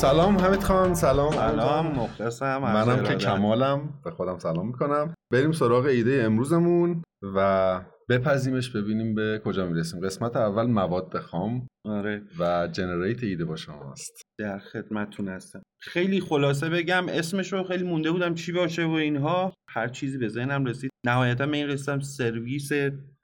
سلام 0.00 0.38
حمید 0.38 0.62
خان 0.62 0.94
سلام 0.94 1.32
سلام 1.32 1.86
مخلصم 1.86 2.58
منم 2.58 3.02
که 3.02 3.14
کمالم 3.14 4.00
به 4.04 4.10
خودم 4.10 4.38
سلام 4.38 4.66
می‌کنم. 4.66 5.14
بریم 5.32 5.52
سراغ 5.52 5.84
ایده 5.84 6.22
امروزمون 6.22 7.02
و 7.36 7.80
بپذیمش 8.08 8.70
ببینیم 8.70 9.14
به 9.14 9.42
کجا 9.44 9.66
می‌رسیم. 9.66 10.00
قسمت 10.00 10.36
اول 10.36 10.66
مواد 10.66 11.18
خام 11.18 11.66
آره. 11.86 12.22
و 12.38 12.68
جنریت 12.72 13.22
ایده 13.22 13.44
با 13.44 13.56
شماست. 13.56 14.22
در 14.38 14.58
خدمتتون 14.58 15.28
هستم. 15.28 15.62
خیلی 15.80 16.20
خلاصه 16.20 16.68
بگم 16.68 17.08
اسمش 17.08 17.52
رو 17.52 17.64
خیلی 17.64 17.84
مونده 17.84 18.10
بودم 18.10 18.34
چی 18.34 18.52
باشه 18.52 18.84
و 18.84 18.90
اینها. 18.90 19.52
هر 19.70 19.88
چیزی 19.88 20.18
به 20.18 20.28
ذهنم 20.28 20.64
رسید. 20.64 20.90
نهایتا 21.06 21.46
من 21.46 21.54
این 21.54 21.66
رسیدم 21.66 22.00
سرویس 22.00 22.70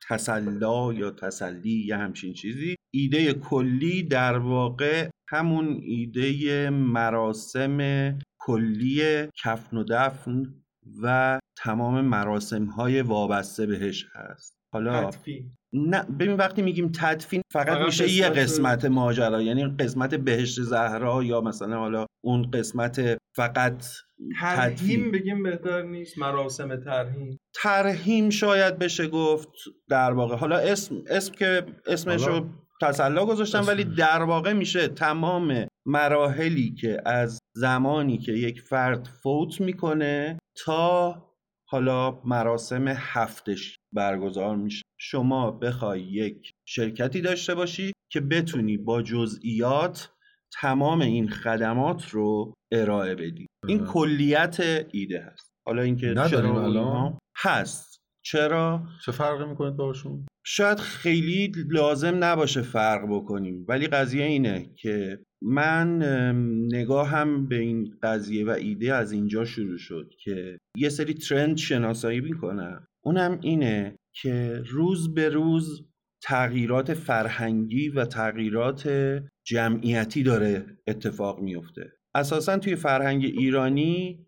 تسلا 0.09 0.93
یا 0.93 1.11
تسلی 1.11 1.85
یا 1.87 1.99
همچین 1.99 2.33
چیزی. 2.35 2.77
ایده 2.95 3.33
کلی 3.33 4.03
در 4.03 4.39
واقع 4.39 5.09
همون 5.33 5.81
ایده 5.83 6.71
مراسم 6.71 7.79
کلی 8.39 9.29
کفن 9.43 9.77
و 9.77 9.85
دفن 9.85 10.43
و 11.03 11.41
تمام 11.57 12.01
مراسم 12.01 12.65
های 12.65 13.03
وابسته 13.03 13.67
بهش 13.67 14.07
هست. 14.15 14.55
حالا 14.73 15.11
تدفین. 15.11 15.53
نه 15.73 16.03
ببین 16.03 16.33
وقتی 16.33 16.63
میگیم 16.63 16.93
تدفین 16.95 17.43
فقط 17.53 17.87
میشه 17.87 18.11
یه 18.11 18.29
قسمت 18.29 18.85
ماجرا 18.85 19.43
یعنی 19.43 19.65
قسمت 19.65 20.15
بهشت 20.15 20.61
زهرا 20.61 21.23
یا 21.23 21.41
مثلا 21.41 21.79
حالا 21.79 22.07
اون 22.25 22.51
قسمت 22.51 23.19
فقط 23.37 23.85
ترهیم 24.41 25.11
بگیم 25.11 25.43
بهتر 25.43 25.83
نیست 25.83 26.19
مراسم 26.19 26.77
ترهیم 26.77 27.39
ترهیم 27.63 28.31
شاید 28.31 28.79
بشه 28.79 29.09
گفت 29.09 29.49
در 29.89 30.13
واقع. 30.13 30.37
حالا 30.37 30.57
اسم 30.57 31.03
اسم 31.07 31.33
که 31.35 31.67
اسمش 31.87 32.27
رو 32.27 32.47
تسلا 32.83 33.27
گذاشتم 33.27 33.65
ولی 33.67 33.85
در 33.85 34.23
واقع 34.23 34.53
میشه 34.53 34.89
تمام 34.89 35.67
مراحلی 35.87 36.75
که 36.75 37.03
از 37.07 37.39
زمانی 37.57 38.19
که 38.19 38.33
یک 38.33 38.61
فرد 38.61 39.07
فوت 39.23 39.61
می‌کنه 39.61 40.39
تا 40.65 41.23
حالا 41.69 42.21
مراسم 42.25 42.89
هفتش 42.89 43.77
برگزار 43.95 44.57
میشه. 44.57 44.83
شما 45.01 45.51
بخوای 45.51 46.01
یک 46.01 46.51
شرکتی 46.69 47.21
داشته 47.21 47.55
باشی 47.55 47.93
که 48.13 48.21
بتونی 48.21 48.77
با 48.77 49.03
جزئیات 49.03 50.13
تمام 50.61 51.01
این 51.01 51.29
خدمات 51.29 52.09
رو 52.09 52.53
ارائه 52.73 53.15
بدی. 53.15 53.47
این 53.69 53.87
کلیت 53.87 54.57
ایده 54.93 55.21
هست. 55.21 55.51
حالا 55.67 55.83
اینکه 55.83 56.15
چرا 56.31 56.65
الان؟ 56.65 57.19
هست. 57.37 57.99
چرا؟ 58.25 58.83
چه 59.05 59.13
فرقی 59.13 59.45
می‌کنه 59.45 59.71
باشون 59.71 60.27
شاید 60.45 60.79
خیلی 60.79 61.53
لازم 61.71 62.25
نباشه 62.25 62.63
فرق 62.63 63.07
بکنیم 63.11 63.65
ولی 63.69 63.87
قضیه 63.87 64.25
اینه 64.25 64.71
که 64.77 65.19
من 65.43 66.03
نگاهم 66.73 67.49
به 67.49 67.59
این 67.59 67.99
قضیه 68.03 68.47
و 68.47 68.51
ایده 68.51 68.95
از 68.95 69.13
اینجا 69.13 69.45
شروع 69.45 69.79
شد 69.79 70.11
که 70.25 70.59
یه 70.77 70.89
سری 70.89 71.15
ترند 71.15 71.57
شناسایی 71.57 72.21
می‌کنم. 72.21 72.87
اونم 73.05 73.39
اینه 73.43 73.97
که 74.13 74.63
روز 74.67 75.15
به 75.15 75.29
روز 75.29 75.85
تغییرات 76.23 76.95
فرهنگی 76.95 77.89
و 77.89 78.05
تغییرات 78.05 78.89
جمعیتی 79.47 80.23
داره 80.23 80.67
اتفاق 80.87 81.41
میفته 81.41 81.93
اساسا 82.15 82.59
توی 82.59 82.77
فرهنگ 82.77 83.25
ایرانی 83.25 84.27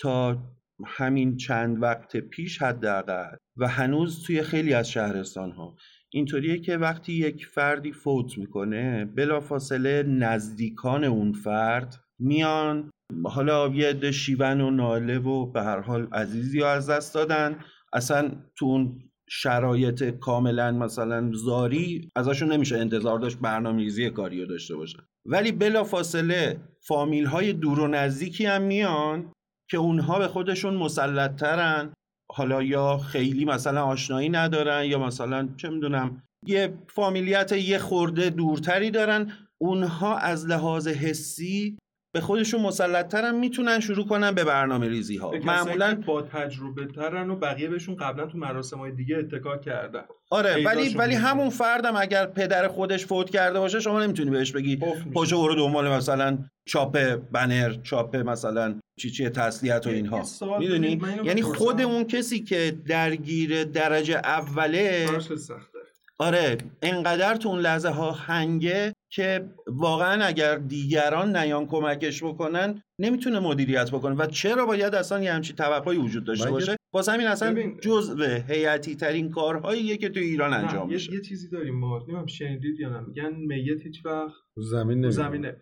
تا 0.00 0.42
همین 0.86 1.36
چند 1.36 1.82
وقت 1.82 2.16
پیش 2.16 2.62
حداقل 2.62 3.36
و 3.56 3.68
هنوز 3.68 4.22
توی 4.26 4.42
خیلی 4.42 4.74
از 4.74 4.90
شهرستان 4.90 5.50
ها 5.50 5.76
اینطوریه 6.10 6.58
که 6.58 6.76
وقتی 6.76 7.12
یک 7.12 7.46
فردی 7.46 7.92
فوت 7.92 8.38
می‌کنه 8.38 9.04
بلافاصله 9.04 10.02
نزدیکان 10.02 11.04
اون 11.04 11.32
فرد 11.32 11.94
میان 12.18 12.90
حالا 13.24 13.68
یه 13.68 13.88
عده 13.88 14.12
شیون 14.12 14.60
و 14.60 14.70
ناله 14.70 15.18
و 15.18 15.52
به 15.52 15.62
هر 15.62 15.80
حال 15.80 16.08
عزیزی 16.12 16.60
ها 16.60 16.70
از 16.70 16.90
دست 16.90 17.14
دادن. 17.14 17.58
اصلا 17.92 18.30
تو 18.56 18.66
اون 18.66 19.02
شرایط 19.28 20.02
کاملا 20.02 20.72
مثلا 20.72 21.30
زاری 21.32 22.10
ازشون 22.16 22.52
نمیشه 22.52 22.78
انتظار 22.78 23.18
داشت 23.18 23.38
برنامه‌ریزی 23.38 24.10
کاری 24.10 24.40
رو 24.40 24.46
داشته 24.46 24.76
باشن. 24.76 24.98
ولی 25.26 25.52
بلافاصله 25.52 26.60
فامیل 26.86 27.26
های 27.26 27.52
دور 27.52 27.80
و 27.80 27.88
نزدیکی 27.88 28.46
هم 28.46 28.62
میان 28.62 29.32
که 29.70 29.76
اونها 29.76 30.18
به 30.18 30.28
خودشون 30.28 30.74
مسلطترن. 30.74 31.92
حالا 32.34 32.62
یا 32.62 32.98
خیلی 32.98 33.44
مثلا 33.44 33.84
آشنایی 33.84 34.28
ندارن 34.28 34.84
یا 34.84 34.98
مثلا 34.98 35.48
چه 35.56 35.68
می‌دونم 35.68 36.22
یه 36.46 36.74
فامیلیت 36.88 37.52
یه 37.52 37.78
خورده 37.78 38.30
دورتری 38.30 38.90
دارن 38.90 39.32
اونها 39.60 40.18
از 40.18 40.46
لحاظ 40.46 40.88
حسی 40.88 41.78
به 42.14 42.20
خودشون 42.20 42.60
مسلط 42.60 43.08
ترن 43.08 43.34
می‌تونن 43.34 43.80
شروع 43.80 44.06
کنن 44.06 44.32
به 44.32 44.44
برنامه 44.44 44.88
ریزی 44.88 45.16
ها 45.16 45.32
معمولا 45.44 46.02
با 46.06 46.22
تجربه 46.22 46.86
ترن 46.86 47.30
و 47.30 47.36
بقیه 47.36 47.68
بهشون 47.68 47.96
قبلا 47.96 48.26
تو 48.26 48.38
مراسم 48.38 48.78
های 48.78 48.92
دیگه 48.92 49.16
اتکا 49.16 49.58
کردن. 49.58 50.04
آره 50.30 50.64
ولی 50.66 50.94
ولی 50.94 51.14
همون 51.14 51.50
فردم 51.50 51.96
اگر 51.96 52.26
پدر 52.26 52.68
خودش 52.68 53.06
فوت 53.06 53.30
کرده 53.30 53.58
باشه 53.58 53.80
شما 53.80 54.02
نمی‌تونی 54.02 54.30
بهش 54.30 54.52
بگی 54.52 54.78
پاشو 55.14 55.42
برو 55.42 55.54
دنبال 55.54 55.88
مثلا 55.88 56.38
چاپ 56.68 56.98
بنر 57.32 57.72
چاپ 57.82 58.16
مثلا 58.16 58.80
چی 59.02 59.10
چی 59.10 59.28
تسلیت 59.28 59.86
و 59.86 59.90
اینها. 59.90 60.24
می‌دونی؟ 60.58 61.00
یعنی 61.24 61.42
خود 61.42 61.80
اون 61.80 62.04
کسی 62.04 62.40
که 62.40 62.76
درگیر 62.86 63.64
درجه 63.64 64.16
اوله 64.16 65.08
آره 66.18 66.58
انقدر 66.82 67.36
تو 67.36 67.48
اون 67.48 67.60
لحظه 67.60 67.88
ها 67.88 68.12
هنگه 68.12 68.92
که 69.10 69.44
واقعا 69.66 70.24
اگر 70.24 70.56
دیگران 70.56 71.36
نیان 71.36 71.66
کمکش 71.66 72.22
بکنن 72.22 72.82
نمی‌تونه 72.98 73.40
مدیریت 73.40 73.90
بکنه. 73.90 74.14
و 74.14 74.26
چرا 74.26 74.66
باید 74.66 74.94
اصلا 74.94 75.22
یه 75.22 75.32
همچین 75.32 75.56
توقعی 75.56 75.96
وجود 75.96 76.24
داشته 76.24 76.50
باشه؟ 76.50 76.76
واسه 76.92 77.12
همین 77.12 77.26
اصلا 77.26 77.72
جزء 77.82 78.38
هیئتی 78.48 78.96
ترین 78.96 79.30
کارهاییه 79.30 79.96
که 79.96 80.08
تو 80.08 80.20
ایران 80.20 80.52
انجام 80.52 80.88
میشه. 80.88 81.12
یه 81.12 81.20
چیزی 81.20 81.48
داریم 81.48 81.78
ما. 81.78 81.98
نمی‌دونم 81.98 82.26
شنیدید 82.26 82.80
یا 82.80 82.88
نه. 82.88 83.00
میگن 83.00 83.32
میت 83.34 83.82
هیچ 83.82 84.06
وقت 84.06 84.34
زمین 84.56 85.10
زمینه. 85.10 85.56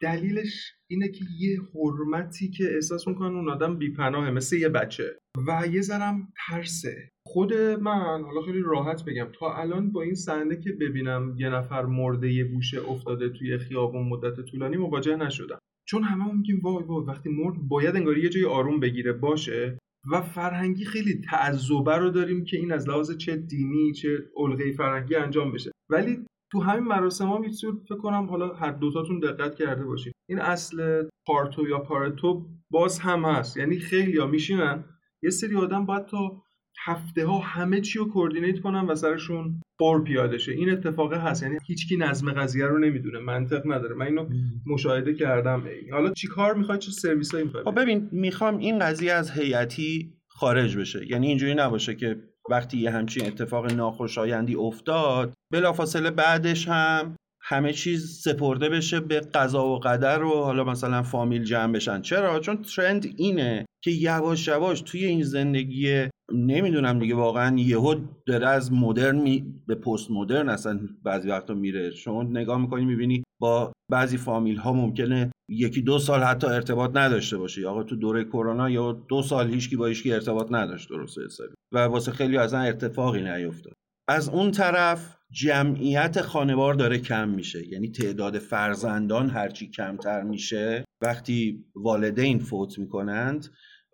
دلیلش 0.00 0.74
اینه 0.90 1.08
که 1.08 1.24
یه 1.38 1.60
حرمتی 1.74 2.50
که 2.50 2.64
احساس 2.74 3.08
می‌کنن 3.08 3.36
اون 3.36 3.48
آدم 3.48 3.78
بیپناهه 3.78 4.30
مثل 4.30 4.56
یه 4.56 4.68
بچه. 4.68 5.18
و 5.46 5.66
یه 5.66 5.80
ذرم 5.80 6.32
ترسه. 6.46 7.08
خود 7.26 7.54
من 7.54 8.22
حالا 8.22 8.42
خیلی 8.46 8.62
راحت 8.62 9.04
بگم 9.04 9.28
تا 9.32 9.54
الان 9.54 9.92
با 9.92 10.02
این 10.02 10.14
صحنه 10.14 10.56
که 10.56 10.72
ببینم 10.72 11.34
یه 11.38 11.50
نفر 11.50 11.82
مرده 11.82 12.32
یه 12.32 12.44
گوشه 12.44 12.88
افتاده 12.88 13.28
توی 13.28 13.58
خیابون 13.58 14.08
مدت 14.08 14.40
طولانی 14.40 14.76
مواجه 14.76 15.16
نشدم. 15.16 15.58
چون 15.88 16.02
همه 16.02 16.32
میگیم 16.32 16.60
وای 16.60 16.84
وای 16.84 17.06
وقتی 17.06 17.30
مرد 17.30 17.54
باید 17.68 17.96
انگاری 17.96 18.22
یه 18.22 18.28
جای 18.28 18.44
آروم 18.44 18.80
بگیره 18.80 19.12
باشه. 19.12 19.78
و 20.12 20.22
فرهنگی 20.22 20.84
خیلی 20.84 21.20
تعذبه 21.30 21.96
رو 21.96 22.10
داریم 22.10 22.44
که 22.44 22.56
این 22.56 22.72
از 22.72 22.88
لحاظ 22.88 23.16
چه 23.16 23.36
دینی 23.36 23.92
چه 23.92 24.18
الگوی 24.36 24.72
فرهنگی 24.72 25.14
انجام 25.14 25.52
بشه. 25.52 25.70
ولی 25.90 26.26
تو 26.52 26.60
همین 26.60 26.84
مراسم 26.84 27.26
ها 27.26 27.42
فکر 27.88 27.96
کنم 27.96 28.26
حالا 28.26 28.54
هر 28.54 28.70
دوتاتون 28.70 29.18
دقت 29.18 29.54
کرده 29.54 29.84
باشید. 29.84 30.12
این 30.28 30.38
اصل 30.38 31.02
پارتو 31.26 31.68
یا 31.68 31.78
پارتو 31.78 32.46
باز 32.70 32.98
هم 32.98 33.24
هست. 33.24 33.56
یعنی 33.56 33.78
خیلی 33.78 34.18
ها 34.18 34.26
میشینن. 34.26 34.84
یه 35.22 35.30
سری 35.30 35.56
آدم 35.56 35.86
باید 35.86 36.06
تا 36.06 36.42
هفته 36.84 37.26
ها 37.26 37.38
همه 37.38 37.80
چی 37.80 37.98
رو 37.98 38.08
کوردینیت 38.12 38.60
کنن 38.60 38.86
و 38.86 38.94
سرشون 38.94 39.60
بر 39.80 40.00
پیاده 40.00 40.38
شه. 40.38 40.52
این 40.52 40.70
اتفاقه 40.70 41.18
هست. 41.18 41.42
یعنی 41.42 41.56
هیچکی 41.66 41.96
نظم 41.96 42.32
قضیه 42.32 42.66
رو 42.66 42.78
نمی‌دونه. 42.78 43.18
منطق 43.18 43.62
نداره. 43.66 43.94
من 43.94 44.06
اینو 44.06 44.28
مشاهده 44.66 45.14
کردم. 45.14 45.64
حالا 45.92 46.12
چی 46.12 46.26
کار 46.26 46.54
می‌خوای؟ 46.54 46.78
چه 46.78 46.90
سرویسایی 46.90 47.44
می‌خوای؟ 47.44 47.64
خب 47.64 47.80
ببین 47.80 48.08
می‌خوام 48.12 48.58
این 48.58 48.78
قضیه 48.78 49.12
از 49.12 49.30
هیئتی 49.30 50.12
خارج 50.28 50.76
بشه. 50.76 51.10
یعنی 51.10 51.26
اینجوری 51.26 51.54
نباشه 51.54 51.94
که 51.94 52.16
وقتی 52.50 52.78
یه 52.78 52.90
همچین 52.90 53.26
اتفاق 53.26 53.72
ناخوشایندی 53.72 54.54
افتاد 54.54 55.32
بلافاصله 55.52 56.10
بعدش 56.10 56.68
هم 56.68 57.16
همه 57.50 57.72
چیز 57.72 58.20
سپرده 58.20 58.68
بشه 58.68 59.00
به 59.00 59.20
قضا 59.20 59.66
و 59.66 59.78
قدر 59.78 60.22
و 60.22 60.44
حالا 60.44 60.64
مثلا 60.64 61.02
فامیل 61.02 61.44
جمع 61.44 61.72
بشن. 61.72 62.00
چرا؟ 62.00 62.40
چون 62.40 62.62
ترند 62.62 63.06
اینه 63.16 63.66
که 63.84 63.90
یواش 63.90 64.48
یواش 64.48 64.80
توی 64.80 65.04
این 65.04 65.22
زندگی 65.22 66.08
نمی‌دونم 66.32 66.98
دیگه 66.98 67.14
واقعا 67.14 67.58
یهو 67.58 67.94
داره 68.26 68.48
از 68.48 68.72
مدرن 68.72 69.16
می... 69.16 69.54
به 69.66 69.74
پست 69.74 70.10
مدرن 70.10 70.48
اصلا 70.48 70.80
بعضی 71.04 71.28
وقتا 71.28 71.54
میره. 71.54 71.90
شما 71.90 72.22
نگاه 72.22 72.60
می‌کنی 72.60 72.84
می‌بینی 72.84 73.22
با 73.40 73.72
بعضی 73.90 74.16
فامیل 74.16 74.56
ها 74.56 74.72
ممکنه 74.72 75.30
یکی 75.48 75.82
دو 75.82 75.98
سال 75.98 76.22
حتی 76.22 76.46
ارتباط 76.46 76.90
نداشته 76.96 77.38
باشه 77.38 77.68
آقا 77.68 77.82
تو 77.82 77.96
دوره 77.96 78.24
کرونا 78.24 78.70
یا 78.70 78.92
دو 78.92 79.22
سال 79.22 79.50
هیچکی 79.50 79.76
با 79.76 79.86
هیچکی 79.86 80.12
ارتباط 80.12 80.46
نداشت 80.50 80.88
درست 80.88 81.18
حسابی. 81.18 81.54
و 81.72 81.78
واسه 81.78 82.12
خیلی 82.12 82.36
اصلا 82.36 82.60
ارتفاقی 82.60 83.22
نیفتاد. 83.22 83.72
از 84.08 84.28
اون 84.28 84.50
طرف 84.50 85.19
جمعیت 85.32 86.20
خانوار 86.20 86.74
داره 86.74 86.98
کم 86.98 87.28
میشه. 87.28 87.68
یعنی 87.68 87.90
تعداد 87.90 88.38
فرزندان 88.38 89.30
هرچی 89.30 89.70
کمتر 89.70 90.22
میشه. 90.22 90.84
وقتی 91.02 91.64
والدین 91.74 92.38
فوت 92.38 92.78
می‌کنند 92.78 93.48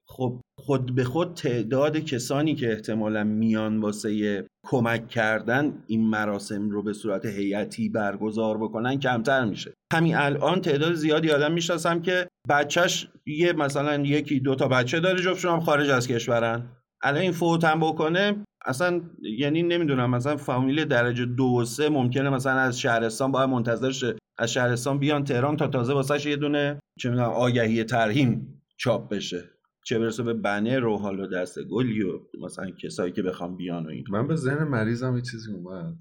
خب 0.08 0.40
خود 0.58 0.94
به 0.94 1.04
خود 1.04 1.34
تعداد 1.34 1.96
کسانی 1.96 2.54
که 2.54 2.72
احتمالا 2.72 3.24
میان 3.24 3.80
واسه 3.80 4.44
کمک 4.66 5.08
کردن 5.08 5.82
این 5.86 6.06
مراسم 6.10 6.70
رو 6.70 6.82
به 6.82 6.92
صورت 6.92 7.26
هیئتی 7.26 7.88
برگزار 7.88 8.58
بکنن 8.58 8.98
کمتر 8.98 9.44
میشه. 9.44 9.74
همین 9.92 10.16
الان 10.16 10.60
تعداد 10.60 10.94
زیادی 10.94 11.30
آدم 11.30 11.52
می‌شناسم 11.52 12.02
که 12.02 12.28
بچهش 12.48 13.08
یه 13.26 13.52
مثلا 13.52 14.02
یکی 14.06 14.40
دو 14.40 14.54
تا 14.54 14.68
بچه 14.68 15.00
داره 15.00 15.22
جفتشون 15.22 15.52
هم 15.52 15.60
خارج 15.60 15.90
از 15.90 16.08
کشورن. 16.08 16.62
الان 17.02 17.20
این 17.20 17.32
فوت 17.32 17.64
هم 17.64 17.80
بکنه 17.80 18.44
اصلا 18.66 19.00
یعنی 19.22 19.62
نمی‌دونم 19.62 20.10
مثلا 20.10 20.36
فامیل 20.36 20.84
درجه 20.84 21.24
دو 21.24 21.44
و 21.44 21.64
سه 21.64 21.88
ممکنه 21.88 22.30
مثلا 22.30 22.52
از 22.52 22.80
شهرستان 22.80 23.32
باید 23.32 23.50
منتظر 23.50 23.90
شه 23.90 24.16
از 24.38 24.52
شهرستان 24.52 24.98
بیان 24.98 25.24
تهران 25.24 25.56
تا 25.56 25.66
تازه 25.66 25.92
واسه 25.92 26.30
یه 26.30 26.36
دونه 26.36 26.80
چه 26.98 27.10
می‌دونم 27.10 27.28
آگهی 27.28 27.84
ترهیم 27.84 28.62
چاپ 28.76 29.10
بشه. 29.10 29.44
چه 29.84 29.98
برسه 29.98 30.22
به 30.22 30.34
بنر 30.34 30.84
و 30.84 30.96
حالا 30.96 31.26
دست 31.26 31.62
گلی 31.62 32.02
و 32.02 32.20
مثلا 32.44 32.70
کسایی 32.70 33.12
که 33.12 33.22
بخوام 33.22 33.56
بیان 33.56 33.86
و 33.86 33.88
این. 33.88 34.04
من 34.10 34.26
به 34.28 34.36
ذهن 34.36 34.64
مریضم 34.64 35.16
یه 35.16 35.22
چیزی 35.22 35.52
اومد. 35.52 35.94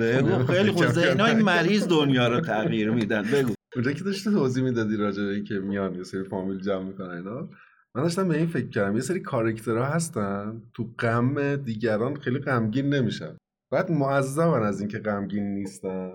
بگو. 0.00 0.44
خیلی 0.52 0.70
خوب. 0.70 0.86
ذهنای 0.86 1.34
مریض 1.34 1.88
دنیا 1.88 2.28
رو 2.28 2.40
تغییر 2.40 2.90
میدن. 2.90 3.22
بگو. 3.22 3.52
اونجا 3.74 3.92
که 3.92 4.04
داشتی 4.04 4.30
توضیح 4.30 4.64
می‌دادی 4.64 4.96
راجع 4.96 5.22
به 5.22 5.42
که 5.42 5.54
میان 5.54 5.94
یه 5.94 6.02
سری 6.02 6.24
فامیل 6.24 6.60
جمع 6.60 6.84
می‌کنن 6.84 7.10
اینا. 7.10 7.48
من 7.96 8.02
داشتم 8.02 8.28
به 8.28 8.36
این 8.36 8.46
فکر 8.46 8.68
کردم. 8.68 8.94
یه 8.94 9.00
سری 9.00 9.20
کارکترها 9.20 9.84
هستن. 9.84 10.62
تو 10.74 10.88
غم 10.98 11.56
دیگران 11.56 12.16
خیلی 12.16 12.38
غمگین 12.38 12.94
نمیشن. 12.94 13.36
بعد 13.72 13.90
معذبن 13.90 14.62
از 14.62 14.80
اینکه 14.80 14.98
غمگین 14.98 15.54
نیستن. 15.54 16.12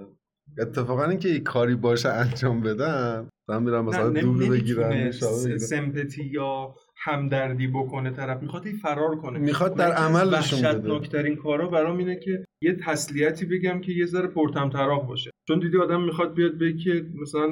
اتفاقا 0.60 1.04
اینکه 1.04 1.30
یه 1.30 1.40
کاری 1.40 1.76
باشه 1.76 2.10
انجام 2.10 2.62
بدن 2.62 3.30
من 3.50 3.64
میرم 3.64 3.86
مثلا 3.86 4.10
دور 4.10 4.50
بگیرن 4.50 5.12
سمپتی 5.58 6.24
یا 6.24 6.76
همدردی 6.98 7.68
بکنه 7.68 8.12
طرف. 8.12 8.42
می‌خواد 8.42 8.68
این 8.68 8.78
فرار 8.78 9.16
کنه. 9.16 9.40
می‌خواد 9.40 9.76
در 9.76 9.92
عمل 9.92 10.38
نشون 10.38 10.62
بده. 10.62 10.96
نکترین 10.96 11.36
کارا 11.36 11.68
برام 11.68 11.98
اینه 11.98 12.16
که 12.16 12.46
یه 12.62 12.74
تسلیتی 12.74 13.46
بگم 13.46 13.82
که 13.82 13.92
یه 13.92 14.06
ذره 14.06 14.28
پرتم 14.28 14.70
تراح 14.70 15.08
باشه. 15.08 15.32
چون 15.48 15.60
دیدی 15.60 15.78
آدم 15.78 16.04
می‌خواد 16.04 16.34
بیاد 16.34 16.58
بگه 16.58 16.78
که 16.78 17.06
مثلا 17.22 17.48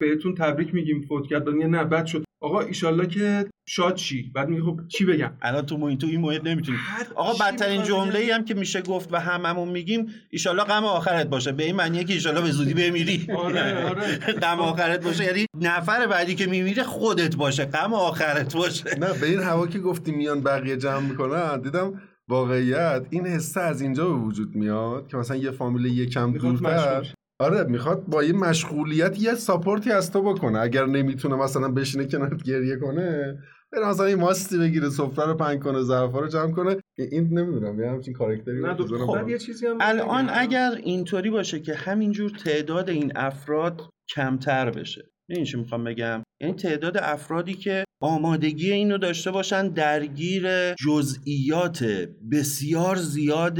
بهتون 0.00 0.34
تبریک 0.34 0.74
میگیم 0.74 1.00
فوت 1.00 1.26
کرد 1.26 1.48
نه 1.48 1.84
بد 1.84 2.06
شد. 2.06 2.24
آقا 2.42 2.60
ایشالله 2.60 3.06
که 3.06 3.46
شاد 3.68 3.94
چی 3.94 4.30
بعد 4.34 4.48
میگه 4.48 4.62
خب 4.62 4.80
چی 4.88 5.04
بگم؟ 5.04 5.32
الان 5.42 5.66
تو 5.66 5.84
این 5.84 5.98
تو 5.98 6.06
این 6.06 6.20
محیط 6.20 6.44
نمی‌تونی. 6.44 6.78
آقا 7.14 7.44
بدترین 7.44 7.82
جمله 7.82 8.18
ای 8.18 8.30
هم 8.30 8.44
که 8.44 8.54
میشه 8.54 8.82
گفت 8.82 9.12
و 9.12 9.16
هممون 9.20 9.68
میگیم 9.68 10.06
ایشالله 10.30 10.64
غم 10.64 10.84
آخرت 10.84 11.26
باشه. 11.26 11.52
به 11.52 11.64
این 11.64 11.76
معنیه 11.76 12.04
که 12.04 12.12
ایشالله 12.12 12.40
به 12.40 12.50
زودی 12.50 12.74
بمیری. 12.74 13.26
آره 13.36 13.84
آره. 13.84 14.18
غم 14.42 14.58
آخرت 14.60 15.04
باشه. 15.04 15.24
یعنی 15.24 15.46
نفر 15.60 16.06
بعدی 16.06 16.34
که 16.34 16.46
میمیره 16.46 16.82
خودت 16.82 17.36
باشه. 17.36 17.64
غم 17.64 17.94
آخرت 17.94 18.56
باشه. 18.56 18.98
نه 18.98 19.20
به 19.20 19.26
این 19.26 19.40
هوا 19.40 19.66
که 19.66 19.78
گفتی 19.78 20.12
میان 20.12 20.40
بقیه 20.40 20.76
جمع 20.76 21.08
می‌کنن 21.08 21.60
دیدم 21.60 22.02
واقعیت 22.30 23.06
این 23.10 23.26
حسه 23.26 23.60
از 23.60 23.80
اینجا 23.80 24.08
به 24.08 24.14
وجود 24.14 24.54
میاد 24.54 25.08
که 25.08 25.16
مثلا 25.16 25.36
یه 25.36 25.50
فامیل 25.50 25.84
یکم 25.84 26.32
دورتر. 26.32 27.14
آره 27.40 27.64
می‌خواد 27.64 28.04
با 28.06 28.24
یه 28.24 28.32
مشغولیت 28.32 29.22
یه 29.22 29.34
ساپورتی 29.34 29.92
از 29.92 30.12
تو 30.12 30.22
بکنه. 30.22 30.58
اگر 30.58 30.86
نمی‌تونه 30.86 31.36
مثلا 31.36 31.68
بشینه 31.68 32.04
کنارت 32.06 32.42
گریه 32.42 32.76
کنه 32.76 33.38
بره 33.72 33.88
مثلا 33.88 34.06
این 34.06 34.18
ماستی 34.18 34.58
بگیره 34.58 34.90
سفره 34.90 35.26
رو 35.26 35.34
پنگ 35.34 35.62
کنه 35.62 35.82
ظرفا 35.82 36.20
رو 36.20 36.28
جمع 36.28 36.52
کنه. 36.52 36.76
این 36.98 37.38
نمی‌دونم 37.38 37.80
یه 37.80 37.90
همچین 37.90 38.14
کاراکتری 38.14 38.62
خب 39.06 39.28
یه 39.28 39.38
چیزی 39.38 39.66
هم 39.66 39.76
الان 39.80 40.28
اگر 40.32 40.70
اینطوری 40.82 41.30
باشه 41.30 41.60
که 41.60 41.74
همینجور 41.74 42.30
تعداد 42.44 42.88
این 42.88 43.12
افراد 43.16 43.82
کمتر 44.14 44.70
بشه 44.70 45.09
این 45.30 45.44
چی 45.44 45.56
می‌خوام 45.56 45.84
بگم؟ 45.84 46.22
یعنی 46.40 46.54
تعداد 46.54 46.96
افرادی 46.96 47.54
که 47.54 47.84
آمادگی 48.02 48.72
اینو 48.72 48.98
داشته 48.98 49.30
باشن 49.30 49.68
درگیر 49.68 50.74
جزئیات 50.74 51.84
بسیار 52.32 52.96
زیاد 52.96 53.58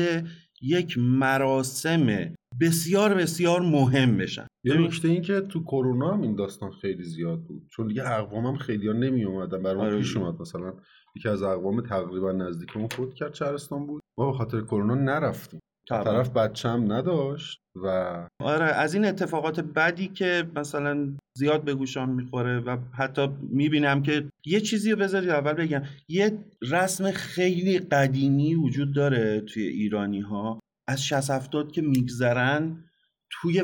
یک 0.63 0.99
مراسم 0.99 2.35
بسیار 2.61 3.15
بسیار 3.15 3.61
مهم 3.61 4.17
بشن. 4.17 4.47
یه 4.65 4.75
نکته 4.75 5.09
این 5.09 5.23
که 5.23 5.41
تو 5.41 5.63
کرونا 5.65 6.13
هم 6.15 6.23
این 6.23 6.37
داستان 6.37 6.71
خیلی 6.71 7.05
زیاد 7.05 7.43
بود. 7.43 7.63
چون 7.71 7.87
دیگه 7.87 8.11
اقوام 8.11 8.47
هم 8.47 8.57
خیلی 8.57 8.87
ها 8.87 8.93
نمی 8.93 9.25
اومدن. 9.25 9.63
برای 9.63 9.87
آره. 9.87 9.99
پیش 9.99 10.17
اومد. 10.17 10.41
مثلا 10.41 10.75
یکی 11.17 11.29
از 11.29 11.43
اقوام 11.43 11.81
تقریبا 11.81 12.33
نزدیکمون 12.33 12.89
فوت 12.89 13.15
کرد 13.15 13.33
چهرستان 13.33 13.87
بود. 13.87 14.03
ما 14.19 14.31
به 14.31 14.39
خاطر 14.39 14.61
کرونا 14.61 14.95
نرفتیم. 14.95 15.61
طرف 15.91 16.31
بچه 16.31 16.69
هم 16.69 16.93
نداشت 16.93 17.61
و 17.77 18.17
آره 18.41 18.65
از 18.65 18.95
این 18.95 19.05
اتفاقات 19.05 19.61
بدی 19.61 20.09
که 20.09 20.47
مثلا 20.57 21.17
زیاد 21.39 21.65
به 21.65 21.75
گوشام 21.75 22.09
می‌خوره 22.09 22.61
و 22.61 22.77
حتی 22.93 23.29
می‌بینم 23.51 24.03
که 24.03 24.29
یه 24.47 24.61
چیزی 24.61 24.91
رو 24.91 24.97
بذارید 24.97 25.31
اول 25.31 25.53
بگم. 25.53 25.83
یه 26.09 26.39
رسم 26.71 27.11
خیلی 27.11 27.79
قدیمی 27.79 28.55
وجود 28.55 28.95
داره 28.95 29.41
توی 29.41 29.63
ایرانی 29.63 30.21
ها 30.21 30.61
از 30.89 31.05
60 31.05 31.31
70 31.31 31.73
که 31.73 31.83
میگذرن 31.83 32.85
توی 33.31 33.63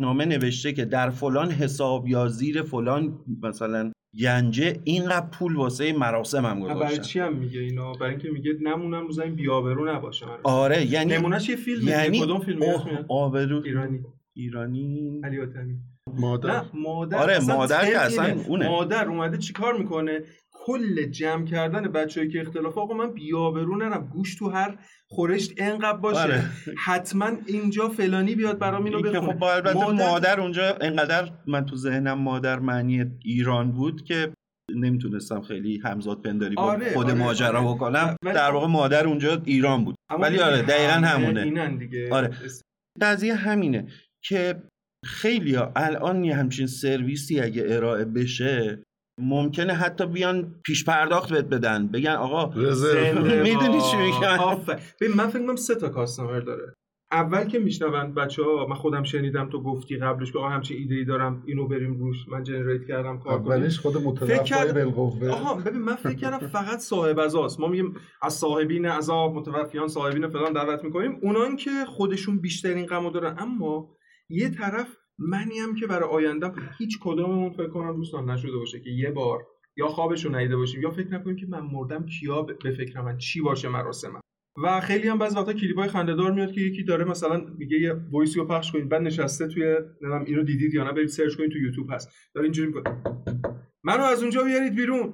نامه 0.00 0.24
نوشته 0.24 0.72
که 0.72 0.84
در 0.84 1.10
فلان 1.10 1.50
حساب 1.50 2.08
یا 2.08 2.28
زیر 2.28 2.62
فلان 2.62 3.18
مثلا 3.42 3.92
گنجه 4.18 4.80
اینقدر 4.84 5.26
پول 5.26 5.56
واسه 5.56 5.92
مراسم 5.92 6.46
هم 6.46 6.60
گذاشتن. 6.60 6.80
برای 6.80 6.98
چی 6.98 7.20
هم 7.20 7.36
میگه 7.36 7.60
اینا؟ 7.60 7.92
برای 7.92 8.10
اینکه 8.10 8.30
میگه 8.30 8.52
نمونم 8.62 9.06
رو 9.06 9.12
زمین 9.12 9.34
بیابرو 9.34 9.88
نباشه. 9.96 10.26
آره. 10.42 10.86
یعنی 10.86 11.14
نمونهش 11.14 11.48
یه 11.48 11.56
فیلم 11.56 11.88
یعنی 11.88 12.20
کدوم 12.20 12.40
فیلم 12.40 12.62
آبرو 13.08 13.62
ایرانی. 13.64 14.04
ایرانی. 14.34 15.20
علی 15.24 15.40
آتمی. 15.40 15.78
مادر. 16.06 16.50
نه 16.50 16.64
مادر 16.74 17.18
آره 17.18 17.38
مادر 17.46 17.90
که 17.90 17.98
اصلا 17.98 18.40
اونه. 18.48 18.68
مادر 18.68 19.08
اومده 19.08 19.38
چیکار 19.38 19.78
می‌کنه؟ 19.78 20.20
کل 20.66 21.06
جمع 21.06 21.44
کردن 21.44 21.82
بچه‌ای 21.82 22.28
که 22.28 22.40
اختلاف 22.40 22.78
آقا 22.78 22.94
من 22.94 23.12
بیابرو 23.12 23.76
نرم 23.76 24.06
گوش 24.06 24.34
تو 24.34 24.48
هر 24.48 24.78
خورشت 25.08 25.52
انقدر 25.58 25.98
باشه 25.98 26.20
آره. 26.20 26.44
حتما 26.76 27.30
اینجا 27.46 27.88
فلانی 27.88 28.34
بیاد 28.34 28.58
برام 28.58 28.84
اینو 28.84 29.02
بخونه 29.02 29.20
خب 29.20 29.44
مادر... 29.44 29.72
مادر 29.92 30.40
اونجا 30.40 30.76
انقدر 30.80 31.32
من 31.46 31.66
تو 31.66 31.76
ذهنم 31.76 32.18
مادر 32.18 32.58
معنی 32.58 33.04
ایران 33.24 33.72
بود 33.72 34.04
که 34.04 34.32
نمی‌تونستم 34.74 35.40
خیلی 35.40 35.78
همزاد 35.84 36.22
پنداری 36.22 36.54
با 36.54 36.62
آره، 36.62 36.92
خود 36.92 37.06
آره، 37.06 37.14
ماجرا 37.14 37.60
آره. 37.60 37.74
بکنم 37.74 38.16
در 38.22 38.50
واقع 38.50 38.66
مادر 38.66 39.06
اونجا 39.06 39.42
ایران 39.44 39.84
بود 39.84 39.94
ولی 40.20 40.38
آره 40.38 40.62
دقیقا 40.62 40.92
همونه 40.92 41.76
دیگه. 41.76 42.08
آره 42.12 42.30
قضیه 43.00 43.34
همینه 43.34 43.86
که 44.24 44.62
خیلی 45.04 45.54
ها 45.54 45.72
الان 45.76 46.24
یه 46.24 46.36
همچین 46.36 46.66
سرویسی 46.66 47.40
اگه 47.40 47.64
ارائه 47.66 48.04
بشه 48.04 48.82
ممکنه 49.20 49.72
حتی 49.72 50.06
بیان 50.06 50.54
پیش 50.64 50.84
پرداخت 50.84 51.32
بهت 51.32 51.44
بدن. 51.44 51.86
بگن 51.86 52.12
آقا 52.12 52.46
می‌دونی 53.42 53.80
چی 53.80 53.96
میگن؟ 53.96 54.38
ببین 55.00 55.16
من 55.16 55.26
فکر 55.26 55.46
کنم 55.46 55.56
سه 55.56 55.74
تا 55.74 55.88
کاستمر 55.88 56.40
داره. 56.40 56.74
اول 57.12 57.44
که 57.44 57.58
میشنون 57.58 58.14
بچه 58.14 58.42
ها 58.42 58.66
من 58.66 58.76
خودم 58.76 59.02
شنیدم 59.02 59.48
تو 59.50 59.62
گفتی 59.62 59.96
قبلش 59.96 60.32
که 60.32 60.38
آقا 60.38 60.48
همچین 60.48 60.76
ایده 60.76 60.94
ای 60.94 61.04
دارم 61.04 61.42
اینو 61.46 61.68
بریم 61.68 61.98
روش 61.98 62.16
من 62.28 62.42
جنریت 62.42 62.86
کردم 62.88 63.18
کار 63.18 63.32
اولش 63.32 63.78
خود 63.78 63.96
متوفای 63.96 64.72
بالقوه 64.72 65.30
آها 65.30 65.54
ببین 65.54 65.80
من 65.80 65.94
فکر 65.94 66.14
کردم 66.14 66.38
فقط 66.38 66.78
صاحب 66.78 67.18
ازاست 67.18 67.60
ما 67.60 67.68
میگیم 67.68 67.94
از 68.22 68.32
صاحبین 68.32 68.86
عذاب 68.86 69.34
متوفیان 69.34 69.88
صاحبین 69.88 70.28
فلان 70.28 70.52
دعوت 70.52 70.84
می‌کنیم. 70.84 71.18
اونان 71.22 71.56
که 71.56 71.70
خودشون 71.86 72.38
بیشترین 72.40 72.86
غمو 72.86 73.10
دارن. 73.10 73.36
اما 73.38 73.88
یه 74.28 74.48
طرف 74.48 74.88
منی 75.20 75.58
هم 75.58 75.74
که 75.74 75.86
برای 75.86 76.10
آینده 76.10 76.52
هیچ 76.78 76.98
کدوممون 77.00 77.50
فکر 77.50 77.68
کنم 77.68 77.96
دوستان 77.96 78.30
نشده 78.30 78.56
باشه 78.56 78.80
که 78.80 78.90
یه 78.90 79.10
بار 79.10 79.46
یا 79.76 79.88
خوابشو 79.88 80.34
ندیده 80.34 80.56
باشیم 80.56 80.82
یا 80.82 80.90
فکر 80.90 81.08
نکنیم 81.08 81.36
که 81.36 81.46
من 81.48 81.60
مردم 81.60 82.06
کیا 82.06 82.42
به 82.42 82.70
فکر 82.70 83.00
من 83.00 83.18
چی 83.18 83.40
باشه 83.40 83.68
مراسمم 83.68 84.20
و 84.62 84.80
خیلی 84.80 85.08
هم 85.08 85.18
بعضی 85.18 85.36
وقتا 85.36 85.52
کلیپای 85.52 85.88
خنده‌دار 85.88 86.32
میاد 86.32 86.52
که 86.52 86.60
یکی 86.60 86.84
داره 86.84 87.04
مثلا 87.04 87.44
میگه 87.58 87.80
یه 87.80 87.92
voice 88.12 88.34
ی 88.34 88.38
رو 88.38 88.46
پخش 88.46 88.72
کنید 88.72 88.88
بعد 88.88 89.02
نشسته 89.02 89.46
توی 89.46 89.64
نمی‌دونم 90.02 90.24
اینو 90.26 90.42
دیدید 90.42 90.74
یا 90.74 90.84
نه 90.84 90.92
برید 90.92 91.08
سرچ 91.08 91.36
کنید 91.36 91.50
تو 91.50 91.58
یوتیوب 91.58 91.92
هست. 91.92 92.08
داره 92.34 92.44
اینجوری 92.44 92.68
می‌کنه 92.68 93.02
منو 93.84 94.02
از 94.02 94.22
اونجا 94.22 94.42
بیارید 94.42 94.74
بیرون. 94.74 95.12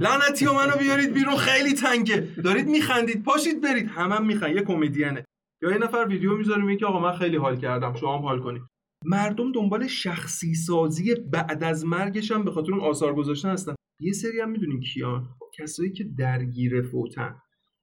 لعنتی 0.00 0.46
و 0.46 0.52
منو 0.52 0.76
بیارید 0.78 1.14
بیرون 1.14 1.36
خیلی 1.36 1.74
تنگه. 1.74 2.28
دارید 2.44 2.68
میخندید 2.68 3.22
پاشید 3.24 3.60
برید. 3.60 3.86
همم 3.86 4.12
هم 4.12 4.26
میخند 4.26 4.56
یه 4.56 4.62
کمدینه 4.62 5.24
یا 5.62 5.70
یه 5.70 5.78
نفر 5.78 6.06
ویدیو 6.08 6.36
می‌ذاره 6.36 6.64
میگه 6.64 6.86
آقا 6.86 7.00
من 7.00 7.12
خیلی 7.12 7.36
حال 7.36 7.56
کردم 7.56 7.94
شما 7.94 8.18
هم 8.18 8.22
حال 8.22 8.40
کنید. 8.40 8.62
مردم 9.04 9.52
دنبال 9.52 9.86
شخصی 9.86 10.54
سازی 10.54 11.14
بعد 11.14 11.64
از 11.64 11.86
مرگش 11.86 12.30
هم 12.30 12.44
به 12.44 12.50
خاطر 12.50 12.72
اون 12.72 12.80
آثار 12.80 13.14
گذاشتن 13.14 13.48
هستن. 13.48 13.74
یه 14.00 14.12
سری 14.12 14.40
هم 14.40 14.50
می‌دونین 14.50 14.80
کیان؟ 14.80 15.28
کسایی 15.58 15.92
که 15.92 16.04
درگیر 16.04 16.82
فوتن. 16.82 17.36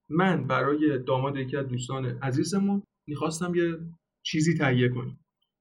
من 0.10 0.48
برای 0.48 1.00
داماد 1.08 1.38
یکی 1.38 1.58
از 1.58 1.68
دوستان 1.68 2.06
عزیزمون 2.06 2.84
می‌خواستم 3.08 3.56
یه 3.56 3.78
چیزی 4.26 4.58
تهیه 4.58 4.90
کنیم. 4.90 5.20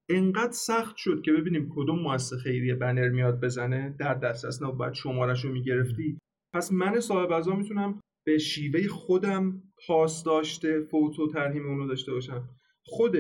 انقدر 0.09 0.53
سخت 0.53 0.97
شد 0.97 1.23
که 1.23 1.33
ببینیم 1.33 1.73
کدوم 1.75 1.99
مؤسسه 1.99 2.37
خیریه 2.37 2.75
بنر 2.75 3.09
میاد 3.09 3.41
بزنه 3.41 3.97
در 3.99 4.15
دسترس 4.15 4.63
نه 4.63 4.73
باید 4.73 4.95
شمارش 4.95 5.45
رو 5.45 5.53
می‌گرفتی. 5.53 6.19
پس 6.55 6.73
من 6.73 7.01
صاحب 7.01 7.33
ازا 7.33 7.55
می‌تونم 7.55 8.01
به 8.27 8.39
شیوه 8.39 8.89
خودم 8.89 9.63
پاس 9.87 10.25
داشته 10.25 10.81
فوتو 10.81 11.29
ترهیم 11.29 11.67
اونو 11.67 11.87
داشته 11.87 12.13
باشم. 12.13 12.49
خود 12.85 13.17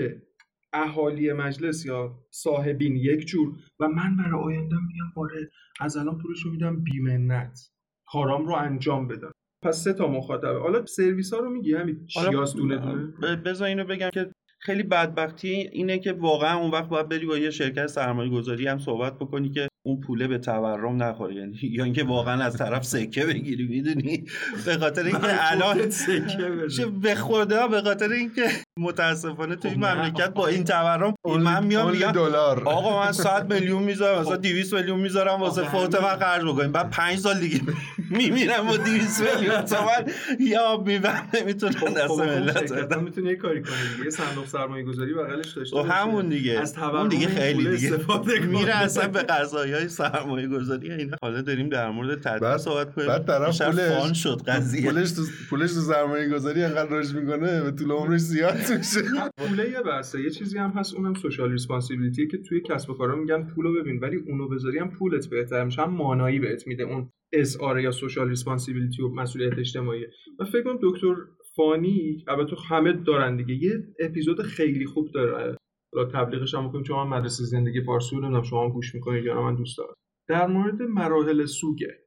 اهالی 0.73 1.32
مجلس 1.32 1.87
یا 1.87 2.18
صاحبین 2.30 2.96
یک 2.96 3.26
جور 3.26 3.56
و 3.80 3.88
من 3.88 4.16
برای 4.16 4.44
آیندم 4.44 4.87
میگم 4.87 5.12
باره 5.16 5.50
از 5.80 5.96
الان 5.96 6.18
پولش 6.18 6.42
رو 6.42 6.50
میدم 6.50 6.85
بیمنت. 6.85 7.58
کارام 8.06 8.46
رو 8.46 8.54
انجام 8.54 9.08
بدم. 9.08 9.32
پس 9.62 9.85
سه 9.85 9.92
تا 9.92 10.08
مخاطبه. 10.08 10.58
حالا 10.58 10.87
سرویس 10.87 11.32
ها 11.32 11.38
رو 11.38 11.50
میگی 11.50 11.75
همین 11.75 12.06
چیاس 12.06 12.54
دونه 12.54 12.76
دونه 12.76 13.37
بذار 13.37 13.68
اینو 13.68 13.85
بگم 13.85 14.11
که 14.12 14.30
خیلی 14.61 14.82
بدبختی 14.82 15.49
اینه 15.49 15.99
که 15.99 16.12
واقعا 16.12 16.58
اون 16.58 16.70
وقت 16.70 16.88
باید 16.88 17.08
بری 17.08 17.26
با 17.26 17.38
یه 17.38 17.50
شرکت 17.50 17.87
سرمایه 17.87 18.30
گذاری 18.30 18.66
هم 18.66 18.78
صحبت 18.78 19.18
بکنی 19.18 19.50
که 19.50 19.68
اون 19.87 20.00
پوله 20.00 20.28
به 20.28 20.38
تورم 20.38 21.02
نخوره. 21.02 21.35
یعنی 21.35 21.58
یا 21.76 21.85
اینکه 21.85 22.04
واقعا 22.04 22.44
از 22.44 22.56
طرف 22.56 22.85
سکه 22.85 23.26
بگیری 23.26 23.66
می‌دونی؟ 23.66 24.25
به 24.66 24.76
خاطر 24.76 25.02
اینکه 25.02 25.52
الان 25.52 25.90
سکه 25.90 26.87
به 27.02 27.14
خدا 27.14 27.68
به 27.68 27.82
خاطر 27.82 28.08
اینکه 28.08 28.42
متاسفانه 28.78 29.56
توی 29.56 29.71
این 29.71 29.80
خب 29.83 29.87
مملکت 29.87 30.28
با 30.28 30.47
این 30.47 30.64
تورم 30.64 31.14
من 31.25 31.64
میام 31.64 31.90
میگم 31.90 32.12
دلار. 32.12 32.62
آقا 32.64 33.04
من 33.04 33.12
100 33.12 33.52
میلیون 33.52 33.83
می‌ذارم 33.83 34.21
مثلا 34.21 34.37
200 34.37 34.75
میلیون 34.75 35.00
می‌ذارم 35.00 35.40
واسه 35.40 35.62
فوت 35.62 36.02
من 36.02 36.16
خرج 36.16 36.45
بکنیم. 36.45 36.73
بعد 36.73 36.90
5 36.90 37.18
سال 37.18 37.38
دیگه 37.38 37.61
میمیرم 38.18 38.66
با 38.66 38.76
200 38.76 39.23
میلیون. 39.37 39.61
تومن 39.61 40.12
یا 40.40 40.83
می‌برم 40.87 41.28
نمی‌تونن 41.35 41.73
خب، 41.73 41.95
دست 41.95 42.06
خب، 42.09 42.21
ملت 42.21 42.97
می‌تونه 42.97 43.30
یه 43.30 43.37
کاری 43.37 43.62
کنه 43.62 44.04
یه 44.04 44.11
صندوق 44.11 44.47
سرمایه 44.47 44.85
گذاری 44.85 45.14
بغلش 45.14 45.52
داشته 45.52 45.83
همون 45.83 46.28
دیگه. 46.28 46.61
از 46.61 46.78
اون 46.78 47.09
دیگه 47.09 47.28
خیلی 47.28 47.76
دیگه. 47.76 47.99
میره 48.47 48.76
اصلا 48.76 49.09
به 49.09 49.23
قضایی 49.23 49.73
های 49.73 49.88
سرمایه 49.88 50.49
گذاری 50.49 50.92
اینا. 50.92 51.16
حالا 51.23 51.40
داریم 51.42 51.68
در 51.68 51.90
مورد 51.90 52.21
تدبیر 52.23 52.59
صحبت 52.59 52.95
کنیم. 52.95 53.09
بعد 53.09 53.26
طرف 53.26 53.62
پولش 53.62 54.23
شد 54.23 54.42
قضیه. 54.47 54.90
پولش 54.90 55.12
تو 55.12 55.23
پولش 55.50 55.73
تو 55.73 55.80
سرمایه 55.80 56.28
گذاری 56.28 56.64
انقدر 56.64 56.90
رشد 56.90 57.14
می‌کنه 57.14 57.62
به 57.62 57.71
طول 57.71 57.90
عمرش 57.90 58.21
زیاد. 58.21 58.65
میشه. 58.70 59.00
پوله 59.38 59.70
یه 59.70 59.82
بحثه 59.82 60.23
یه 60.23 60.30
چیزی 60.30 60.58
هم 60.58 60.70
هست 60.70 60.94
اونم 60.94 61.14
social 61.14 61.50
responsibility 61.50 62.26
که 62.26 62.38
توی 62.38 62.61
کسب 62.61 62.90
و 62.90 62.94
کارا 62.94 63.16
میگن 63.16 63.46
پولو 63.54 63.80
ببین 63.80 63.99
ولی 63.99 64.16
اونو 64.16 64.49
بذاری 64.49 64.78
هم 64.78 64.90
پولت 64.90 65.26
بهتر 65.30 65.64
میشه 65.64 65.82
هم 65.82 65.90
مانایی 65.90 66.38
بهت 66.38 66.66
میده 66.66 66.82
اون 66.82 67.11
اس 67.32 67.58
یا 67.82 67.90
social 67.90 68.28
responsibility 68.28 69.02
و 69.02 69.08
مسئولیت 69.08 69.58
اجتماعی. 69.58 70.04
و 70.38 70.44
فکر 70.44 70.62
کنم 70.62 70.78
دکتر 70.82 71.14
فانی 71.56 72.25
البته 72.28 72.56
همه 72.68 72.92
دارن 72.92 73.37
دیگه. 73.37 73.54
یه 73.54 73.85
اپیزود 74.00 74.42
خیلی 74.42 74.87
خوب 74.87 75.11
داره. 75.14 75.56
حالا 75.94 76.08
تبلیغش 76.08 76.54
هم 76.54 76.64
می‌کنیم 76.64 76.85
چون 76.85 76.96
من 76.96 77.18
مدرسه 77.18 77.44
زندگی 77.44 77.82
فارسی 77.82 78.16
رو 78.16 78.42
شما 78.42 78.70
گوش 78.70 78.94
می‌کنید 78.94 79.25
یا 79.25 79.42
من 79.42 79.54
دوست 79.54 79.78
دارم. 79.78 79.94
در 80.28 80.46
مورد 80.46 80.82
مراحل 80.82 81.44
سوگه. 81.44 82.05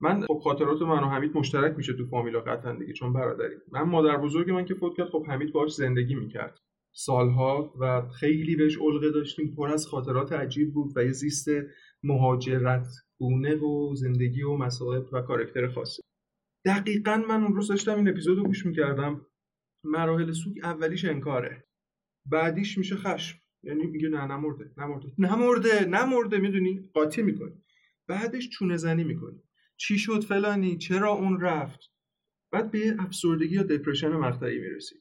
من 0.00 0.20
خب 0.20 0.40
خاطرات 0.44 0.82
من 0.82 1.04
و 1.04 1.08
حمید 1.08 1.36
مشترک 1.36 1.76
میشه 1.76 1.92
تو 1.92 2.06
فامیلا 2.06 2.40
قطعا 2.40 2.72
دیگه 2.72 2.92
چون 2.92 3.12
برادریم. 3.12 3.58
من 3.72 3.82
مادر 3.82 4.16
بزرگ 4.16 4.50
من 4.50 4.64
که 4.64 4.74
فوت 4.74 4.96
کرد 4.96 5.08
خب 5.08 5.26
حمید 5.28 5.52
باهاش 5.52 5.74
زندگی 5.74 6.14
می‌کرد. 6.14 6.58
سالها 6.96 7.74
و 7.80 8.08
خیلی 8.08 8.56
بهش 8.56 8.78
علقه 8.78 9.10
داشتیم. 9.10 9.54
پر 9.56 9.68
از 9.68 9.86
خاطرات 9.86 10.32
عجیب 10.32 10.74
بود 10.74 10.92
و 10.96 11.04
یه 11.04 11.12
زیست 11.12 11.48
مهاجرت 12.02 12.86
گونه 13.18 13.56
و 13.56 13.94
زندگی 13.94 14.42
و 14.42 14.56
مسائل 14.56 15.02
و 15.12 15.22
کارکتر 15.22 15.68
خاصی. 15.68 16.02
دقیقا 16.66 17.22
من 17.28 17.42
اون 17.42 17.54
روز 17.54 17.68
داشتم 17.68 17.96
این 17.96 18.08
اپیزود 18.08 18.38
رو 18.38 18.44
گوش 18.44 18.66
می‌کردم. 18.66 19.26
مراحل 19.84 20.32
سوگ 20.32 20.58
اولیش 20.62 21.04
انکاره. 21.04 21.64
بعدیش 22.30 22.78
میشه 22.78 22.96
خشم. 22.96 23.38
یعنی 23.62 23.86
میگه 23.86 24.08
نه 24.08 24.26
نمرده 24.26 24.70
نمرده. 24.76 25.12
نمرده 25.18 25.84
نمرده 25.84 26.38
می‌دونی؟ 26.38 26.90
قاطی 26.94 27.22
می‌کنی. 27.22 27.62
بعدش 28.08 28.48
چونه 28.48 28.76
زنی 28.76 29.04
می‌کنی. 29.04 29.42
چی 29.76 29.98
شد 29.98 30.24
فلانی؟ 30.24 30.76
چرا 30.76 31.10
اون 31.10 31.40
رفت؟ 31.40 31.80
بعد 32.52 32.70
به 32.70 32.94
افسردگی 32.98 33.54
یا 33.54 33.62
دپرشن 33.62 34.08
مقطعی 34.08 34.58
می‌رسی 34.58 34.94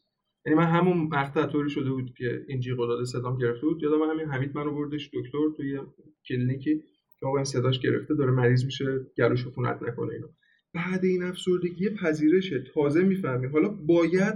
یعنی 0.45 0.59
من 0.59 0.65
همون 0.65 0.97
مقطع 0.97 1.45
طوری 1.45 1.69
شده 1.69 1.91
بود 1.91 2.13
که 2.17 2.45
این 2.47 2.59
جیغ 2.59 3.03
صدام 3.03 3.37
گرفته 3.37 3.67
بود. 3.67 3.83
یادم 3.83 4.01
همین 4.01 4.25
حمید 4.25 4.57
منو 4.57 4.71
بردش 4.71 5.09
دکتر 5.13 5.37
توی 5.57 5.79
کلینیکی. 6.27 6.83
که 7.19 7.25
آقا 7.25 7.43
صداش 7.43 7.79
گرفته 7.79 8.15
داره 8.15 8.31
مریض 8.31 8.65
میشه 8.65 8.85
گلوش 9.17 9.47
عفونت 9.47 9.83
نکنه 9.83 10.13
اینا 10.13 10.29
بعد 10.73 11.05
این 11.05 11.23
افسردگی 11.23 11.89
پذیرشه. 11.89 12.63
تازه 12.73 13.03
می‌فهمی. 13.03 13.47
حالا 13.47 13.69
باید 13.69 14.35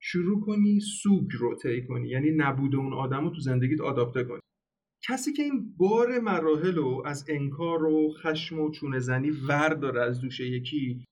شروع 0.00 0.40
کنی 0.40 0.80
سوگ 0.80 1.28
رو 1.38 1.54
طی 1.54 1.86
کنی. 1.86 2.08
یعنی 2.08 2.30
نبود 2.30 2.74
اون 2.74 2.92
آدم 2.92 3.24
رو 3.24 3.30
تو 3.30 3.40
زندگیت 3.40 3.80
آداپته 3.80 4.24
کنی. 4.24 4.40
کسی 5.08 5.32
که 5.32 5.42
این 5.42 5.76
بار 5.76 6.18
مراحل 6.18 6.74
رو 6.74 7.02
از 7.06 7.24
انکار 7.28 7.84
و 7.84 8.14
خشم 8.22 8.60
و 8.60 8.70
چونه 8.70 8.98
زنی 8.98 9.30
ور 9.30 9.68
داره 9.68 10.02
از 10.02 10.20
دوش 10.20 10.40
یکی 10.40 11.04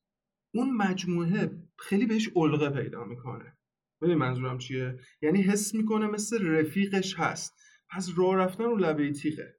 اون 0.55 0.77
مجموعه 0.77 1.51
خیلی 1.79 2.07
بهش 2.07 2.31
علقه 2.37 2.83
پیدا 2.83 3.05
می‌کنه. 3.05 3.57
ببین 4.03 4.15
منظورم 4.15 4.59
چیه؟ 4.59 4.99
یعنی 5.23 5.43
حس 5.43 5.75
می‌کنه 5.75 6.07
مثل 6.07 6.47
رفیقش 6.47 7.15
هست. 7.19 7.55
پس 7.91 8.11
راه 8.17 8.37
رفتن 8.37 8.65
رو 8.65 8.77
لبه 8.77 9.13
تیغه. 9.13 9.55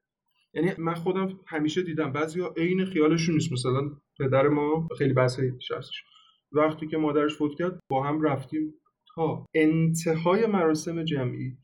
یعنی 0.54 0.72
من 0.78 0.94
خودم 0.94 1.40
همیشه 1.48 1.84
دیدم 1.84 2.12
بعضیا 2.12 2.54
عین 2.58 2.86
خیالشون 2.86 3.36
نیست. 3.36 3.52
مثلا 3.52 3.92
پدر 4.20 4.48
ما 4.48 4.88
خیلی 4.98 5.14
بحث 5.14 5.40
هستش 5.78 6.04
وقتی 6.52 6.88
که 6.88 6.98
مادرش 6.98 7.36
فوت 7.36 7.58
کرد 7.58 7.80
با 7.90 8.04
هم 8.04 8.22
رفتیم 8.22 8.74
تا 9.16 9.46
انتهای 9.54 10.46
مراسم 10.46 11.04
جمعی. 11.04 11.58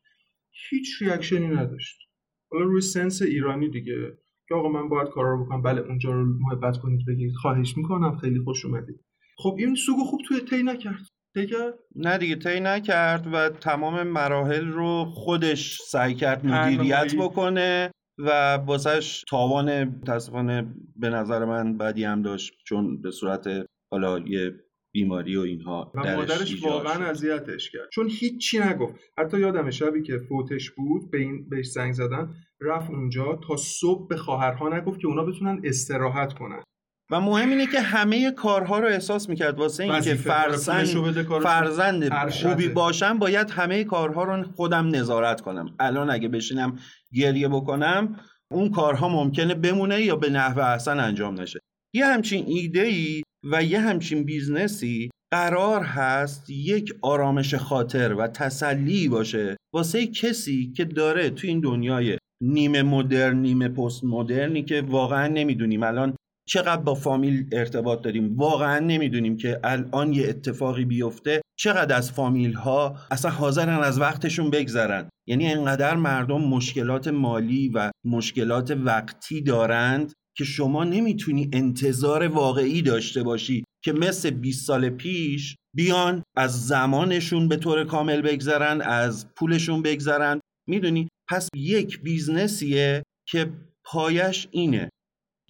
هیچ 0.70 1.02
ریاکشنی 1.02 1.46
نداشت. 1.46 2.11
حالا 2.52 2.64
روی 2.64 2.80
سنس 2.80 3.22
ایرانی 3.22 3.68
دیگه 3.68 4.18
که 4.48 4.54
آقا 4.54 4.68
من 4.68 4.88
باید 4.88 5.08
کارا 5.08 5.34
رو 5.34 5.44
بکنم 5.44 5.62
بله 5.62 5.80
اونجا 5.80 6.12
رو 6.12 6.24
محبت 6.40 6.78
کنید 6.78 7.06
بگید 7.08 7.32
خواهش 7.34 7.76
می‌کنم 7.76 8.18
خیلی 8.18 8.40
خوش 8.44 8.64
اومدید. 8.64 9.00
خب 9.38 9.56
این 9.58 9.74
سوگو 9.74 10.04
خوب 10.04 10.20
توی 10.28 10.40
تی 10.40 10.62
نکرد. 10.62 11.08
دیگه؟ 11.34 11.72
نه 11.96 12.18
دیگه 12.18 12.36
طی 12.36 12.60
نکرد 12.60 13.26
و 13.32 13.48
تمام 13.48 14.02
مراحل 14.02 14.66
رو 14.66 15.04
خودش 15.04 15.80
سعی 15.82 16.14
کرد 16.14 16.46
مدیریت 16.46 17.14
بکنه 17.18 17.90
و 18.18 18.54
واسهش 18.66 19.24
تاوان 19.28 19.84
متاسفانه 19.84 20.74
به 20.96 21.08
نظر 21.08 21.44
من 21.44 21.78
بدی 21.78 22.04
هم 22.04 22.22
داشت 22.22 22.52
چون 22.66 23.02
به 23.02 23.10
صورت 23.10 23.48
حالا 23.92 24.18
یه 24.18 24.52
بیماری 24.92 25.36
و 25.36 25.40
اینها 25.40 25.92
و 25.94 26.16
مادرش 26.16 26.62
واقعا 26.62 27.06
اذیتش 27.06 27.70
کرد. 27.70 27.88
چون 27.92 28.08
هیچی 28.10 28.58
نگفت. 28.58 28.94
حتی 29.18 29.40
یادم 29.40 29.70
شبی 29.70 30.02
که 30.02 30.18
فوتش 30.28 30.70
بود 30.70 31.10
به 31.10 31.18
این 31.18 31.48
بهش 31.48 31.66
زنگ 31.66 31.92
زدن 31.92 32.34
رفت 32.60 32.90
اونجا 32.90 33.40
تا 33.48 33.56
صبح 33.56 34.08
به 34.08 34.16
خواهرها 34.16 34.78
نگفت 34.78 35.00
که 35.00 35.06
اونا 35.06 35.24
بتونن 35.24 35.60
استراحت 35.64 36.32
کنن. 36.32 36.62
و 37.10 37.20
مهم 37.20 37.50
اینه 37.50 37.66
که 37.66 37.80
همه 37.80 38.30
کارها 38.30 38.78
رو 38.78 38.86
احساس 38.86 39.28
می‌کرد. 39.28 39.58
واسه 39.58 39.84
اینکه 39.84 40.14
فرزند 40.14 41.22
فرزند 41.42 42.30
خوبی 42.30 42.68
باشم 42.68 43.18
باید 43.18 43.50
همه 43.50 43.84
کارها 43.84 44.24
رو 44.24 44.42
خودم 44.42 44.88
نظارت 44.88 45.40
کنم. 45.40 45.76
الان 45.80 46.10
اگه 46.10 46.28
بشینم 46.28 46.78
گریه 47.12 47.48
بکنم 47.48 48.16
اون 48.50 48.70
کارها 48.70 49.08
ممکنه 49.08 49.54
بمونه 49.54 50.02
یا 50.02 50.16
به 50.16 50.30
نحو 50.30 50.60
احسن 50.60 51.00
انجام 51.00 51.40
نشه. 51.40 51.60
یه 51.94 52.06
همچین 52.06 52.44
ایده 52.48 52.80
ای 52.80 53.22
و 53.44 53.62
یه 53.62 53.80
همچین 53.80 54.24
business 54.24 55.00
ی 55.00 55.10
قرار 55.32 55.82
هست 55.82 56.50
یک 56.50 56.94
آرامش 57.02 57.54
خاطر 57.54 58.14
و 58.14 58.26
تسلی 58.26 59.08
باشه 59.08 59.56
واسه 59.74 60.06
کسی 60.06 60.72
که 60.76 60.84
داره 60.84 61.30
تو 61.30 61.46
این 61.46 61.60
دنیای 61.60 62.18
نیمه 62.42 62.82
مدرن 62.82 63.36
نیمه 63.36 63.68
پست 63.68 64.04
مدرنی 64.04 64.62
که 64.62 64.82
واقعا 64.88 65.26
نمی‌دونیم. 65.26 65.82
الان 65.82 66.16
چقدر 66.48 66.82
با 66.82 66.94
فامیل 66.94 67.46
ارتباط 67.52 68.02
داریم؟ 68.02 68.36
واقعا 68.36 68.78
نمی‌دونیم 68.78 69.36
که 69.36 69.60
الان 69.64 70.12
یه 70.12 70.28
اتفاقی 70.28 70.84
بیفته 70.84 71.42
چقدر 71.58 71.96
از 71.96 72.12
فامیل 72.12 72.52
ها 72.52 72.96
اصلا 73.10 73.30
حاضرن 73.30 73.78
از 73.78 74.00
وقتشون 74.00 74.50
بگذرن. 74.50 75.08
یعنی 75.28 75.52
انقدر 75.52 75.96
مردم 75.96 76.40
مشکلات 76.40 77.08
مالی 77.08 77.68
و 77.68 77.90
مشکلات 78.04 78.70
وقتی 78.70 79.42
دارند 79.42 80.12
که 80.36 80.44
شما 80.44 80.84
نمی‌تونی 80.84 81.50
انتظار 81.52 82.28
واقعی 82.28 82.82
داشته 82.82 83.22
باشی 83.22 83.64
که 83.84 83.92
مثل 83.92 84.30
20 84.30 84.66
سال 84.66 84.90
پیش 84.90 85.56
بیان 85.76 86.22
از 86.36 86.66
زمانشون 86.66 87.48
به 87.48 87.56
طور 87.56 87.84
کامل 87.84 88.20
بگذرن 88.20 88.80
از 88.80 89.34
پولشون 89.34 89.82
بگذرن. 89.82 90.40
می‌دونی؟ 90.68 91.08
پس 91.30 91.48
یک 91.56 92.02
بیزنسیه 92.02 93.02
که 93.28 93.52
پایش 93.84 94.48
اینه. 94.50 94.88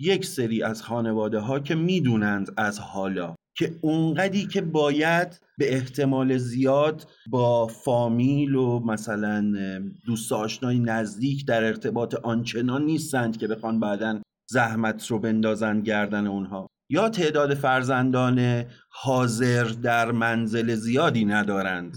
یک 0.01 0.25
سری 0.25 0.62
از 0.62 0.83
خانواده 0.83 1.39
ها 1.39 1.61
که 1.61 1.75
می‌دونند 1.75 2.53
از 2.57 2.79
حالا 2.79 3.35
که 3.59 3.79
اونقدی 3.81 4.47
که 4.47 4.61
باید 4.61 5.41
به 5.59 5.75
احتمال 5.75 6.39
زیاد 6.39 7.11
با 7.31 7.67
فامیل 7.67 8.55
و 8.55 8.79
مثلا 8.79 9.53
دوست 10.07 10.33
آشنای 10.33 10.79
نزدیک 10.79 11.47
در 11.47 11.65
ارتباط 11.65 12.15
آنچنان 12.15 12.85
نیستند 12.85 13.37
که 13.37 13.49
بخوان 13.49 13.81
بعدا 13.81 14.21
زحمت 14.53 15.07
رو 15.07 15.19
بندازن 15.19 15.81
گردن 15.81 16.27
اونها. 16.27 16.67
یا 16.91 17.09
تعداد 17.09 17.55
فرزندان 17.55 18.65
حاضر 18.91 19.65
در 19.65 20.13
منزل 20.13 20.75
زیادی 20.75 21.25
ندارند. 21.25 21.97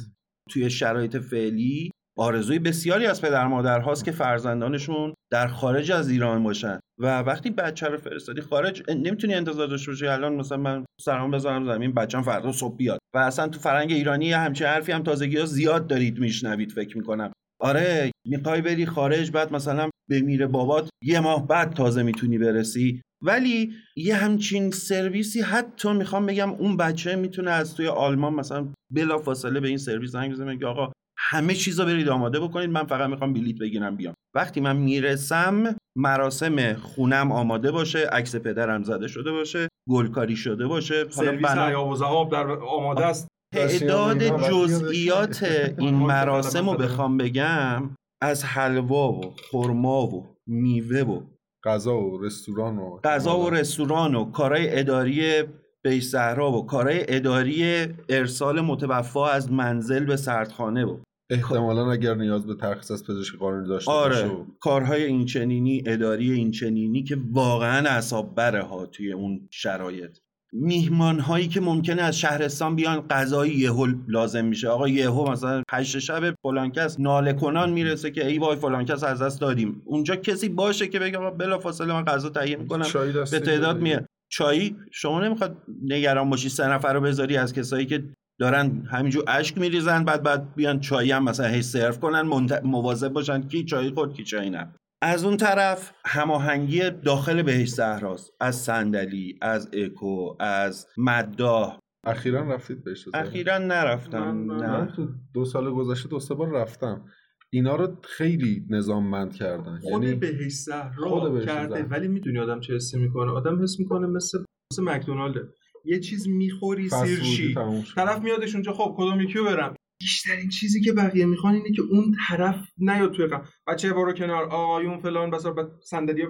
توی 0.50 0.70
شرایط 0.70 1.18
فعلی 1.18 1.92
آرزوی 2.18 2.60
بسیاری 2.60 3.06
از 3.06 3.22
پدر 3.22 3.48
مادر 3.48 3.80
هاست 3.80 4.06
که 4.06 4.12
فرزندانشون 4.12 5.14
در 5.32 5.48
خارج 5.48 5.92
از 5.92 6.10
ایران 6.10 6.44
باشن. 6.44 6.80
و 7.00 7.20
وقتی 7.20 7.50
بچه 7.50 7.88
رو 7.88 7.98
فرستادی 7.98 8.42
خارج 8.42 8.84
نمی‌تونی 8.90 9.34
انتظار 9.34 9.68
داشته 9.68 9.92
باشی 9.92 10.08
الان 10.08 10.36
مثلا 10.36 10.58
من 10.58 10.86
سرام 11.02 11.32
بذارم 11.32 11.66
زمین 11.66 11.94
بچه‌م 11.94 12.22
فردا 12.22 12.52
صبح 12.52 12.76
بیاد. 12.76 13.00
و 13.16 13.18
اصلا 13.18 13.48
تو 13.48 13.60
فرنگ 13.60 13.92
ایرانی 13.92 14.34
همچین 14.34 14.68
حرفی 14.68 14.92
هم 14.92 15.04
تازگی 15.04 15.38
ها 15.38 15.46
زیاد 15.46 15.88
دارید 15.88 16.20
میشنوید 16.20 16.72
فکر 16.72 16.98
می‌کنم. 16.98 17.32
آره 17.62 18.12
می‌خوای 18.26 18.62
بری 18.62 18.86
خارج 18.86 19.32
بعد 19.32 19.54
مثلا 19.54 19.90
بمیره 20.10 20.48
بابات 20.48 20.90
یه 21.04 21.20
ماه 21.20 21.48
بعد 21.48 21.74
تازه 21.74 22.04
می‌تونی 22.04 22.38
برسی. 22.38 23.02
ولی 23.24 23.74
یه 23.98 24.16
همچین 24.16 24.72
سرویسی 24.72 25.42
حتی 25.42 25.94
می‌خوام 25.94 26.26
بگم 26.26 26.50
اون 26.50 26.78
بچه 26.78 27.16
می‌تونه 27.16 27.52
از 27.52 27.76
توی 27.76 27.88
آلمان 27.88 28.34
مثلا 28.34 28.68
بلا 28.94 29.18
فاصله 29.18 29.60
به 29.60 29.68
این 29.68 29.78
سرویس 29.78 30.12
زنگ 30.12 30.32
بزنه 30.32 30.58
که 30.58 30.66
آقا 30.66 30.92
همه 31.18 31.54
چیزا 31.54 31.86
برید 31.86 32.10
آماده 32.10 32.40
بکنید 32.40 32.70
من 32.70 32.86
فقط 32.86 33.10
می‌خوام 33.10 33.34
بلیت 33.34 33.58
بگیرم 33.58 33.96
بیام. 33.96 34.14
وقتی 34.36 34.62
من 34.62 34.76
می‌رسم 34.78 35.76
مراسم 35.98 36.74
خونم 36.74 37.32
آماده 37.32 37.72
باشه 37.72 38.08
عکس 38.08 38.36
پدرم 38.36 38.84
زده 38.84 39.08
شده 39.08 39.32
باشه 39.32 39.68
گلکاری 39.90 40.36
شده 40.36 40.68
باشه 40.68 41.10
سرویس 41.10 41.46
بنا... 41.46 42.26
در 42.32 42.48
آماده 42.52 43.06
است. 43.06 43.28
تعداد 43.56 44.50
جزئیات 44.50 45.44
این 45.78 45.96
مراسم 45.96 46.70
رو 46.70 46.78
بخوام 46.78 47.18
بگم 47.18 47.90
از 48.22 48.44
حلوا 48.44 49.12
و 49.12 49.34
خرما 49.52 50.08
و 50.08 50.26
میوه 50.48 51.02
و 51.02 51.22
غذا 51.64 51.98
و 51.98 52.24
رستوران 52.24 52.78
و 52.78 53.00
غذا 53.04 53.40
و 53.40 53.50
رستوران 53.50 54.16
و 54.16 54.32
کارهای 54.32 54.80
اداری 54.80 55.44
بیش 55.84 56.04
صحرا 56.04 56.52
و 56.52 56.66
کارهای 56.66 57.06
اداری 57.08 57.88
ارسال 58.10 58.62
متوفا 58.62 59.28
از 59.28 59.52
منزل 59.52 60.06
به 60.06 60.16
سردخانه 60.16 60.86
و 60.86 60.98
احتمالا 61.30 61.92
اگر 61.92 62.14
نیاز 62.16 62.46
به 62.46 62.56
ترخیص 62.56 62.92
از 62.92 63.04
پزشک 63.04 63.36
قانونی 63.36 63.68
داشته 63.68 63.92
آره 63.92 64.28
باشه 64.28 64.46
کارهای 64.60 65.04
اینچنینی 65.04 65.84
اداری 65.86 66.32
اینچنینی 66.32 67.04
که 67.04 67.18
واقعا 67.32 67.90
اعصاب 67.90 68.36
بره 68.36 68.64
ها 68.64 68.86
توی 68.86 69.12
اون 69.12 69.48
شرایط. 69.52 70.18
میهمان 70.54 71.20
هایی 71.20 71.48
که 71.48 71.62
ممکنه 71.62 72.02
از 72.02 72.20
شهرستان 72.20 72.76
بیان 72.76 73.08
غذایی 73.08 73.54
یهو 73.54 73.88
لازم 74.08 74.46
میشه. 74.46 74.68
آقا 74.68 74.88
یهو 74.88 75.32
مثلا 75.32 75.64
هشت 75.72 76.00
شب 76.00 76.36
فلان 76.44 76.72
کس 76.72 77.00
ناله 77.00 77.34
کنان 77.34 77.70
می‌رسه 77.70 78.12
که 78.12 78.28
ای 78.28 78.38
وای 78.38 78.56
فلان 78.56 78.86
کس 78.86 79.04
از 79.04 79.22
دست 79.22 79.42
دادیم. 79.42 79.82
اونجا 79.86 80.16
کسی 80.16 80.50
باشه 80.50 80.88
که 80.88 81.00
بگه 81.00 81.18
آقا 81.18 81.30
بلافاصله 81.30 81.94
من 81.94 82.06
غذا 82.06 82.30
تهیه 82.30 82.56
می‌کنم 82.56 82.86
به 83.32 83.40
تعداد 83.40 83.82
میاد. 83.82 84.06
چایی؟ 84.30 84.76
شما 84.92 85.20
نمی‌خواد 85.20 85.58
نگران 85.84 86.30
باشی 86.30 86.50
سه 86.50 86.68
نفر 86.68 86.94
رو 86.94 87.02
بذاری 87.02 87.38
از 87.38 87.54
کسایی 87.54 87.86
که 87.86 88.04
دارن 88.40 88.88
همینجور 88.92 89.24
اشک 89.28 89.58
میریزن 89.58 90.04
بعد 90.04 90.24
بعد 90.24 90.56
بیان 90.56 90.80
چایی 90.80 91.12
هم 91.12 91.24
مثلا 91.24 91.48
هی 91.48 91.62
سرو 91.62 91.94
کنن 91.94 92.22
مواظب 92.64 93.10
باشن 93.10 93.42
کی 93.42 93.64
چایی 93.64 93.90
خود 93.90 94.14
کی 94.14 94.24
چایی 94.24 94.50
نه 94.50 94.76
از 95.08 95.26
اون 95.26 95.38
طرف 95.38 95.92
هماهنگی 96.06 96.90
داخل 96.90 97.42
بهش 97.42 97.70
صحراست. 97.70 98.34
از 98.42 98.56
صندلی 98.56 99.40
از 99.42 99.70
اکو 99.74 100.36
از 100.40 100.88
مداه 100.98 101.80
اخیرا 102.06 102.54
رفتید 102.54 102.84
بهش 102.84 103.06
اخیرا 103.14 103.58
نرفتم. 103.58 104.52
نه. 104.52 104.86
تو 104.96 105.08
دو 105.34 105.46
سال 105.46 105.72
گذشته 105.72 106.10
دو 106.10 106.20
سه 106.20 106.36
بار 106.36 106.52
رفتم. 106.52 107.06
اینا 107.50 107.76
رو 107.76 107.98
خیلی 108.04 108.66
نظاممند 108.70 109.34
کردن. 109.34 109.80
خود 109.80 110.04
یعنی 110.04 110.16
بهش 110.16 110.52
صحرا 110.52 111.40
کرده 111.40 111.84
ولی 111.84 112.08
می‌دونی 112.08 112.40
آدم 112.40 112.60
چه 112.60 112.76
حسی 112.76 113.00
می‌کنه. 113.00 113.32
آدم 113.32 113.64
حس 113.64 113.80
می‌کنه 113.80 114.08
مثل 114.08 114.44
مثل 114.74 114.84
مکدونالد 114.84 115.50
یه 115.86 116.00
چیز 116.00 116.28
می‌خوری 116.28 116.90
سیرشی 116.90 117.56
طرف 117.96 118.22
میادش 118.22 118.54
اونجا 118.54 118.74
خب 118.74 118.96
کدوم 118.98 119.22
یکیو 119.22 119.46
برم. 119.46 119.76
بیشترین 120.06 120.50
چیزی 120.50 120.82
که 120.82 120.94
بقیه 120.94 121.26
می‌خوان 121.26 121.54
اینه 121.54 121.72
که 121.72 121.82
اون 121.82 122.16
طرف 122.28 122.68
نیاد 122.78 123.12
توی 123.12 123.26
قم 123.26 123.42
بچه 123.68 123.94
بارو 123.94 124.14
کنار. 124.14 124.44
آقایون 124.44 125.00
فلان 125.00 125.32
بسار 125.32 125.54
بعد 125.54 125.68
صندلی 125.84 126.24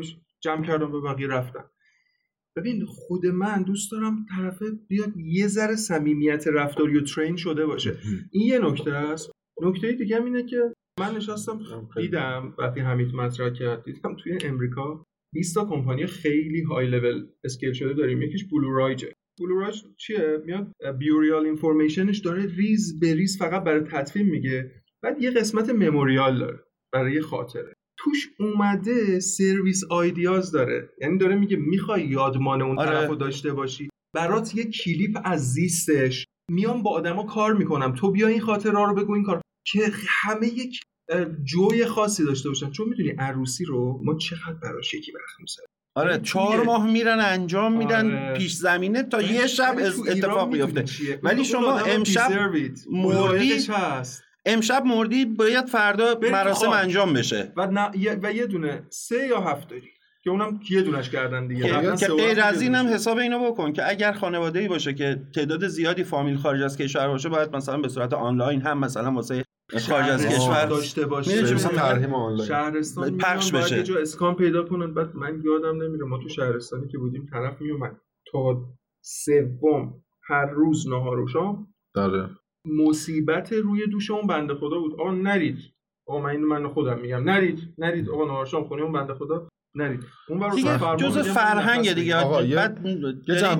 جمع 0.44 0.66
کردم 0.66 0.92
به 0.92 1.02
بقیه 1.02 1.28
رفتم 1.28 1.66
ببین 2.58 2.86
خود 2.86 3.26
من 3.26 3.64
دوست 3.64 3.92
دارم 3.92 4.26
طرفه 4.36 4.66
بیاد 4.88 5.18
یه 5.18 5.48
ذره 5.48 5.76
صمیمیت 5.76 6.48
رفتاری 6.48 6.98
و 6.98 7.02
ترین 7.02 7.36
شده 7.36 7.66
باشه. 7.66 7.98
این 8.32 8.48
یه 8.48 8.60
نکته 8.60 8.94
است. 8.94 9.32
نکته 9.62 9.92
دیگه 9.92 10.24
اینه 10.24 10.44
که 10.44 10.74
من 11.00 11.16
نشستم 11.16 11.60
دیدم 11.98 12.54
وقتی 12.58 12.80
حمید 12.80 13.16
مطرح 13.16 13.50
کرد 13.50 13.84
دیدم 13.84 14.16
توی 14.16 14.38
امریکا 14.44 15.06
20 15.34 15.56
تا 15.56 15.66
کمپانی 15.66 16.06
خیلی 16.06 16.62
high 16.62 16.88
level 16.88 17.28
scale 17.44 17.74
شده 17.74 17.94
داریم 17.94 18.22
یکیش 18.22 18.46
Blue 18.46 18.74
Ridge 18.74 19.03
ه. 19.03 19.15
Blue 19.40 19.59
Ridge 19.59 19.84
چیه؟ 19.98 20.42
میاد 20.46 20.72
burial 21.00 21.46
information 21.46 22.08
ش 22.08 22.20
داره 22.20 22.46
ریز 22.46 23.00
به 23.00 23.14
ریز 23.14 23.38
فقط 23.38 23.64
برای 23.64 23.84
تدفین 23.84 24.28
میگه. 24.28 24.72
بعد 25.04 25.22
یه 25.22 25.32
قسمت 25.32 25.70
memorial 25.70 26.40
داره 26.40 26.60
برای 26.94 27.22
خاطره. 27.22 27.74
توش 27.98 28.30
اومده 28.40 29.20
service 29.20 29.84
ideas 29.90 30.52
داره. 30.52 30.90
یعنی 31.02 31.18
داره 31.18 31.36
میگه 31.36 31.58
می‌خوای 31.58 32.08
یادمان 32.08 32.62
اون 32.62 32.80
آره. 32.80 32.90
طرف 32.90 33.18
داشته 33.18 33.54
باشی. 33.54 33.90
برات 34.16 34.56
یه 34.56 34.64
کلیپ 34.64 35.20
از 35.24 35.54
زیستش. 35.54 36.26
میام 36.52 36.84
با 36.84 36.92
آدما 36.92 37.24
کار 37.24 37.54
می‌کنم. 37.54 37.94
تو 37.94 38.12
بیا 38.12 38.28
این 38.28 38.42
خاطره 38.42 38.86
رو 38.86 38.96
بگو 38.96 39.14
این 39.14 39.24
کار. 39.24 39.42
که 39.68 39.92
همه 40.24 40.48
یک 40.48 40.82
جوی 41.44 41.86
خاصی 41.86 42.26
داشته 42.26 42.50
باشن. 42.50 42.72
چون 42.72 42.90
می‌دونی 42.90 43.10
عروسی 43.10 43.66
رو 43.66 44.02
ما 44.04 44.16
چقدر 44.18 44.60
براش 44.62 44.94
یکی 44.94 45.12
وقت 45.12 45.40
آره 45.96 46.20
چهار 46.20 46.64
ماه 46.64 46.86
میرن 46.92 47.20
انجام 47.20 47.78
میدن 47.78 48.06
آره. 48.06 48.34
پیش 48.34 48.54
زمینه 48.54 49.04
تا 49.04 49.22
یه 49.22 49.48
شب 49.48 49.76
اتفاق 50.08 50.52
بیفته. 50.52 50.86
ولی 51.24 51.46
شما 51.46 51.80
امشب 51.80 52.32
مردی 52.92 53.68
امشب 54.46 54.84
مردی 54.86 55.26
باید 55.26 55.66
فردا 55.66 56.20
مراسم 56.32 56.70
انجام 56.70 57.14
بشه. 57.14 57.54
و, 57.56 57.90
و 58.24 58.34
یه 58.34 58.46
دونه 58.46 58.84
سه 58.90 59.28
یا 59.28 59.42
هفت 59.42 59.70
داری 59.70 59.90
که 60.24 60.30
اونم 60.30 60.60
یه 60.70 60.82
دونش 60.82 61.10
کردن 61.10 61.48
دیگه. 61.48 61.96
که 61.98 62.08
غیر 62.08 62.42
از 62.42 62.62
این 62.62 62.76
هم 62.76 62.88
حساب 62.88 63.18
اینو 63.18 63.52
بکن 63.52 63.74
که 63.74 63.90
اگر 63.90 64.12
خانواده 64.12 64.60
ای 64.60 64.68
باشه 64.68 64.94
که 64.94 65.22
تعداد 65.36 65.68
زیادی 65.68 66.04
فامیل 66.04 66.38
خارج 66.38 66.62
از 66.62 66.78
کشور 66.78 67.08
باشه 67.08 67.30
باید 67.30 67.56
مثلا 67.56 67.78
به 67.78 67.90
صورت 67.90 68.14
آنلاین 68.14 68.62
هم 68.62 68.80
مثلا 68.80 69.12
واسه 69.12 69.46
خارج 69.72 70.10
از 70.10 70.26
کشور 70.26 70.66
داشته 70.66 71.06
باشه. 71.06 71.54
مثلا 71.54 72.38
شهرستان 72.38 73.18
پخش 73.18 73.52
بشه. 73.52 73.92
یه 73.92 74.02
اسکان 74.02 74.36
پیدا 74.36 74.64
کنن. 74.64 74.94
بعد 74.94 75.16
من 75.16 75.42
یادم 75.44 75.84
نمیره 75.84 76.06
ما 76.06 76.18
تو 76.18 76.30
شهرستانی 76.30 76.88
که 76.88 76.98
بودیم 76.98 77.26
طرف 77.32 77.62
میومد 77.62 78.02
تا 78.32 78.64
سوم 79.02 80.04
هر 80.28 80.46
روز 80.46 80.88
نهار 80.88 81.20
و 81.20 81.28
شام. 81.28 81.74
داره 81.96 82.30
مصیبت 82.66 83.54
روی 83.54 83.88
دوش 83.88 84.12
اون 84.12 84.28
بنده 84.28 84.56
خدا 84.56 84.80
بود. 84.80 84.94
آقا 84.94 85.12
نرید. 85.12 85.58
آقا 86.08 86.22
من 86.22 86.30
اینو 86.30 86.48
من 86.48 86.68
خودم 86.68 87.00
میگم. 87.00 87.24
نرید 87.24 87.74
نرید. 87.78 88.10
آقا 88.10 88.26
نهار 88.26 88.46
شام 88.46 88.64
خونه 88.64 88.82
اون 88.82 88.92
بنده 88.92 89.14
خدا. 89.14 89.50
نرید 89.76 90.04
اون 90.30 90.56
دیگه 90.56 90.78
جزء 90.98 91.24
فرهنگ 91.24 91.94
دیگه. 91.94 92.16
بعد 92.56 92.80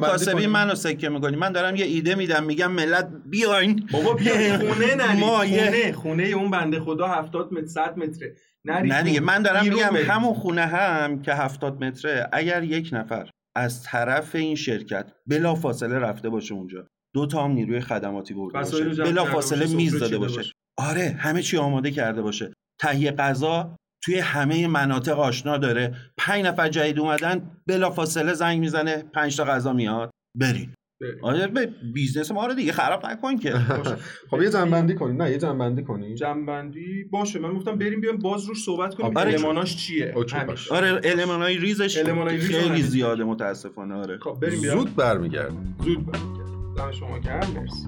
کاسبی 0.02 0.48
منو 0.48 0.76
سکه 0.76 1.10
می‌کنی 1.10 1.36
من 1.36 1.52
دارم 1.52 1.76
یه 1.76 1.86
ایده 1.86 2.16
میدم 2.16 2.44
میگم 2.44 2.72
ملت 2.72 3.10
بیاین. 3.26 3.88
بابا 3.92 4.14
بیاین 4.14 4.58
خونه 4.74 4.96
نرید 4.96 5.24
خونه. 5.24 5.92
خونه 5.94 6.24
اون 6.24 6.52
بنده 6.52 6.80
خدا 6.80 7.08
70 7.08 7.54
متر 7.54 7.66
100 7.66 7.98
متره. 7.98 8.36
نرید 8.66 8.94
نه 8.94 9.04
دیگه. 9.04 9.20
من 9.20 9.42
دارم 9.42 9.64
میگم 9.64 9.96
همون 9.96 10.34
خونه 10.34 10.62
هم 10.62 11.22
که 11.22 11.34
70 11.34 11.84
متره 11.84 12.30
اگر 12.34 12.64
یک 12.64 12.90
نفر 12.92 13.30
از 13.56 13.84
طرف 13.84 14.36
این 14.36 14.56
شرکت 14.56 15.12
بلا 15.28 15.56
فاصله 15.56 16.00
رفته 16.00 16.30
باشه 16.30 16.54
اونجا 16.54 16.88
دو 17.14 17.28
تا 17.28 17.44
هم 17.44 17.52
نیروی 17.52 17.82
خدماتی 17.82 18.34
برده 18.34 18.60
باشه 18.60 19.04
بلا 19.04 19.26
فاصله 19.26 19.76
میز 19.76 20.00
داده 20.00 20.18
باشه. 20.18 20.38
باشه. 20.38 20.52
آره 20.78 21.16
همه 21.20 21.42
چی 21.42 21.58
آماده 21.58 21.92
کرده 21.92 22.22
باشه. 22.22 22.54
تهیه 22.80 23.12
غذا 23.12 23.76
توی 24.06 24.20
همه 24.20 24.68
مناطق 24.68 25.20
آشنا 25.20 25.58
داره. 25.58 25.96
پنج 26.18 26.46
نفر 26.46 26.70
جدید 26.70 27.00
اومدن 27.00 27.52
بلافاصله 27.68 28.34
زنگ 28.34 28.60
می‌زنه 28.60 29.04
پنج 29.14 29.38
تا 29.38 29.44
غذا 29.44 29.74
میاد. 29.74 30.12
برین 30.40 30.70
آره 31.22 31.48
به 31.48 31.70
business 31.94 32.32
ما 32.32 32.46
رو 32.48 32.54
دیگه 32.54 32.72
خراب 32.72 33.06
نکن 33.06 33.38
که. 33.38 33.54
خب 34.32 34.42
یه 34.42 34.50
جمع‌بندی 34.50 34.96
کنی. 34.96 35.18
نه 35.18 35.32
یه 35.32 35.38
جمع‌بندی 35.38 35.84
کنی. 35.84 36.16
جمع‌بندی؟ 36.16 37.04
باشه. 37.12 37.40
من 37.40 37.54
گفتم 37.54 37.78
بریم 37.78 38.02
بیام 38.02 38.18
باز 38.18 38.46
روش 38.46 38.64
صحبت 38.64 38.96
کنیم. 38.96 39.18
آره. 39.18 39.34
الماناش 39.34 39.76
چیه؟ 39.76 40.14
آره 40.72 41.02
المانای 41.04 41.58
ریزش 41.58 41.98
خیلی 41.98 42.82
زیاده 42.82 43.24
متاسفانه. 43.24 43.96
آره. 43.96 44.18
خب 44.18 44.38
بریم 44.42 44.62
بیام 44.62 44.80
زود 44.80 44.96
برمیگردیم. 44.96 45.76
زود 45.84 46.06
برمیگردیم. 46.06 46.92
شما 46.92 47.20
گرم. 47.20 47.52
مرسی. 47.52 47.88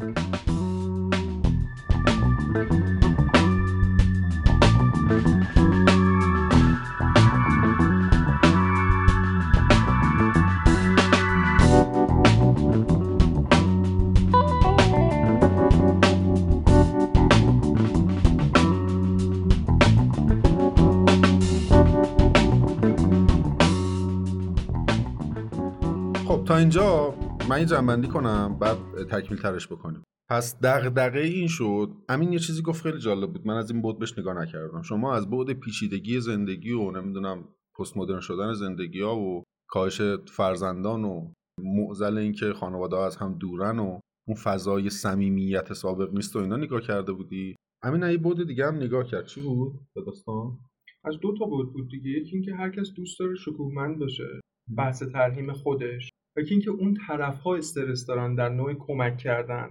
اینجا 26.57 27.15
من 27.49 27.59
یه 27.59 27.65
جنبندی 27.65 28.07
کنم 28.07 28.59
بعد 28.59 28.77
تکمیل 29.11 29.41
ترش 29.41 29.67
بکنیم. 29.67 30.03
پس 30.29 30.59
دغدغه 30.59 31.19
این 31.19 31.47
شد. 31.47 31.91
امین 32.09 32.33
یه 32.33 32.39
چیزی 32.39 32.61
گفت 32.61 32.83
خیلی 32.83 32.99
جالب 32.99 33.33
بود. 33.33 33.47
من 33.47 33.57
از 33.57 33.71
این 33.71 33.81
بود 33.81 33.99
بهش 33.99 34.19
نگاه 34.19 34.41
نکردم. 34.41 34.81
شما 34.81 35.15
از 35.15 35.29
بعد 35.29 35.53
پیچیدگی 35.53 36.19
زندگی 36.19 36.71
و 36.71 36.91
نمی‌دونم 36.91 37.45
پست 37.79 37.97
مدرن 37.97 38.19
شدن 38.19 38.53
زندگی 38.53 39.01
ها 39.01 39.19
و 39.19 39.43
کاهش 39.69 40.01
فرزندان 40.27 41.03
و 41.03 41.31
معزل 41.63 42.17
اینکه 42.17 42.53
خانواده 42.53 42.97
از 42.97 43.15
هم 43.17 43.37
دورن 43.37 43.79
و 43.79 43.99
اون 44.27 44.37
فضای 44.43 44.89
صمیمیت 44.89 45.73
سابق 45.73 46.13
نیست 46.13 46.35
و 46.35 46.39
اینا 46.39 46.57
نگاه 46.57 46.81
کرده 46.81 47.11
بودی؟ 47.11 47.55
همین 47.83 48.03
ای 48.03 48.17
بود 48.17 48.47
دیگه 48.47 48.67
هم 48.67 48.75
نگاه 48.75 49.03
کرد. 49.03 49.25
چی 49.25 49.41
بود؟ 49.41 49.73
به 49.95 50.01
داستان؟ 50.01 50.57
از 51.03 51.19
دو 51.19 51.37
تا 51.39 51.45
بود 51.45 51.73
بود 51.73 51.89
دیگه. 51.89 52.09
یکی 52.09 52.35
اینکه 52.35 52.55
هر 52.55 52.69
کس 52.69 52.93
دوست 52.95 53.19
داره 53.19 53.35
شکوهمند 53.35 53.99
باشه. 53.99 54.41
بحث 54.77 55.03
ترهیم 55.03 55.53
خودش. 55.53 56.09
و 56.37 56.39
اینکه 56.49 56.71
اون 56.71 56.97
طرف 57.07 57.39
ها 57.39 57.55
استرس 57.55 58.05
دارن 58.05 58.35
در 58.35 58.49
نوع 58.49 58.73
کمک 58.73 59.17
کردن. 59.17 59.69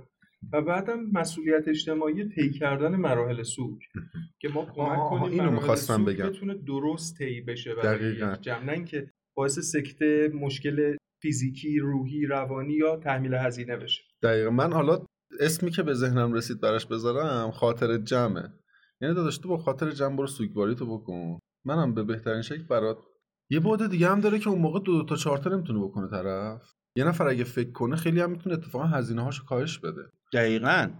و 0.52 0.62
بعدم 0.62 1.00
مسئولیت 1.12 1.68
اجتماعی 1.68 2.28
طی 2.28 2.50
کردن 2.50 2.96
مراحل 2.96 3.42
سوگ 3.42 3.78
که 4.40 4.48
ما 4.48 4.66
کمک 4.74 4.98
کنیم 5.10 5.40
اینو 5.40 5.50
می‌خواستم 5.50 6.04
بگم. 6.04 6.28
بتونه 6.28 6.54
درست 6.54 7.18
طی 7.18 7.40
بشه 7.40 7.74
برای 7.74 8.36
جمع. 8.40 8.84
که 8.84 9.10
باعث 9.36 9.58
سکته 9.58 10.30
مشکل 10.34 10.96
فیزیکی 11.22 11.78
روحی 11.78 12.26
روانی 12.26 12.72
یا 12.72 12.96
تحمیل 12.96 13.34
هزینه 13.34 13.76
بشه. 13.76 14.02
دقیقا. 14.22 14.50
من 14.50 14.72
حالا 14.72 15.06
اسمی 15.40 15.70
که 15.70 15.82
به 15.82 15.94
ذهنم 15.94 16.32
رسید 16.32 16.60
براش 16.60 16.86
بذارم 16.86 17.50
خاطر 17.50 17.98
جمعه. 17.98 18.48
یعنی 19.00 19.14
داداش 19.14 19.38
تو 19.38 19.48
با 19.48 19.56
خاطر 19.56 19.90
جمع 19.90 20.16
برو 20.16 20.26
سوگواری 20.26 20.74
تو 20.74 20.98
بکن. 20.98 21.38
منم 21.64 21.94
به 21.94 22.02
بهترین 22.02 22.42
شکل 22.42 22.62
برات 22.62 22.98
یه 23.50 23.60
بعد 23.60 23.90
دیگه 23.90 24.08
هم 24.08 24.20
داره 24.20 24.38
که 24.38 24.48
اون 24.48 24.58
موقع 24.58 24.80
دو, 24.80 24.92
دو 24.98 25.04
تا 25.04 25.16
چهار 25.16 25.54
نمی‌تونه 25.54 25.80
بکنه 25.80 26.08
طرف. 26.10 26.72
یه 26.96 27.04
نفر 27.04 27.28
اگه 27.28 27.44
فکر 27.44 27.72
کنه 27.72 27.96
خیلی 27.96 28.20
هم 28.20 28.30
می‌تونه 28.30 28.54
اتفاقا 28.54 28.84
هزینه 28.84 29.22
هاشو 29.22 29.44
کاهش 29.44 29.78
بده. 29.78 30.02
دقیقا. 30.32 30.90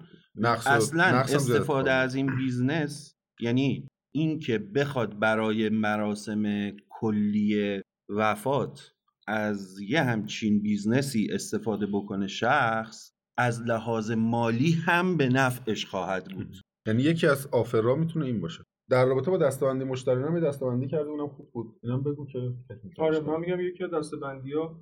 اصلا 0.44 1.04
استفاده 1.04 1.92
از 1.92 2.14
این 2.14 2.36
business 2.36 3.12
یعنی 3.40 3.88
این 4.14 4.38
که 4.38 4.58
بخواد 4.58 5.18
برای 5.18 5.68
مراسم 5.68 6.70
کلی 6.88 7.80
وفات 8.08 8.92
از 9.28 9.80
یه 9.80 10.02
همچین 10.02 10.62
business 10.62 11.21
ی 11.21 11.28
استفاده 11.32 11.86
بکنه 11.86 12.26
شخص 12.26 13.10
از 13.38 13.62
لحاظ 13.62 14.10
مالی 14.10 14.72
هم 14.72 15.16
به 15.16 15.28
نفعش 15.28 15.86
خواهد 15.86 16.24
بود. 16.34 16.56
یعنی 16.86 17.02
یکی 17.02 17.26
از 17.26 17.46
آفرها 17.46 17.94
می‌تونه 17.94 18.26
این 18.26 18.40
باشه. 18.40 18.64
در 18.90 19.04
رابطه 19.06 19.30
با 19.30 19.36
دستبندی 19.36 19.84
مشتری 19.84 20.22
هم 20.22 20.40
دستبندی 20.40 20.86
کرده 20.86 21.08
اونم 21.08 21.28
خوب 21.28 21.50
بود. 21.52 21.78
اینم 21.82 22.02
بگو 22.02 22.26
که 22.26 22.52
آره 22.98 23.20
من 23.20 23.40
میگم 23.40 23.60
یکی 23.60 23.84
از 23.84 23.90
دستبندی 23.90 24.52
ها 24.52 24.80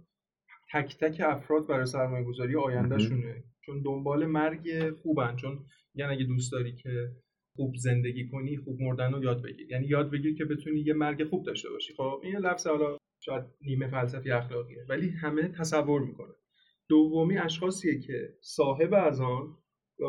تک 0.73 0.97
تک 0.99 1.23
افراد 1.25 1.67
برای 1.67 1.87
سرمایه 1.87 2.25
گذاری 2.25 2.57
آیندهشونه 2.57 3.45
چون 3.61 3.83
دنبال 3.83 4.27
مرگ 4.27 4.91
خوبن 5.03 5.37
چون 5.37 5.65
یعنی 5.95 6.13
اگه 6.13 6.25
دوست 6.25 6.53
داری 6.53 6.73
که 6.73 7.09
خوب 7.57 7.77
زندگی 7.77 8.29
کنی 8.29 8.57
خوب 8.57 8.81
مردن 8.81 9.13
رو 9.13 9.25
یاد 9.25 9.43
بگیر. 9.43 9.71
یعنی 9.71 9.87
یاد 9.87 10.11
بگیر 10.11 10.35
که 10.35 10.45
بتونی 10.45 10.81
یه 10.81 10.95
مرگ 10.95 11.25
خوب 11.25 11.47
داشته 11.47 11.71
باشی. 11.71 11.95
خب 11.95 12.21
این 12.23 12.37
لفظ 12.37 12.67
حالا 12.67 12.97
شاید 13.21 13.45
نیمه 13.61 13.89
فلسفی 13.89 14.31
اخلاقیه 14.31 14.87
ولی 14.89 15.09
همه 15.09 15.49
تصور 15.49 16.01
می‌کنه 16.01 16.35
دومی 16.89 17.39
اشخاصیه 17.39 17.99
که 17.99 18.35
صاحب 18.41 18.95
از 18.95 19.21
آن 19.21 19.57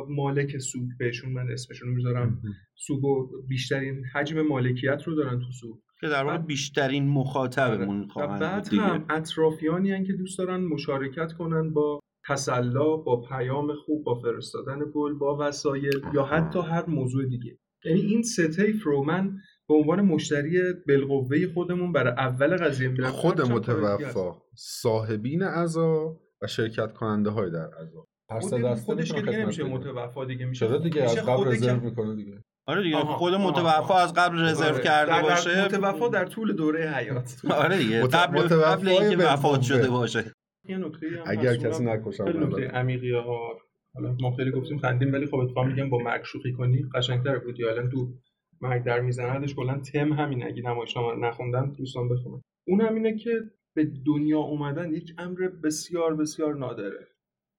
مالک 0.10 0.58
سوق 0.58 0.84
بهشون 1.00 1.32
من 1.32 1.52
اسمشون 1.52 1.90
می‌ذارم. 1.90 2.42
سوق 2.76 3.30
بیشترین 3.48 4.06
حجم 4.14 4.42
مالکیت 4.42 5.04
رو 5.06 5.16
دارن 5.16 5.40
تو 5.40 5.52
سوق 5.62 5.80
که 6.02 6.08
در 6.08 6.24
واقع 6.24 6.38
بیشترین 6.38 7.08
مخاطبمون 7.08 8.00
آره. 8.00 8.08
خواهند 8.08 8.42
بعد 8.42 8.74
هم 8.74 9.06
اطرافیانی 9.10 10.06
که 10.06 10.14
دوست 10.14 10.38
دارن 10.38 10.64
مشارکت 10.64 11.34
کنن 11.34 11.74
با 11.74 12.00
تسلا 12.28 12.98
با 12.98 13.22
پیام 13.22 13.74
خوب 13.74 14.04
با 14.04 14.16
فرستادن 14.16 14.80
گل 14.94 15.14
با 15.14 15.38
وسایل 15.40 16.02
یا 16.14 16.24
حتی 16.24 16.60
هر 16.60 16.86
موضوع 16.86 17.26
دیگه. 17.26 17.58
یعنی 17.86 18.02
این 18.02 18.24
ستیف 18.24 18.84
رو 18.84 19.04
من 19.04 19.38
به 19.68 19.74
عنوان 19.74 20.02
مشتری 20.02 20.60
بالقوه 20.88 21.48
خودمون 21.54 21.92
برای 21.92 22.14
اول 22.18 22.58
قضیه 22.58 22.88
میرم 22.88 23.12
خود 23.12 23.42
متوفا 23.42 24.42
صاحبین 24.56 25.44
اعضا 25.44 26.20
و 26.42 26.48
شرکت 26.48 26.94
کننده 26.94 27.30
های 27.30 27.52
در 27.52 27.70
اعضا. 27.80 28.08
هر 28.30 28.76
خودش 28.76 29.12
که 29.12 29.22
دیگه 29.22 29.38
نمیشه 29.38 29.64
متوفا 29.64 30.26
دیگه 30.26 30.46
میشه 30.46 30.68
چرا 30.68 30.78
دیگه؟ 30.78 31.04
از 31.04 31.16
قبل 31.16 31.48
رزرو 31.48 31.80
می‌کنه 31.80 32.16
دیگه. 32.16 32.44
آره 32.68 32.84
دیگه 32.84 32.98
خود 32.98 33.34
متوفا 33.34 33.98
از 33.98 34.14
قبل 34.14 34.40
رزرو 34.40 34.74
آره. 34.74 34.84
کرده 34.84 35.12
در 35.12 35.22
باشه. 35.22 35.66
متوفا 35.66 36.08
در 36.08 36.26
طول 36.26 36.54
دوره 36.54 36.92
حیات. 36.92 37.42
آره 37.64 37.78
دیگه 37.78 38.08
قبل 38.08 38.42
قبل 38.42 38.88
اینکه 38.88 39.18
وفات 39.18 39.62
شده 39.62 39.90
باشه. 39.90 40.34
یه 40.68 40.78
نکته 40.78 41.08
اگر 41.26 41.56
کسی 41.56 41.84
نکشم 41.84 42.24
نکته 42.24 42.68
عمیقی 42.68 43.12
ها. 43.12 43.60
حالا 43.96 44.16
ما 44.20 44.36
خیلی 44.36 44.52
گفتیم 44.52 44.78
خندیم 44.78 45.14
ولی 45.14 45.26
خب 45.26 45.36
اتفاقا 45.36 45.68
میگم 45.68 45.90
با 45.90 45.98
مرگ 45.98 46.24
شوخی 46.24 46.54
کنی 46.54 46.86
قشنگتر 46.94 47.38
بود 47.38 47.60
یا 47.60 47.72
الان 47.72 47.90
تو 47.90 48.14
مرگ 48.62 48.84
در 48.84 49.00
میزندش 49.00 49.56
کلا 49.56 49.78
تم 49.78 50.14
همین 50.14 50.44
اگه 50.44 50.62
نمایشنامه 50.62 51.28
نخوندن 51.28 51.72
دوستان 51.72 52.10
بخونن. 52.10 52.42
اون 52.68 52.82
همینه 52.82 53.18
که 53.18 53.32
به 53.74 53.92
دنیا 54.06 54.40
اومدن 54.40 54.94
یک 54.94 55.14
امر 55.18 55.48
بسیار 55.64 56.16
بسیار 56.16 56.56
نادره. 56.56 57.08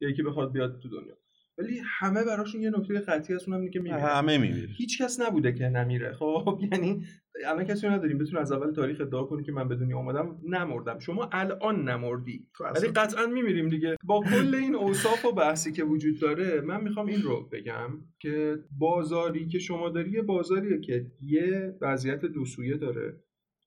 یکی 0.00 0.22
بخواد 0.22 0.52
بیاد 0.52 0.80
تو 0.82 0.88
دنیا. 0.88 1.16
ولی 1.58 1.80
همه 1.84 2.24
براشون 2.24 2.60
یه 2.60 2.70
نکته 2.70 3.00
قطعی 3.00 3.36
هست 3.36 3.48
اونم 3.48 3.70
که 3.70 3.78
میمیره 3.78 4.02
همه 4.02 4.38
میمیره 4.38 4.68
هیچ 4.76 5.02
کس 5.02 5.20
نبوده 5.20 5.52
که 5.52 5.64
نمیره. 5.68 6.12
خب 6.12 6.60
یعنی 6.72 7.06
الان 7.46 7.64
کسی 7.64 7.88
نداریم. 7.88 8.18
بتونه 8.18 8.40
از 8.40 8.52
اول 8.52 8.72
تاریخ 8.72 9.00
ادعا 9.00 9.24
کنی 9.24 9.44
که 9.44 9.52
من 9.52 9.68
به 9.68 9.76
دنیا 9.76 9.96
اومدم 9.96 10.38
نمردم. 10.44 10.98
شما 10.98 11.28
الان 11.32 11.88
نمردی. 11.88 12.48
ولی 12.74 12.88
قطعا 12.88 13.26
میمیریم 13.26 13.68
دیگه. 13.68 13.96
با 14.04 14.22
کل 14.30 14.54
این 14.54 14.74
اوصاف 14.74 15.24
و 15.24 15.32
بحثی 15.32 15.72
که 15.72 15.84
وجود 15.84 16.20
داره 16.20 16.60
من 16.60 16.84
می‌خوام 16.84 17.06
این 17.06 17.22
رو 17.22 17.48
بگم 17.52 17.90
که 18.18 18.58
بازاری 18.78 19.48
که 19.48 19.58
شما 19.58 19.88
داری 19.88 20.10
یه 20.10 20.22
بازاریه 20.22 20.80
که 20.80 21.06
یه 21.22 21.74
وضعیت 21.80 22.24
دو 22.24 22.44
سویه 22.44 22.76
داره. 22.76 23.20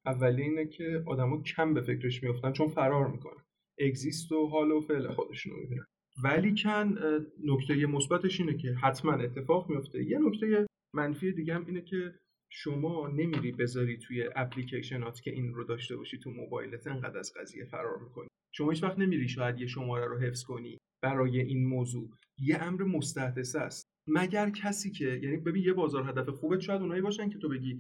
اولی 0.06 0.42
اینه 0.42 0.68
که 0.68 1.04
آدما 1.08 1.42
کم 1.42 1.74
به 1.74 1.82
فکرش 1.82 2.24
میفتن 2.24 2.52
چون 2.52 2.68
فرار 2.68 3.08
می‌کنن 3.08 3.44
اگزیست 3.80 4.32
و 4.32 4.48
حال 4.48 4.72
و 4.72 4.82
فعل 4.82 5.08
خودشون 5.08 5.54
رو 5.54 5.60
می‌بینن. 5.60 5.86
ولی 6.24 6.56
کن 6.64 6.98
نکته 7.44 7.86
مثبتش 7.86 8.40
اینه 8.40 8.58
که 8.58 8.74
حتما 8.74 9.14
اتفاق 9.14 9.70
میفته 9.70 10.04
یه 10.04 10.20
نکته 10.20 10.68
منفی 10.96 11.32
دیگه 11.32 11.56
هم 11.56 11.66
اینه 11.66 11.82
که 11.82 12.14
شما 12.52 13.08
نمیری 13.08 13.52
بذاری 13.52 13.98
توی 13.98 14.30
اپلیکیشنات 14.36 15.22
که 15.22 15.32
این 15.32 15.54
رو 15.54 15.64
داشته 15.64 15.96
باشی 15.96 16.18
تو 16.18 16.32
موبایلت 16.32 16.88
انقدر 16.88 17.20
از 17.20 17.34
قضیه 17.34 17.66
فرار 17.66 18.00
می‌کنی. 18.04 18.28
شما 18.56 18.70
هیچ 18.70 18.84
وقت 18.84 19.00
نمیری 19.00 19.28
شاید 19.28 19.60
یه 19.60 19.68
شماره 19.68 20.06
رو 20.06 20.20
حفظ 20.20 20.44
کنی 20.44 20.78
برای 21.04 21.40
این 21.40 21.68
موضوع. 21.68 22.10
یه 22.40 22.64
امر 22.64 22.84
مستحدثه 22.84 23.60
است. 23.60 23.84
مگر 24.08 24.50
کسی 24.50 24.92
که 24.92 25.20
یعنی 25.24 25.38
ببین 25.38 25.64
یه 25.64 25.74
بازار 25.74 26.10
هدف 26.10 26.30
خوبه 26.30 26.60
شاید 26.60 26.82
اونایی 26.82 27.02
باشن 27.02 27.30
که 27.30 27.38
تو 27.38 27.50
بگی 27.50 27.80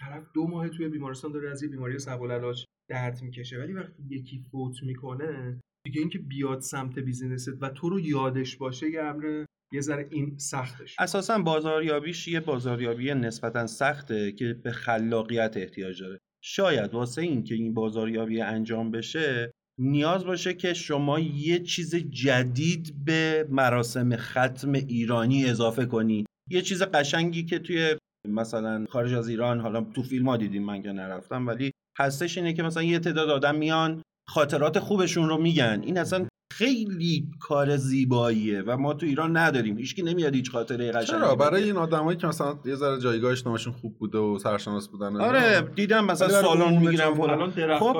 طرف 0.00 0.32
دو 0.34 0.46
ماه 0.46 0.68
توی 0.68 0.88
بیمارستان 0.88 1.32
داره 1.32 1.50
از 1.50 1.62
یه 1.62 1.68
بیماری 1.68 1.96
العلاج 2.08 2.64
درد 2.88 3.22
می‌کشه 3.22 3.58
ولی 3.58 3.72
وقتی 3.72 4.02
یکی 4.08 4.38
فوت 4.50 4.82
می‌کنه 4.82 5.60
دیگه 5.84 6.00
اینکه 6.00 6.18
بیاد 6.18 6.60
سمت 6.60 6.98
بیزینست 6.98 7.48
و 7.60 7.68
تو 7.68 7.88
رو 7.88 8.00
یادش 8.00 8.56
باشه 8.56 8.90
یه 8.90 9.02
امر 9.02 9.44
یه 9.72 9.80
ذره 9.80 10.08
این 10.10 10.38
سختش. 10.38 10.96
اساسا 10.98 11.38
بازاریابیش 11.38 12.28
یه 12.28 12.40
بازاریابی 12.40 13.14
نسبتا 13.14 13.66
سخته 13.66 14.32
که 14.32 14.54
به 14.64 14.72
خلاقیت 14.72 15.56
احتیاج 15.56 16.02
داره. 16.02 16.18
شاید 16.42 16.94
واسه 16.94 17.22
این 17.22 17.44
که 17.44 17.54
این 17.54 17.74
بازاریابی 17.74 18.40
انجام 18.40 18.90
بشه 18.90 19.52
نیاز 19.80 20.24
باشه 20.24 20.54
که 20.54 20.74
شما 20.74 21.18
یه 21.18 21.58
چیز 21.58 21.94
جدید 21.94 23.04
به 23.04 23.46
مراسم 23.50 24.16
ختم 24.16 24.72
ایرانی 24.72 25.44
اضافه 25.44 25.86
کنی. 25.86 26.24
یه 26.50 26.62
چیز 26.62 26.82
قشنگی 26.82 27.44
که 27.44 27.58
توی 27.58 27.96
مثلا 28.28 28.86
خارج 28.88 29.14
از 29.14 29.28
ایران 29.28 29.60
حالا 29.60 29.80
تو 29.80 30.02
فیلم 30.02 30.28
ها 30.28 30.36
دیدیم 30.36 30.64
من 30.64 30.82
که 30.82 30.92
نرفتم 30.92 31.46
ولی 31.46 31.72
هستش 31.98 32.38
اینه 32.38 32.52
که 32.52 32.62
مثلا 32.62 32.82
یه 32.82 32.98
تعداد 32.98 33.30
آدم 33.30 33.54
میان 33.54 34.02
خاطرات 34.30 34.78
خوبشون 34.78 35.28
رو 35.28 35.38
میگن. 35.38 35.80
این 35.84 35.98
اصلا 35.98 36.26
خیلی 36.52 37.28
کار 37.40 37.76
زیباییه 37.76 38.62
و 38.66 38.76
ما 38.76 38.94
تو 38.94 39.06
ایران 39.06 39.36
نداریم. 39.36 39.78
هیچکی 39.78 40.02
نمیاد 40.02 40.34
هیچ 40.34 40.50
خاطره 40.50 40.92
قشنگی 40.92 41.06
چرا؟ 41.06 41.34
برای 41.34 41.64
این 41.64 41.76
آدمایی 41.76 42.18
که 42.18 42.26
مثلا 42.26 42.58
یه 42.64 42.74
ذره 42.74 43.00
جایگاه 43.00 43.32
اجتماعیشون 43.32 43.72
خوب 43.72 43.98
بوده 43.98 44.18
و 44.18 44.38
سرشناس 44.38 44.88
بودن 44.88 45.20
آره 45.20 45.60
دیدم 45.60 46.04
مثلا 46.04 46.28
سالن 46.28 46.78
می‌گیرم 46.78 47.14
فلان. 47.14 47.50
درخت 47.50 47.82
خب 47.82 47.96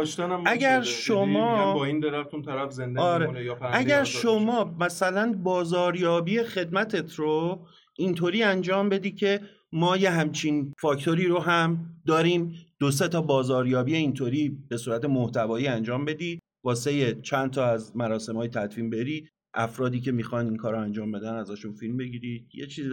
اگر 0.47 0.83
شما 0.83 1.75
با 1.75 1.85
این 1.85 2.01
درخت 2.01 2.35
اون 2.35 2.43
طرف 2.43 2.73
زنده 2.73 3.01
آره. 3.01 3.45
یا 3.45 3.59
اگر 3.73 4.05
شما 4.05 4.75
مثلا 4.81 5.35
بازاریابی 5.43 6.43
خدمتت 6.43 7.15
رو 7.15 7.67
اینطوری 7.99 8.43
انجام 8.43 8.89
بدی 8.89 9.13
که 9.13 9.41
ما 9.73 9.97
یه 9.97 10.11
همچین 10.11 10.73
فاکتوری 10.81 11.27
رو 11.27 11.39
هم 11.39 11.87
داریم. 12.07 12.55
دو 12.79 12.91
سه 12.91 13.09
تا 13.09 13.23
بازاریابی 13.23 13.97
اینطوری 13.97 14.49
به 14.69 14.77
صورت 14.77 15.05
محتوایی 15.05 15.67
انجام 15.67 16.05
بدی. 16.05 16.39
واسه 16.65 17.15
چند 17.23 17.51
تا 17.51 17.67
از 17.67 17.97
مراسم 17.97 18.37
های 18.37 18.49
تدفین 18.49 18.91
بری 18.91 19.29
افرادی 19.55 20.01
که 20.01 20.13
می‌خوان 20.13 20.47
این 20.47 20.57
کار 20.57 20.73
رو 20.73 20.81
انجام 20.81 21.13
بدن 21.13 21.35
ازشون 21.35 21.73
فیلم 21.73 21.97
بگیری. 21.97 22.47
یه 22.55 22.67
چیز 22.67 22.93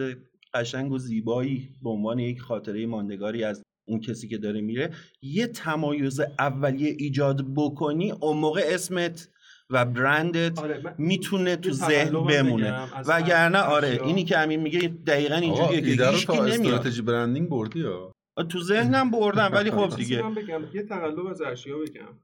قشنگ 0.54 0.92
و 0.92 0.98
زیبایی 0.98 1.68
به 1.82 1.90
عنوان 1.90 2.18
یک 2.18 2.40
خاطره 2.40 2.86
ماندگاری 2.86 3.44
از 3.44 3.62
اون 3.88 4.00
کسی 4.00 4.28
که 4.28 4.38
داره 4.38 4.60
میره. 4.60 4.90
یه 5.22 5.46
تمایز 5.46 6.20
اولیه 6.38 6.96
ایجاد 6.98 7.46
بکنی 7.56 8.10
اون 8.10 8.36
موقع 8.36 8.62
اسمت 8.64 9.28
و 9.70 9.84
برندت 9.84 10.58
آره 10.58 10.94
می‌تونه 10.98 11.56
تو 11.56 11.70
ذهن 11.70 12.24
بمونه. 12.26 12.88
وگرنه. 13.08 13.58
آره 13.58 14.00
اینی 14.04 14.24
که 14.24 14.38
امین 14.38 14.60
میگه 14.60 14.88
دقیقا 15.06 15.34
اینجوریه 15.34 15.70
ایده 15.70 15.96
که 15.96 16.04
رو 16.04 16.10
هیچکی 16.10 16.26
تا 16.26 16.34
نمیاد. 16.34 16.60
استراتژی 16.60 17.02
برندینگ 17.02 17.48
بردی 17.48 17.80
یا؟ 17.80 18.12
تو 18.50 18.60
ذهنم 18.60 19.10
بردم 19.10 19.50
ولی 19.52 19.70
خب 19.70 19.96
دیگه. 20.00 20.22
من 20.22 20.34
بگم 20.34 20.62
یه 20.74 20.82
تقلب 20.82 21.26
از 21.26 21.42
اشیا 21.42 21.78
بگم. 21.78 22.18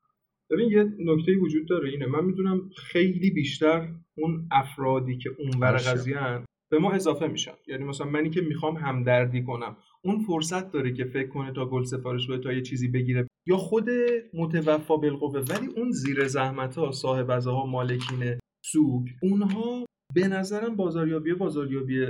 ببین 0.50 0.68
یه 0.70 0.85
نکته 0.85 1.33
وجود 1.42 1.68
داره 1.68 1.90
اینه. 1.90 2.07
من 2.07 2.24
می‌دونم 2.24 2.70
خیلی 2.76 3.30
بیشتر 3.30 3.88
اون 4.16 4.48
افرادی 4.50 5.18
که. 5.18 5.30
قضیه 5.62 6.18
هن 6.18 6.44
به 6.70 6.78
ما 6.78 6.92
اضافه 6.92 7.26
میشن. 7.26 7.52
یعنی 7.66 7.85
مثلا 7.85 8.07
منی 8.07 8.30
که 8.30 8.40
می‌خوام 8.40 8.76
همدردی 8.76 9.42
کنم. 9.42 9.76
اون 10.04 10.24
فرصت 10.26 10.70
داره 10.70 10.92
که 10.92 11.04
فکر 11.04 11.28
کنه 11.28 11.52
تا 11.52 11.66
گل 11.66 11.85
سفارش 11.85 12.26
بده 12.26 12.38
تا 12.38 12.52
یه 12.52 12.62
چیزی 12.62 12.88
بگیره. 12.88 13.26
یا 13.46 13.57
خود 13.57 13.87
متوفا 14.35 14.96
بالقوه 14.96 15.40
ولی 15.40 15.66
اون 15.76 15.90
زیر 15.90 16.26
زحمت 16.26 16.78
ها 16.78 16.90
صاحب 16.90 17.30
ها 17.30 17.66
مالکین 17.66 18.38
سوق 18.64 19.04
اونها 19.22 19.87
به 20.14 20.28
نظرم 20.28 20.76
بازاریابی 20.76 21.35
بازاریابی 21.35 22.07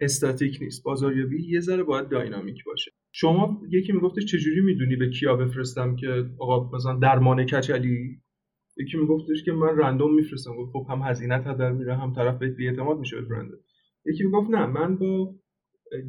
استاتیک 0.00 0.58
نیست. 0.60 0.84
بازاریابی 0.84 1.46
یه 1.48 1.60
ذره 1.60 1.82
باید 1.82 2.08
داینامیک 2.08 2.64
باشه. 2.64 2.90
شما 3.12 3.62
یکی 3.70 3.92
میگفتش 3.92 4.24
چجوری 4.24 4.60
می‌دونی 4.60 4.96
به 4.96 5.10
کیا 5.10 5.36
بفرستم 5.36 5.96
که 5.96 6.30
آقا 6.38 6.76
مثلا 6.76 6.98
درمان 6.98 7.46
کچلی؟ 7.46 8.22
یکی 8.76 8.96
میگفتش 8.96 9.44
که 9.44 9.52
من 9.52 9.78
رندوم 9.78 10.14
میفرستم. 10.14 10.56
گفت 10.56 10.72
خب 10.72 10.86
هم 10.90 11.02
هزینت 11.02 11.46
هدر 11.46 11.72
میره 11.72 11.96
هم 11.96 12.12
طرف 12.12 12.38
بهت 12.38 12.56
بی‌اعتماد 12.56 12.98
میشه 12.98 13.20
برنده 13.20 13.56
یکی 14.06 14.24
می‌گفت 14.24 14.50
نه 14.50 14.66
من 14.66 14.96
با 14.96 15.34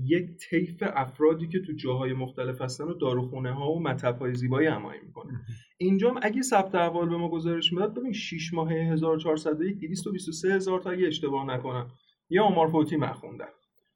یک 0.05 0.25
طیف 0.49 0.83
افرادی 0.95 1.47
که 1.47 1.59
تو 1.59 1.73
جاهای 1.73 2.13
مختلف 2.13 2.61
هستن 2.61 2.83
و 2.83 2.93
داروخونه 2.93 3.53
ها 3.53 3.71
و 3.71 3.83
مطب 3.83 4.19
های 4.19 4.33
زیبایی 4.35 4.67
هماهنگ 4.67 5.03
می‌کنه 5.03 5.33
اینجا 5.77 6.09
هم 6.09 6.19
اگه 6.21 6.41
ثبت 6.41 6.75
احوال 6.75 7.09
به 7.09 7.17
ما 7.17 7.29
گزارش 7.29 7.73
می‌داد 7.73 7.99
ببین 7.99 8.13
6 8.13 8.53
ماهه 8.53 8.75
1401 8.75 9.79
223 9.79 10.53
هزار 10.53 10.79
تا 10.79 10.89
اگه 10.89 11.07
اشتباه 11.07 11.45
نکنم 11.45 11.91
یه 12.29 12.41
آمار 12.41 12.67
فوتی 12.67 12.97
من 12.97 13.13
خوندم. 13.13 13.49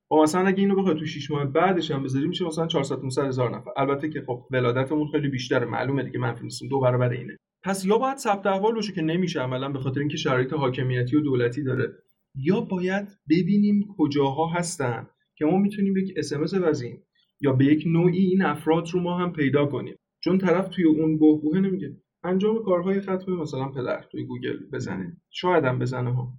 با 0.09 0.23
مثلا 0.23 0.47
اگه 0.47 0.59
اینو 0.59 0.75
بخوای 0.75 0.95
تو 0.95 1.05
6 1.05 1.31
ماه 1.31 1.45
بعدش 1.45 1.91
هم 1.91 2.03
بذاری 2.03 2.27
میشه 2.27 2.45
مثلا 2.45 2.67
400 2.67 2.95
500 2.95 3.25
هزار 3.25 3.55
نفر. 3.55 3.71
البته 3.77 4.09
که 4.09 4.21
خب 4.27 4.47
ولادتمون 4.51 5.07
خیلی 5.11 5.29
بیشتره 5.29 5.65
معلومه 5.65 6.03
دیگه 6.03 6.19
منفی 6.19 6.43
نیستیم. 6.43 6.69
دو 6.69 6.79
برابر 6.79 7.09
اینه. 7.09 7.37
پس 7.63 7.85
یا 7.85 7.97
باید 7.97 8.17
ثبت 8.17 8.45
احوال 8.45 8.73
باشه 8.73 8.93
که 8.93 9.01
نمیشه 9.01 9.41
عملا 9.41 9.69
به 9.69 9.79
خاطر 9.79 9.99
اینکه 9.99 10.17
شرایط 10.17 10.53
حاکمیتی 10.53 11.15
و 11.15 11.21
دولتی 11.21 11.63
داره 11.63 11.93
یا 12.35 12.61
باید 12.61 13.07
ببینیم 13.29 13.95
کجاها 13.97 14.47
هستن. 14.47 15.07
که 15.43 15.49
ما 15.49 15.57
می‌تونیم 15.57 15.97
یک 15.97 16.13
اسمس 16.17 16.53
بزنیم 16.53 17.03
یا 17.41 17.53
به 17.53 17.65
یک 17.65 17.83
نوعی 17.87 18.17
این 18.17 18.41
افراد 18.41 18.89
رو 18.89 18.99
ما 18.99 19.17
هم 19.17 19.33
پیدا 19.33 19.65
کنیم. 19.65 19.95
چون 20.23 20.37
طرف 20.37 20.69
توی 20.69 20.83
اون 20.83 21.19
بحبوه 21.19 21.59
نمیگه. 21.59 21.97
انجام 22.23 22.63
کارهای 22.63 23.01
ختم 23.01 23.31
مثلا 23.31 23.69
پدر 23.69 24.03
توی 24.11 24.23
گوگل 24.23 24.57
بزنه. 24.73 25.17
شاید 25.29 25.63
هم 25.63 25.79
بزنه 25.79 26.15
ها. 26.15 26.33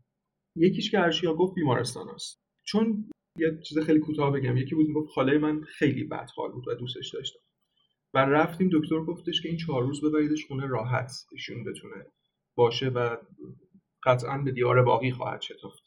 یکیش 0.57 0.91
که 0.91 1.01
ارشیا 1.01 1.35
گفت 1.35 1.55
بیمارستان 1.55 2.09
است. 2.09 2.43
چون 2.63 3.11
یه 3.39 3.59
چیز 3.69 3.79
خیلی 3.79 4.01
کوتاه 4.01 4.33
بگم. 4.33 4.57
یکی 4.57 4.75
بود 4.75 4.89
می‌گفت 4.89 5.09
خاله 5.09 5.39
من 5.39 5.61
خیلی 5.61 6.05
بد 6.05 6.31
حال 6.37 6.53
بود 6.53 6.69
و 6.69 6.75
دوستش 6.75 7.15
داشتم. 7.15 7.41
و 8.15 8.19
رفتیم 8.19 8.71
دکتر 8.73 9.01
گفتش 9.01 9.43
که 9.43 9.49
این 9.49 9.59
چهار 9.59 9.83
روز 9.83 10.05
ببریدش 10.05 10.47
خونه 10.47 10.67
راحت. 10.67 11.13
ایشون 11.33 11.65
بتونه 11.65 12.07
باشه 12.57 12.89
و 12.89 13.17
قطعا 14.05 14.39
به 14.39 14.53
دیار 14.53 14.83
باقی 14.83 15.11
خواهد 15.11 15.41
شتافت. 15.41 15.84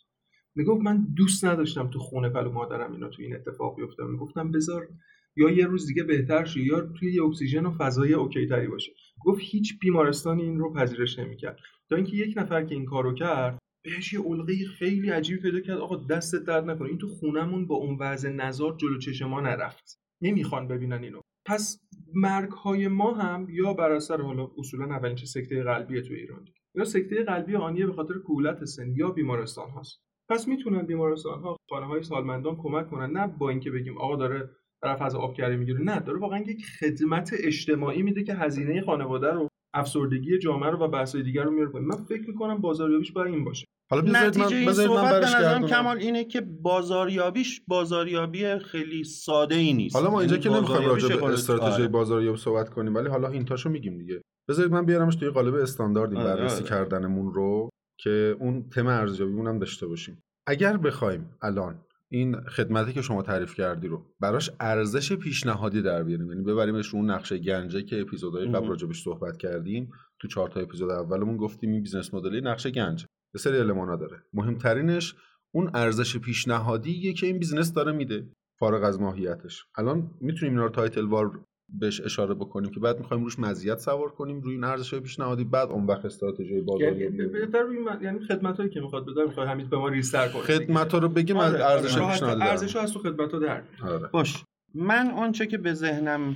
می‌گفت 0.58 0.82
من 0.82 1.08
دوست 1.16 1.46
نداشتم 1.46 1.90
تو 1.90 2.00
خونه 2.00 2.30
پلو 2.30 2.52
مادرم 2.52 2.92
اینا 2.92 3.10
تو 3.10 3.22
این 3.22 3.36
اتفاق 3.36 3.76
بیفته 3.76 4.04
می‌گفتم 4.04 4.52
بذار 4.52 4.88
یا 5.36 5.50
یه 5.50 5.66
روز 5.66 5.88
دیگه 5.88 6.04
بهتر 6.04 6.46
شه 6.46 6.62
یا 6.62 6.82
توی 6.82 7.14
یه 7.14 7.24
اکسیژن 7.24 7.66
و 7.66 7.72
فضای 7.72 8.14
OK 8.14 8.48
تری 8.48 8.68
باشه. 8.68 8.92
گفت 9.26 9.42
هیچ 9.44 9.80
بیمارستانی 9.80 10.44
این 10.44 10.60
رو 10.60 10.74
پذیرش 10.74 11.20
نمی‌کرد. 11.20 11.60
تا 11.90 11.96
اینکه 11.96 12.18
یک 12.18 12.38
نفر 12.38 12.66
که 12.66 12.76
این 12.76 12.86
کارو 12.86 13.14
کرد 13.14 13.60
بهش 13.84 14.14
یه 14.14 14.20
علقه 14.20 14.54
خیلی 14.80 15.10
عجیبی 15.10 15.42
پیدا 15.42 15.60
کرد. 15.60 15.78
آقا 15.78 15.96
دستت 15.96 16.44
درد 16.44 16.70
نکنه. 16.70 16.90
این 16.90 16.98
تو 16.98 17.08
خونمون 17.08 17.68
با 17.68 17.76
اون 17.76 17.98
وضع 18.00 18.30
نزار 18.30 18.78
جلو 18.78 18.98
چشم 18.98 19.26
ما 19.26 19.42
نرفت. 19.42 20.00
نمی‌خوان 20.22 20.68
ببینن 20.68 21.04
اینو. 21.04 21.22
پس 21.46 21.80
مرگ 22.14 22.52
های 22.52 22.88
ما 22.88 23.14
هم 23.14 23.48
یا 23.50 23.74
بر 23.74 23.92
اثر 23.92 24.22
حالا 24.22 24.52
اصولا 24.58 24.86
اولین 24.86 25.16
چه 25.16 25.26
سکته 25.26 25.64
قلبیه 25.64 26.02
تو 26.02 26.14
ایران 26.14 26.46
یا 26.76 26.84
سکته 26.84 27.24
قلبی 27.24 27.56
آنیه 27.56 27.86
به 27.86 27.94
خاطر 27.94 28.14
کولت 28.14 28.66
سن 28.66 28.94
یا 28.96 29.10
بیمارستان 29.10 29.70
هاست. 29.70 30.07
پس 30.30 30.48
می‌تونن 30.48 30.82
بیمارستان 30.86 31.42
ها 31.42 31.58
خانه 31.70 31.86
های 31.86 32.04
سالمندان 32.04 32.56
کمک 32.56 32.90
کنن 32.90 33.12
نه 33.12 33.28
با 33.28 33.50
اینکه 33.50 33.72
بگیم 33.72 33.98
آقا 33.98 34.16
داره 34.16 34.50
طرف 34.84 35.02
از 35.02 35.16
آبکری 35.16 35.58
می‌گیره 35.58 35.82
نه 35.82 36.00
داره 36.00 36.20
واقعا 36.20 36.40
یک 36.40 36.66
خدمت 36.80 37.32
اجتماعی 37.40 38.02
میده 38.02 38.24
که 38.24 38.34
هزینه 38.34 38.82
خانواده 38.82 39.32
رو 39.32 39.48
افسردگی 39.74 40.38
جامعه 40.40 40.70
رو 40.70 40.78
و 40.78 40.88
بحث‌های 40.88 41.24
دیگر 41.24 41.44
رو 41.44 41.52
میاره 41.52 41.70
پایین 41.70 41.88
من 41.88 41.96
فکر 41.96 42.28
می‌کنم 42.28 42.58
بازاریابیش 42.58 43.12
باید 43.12 43.34
این 43.34 43.44
باشه 43.44 43.66
حالا 43.92 44.02
بذارید 44.02 44.28
نتیجه 44.28 44.46
من 44.46 44.54
این 44.54 44.70
بذارید 44.70 44.92
من 44.92 44.98
صحبت 44.98 45.22
به 45.22 45.38
نظرم. 45.38 45.66
کمال 45.66 45.98
اینه 45.98 46.24
که 46.24 46.42
بازاریابیش 46.42 47.62
بازاریابی 47.68 48.60
خیلی 48.60 49.04
ساده 49.04 49.56
ای 49.56 49.74
نیست 49.74 49.96
حالا 49.96 50.12
ما 50.12 50.20
اینجا 50.20 50.36
یعنی 50.36 50.44
که 50.44 50.50
نمی‌خوایم 50.50 50.82
بازاریابیش 50.82 51.12
راجع 51.12 51.28
به 51.28 51.34
استراتژی 51.34 51.82
آره. 51.82 51.88
بازاریابی 51.88 52.38
صحبت 52.38 52.70
کنیم 52.70 52.96
ولی 52.96 53.10
حالا 53.10 53.30
hint 53.30 53.53
اشو 53.53 53.70
میگیم 53.70 53.98
دیگه 53.98 54.22
بذارید 54.50 54.72
من 54.72 54.86
بیارمش 54.86 55.16
توی 55.16 55.30
قالب 55.30 55.56
استاندارد 55.56 56.14
این 56.14 56.22
آره، 56.22 56.36
بررسی 56.36 56.56
آره. 56.56 56.70
کردنمون 56.70 57.34
رو 57.34 57.70
که 57.98 58.36
اون 58.40 58.70
تم 58.70 58.88
ارزیابیمون 58.88 59.48
هم 59.48 59.60
داشته 59.60 59.88
باشیم. 59.88 60.24
اگر 60.48 60.78
بخوایم 60.78 61.30
الان 61.42 61.82
این 62.12 62.42
خدمتی 62.42 62.94
که 62.94 63.02
شما 63.02 63.22
تعریف 63.22 63.56
کردی 63.56 63.88
رو 63.88 64.06
براش 64.20 64.52
ارزش 64.60 65.14
پیشنهادی 65.14 65.82
در 65.82 66.04
بیاریم 66.04 66.32
یعنی 66.32 66.44
ببریمش 66.44 66.88
رو 66.88 67.00
اون 67.00 67.12
نقشه 67.12 67.38
گنجه 67.38 67.84
که 67.84 68.02
اپیزودهای 68.02 68.46
قبل. 68.46 68.68
راجبش 68.68 69.04
صحبت 69.04 69.38
کردیم 69.38 69.92
تو 70.20 70.28
چهار 70.28 70.50
تا 70.50 70.60
اپیزود 70.60 70.90
اولمون 70.90 71.38
گفتیم 71.38 71.72
این 71.72 71.82
business 71.82 72.14
model 72.14 72.37
ی 72.37 72.42
نقشه 72.42 72.72
گنج 72.72 73.06
یه 73.36 73.40
سری 73.40 73.58
المانا 73.58 73.96
داره. 73.96 74.24
مهمترینش 74.34 75.16
اون 75.52 75.72
ارزش 75.74 76.18
پیشنهادیه 76.18 77.14
که 77.14 77.28
این 77.28 77.40
بیزنس 77.40 77.74
داره 77.74 77.92
میده. 77.92 78.28
فارغ 78.60 78.84
از 78.84 79.02
ماهیتش. 79.02 79.66
الان 79.78 80.12
می‌تونیم 80.22 80.54
اینا 80.54 80.66
رو 80.66 80.72
title 80.72 81.06
وار 81.06 81.44
بهش 81.70 82.02
اشاره 82.02 82.34
بکنیم 82.34 82.72
که 82.72 82.80
بعد 82.80 83.00
می‌خوایم 83.00 83.24
روش 83.24 83.40
مزیت 83.40 83.78
سوار 83.80 84.10
کنیم 84.10 84.42
روی 84.42 84.54
این 84.54 84.64
ارزش 84.64 84.96
پیشنهادی 84.96 85.44
بعد 85.44 85.70
اون 85.70 85.86
وقت 85.86 86.06
استراتژی 86.06 86.50
یعنی 86.50 86.62
بازاریابی 86.62 87.18
ب- 87.18 87.32
بهتر 87.32 87.60
روی 87.62 87.80
من- 87.80 88.00
یعنی 88.02 88.20
خدمتایی 88.20 88.70
که 88.70 88.80
می‌خواد 88.80 89.06
بده 89.06 89.24
می‌خواد 89.24 89.48
حمید 89.48 89.70
به 89.70 89.78
ما 89.78 89.88
register 89.90 90.28
کنه 90.28 90.42
خدمت 90.42 90.94
رو 90.94 91.10
بگیم 91.10 91.38
از 91.38 91.54
ارزش 91.56 91.98
آره. 91.98 92.12
پیشنهادی 92.12 92.42
ارزش 92.42 92.76
از 92.76 92.94
تو 92.94 93.00
خدمت 93.00 93.32
ها 93.32 93.40
در. 93.40 93.62
آره. 93.84 94.08
باش 94.08 94.44
من 94.76 95.08
آنچه 95.12 95.48
که 95.48 95.58
به 95.58 95.74
ذهنم 95.74 96.36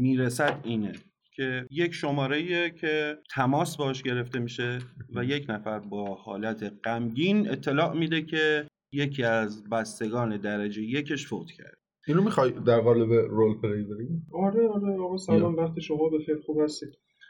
می‌رسد 0.00 0.60
اینه 0.64 0.92
که 1.36 1.66
یک 1.70 1.94
شماره 1.94 2.70
که 2.70 3.18
تماس 3.30 3.76
باش 3.76 4.02
گرفته 4.02 4.38
میشه 4.38 4.78
و 5.14 5.24
یک 5.24 5.46
نفر 5.48 5.78
با 5.78 6.14
حالت 6.14 6.72
غمگین 6.84 7.50
اطلاع 7.50 7.94
میده 7.94 8.22
که 8.22 8.66
یکی 8.92 9.24
از 9.24 9.64
بستگان 9.68 10.36
درجه 10.36 10.82
یکش 10.82 11.26
فوت 11.26 11.50
کرد 11.50 11.77
اینو 12.08 12.22
می‌خوای 12.22 12.50
در 12.50 12.80
قالب 12.80 13.12
رول 13.12 13.60
پلی 13.60 13.82
بریم؟ 13.82 14.26
آره 14.32 14.68
آره 14.68 14.98
آقا 14.98 15.16
سلام 15.16 15.56
وقت 15.56 15.80
شما 15.80 16.08
بخیر 16.08 16.36
خوب 16.46 16.60
هستید. 16.60 16.88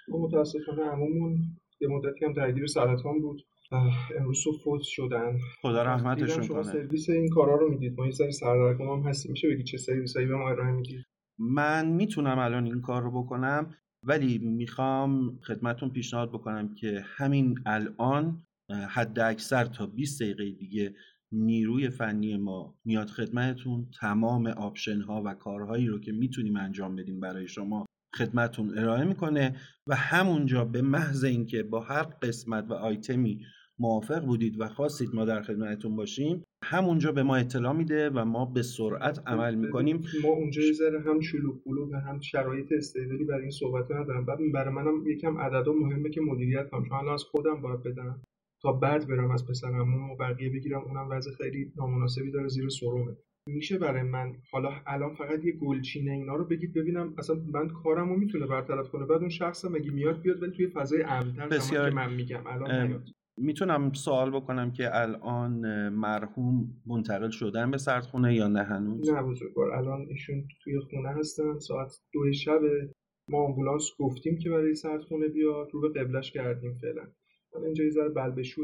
ما 0.08 0.18
متاسفانه 0.18 0.82
عمومون 0.82 1.38
یه 1.80 1.88
مدتی 1.88 2.24
هم 2.24 2.32
درگیر 2.32 2.66
سرطان 2.66 3.20
بود. 3.20 3.42
امروز 4.18 4.38
صبح 4.44 4.58
فوت 4.64 4.80
شدن. 4.82 5.38
خدا 5.62 5.82
رحمتشون 5.82 6.44
شما 6.44 6.62
کنه 6.62 6.72
سرویس 6.72 7.10
این 7.10 7.28
کارا 7.28 7.56
رو 7.56 7.70
می‌دید. 7.70 7.98
ما 7.98 8.06
یه 8.06 8.12
سری 8.12 8.32
سردرگم 8.32 8.88
هم 8.88 9.08
هستیم. 9.08 9.32
میشه 9.32 9.48
بگی 9.48 9.62
چه 9.62 9.78
سرویسایی 9.78 10.26
به 10.26 10.36
ما 10.36 10.50
ارائه 10.50 10.72
می‌دید؟ 10.72 11.04
من 11.38 11.88
می‌تونم 11.88 12.38
الان 12.38 12.64
این 12.64 12.80
کار 12.80 13.02
رو 13.02 13.22
بکنم 13.22 13.74
ولی 14.02 14.38
می‌خوام 14.38 15.38
خدمتون 15.46 15.90
پیشنهاد 15.90 16.28
بکنم 16.28 16.74
که 16.74 17.02
همین 17.04 17.58
الان 17.66 18.38
حد 18.90 19.18
اکثر 19.18 19.64
تا 19.64 19.86
20 19.86 20.22
دقیقه 20.22 20.50
دیگه 20.50 20.94
نیروی 21.32 21.90
فنی 21.90 22.36
ما 22.36 22.74
میاد 22.84 23.08
خدمتتون 23.08 23.86
تمام 24.00 24.46
option 24.46 25.00
ها 25.00 25.22
و 25.26 25.34
کارهایی 25.34 25.86
رو 25.86 26.00
که 26.00 26.12
می‌تونیم 26.12 26.56
انجام 26.56 26.96
بدیم 26.96 27.20
برای 27.20 27.48
شما 27.48 27.86
خدمتون 28.16 28.78
ارائه 28.78 29.04
می‌کنه 29.04 29.56
و 29.86 29.94
همونجا 29.94 30.64
به 30.64 30.82
محض 30.82 31.24
اینکه 31.24 31.62
با 31.62 31.80
هر 31.80 32.02
قسمت 32.02 32.70
و 32.70 32.74
آیتمی 32.74 33.40
موافق 33.78 34.24
بودید 34.24 34.60
و 34.60 34.68
خواستید 34.68 35.14
ما 35.14 35.24
در 35.24 35.42
خدمتتون 35.42 35.96
باشیم 35.96 36.44
همونجا 36.64 37.12
به 37.12 37.22
ما 37.22 37.36
اطلاع 37.36 37.72
میده 37.72 38.10
و 38.10 38.24
ما 38.24 38.44
به 38.44 38.62
سرعت 38.62 39.22
عمل 39.26 39.54
می‌کنیم. 39.54 40.04
ما 40.24 40.28
اونجا 40.28 40.62
یه 40.62 40.72
ذره 40.72 41.00
هم 41.00 41.20
شلوغ 41.20 41.66
و 41.66 41.96
هم 41.96 42.20
شرایط 42.20 42.72
stable 42.72 43.17
ی 43.17 43.24
برای 43.24 43.42
این 43.42 43.50
صحبت 43.50 43.90
ندارم. 43.90 44.24
بعد 44.24 44.38
برای 44.54 44.74
منم 44.74 45.06
یکم 45.06 45.38
عددا 45.38 45.72
مهمه 45.72 46.10
که 46.10 46.20
مدیریت 46.20 46.70
کنم. 46.70 46.88
چون 46.88 46.98
الان 46.98 47.14
از 47.14 47.22
خودم 47.22 47.62
باید 47.62 47.82
بدم. 47.82 48.22
تا 48.62 48.72
بعد 48.72 49.08
برم 49.08 49.30
از 49.30 49.46
پسرم 49.46 50.10
و 50.10 50.16
بقیه 50.16 50.50
بگیرم 50.50 50.80
اونم 50.80 51.08
وضع 51.10 51.30
خیلی 51.30 51.72
نامناسبی 51.76 52.30
داره 52.30 52.48
زیر 52.48 52.68
سرومه 52.68 53.16
میشه 53.46 53.78
برای 53.78 54.02
من. 54.02 54.36
حالا 54.52 54.70
الان 54.86 55.14
فقط 55.14 55.44
یه 55.44 55.52
گلچینه 55.52 56.12
اینا 56.12 56.36
رو 56.36 56.44
بگید 56.44 56.74
ببینم 56.74 57.14
اصلا 57.18 57.36
من 57.52 57.68
کارمو 57.68 58.16
می‌تونه 58.16 58.46
برطرف 58.46 58.88
کنه. 58.88 59.06
بعد 59.06 59.20
اون 59.20 59.28
شخصم 59.28 59.74
اگه 59.74 59.90
میاد 59.90 60.20
بیاد 60.20 60.42
ولی 60.42 60.52
توی 60.52 60.66
فضای 60.66 61.02
امن‌تر 61.02 61.48
بسیار. 61.48 61.88
که 61.88 61.96
من 61.96 62.14
میگم 62.14 62.46
الان 62.46 63.04
می‌تونم 63.36 63.92
سوال 63.92 64.30
بکنم 64.30 64.72
که 64.72 64.96
الان 64.96 65.88
مرحوم 65.88 66.82
منتقل 66.86 67.30
شدن 67.30 67.70
به 67.70 67.78
سردخونه 67.78 68.34
یا 68.34 68.48
نه 68.48 68.62
هنوز؟ 68.62 69.10
نه 69.10 69.22
بزرگوار 69.22 69.70
الان 69.70 70.06
ایشون 70.10 70.48
توی 70.64 70.80
خونه 70.80 71.08
هستن. 71.08 71.58
ساعت 71.58 72.00
دو 72.12 72.32
شب 72.32 72.60
ما 73.28 73.38
آمبولانس 73.38 73.90
گفتیم 73.98 74.38
که 74.38 74.50
برای 74.50 74.74
سردخونه 74.74 75.28
بیاد. 75.28 75.68
رو 75.72 75.80
به 75.80 75.88
قبلش 76.00 76.32
کردیم 76.32 76.74
فعلا. 76.74 77.02
من 77.54 77.64
اینجا 77.64 77.84
یه 77.84 77.90
ذره 77.90 78.08
بلبشو 78.08 78.62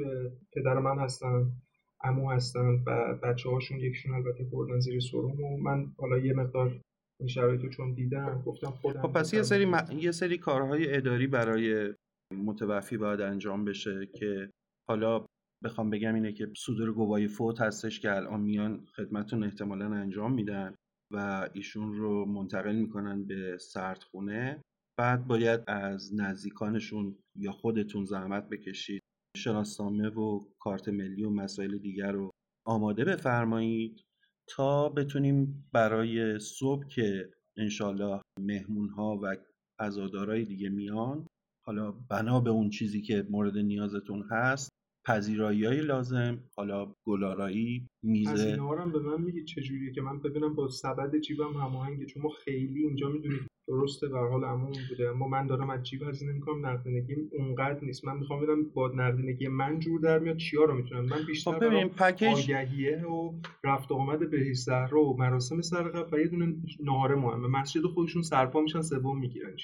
پدر 0.53 0.79
من 0.79 0.99
هستن 0.99 1.53
عمو 2.01 2.31
هستن 2.31 2.83
و 2.87 3.19
بچه 3.23 3.51
هاشون 3.51 3.81
یکشون 3.81 4.15
البته 4.15 4.45
خوردن 4.51 4.81
زیر 4.81 5.01
سرم 5.01 5.45
و 5.45 5.57
من 5.57 5.87
حالا 5.99 6.19
یه 6.19 6.33
مقدار 6.33 6.81
این 7.21 7.29
شرایط 7.29 7.61
رو 7.61 7.71
چون 7.71 7.95
دیدم 7.95 8.43
گفتم 8.47 8.71
خودم 8.71 9.03
خب 9.03 9.13
پس 9.13 9.35
یه 9.35 9.43
سری, 9.43 9.73
یه 9.99 10.11
سری 10.11 10.39
کارهای 10.39 10.97
اداری 10.97 11.27
برای 11.27 11.95
متوفی 12.33 12.97
باید 12.97 13.21
انجام 13.21 13.65
بشه 13.65 14.07
که 14.07 14.51
حالا 14.89 15.27
بخوام 15.65 15.91
بگم 15.91 16.15
اینه 16.15 16.33
که 16.33 16.49
صدور 16.57 16.93
گواهی 16.93 17.29
فوت 17.29 17.61
هستش 17.61 18.01
که 18.01 18.17
الان 18.17 18.41
میان 18.41 18.87
خدمتون 18.97 19.45
احتمالا 19.45 19.87
انجام 19.87 20.33
میدن 20.33 20.75
و 21.13 21.49
ایشون 21.53 21.95
رو 21.95 22.25
منتقل 22.25 22.77
می‌کنن 22.77 23.25
به 23.25 23.59
سردخونه. 23.59 24.61
بعد 24.99 25.27
باید 25.27 25.61
از 25.67 26.15
نزدیکانشون 26.15 27.17
یا 27.37 27.53
خودتون 27.53 28.05
زحمت 28.05 28.49
بکشید. 28.49 29.03
شناسنامه 29.37 30.09
و 30.09 30.41
کارت 30.59 30.89
ملی 30.89 31.25
و 31.25 31.31
مسائل 31.31 31.79
دیگر 31.79 32.13
رو 32.13 32.31
آماده 32.67 33.05
بفرمایید 33.05 34.05
تا 34.49 34.89
بتونیم 34.89 35.69
برای 35.73 36.39
صبح 36.39 36.87
که 36.89 37.31
انشالله 37.57 38.21
مهمون 38.41 38.89
ها 38.89 39.19
و 39.23 39.37
عزادارای 39.79 40.45
دیگه 40.45 40.69
میان 40.69 41.27
حالا 41.67 41.93
بنا 41.93 42.41
به 42.41 42.51
اون 42.51 42.71
چیزی 42.71 43.03
که 43.03 43.27
مورد 43.31 43.59
نیازتون 43.59 44.23
هست 44.31 44.71
پذیرایی 45.07 45.81
لازم 45.81 46.39
حالا 46.57 46.95
گلارایی 47.05 47.89
میزه 48.03 48.31
هزینه 48.31 48.81
هم 48.81 48.93
به 48.93 48.99
من 48.99 49.21
میگی 49.21 49.45
چجوریه 49.45 49.93
که 49.93 50.01
من 50.01 50.19
ببینم 50.21 50.55
با 50.55 50.69
سبد 50.69 51.19
جیبم 51.19 51.53
هماهنگه 51.53 52.07
چون 52.07 52.23
ما 52.23 52.29
خیلی 52.29 52.83
اینجا 52.83 53.09
می‌دونید 53.09 53.41
درسته 53.69 54.09
به 54.09 54.19
حال 54.19 54.45
عموم 54.45 54.73
بوده 54.89 55.09
اما 55.09 55.29
من 55.29 55.47
دارم 55.47 55.71
از 55.71 55.83
جیب 55.83 56.03
هزینه 56.03 56.33
می‌کنم 56.33 56.67
نقدینگیم 56.67 57.31
اونقدر 57.33 57.85
نیست. 57.85 58.05
من 58.05 58.17
می‌خوام 58.17 58.43
ببینم 58.43 58.65
با 58.75 58.89
نقدینگی 58.89 59.49
من 59.49 59.79
جور 59.79 60.01
در 60.01 60.19
میاد 60.19 60.37
چیا 60.37 60.65
رو 60.65 60.75
می‌تونم؟ 60.75 61.05
من 61.05 61.27
بیشتر 61.27 61.53
خب 61.53 61.65
ببین 61.65 61.89
پکیج 61.89 62.53
آگهیه 62.53 63.07
و 63.07 63.33
رفت 63.65 63.93
آمد 63.93 64.31
به 64.31 64.53
زهرا 64.53 65.05
و 65.05 65.17
مراسم 65.17 65.61
سرقب 65.61 66.13
و 66.13 66.19
یه 66.19 66.29
دونه 66.29 66.57
نهار 66.81 67.15
مهمه. 67.15 67.49
مسجد 67.49 67.83
خودشون 67.83 68.23
سرپا 68.23 68.61
میشن 68.61 68.83
سوم 68.83 69.19
می‌گیرن 69.19 69.57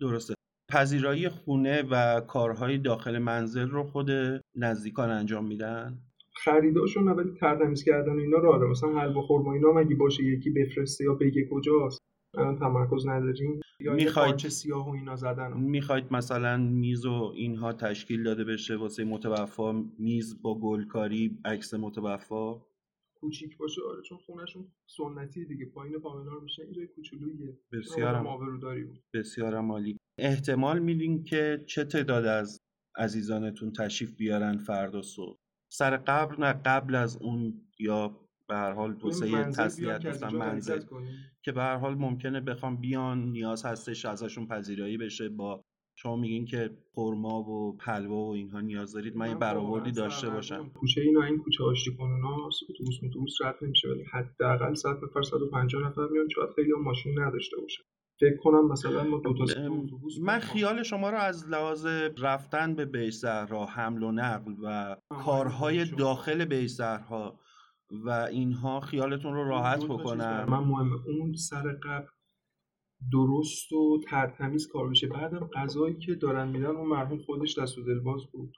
درسته. 0.00 0.34
پذیرایی 0.70 1.28
خونه 1.28 1.82
و 1.82 2.20
کارهای 2.20 2.78
داخل 2.78 3.18
منزل 3.18 3.68
رو 3.68 3.82
خود 3.84 4.10
نزدیکان 4.54 5.10
انجام 5.10 5.46
میدن؟ 5.46 5.98
خریداشون 6.34 7.08
ولی 7.08 7.30
ترتمیز 7.40 7.84
کردن 7.84 8.18
اینا 8.18 8.38
رو 8.38 8.52
آره 8.52 8.66
مثلا 8.66 9.00
حلوا 9.00 9.22
خرما 9.22 9.52
اینا 9.52 9.72
مگه 9.72 9.94
باشه 9.94 10.24
یکی 10.24 10.50
بفرسته 10.50 11.04
یا 11.04 11.14
بگه 11.14 11.48
کجاست 11.50 11.98
الان 12.38 12.58
تمرکز 12.58 13.06
نداریم. 13.06 13.60
می‌خواید 13.80 14.36
چه 14.36 14.48
سیاه 14.48 14.90
و 14.90 14.92
اینا 14.92 15.16
زدن. 15.16 15.52
می‌خواید 15.56 16.04
مثلا 16.10 16.56
میز 16.56 17.06
و 17.06 17.32
اینها 17.34 17.72
تشکیل 17.72 18.22
داده 18.22 18.44
بشه 18.44 18.76
واسه 18.76 19.04
متوفا 19.04 19.84
میز 19.98 20.42
با 20.42 20.60
گلکاری 20.60 21.38
عکس 21.44 21.74
متوفا؟ 21.74 22.67
کوچیک 23.20 23.56
باشه 23.56 23.80
آره 23.90 24.02
چون 24.02 24.18
خونهشون 24.18 24.72
سنتی 24.86 25.44
دیگه 25.44 25.66
پایین 25.66 25.98
پامنار 25.98 26.40
میشه 26.40 26.62
اینجا 26.62 26.86
کوچولویه. 26.86 27.58
بسیار 27.72 28.26
بسیار 29.14 29.54
عالی. 29.54 29.96
احتمال 30.18 30.78
میدین 30.78 31.24
که 31.24 31.64
چه 31.66 31.84
تعداد 31.84 32.24
از 32.24 32.60
عزیزانتون 32.96 33.72
تشریف 33.72 34.16
بیارن 34.16 34.58
فردا 34.58 35.02
صبح؟ 35.02 35.38
سر 35.72 35.96
قبل 35.96 36.44
نه 36.44 36.52
قبل 36.52 36.94
از 36.94 37.16
اون 37.16 37.68
یا 37.78 38.28
به 38.48 38.54
هر 38.54 38.72
حال 38.72 38.94
توسعه 38.94 39.44
تسلیت 39.44 40.06
مثلا 40.06 40.30
منزل 40.30 40.80
که 41.42 41.52
به 41.52 41.60
هر 41.60 41.76
حال 41.76 41.94
ممکنه 41.94 42.40
بخوام 42.40 42.76
بیان 42.76 43.30
نیاز 43.30 43.64
هستش 43.64 44.04
ازشون 44.04 44.46
پذیرایی 44.46 44.96
بشه 44.96 45.28
با 45.28 45.64
شما 46.02 46.16
میگین 46.16 46.44
که 46.44 46.70
خرما 46.94 47.42
و 47.42 47.76
حلوا 47.80 48.24
و 48.24 48.32
اینها 48.32 48.60
نیاز 48.60 48.92
دارید. 48.92 49.16
من 49.16 49.28
یه 49.28 49.34
برآوردی 49.34 49.92
داشته 49.92 50.30
باشم. 50.30 50.68
کوچه 50.68 51.00
اینا 51.00 51.22
این 51.22 51.38
کوچه 51.38 51.64
آشتی 51.64 51.96
کنوناست 51.96 52.62
اتوبوس 52.70 52.94
اتوبوس 53.04 53.32
رد 53.44 53.54
نمیشه 53.62 53.88
ولی 53.88 54.04
حداقل 54.12 54.74
100 54.74 54.88
نفر 54.88 55.22
150 55.22 55.82
نفر 55.82 56.08
میان 56.10 56.28
شاید 56.28 56.50
خیلی 56.56 56.72
ماشین 56.72 57.20
نداشته 57.20 57.56
باشه. 57.60 57.82
فکر 58.20 58.36
کنم 58.36 58.68
مثلا 58.68 59.04
ما 59.04 59.18
دو 59.18 59.34
تا 59.34 59.44
من 60.22 60.38
خیال 60.38 60.82
شما 60.82 61.10
رو 61.10 61.16
از 61.16 61.48
لحاظ 61.48 61.86
رفتن 62.18 62.74
به 62.74 62.84
بیش 62.84 63.24
حمل 63.68 64.02
و 64.02 64.12
نقل 64.12 64.52
و 64.64 64.96
کارهای 65.08 65.84
داخل 65.84 66.44
بیش 66.44 66.80
و 67.90 68.10
اینها 68.10 68.80
خیالتون 68.80 69.34
رو 69.34 69.48
راحت 69.48 69.84
بکنم 69.84 70.46
من 70.48 70.58
مهم 70.58 70.92
اون 70.92 71.32
سر 71.32 71.72
قبل 71.82 72.06
درست 73.12 73.72
و 73.72 74.00
ترتمیز 74.10 74.68
کار 74.68 74.88
بشه. 74.88 75.06
بعدم 75.06 75.50
غذایی 75.54 75.94
که 75.98 76.14
دارن 76.14 76.48
میدن 76.48 76.66
اون 76.76 76.88
مرحوم 76.88 77.18
خودش 77.18 77.58
دست 77.58 77.78
و 77.78 77.82
دلباز 77.82 78.26
بود. 78.32 78.56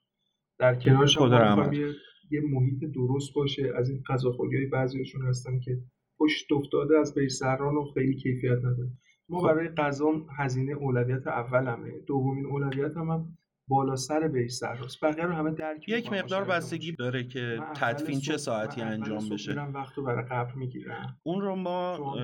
در 0.59 0.75
کنارش 0.75 1.19
هم 1.19 1.73
یه،, 1.73 1.95
یه 2.31 2.41
محیط 2.41 2.85
درست 2.95 3.35
باشه. 3.35 3.73
از 3.77 3.91
این 3.91 4.03
غذاخوری 4.09 4.57
های 4.57 4.67
بعضیشون 4.67 5.27
هستن 5.27 5.61
که 5.61 5.79
پشت 6.19 6.53
افتاده 6.53 6.99
از 6.99 7.15
بیش 7.15 7.33
سران 7.33 7.77
و 7.77 7.85
خیلی 7.95 8.17
کیفیت 8.17 8.59
نداره. 8.59 8.91
ما 9.29 9.39
خب. 9.39 9.47
برای 9.47 9.69
غذا 9.69 10.27
هزینه 10.39 10.73
اولویت 10.73 11.27
اولمه. 11.27 12.01
دومین 12.07 12.47
اولویت 12.47 12.97
هم, 12.97 13.11
هم 13.11 13.39
بالا 13.71 13.97
سر 13.97 14.29
بهش 14.29 14.53
سرراست 14.53 15.05
بقیه 15.05 15.25
رو 15.25 15.33
همه 15.33 15.51
درک 15.51 15.89
یک 15.89 16.13
مقدار 16.13 16.45
بستگی 16.45 16.93
داره 16.93 17.25
که 17.25 17.61
تدفین 17.77 18.21
چه 18.21 18.37
ساعتی 18.37 18.81
انجام 18.81 19.29
بشه. 19.29 19.53
وقت 19.53 19.99
رو 19.99 20.05
برای 20.05 20.25
قبل 20.25 20.55
می‌گیرم. 20.55 21.19
اون 21.23 21.41
رو 21.41 21.57
ما 21.57 22.15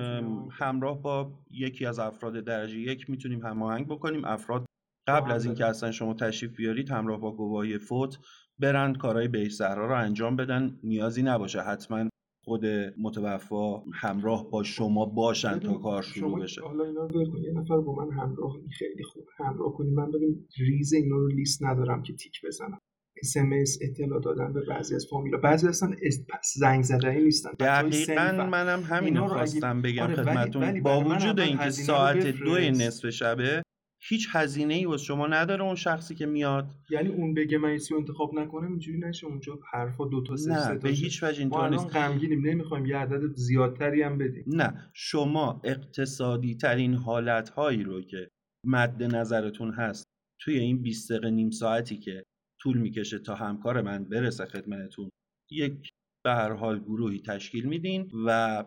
همراه 0.51 1.01
با 1.01 1.31
یکی 1.51 1.85
از 1.85 1.99
افراد 1.99 2.33
درجه 2.33 2.79
یک 2.79 3.09
می‌تونیم 3.09 3.45
هماهنگ 3.45 3.87
بکنیم. 3.87 4.25
افراد 4.25 4.65
قبل 5.07 5.31
از 5.31 5.45
اینکه 5.45 5.65
اصلا 5.65 5.91
شما 5.91 6.13
تشریف 6.13 6.55
بیارید 6.55 6.89
همراه 6.89 7.19
با 7.19 7.35
گواهی 7.35 7.77
فوت 7.77 8.17
برند 8.59 8.97
کارهای 8.97 9.27
بهش 9.27 9.61
رو 9.61 9.95
انجام 9.95 10.35
بدن. 10.35 10.79
نیازی 10.83 11.23
نباشه. 11.23 11.61
حتما 11.61 12.09
خود 12.47 12.65
متوفا 12.97 13.77
همراه 13.93 14.49
با 14.51 14.63
شما 14.63 15.05
باشن 15.05 15.59
تا 15.59 15.73
کار 15.73 16.01
شروع 16.01 16.41
بشه. 16.43 16.61
حالا 16.61 16.83
اینا 16.83 17.07
یه 17.43 17.51
نفر 17.51 17.77
با 17.77 17.95
من 17.95 18.11
همراه 18.11 18.57
خیلی 18.79 19.03
خوب 19.03 19.25
همراه 19.37 19.73
کنی. 19.73 19.91
من 19.91 20.11
ببین 20.11 20.47
ریز 20.57 20.93
اینا 20.93 21.15
رو 21.15 21.27
لیست 21.27 21.63
ندارم 21.63 22.03
که 22.03 22.13
تیک 22.13 22.41
بزنم. 22.45 22.79
اس 23.61 23.77
اطلاع 23.81 24.21
دادن 24.21 24.53
به 24.53 24.61
بعضی 24.69 24.95
از 24.95 25.07
فامیلا 25.09 25.37
بعضی 25.37 25.67
اصلا 25.67 25.95
زنگ 26.55 26.83
زده 26.83 27.15
نیستن. 27.15 27.51
دقیقا 27.59 28.47
منم 28.51 28.83
همین 28.83 29.17
رو 29.17 29.27
خواستم 29.27 29.81
بگم 29.81 30.03
آره 30.03 30.15
خدمتون. 30.15 30.81
با 30.81 31.01
وجود 31.01 31.39
اینکه 31.39 31.69
ساعت 31.69 32.27
دو 32.27 32.57
نصف 32.57 33.09
شبه 33.09 33.61
هیچ 34.01 34.27
هزینه 34.31 34.73
ای 34.73 34.85
واسه 34.85 35.03
شما 35.03 35.27
نداره 35.27 35.63
اون 35.63 35.75
شخصی 35.75 36.15
که 36.15 36.25
میاد؟ 36.25 36.75
یعنی 36.89 37.09
اون 37.09 37.33
بگه 37.33 37.57
من 37.57 37.77
رو 37.91 37.97
انتخاب 37.97 38.33
نکنم 38.33 38.67
اینجوری 38.67 38.99
نشه؟ 38.99 39.27
اونجا 39.27 39.59
حرفا 39.71 40.05
دو 40.05 40.23
تا 40.23 40.35
سه 40.35 40.51
نه 40.51 40.75
به 40.75 40.89
هیچ 40.89 41.23
وجه 41.23 41.39
اینطور 41.39 41.69
نیست. 41.69 41.95
غمگینیم 41.95 42.47
نمی‌خوایم 42.47 42.85
یه 42.85 42.97
عدد 42.97 43.33
زیادتری 43.35 44.01
هم 44.01 44.17
بدیم. 44.17 44.43
نه 44.47 44.91
شما 44.93 45.61
اقتصادی 45.63 46.55
ترین 46.55 46.93
حالت 46.93 47.49
هایی 47.49 47.83
رو 47.83 48.01
که 48.01 48.29
مد 48.65 49.03
نظرتون 49.03 49.73
هست 49.73 50.03
توی 50.41 50.59
این 50.59 50.81
20 50.81 51.11
دقیقه 51.11 51.29
نیم 51.29 51.49
ساعتی 51.49 51.97
که 51.97 52.23
طول 52.61 52.77
می‌کشه 52.77 53.19
تا 53.19 53.35
همکار 53.35 53.81
من 53.81 54.03
برسه 54.03 54.45
خدمتتون 54.45 55.09
یک 55.51 55.89
به 56.25 56.31
هر 56.31 56.53
حال 56.53 56.79
گروهی 56.79 57.21
تشکیل 57.21 57.65
میدین 57.65 58.11
و 58.25 58.63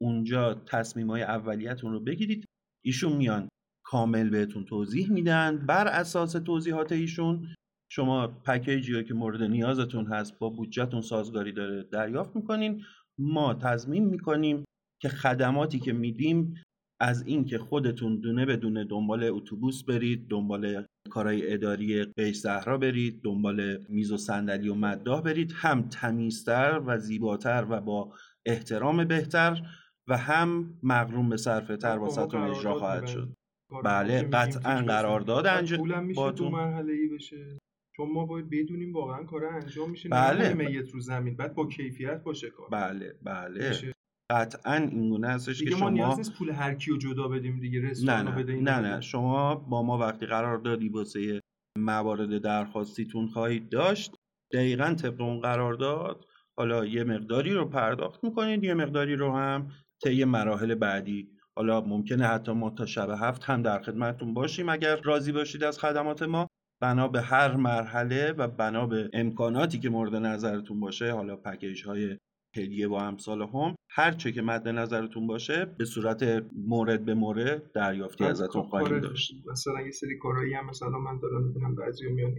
اونجا 0.00 0.54
تصمیم 0.54 1.10
های 1.10 1.22
اولیتون 1.22 1.92
رو 1.92 2.00
بگیرید. 2.00 2.44
ایشون 2.84 3.12
میان 3.12 3.48
کامل 3.86 4.30
بهتون 4.30 4.64
توضیح 4.64 5.10
میدن. 5.10 5.66
بر 5.66 5.86
اساس 5.86 6.32
توضیحات 6.32 6.92
ایشون 6.92 7.48
شما 7.92 8.26
پکیجی 8.26 9.04
که 9.04 9.14
مورد 9.14 9.42
نیازتون 9.42 10.06
هست 10.06 10.38
با 10.38 10.48
بودجهتون 10.48 11.00
سازگاری 11.00 11.52
داره 11.52 11.82
دریافت 11.82 12.36
می‌کنین. 12.36 12.82
ما 13.18 13.54
تضمین 13.54 14.04
می‌کنیم 14.04 14.64
که 15.02 15.08
خدماتی 15.08 15.78
که 15.78 15.92
میدیم 15.92 16.54
از 17.00 17.26
اینکه 17.26 17.58
خودتون 17.58 18.20
دونه 18.20 18.46
به 18.46 18.56
دونه 18.56 18.84
دنبال 18.84 19.24
اتوبوس 19.24 19.84
برید 19.84 20.28
دنبال 20.28 20.86
کارهای 21.10 21.52
اداری 21.52 22.04
قیش 22.04 22.36
زهرا 22.36 22.78
برید 22.78 23.20
دنبال 23.24 23.78
میز 23.88 24.12
و 24.12 24.16
صندلی 24.16 24.68
و 24.68 24.74
مداح 24.74 25.22
برید. 25.22 25.52
هم 25.54 25.88
تمیزتر 25.88 26.82
و 26.86 26.98
زیباتر 26.98 27.66
و 27.70 27.80
با 27.80 28.12
احترام 28.46 29.04
بهتر 29.04 29.62
و 30.08 30.16
هم 30.16 30.78
مغروم 30.82 31.28
به 31.28 31.36
صرفه 31.36 31.76
تر 31.76 31.98
واسهتون 31.98 32.40
اجرا 32.42 32.74
خواهد 32.74 33.06
شد. 33.06 33.32
بله 33.84 34.22
قطعا 34.22 34.82
قرارداد 34.82 35.46
انجام 35.46 36.12
با 36.12 36.32
تو 36.32 36.50
مرحله 36.50 36.92
ای 36.92 37.08
بشه. 37.08 37.58
چون 37.96 38.12
ما 38.12 38.26
باید 38.26 38.50
بدونیم 38.50 38.92
واقعا 38.92 39.24
کار 39.24 39.44
انجام 39.44 39.90
میشه. 39.90 40.08
بله 40.08 40.54
میت 40.54 40.90
رو 40.90 41.00
زمین 41.00 41.36
بعد 41.36 41.54
با 41.54 41.66
کیفیت 41.66 42.22
باشه 42.22 42.50
کار. 42.50 42.68
بله 42.68 43.14
بله. 43.22 43.92
قطعا 44.30 44.74
این 44.74 45.08
گونه 45.08 45.28
هستش 45.28 45.62
که 45.62 45.70
شما 45.70 45.90
نیاز 45.90 46.18
نیست 46.18 46.38
پول 46.38 46.50
هر 46.50 46.74
کیو 46.74 46.96
جدا 46.96 47.28
بدیم 47.28 47.60
دیگه 47.60 47.80
نه 48.04 48.22
نه 48.22 48.30
بده 48.30 48.54
نه 48.54 48.80
نه. 48.80 49.00
شما 49.00 49.54
با 49.54 49.82
ما 49.82 49.98
وقتی 49.98 50.26
قرار 50.26 50.58
دادی 50.58 50.88
واسه 50.88 51.40
موارد 51.78 52.38
درخواستیتون 52.38 53.26
خواهید 53.26 53.68
داشت 53.68 54.14
دقیقا 54.52 54.94
طبق 54.94 55.20
اون 55.20 55.40
قرارداد 55.40 56.24
حالا 56.58 56.86
یه 56.86 57.04
مقداری 57.04 57.52
رو 57.52 57.64
پرداخت 57.64 58.24
می‌کنید 58.24 58.64
یه 58.64 58.74
مقداری 58.74 59.16
رو 59.16 59.32
هم 59.32 59.70
طی 60.04 60.24
مراحل 60.24 60.74
بعدی 60.74 61.35
حالا 61.56 61.80
ممکنه 61.80 62.26
حتی 62.26 62.52
ما 62.52 62.70
تا 62.70 62.86
شب 62.86 63.10
هفت 63.10 63.44
هم 63.44 63.62
در 63.62 63.82
خدمتتون 63.82 64.34
باشیم. 64.34 64.68
اگر 64.68 64.96
راضی 64.96 65.32
باشید 65.32 65.64
از 65.64 65.78
خدمات 65.78 66.22
ما 66.22 66.46
بنا 66.82 67.08
به 67.08 67.20
هر 67.20 67.56
مرحله 67.56 68.32
و 68.32 68.48
بنا 68.48 68.86
به 68.86 69.10
امکاناتی 69.12 69.78
که 69.78 69.88
مورد 69.88 70.14
نظرتون 70.14 70.80
باشه 70.80 71.12
حالا 71.12 71.36
پکیج 71.36 71.86
های 71.86 72.16
هدیه 72.56 72.88
با 72.88 73.02
امثال 73.02 73.42
هم 73.42 73.74
هر 73.90 74.12
چه 74.12 74.32
که 74.32 74.42
مد 74.42 74.68
نظرتون 74.68 75.26
باشه 75.26 75.64
به 75.78 75.84
صورت 75.84 76.44
مورد 76.66 77.04
به 77.04 77.14
مورد 77.14 77.72
دریافتی 77.72 78.24
ازتون 78.24 78.62
خواهیم 78.62 79.00
داشت. 79.00 79.32
مثلا 79.50 79.80
یه 79.80 79.90
سری 79.90 80.18
کارهایی 80.18 80.54
هم 80.54 80.66
مثلا 80.66 80.98
من 80.98 81.18
دارم 81.18 81.42
می‌بینم 81.42 81.74
بعضی 81.74 82.08
میان 82.08 82.34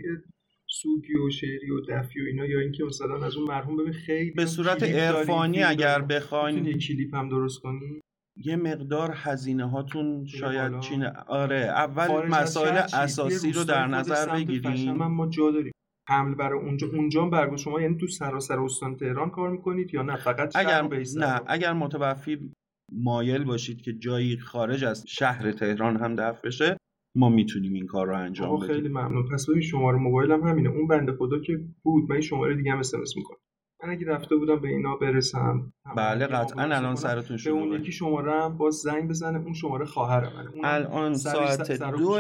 سوگی 0.70 1.18
و 1.18 1.30
شعری 1.30 1.72
و 1.72 1.82
دفی 1.90 2.22
و 2.22 2.26
اینا 2.26 2.46
یا 2.46 2.60
اینکه 2.60 2.84
مثلا 2.84 3.26
از 3.26 3.36
اون 3.36 3.48
مرحوم 3.48 3.78
ببین 3.78 3.94
خیلی 3.94 4.32
به 4.32 4.46
صورت 4.46 4.84
عرفانی 4.84 5.64
اگر 5.64 6.02
بخواین 6.02 6.80
کلیپ 6.80 7.16
هم 7.16 7.30
درست 7.30 7.62
کنی؟ 7.62 8.02
یه 8.46 8.56
مقدار 8.56 9.14
هزینه 9.16 9.70
هاتون 9.70 10.26
شاید 10.26 10.80
چین 10.80 11.06
آره 11.28 11.56
اول 11.56 12.28
مسائل 12.28 12.78
اساسی 12.94 13.52
رو 13.52 13.64
در 13.64 13.88
نظر 13.88 14.36
بگیریم. 14.36 14.94
ما 14.94 15.28
جا 15.28 15.52
داریم. 15.52 15.72
حمل 16.10 16.36
برای 16.36 16.60
اونجا 16.60 16.88
اونجا 16.94 17.26
برگو 17.26 17.58
شما 17.58 17.82
یعنی 17.82 17.98
تو 17.98 18.08
سراسر 18.08 18.60
استان 18.60 18.96
تهران 18.96 19.30
کار 19.30 19.50
می‌کنید 19.50 19.94
یا 19.94 20.02
نه؟ 20.02 20.16
فقط 20.16 20.56
اگر 20.56 20.88
نه 21.18 21.42
اگر 21.48 21.74
متوفی 21.74 22.52
مایل 22.92 23.44
باشید 23.44 23.82
که 23.82 23.94
جایی 23.94 24.38
خارج 24.38 24.84
از 24.84 25.04
شهر 25.08 25.52
تهران 25.52 25.98
هم 25.98 26.16
دفع 26.16 26.48
بشه 26.48 26.78
ما 27.16 27.30
می‌تونیم 27.30 27.74
این 27.74 27.86
کار 27.86 28.08
رو 28.08 28.18
انجام 28.18 28.58
بدیم. 28.58 28.68
خیلی 28.68 28.90
ممنون. 28.90 29.30
پس 29.34 29.50
ببین 29.50 29.62
شماره 29.62 29.98
موبایلم 29.98 30.44
همینه. 30.44 30.70
اون 30.70 30.88
بنده 30.88 31.12
خدا 31.12 31.40
که 31.40 31.60
بود 31.84 32.12
من 32.12 32.22
شماره 32.22 32.56
دیگه 32.56 32.72
هم 32.72 32.80
اس 32.80 32.94
می‌کنم. 33.18 33.38
من 33.84 33.90
اگه 33.90 34.08
رفته 34.08 34.36
بودم 34.36 34.60
به 34.60 34.68
اینا 34.68 34.96
برسم 34.96 35.74
بله 35.98 36.28
قطعا 36.28 36.64
الان 36.64 36.96
سرتون 36.96 37.38
شده 37.38 37.54
به 37.54 37.60
اون 37.60 37.82
یکی 37.82 37.92
شماره 37.92 38.44
هم 38.44 38.58
باز 38.58 38.76
زنگ 38.76 39.10
بزنه 39.10 39.40
اون 39.40 39.54
شماره 39.54 39.86
خواهر 39.86 40.34
منه. 40.34 40.52
الان 40.64 41.14
ساعت 41.14 41.72
دو 41.72 42.20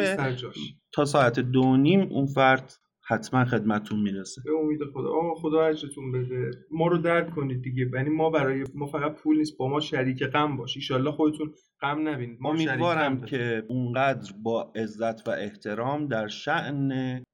تا 0.93 1.05
ساعت 1.05 1.39
دو 1.39 1.77
نیم 1.77 1.99
اون 1.99 2.25
فرد 2.25 2.73
حتما 3.09 3.45
خدمتتون 3.45 3.99
می‌رسه. 3.99 4.41
به 4.45 4.51
امید 4.63 4.79
خدا. 4.93 5.09
آقا 5.09 5.35
خدا 5.35 5.65
اجرتون 5.65 6.11
بده. 6.11 6.51
ما 6.71 6.87
رو 6.87 6.97
درک 6.97 7.35
کنید 7.35 7.61
دیگه. 7.61 7.89
یعنی 7.93 8.09
ما 8.09 8.29
برای 8.29 8.63
ما 8.75 8.85
فقط 8.85 9.15
پول 9.15 9.37
نیست. 9.37 9.57
با 9.57 9.69
ما 9.69 9.79
شریک 9.79 10.23
غم 10.23 10.57
باش. 10.57 10.91
ان 10.91 11.11
خودتون 11.11 11.51
غم 11.81 12.07
نبینید. 12.07 12.37
ما 12.41 12.49
امیدوارم 12.49 13.21
که 13.21 13.63
اونقدر 13.69 14.31
با 14.43 14.73
عزت 14.75 15.27
و 15.27 15.31
احترام 15.31 16.07
در 16.07 16.27
شأن 16.27 16.91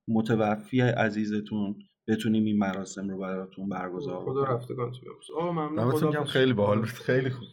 متوفی 0.08 0.82
عزیزتون 0.82 1.76
بتونیم 2.08 2.46
این 2.46 2.58
مراسم 2.58 3.10
رو 3.10 3.18
براتون 3.18 3.70
برگزار 3.70 4.20
خدا 4.26 4.44
رفتگان 4.44 4.92
تو 4.92 5.40
آقا 5.40 5.52
ممنون. 5.52 5.92
خدا 5.92 6.24
خیلی 6.24 6.54
باحال 6.54 6.80
بود. 6.80 6.88
خیلی 6.90 7.30
خوب. 7.30 7.48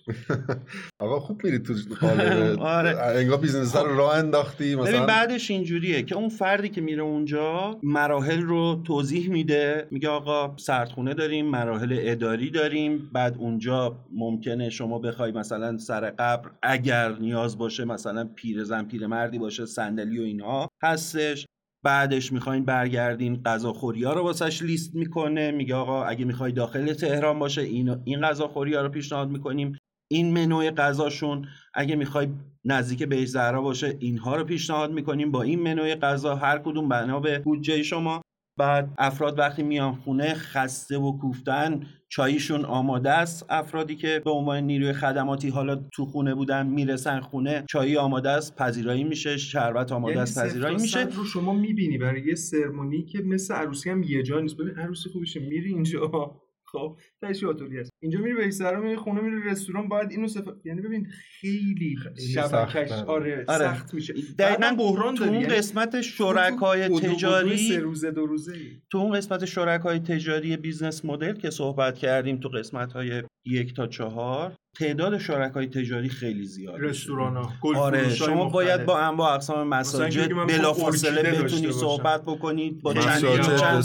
آقا 0.98 1.20
خوب 1.20 1.44
میرید 1.44 1.62
تو 1.62 1.74
قالب. 2.00 2.60
آره. 2.60 2.98
انگار 2.98 3.38
business 3.38 3.76
رو 3.76 3.96
راه 3.96 4.14
انداختی 4.14 4.74
مثلا 4.74 4.92
ببین 4.92 5.06
بعدش 5.06 5.50
اینجوریه 5.50 6.02
که 6.02 6.14
اون 6.14 6.28
فردی 6.28 6.68
که 6.68 6.80
میره 6.80 7.02
اونجا 7.02 7.78
مراحل 7.82 8.42
رو 8.42 8.82
توضیح 8.84 9.30
میده. 9.30 9.88
میگه 9.90 10.08
آقا 10.08 10.56
سردخونه 10.56 11.14
داریم 11.14 11.46
مراحل 11.46 11.96
اداری 12.00 12.50
داریم. 12.50 13.10
بعد 13.12 13.36
اونجا 13.38 13.96
ممکنه 14.12 14.70
شما 14.70 14.98
بخوای 14.98 15.32
مثلا 15.32 15.78
سر 15.78 16.10
قبر 16.10 16.50
اگر 16.62 17.12
نیاز 17.20 17.58
باشه 17.58 17.84
مثلا 17.84 18.24
پیرزن 18.34 18.84
پیرمردی 18.84 19.38
باشه 19.38 19.66
صندلی 19.66 20.18
و 20.18 20.22
اینها 20.22 20.68
هستش. 20.82 21.46
بعدش 21.82 22.32
می‌خواین 22.32 22.64
برگردین 22.64 23.42
غذاخوری 23.42 24.04
ها 24.04 24.12
رو 24.12 24.22
واسش 24.22 24.62
لیست 24.62 24.94
می‌کنه 24.94 25.50
میگه 25.50 25.74
آقا 25.74 26.04
اگه 26.04 26.24
می‌خوای 26.24 26.52
داخل 26.52 26.92
تهران 26.92 27.38
باشه 27.38 27.62
این 27.62 27.96
این 28.04 28.20
غذاخوری 28.20 28.74
ها 28.74 28.82
رو 28.82 28.88
پیشنهاد 28.88 29.30
می‌کنیم. 29.30 29.78
این 30.12 30.32
منوی 30.34 30.70
غذاشون 30.70 31.48
اگه 31.74 31.96
می‌خوای 31.96 32.28
نزدیک 32.64 33.02
به 33.02 33.24
زهرا 33.24 33.62
باشه 33.62 33.96
اینها 33.98 34.36
رو 34.36 34.44
پیشنهاد 34.44 34.92
می‌کنیم. 34.92 35.30
با 35.30 35.42
این 35.42 35.62
منوی 35.62 35.94
غذا 35.94 36.34
هر 36.36 36.58
کدوم 36.58 36.88
بنا 36.88 37.20
به 37.20 37.38
بودجه 37.38 37.82
شما. 37.82 38.22
بعد 38.60 38.94
افراد 38.98 39.38
وقتی 39.38 39.62
میان 39.62 39.94
خونه 39.94 40.34
خسته 40.34 40.98
و 40.98 41.18
کوفتن 41.18 41.80
چاییشون 42.08 42.64
آماده 42.64 43.10
است. 43.10 43.46
افرادی 43.48 43.96
که 43.96 44.22
به 44.24 44.30
عنوان 44.30 44.62
نیروی 44.62 44.92
خدماتی 44.92 45.48
حالا 45.48 45.76
تو 45.76 46.06
خونه 46.06 46.34
بودن 46.34 46.66
می‌رسن 46.66 47.20
خونه 47.20 47.64
چایی 47.68 47.96
آماده 47.96 48.30
است 48.30 48.56
پذیرایی 48.56 49.04
میشه 49.04 49.36
شربت 49.36 49.92
آماده 49.92 50.12
یعنی 50.12 50.22
است 50.22 50.44
پذیرایی 50.44 50.76
میشه. 50.76 51.04
رو 51.04 51.24
شما 51.24 51.52
می‌بینی 51.52 51.98
برای 51.98 52.22
یه 52.26 52.34
سرمونی 52.34 53.02
که 53.04 53.18
مثل 53.18 53.54
عروسی 53.54 53.90
هم 53.90 54.02
یه 54.02 54.22
جا 54.22 54.40
نیست. 54.40 54.56
ببین 54.56 54.74
عروسی 54.74 55.08
خوبشه 55.08 55.40
میری 55.40 55.68
اینجا. 55.68 56.40
خب 56.72 56.98
تشیاتوری 57.22 57.78
هست. 57.78 57.90
اینجا 58.02 58.18
میری 58.18 58.34
به 58.34 58.50
سر 58.50 58.76
میری 58.76 58.96
خونه 58.96 59.20
میری 59.20 59.50
رستوران 59.50 59.88
باید 59.88 60.10
اینو 60.10 60.28
سف... 60.28 60.48
یعنی 60.64 60.80
ببین 60.80 61.06
خیلی 61.40 61.96
شبکش 62.34 62.92
آره, 62.92 63.44
آره. 63.48 63.74
سخت 63.74 63.94
میشه. 63.94 64.14
دقیقاً 64.38 64.76
بحران 64.78 65.14
تو 65.14 65.24
اون 65.24 65.42
قسمت 65.42 66.00
شرکای 66.00 66.88
تجاری 66.88 67.56
سه 67.56 67.78
روزه 67.78 68.10
دو 68.10 68.26
روزه 68.26 68.52
تو 68.90 68.98
اون 68.98 69.12
قسمت 69.16 69.44
شرکای 69.44 69.98
تجاری 69.98 70.56
بیزنس 70.56 71.04
مدل 71.04 71.34
که 71.34 71.50
صحبت 71.50 71.98
کردیم 71.98 72.40
تو 72.40 72.48
قسمت 72.48 72.92
های 72.92 73.22
یک 73.46 73.74
تا 73.74 73.86
چهار 73.86 74.52
تعداد 74.80 75.18
شرکای 75.18 75.66
تجاری 75.66 76.08
خیلی 76.08 76.44
زیاد 76.44 76.74
رستوران 76.78 77.36
ها 77.36 77.52
آره 77.76 78.14
شما 78.14 78.48
باید 78.48 78.84
با 78.84 78.98
انواع 78.98 79.34
اقسام 79.34 79.68
مساجد 79.68 80.28
بلافاصله 80.46 81.42
بتونی 81.42 81.72
صحبت 81.72 82.22
بکنید 82.22 82.82
با 82.82 82.94
چند 82.94 83.20
چند 83.20 83.84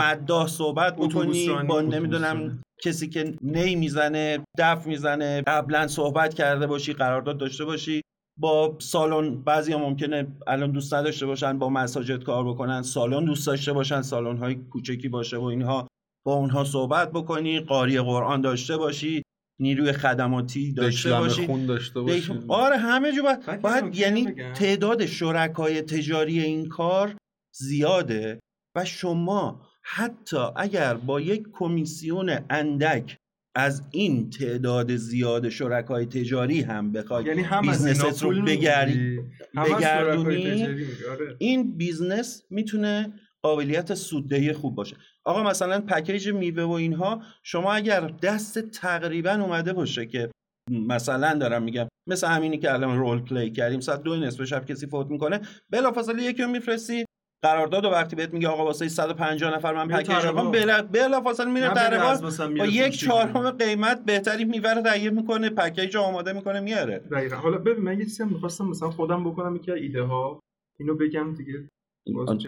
مداح 0.00 0.46
صحبت 0.46 0.96
بکنید 0.96 1.66
با 1.66 1.80
نمی‌دونم 1.80 2.58
کسی 2.82 3.08
که 3.08 3.34
نی 3.42 3.76
می‌زنه 3.76 4.38
دف 4.58 4.86
می‌زنه 4.86 5.42
قبلا 5.46 5.88
صحبت 5.88 6.34
کرده 6.34 6.66
باشی 6.66 6.92
قرارداد 6.92 7.38
داشته 7.38 7.64
باشی 7.64 8.02
با 8.40 8.76
سالن 8.78 9.42
بعضی 9.42 9.72
ها 9.72 9.78
ممکنه 9.78 10.26
الان 10.46 10.70
دوست 10.70 10.94
نداشته 10.94 11.26
باشن 11.26 11.58
با 11.58 11.68
مساجد 11.68 12.22
کار 12.22 12.44
بکنن 12.44 12.82
سالن 12.82 13.24
دوست 13.24 13.46
داشته 13.46 13.72
باشن 13.72 14.02
سالن 14.02 14.36
های 14.36 14.54
کوچکی 14.54 15.08
باشه 15.08 15.36
و 15.36 15.44
اینها 15.44 15.88
با 16.26 16.34
اونها 16.34 16.64
صحبت 16.64 17.12
بکنی 17.12 17.60
قاری 17.60 18.00
قرآن 18.00 18.40
داشته 18.40 18.76
باشی. 18.76 19.22
نیروی 19.60 19.92
خدماتی 19.92 20.72
داشته 20.72 21.10
باشی. 21.10 21.46
خون 21.46 21.66
داشته 21.66 22.00
باشی. 22.00 22.32
آره 22.48 22.76
همه 22.76 23.12
جو 23.12 23.22
باید, 23.22 23.60
باید 23.60 23.94
یعنی 23.94 24.32
تعداد 24.52 25.06
شرکای 25.06 25.82
تجاری 25.82 26.40
این 26.40 26.68
کار 26.68 27.16
زیاده 27.54 28.40
و 28.76 28.84
شما 28.84 29.66
حتی 29.82 30.36
اگر 30.56 30.94
با 30.94 31.20
یک 31.20 31.44
کمیسیون 31.52 32.38
اندک 32.50 33.16
از 33.56 33.82
این 33.90 34.30
تعداد 34.30 34.96
زیاد 34.96 35.48
شرکای 35.48 36.06
تجاری 36.06 36.60
هم 36.60 36.92
بخوای 36.92 37.24
یعنی 37.24 37.42
هم 37.42 37.62
business 37.62 38.15
ت 38.15 38.22
رو 38.22 38.42
بگردی 38.42 39.20
بگردونی 39.56 40.62
آره. 41.10 41.36
این 41.38 41.76
business 41.76 42.42
می‌تونه 42.50 43.12
قابلیت 43.42 43.94
سوددهی 43.94 44.52
خوب 44.52 44.74
باشه. 44.74 44.96
آقا 45.26 45.42
مثلا 45.42 45.80
پکیج 45.80 46.28
میوه 46.28 46.62
و 46.62 46.70
اینها 46.70 47.22
شما 47.42 47.72
اگر 47.72 48.00
دست 48.00 48.58
تقریبا 48.58 49.30
اومده 49.30 49.72
باشه 49.72 50.06
که 50.06 50.30
مثلا 50.70 51.34
دارم 51.38 51.62
میگم 51.62 51.88
مثل 52.08 52.26
همینی 52.26 52.58
که 52.58 52.72
الان 52.72 52.98
role 52.98 53.20
play 53.20 53.50
کردیم 53.50 53.80
ساعت 53.80 54.02
دو 54.02 54.16
نصف 54.16 54.44
شب 54.44 54.66
کسی 54.66 54.86
فوت 54.86 55.06
می‌کنه 55.06 55.40
بلافاصله 55.70 56.22
یکی 56.22 56.42
رو 56.42 56.48
میفرستی 56.48 57.04
قرارداد 57.44 57.84
و 57.84 57.88
وقتی 57.88 58.16
بهت 58.16 58.32
میگه 58.32 58.48
آقا 58.48 58.64
واسه 58.64 58.88
150 58.88 59.54
نفر 59.54 59.72
من 59.72 59.88
پکیج 59.88 60.26
آقا 60.26 60.50
بلافاصله 60.82 61.50
میره 61.50 61.74
در 61.74 62.16
با 62.58 62.66
یک 62.66 62.98
چهارم 62.98 63.50
قیمت 63.50 64.04
بهتری 64.04 64.44
می‌بره 64.44 64.82
تهیه 64.82 65.10
می‌کنه 65.10 65.50
پکیج 65.50 65.96
آماده 65.96 66.32
می‌کنه 66.32 66.60
میاره. 66.60 66.98
دقیقاً. 66.98 67.36
حالا 67.36 67.58
ببین 67.58 67.84
من 67.84 67.98
یه 67.98 68.04
چیزی 68.04 68.24
می‌خواستم 68.24 68.66
مثلا 68.66 68.90
خودم 68.90 69.24
بکنم 69.24 69.56
یکی 69.56 69.72
ایده 69.72 70.02
ها 70.02 70.40
اینو 70.80 70.94
بگم 70.94 71.34
دیگه. 71.34 71.68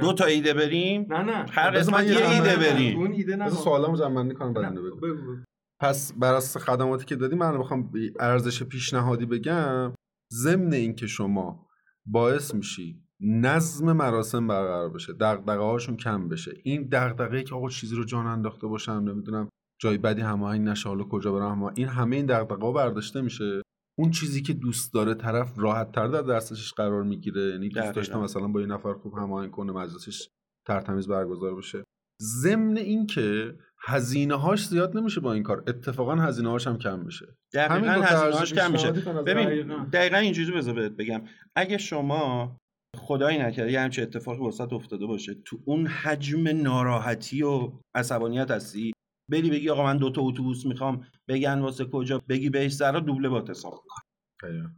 دو 0.00 0.12
تا 0.12 0.24
ایده 0.24 0.54
بریم؟ 0.54 1.06
نه 1.10 1.22
نه. 1.22 1.46
هر 1.50 1.70
قسمت 1.70 2.04
یه 2.04 2.30
ایده 2.30 2.56
بریم. 2.56 2.98
اون 2.98 3.12
ایده 3.12 3.36
نه 3.36 3.50
سوالامو 3.50 3.96
جمع 3.96 4.14
بندی 4.14 4.34
کنم 4.34 4.52
بعد 4.52 4.74
بگو 4.74 5.36
پس 5.80 6.12
بر 6.12 6.34
اساس 6.34 6.62
خدماتی 6.64 7.04
که 7.04 7.16
دادی 7.16 7.36
من 7.36 7.58
بخوام 7.58 7.92
ارزش 8.20 8.62
پیشنهادی 8.62 9.26
بگم. 9.26 9.92
ضمن 10.32 10.72
اینکه 10.72 11.06
شما 11.06 11.66
باعث 12.06 12.54
میشی 12.54 13.02
نظم 13.20 13.92
مراسم 13.92 14.46
برقرار 14.46 14.90
بشه 14.90 15.12
دغدغه 15.12 15.64
هاشون 15.64 15.96
کم 15.96 16.28
بشه. 16.28 16.52
این 16.64 16.88
دغدغه‌ای 16.92 17.44
که 17.44 17.54
آقا 17.54 17.68
چیزی 17.68 17.96
رو 17.96 18.04
جان 18.04 18.26
انداخته 18.26 18.66
باشم 18.66 18.92
نمی‌دونم 18.92 19.48
جای 19.80 19.98
بدی 19.98 20.20
هماهنگ 20.20 20.68
نشه 20.68 20.88
حالا 20.88 21.04
کجا 21.04 21.32
برم 21.32 21.62
این 21.62 21.88
همه 21.88 22.16
این 22.16 22.26
دغدغه‌ها 22.26 22.72
برداشته 22.72 23.20
میشه. 23.20 23.62
اون 23.98 24.10
چیزی 24.10 24.42
که 24.42 24.52
دوست 24.52 24.94
داره 24.94 25.14
طرف 25.14 25.58
راحت 25.58 25.92
تر 25.92 26.06
در 26.08 26.22
دستش 26.22 26.72
قرار 26.72 27.02
می‌گیره. 27.02 27.42
یعنی 27.42 27.68
دوست 27.68 27.92
داشته 27.92 28.18
مثلا 28.18 28.48
با 28.48 28.60
یه 28.60 28.66
نفر 28.66 28.92
خوب 28.92 29.14
هماهنگ 29.14 29.50
کنه 29.50 29.72
مجلسش 29.72 30.28
ترتمیز 30.66 31.08
برگزار 31.08 31.56
بشه. 31.56 31.84
ضمن 32.22 32.76
اینکه 32.76 33.54
هزینه 33.80 34.34
هاش 34.34 34.66
زیاد 34.66 34.96
نمیشه 34.96 35.20
با 35.20 35.32
این 35.32 35.42
کار. 35.42 35.64
اتفاقا 35.66 36.14
هزینه 36.14 36.50
هاش 36.50 36.66
هم 36.66 36.78
کم 36.78 36.98
میشه. 36.98 37.26
دقیقا 37.54 37.74
هزینه 37.74 38.36
هاش 38.36 38.54
کم 38.54 38.72
میشه. 38.72 38.92
ببین 39.26 39.84
دقیقا. 39.92 40.16
اینجوری 40.16 40.52
بذار 40.52 40.88
بگم. 40.88 41.22
اگه 41.56 41.78
شما 41.78 42.56
خدایی 42.96 43.38
نکرده 43.38 43.72
یه 43.72 43.80
همچه 43.80 44.02
اتفاقی 44.02 44.46
وسط 44.46 44.72
افتاده 44.72 45.06
باشه. 45.06 45.34
تو 45.34 45.58
اون 45.64 45.86
حجم 45.86 46.48
ناراحتی 46.48 47.42
و 47.42 47.72
عصبانیت 47.94 48.50
هستی؟ 48.50 48.92
بری 49.28 49.50
بگی 49.50 49.70
آقا 49.70 49.84
من 49.84 49.96
دو 49.96 50.10
تا 50.10 50.22
اتوبوس 50.22 50.66
می‌خوام 50.66 51.06
بگن 51.28 51.58
واسه 51.58 51.84
کجا 51.84 52.22
بگی 52.28 52.50
بهش 52.50 52.72
سرا 52.72 53.00
دوبله 53.00 53.28
با 53.28 53.44
حساب 53.48 53.72
کن. 53.72 54.02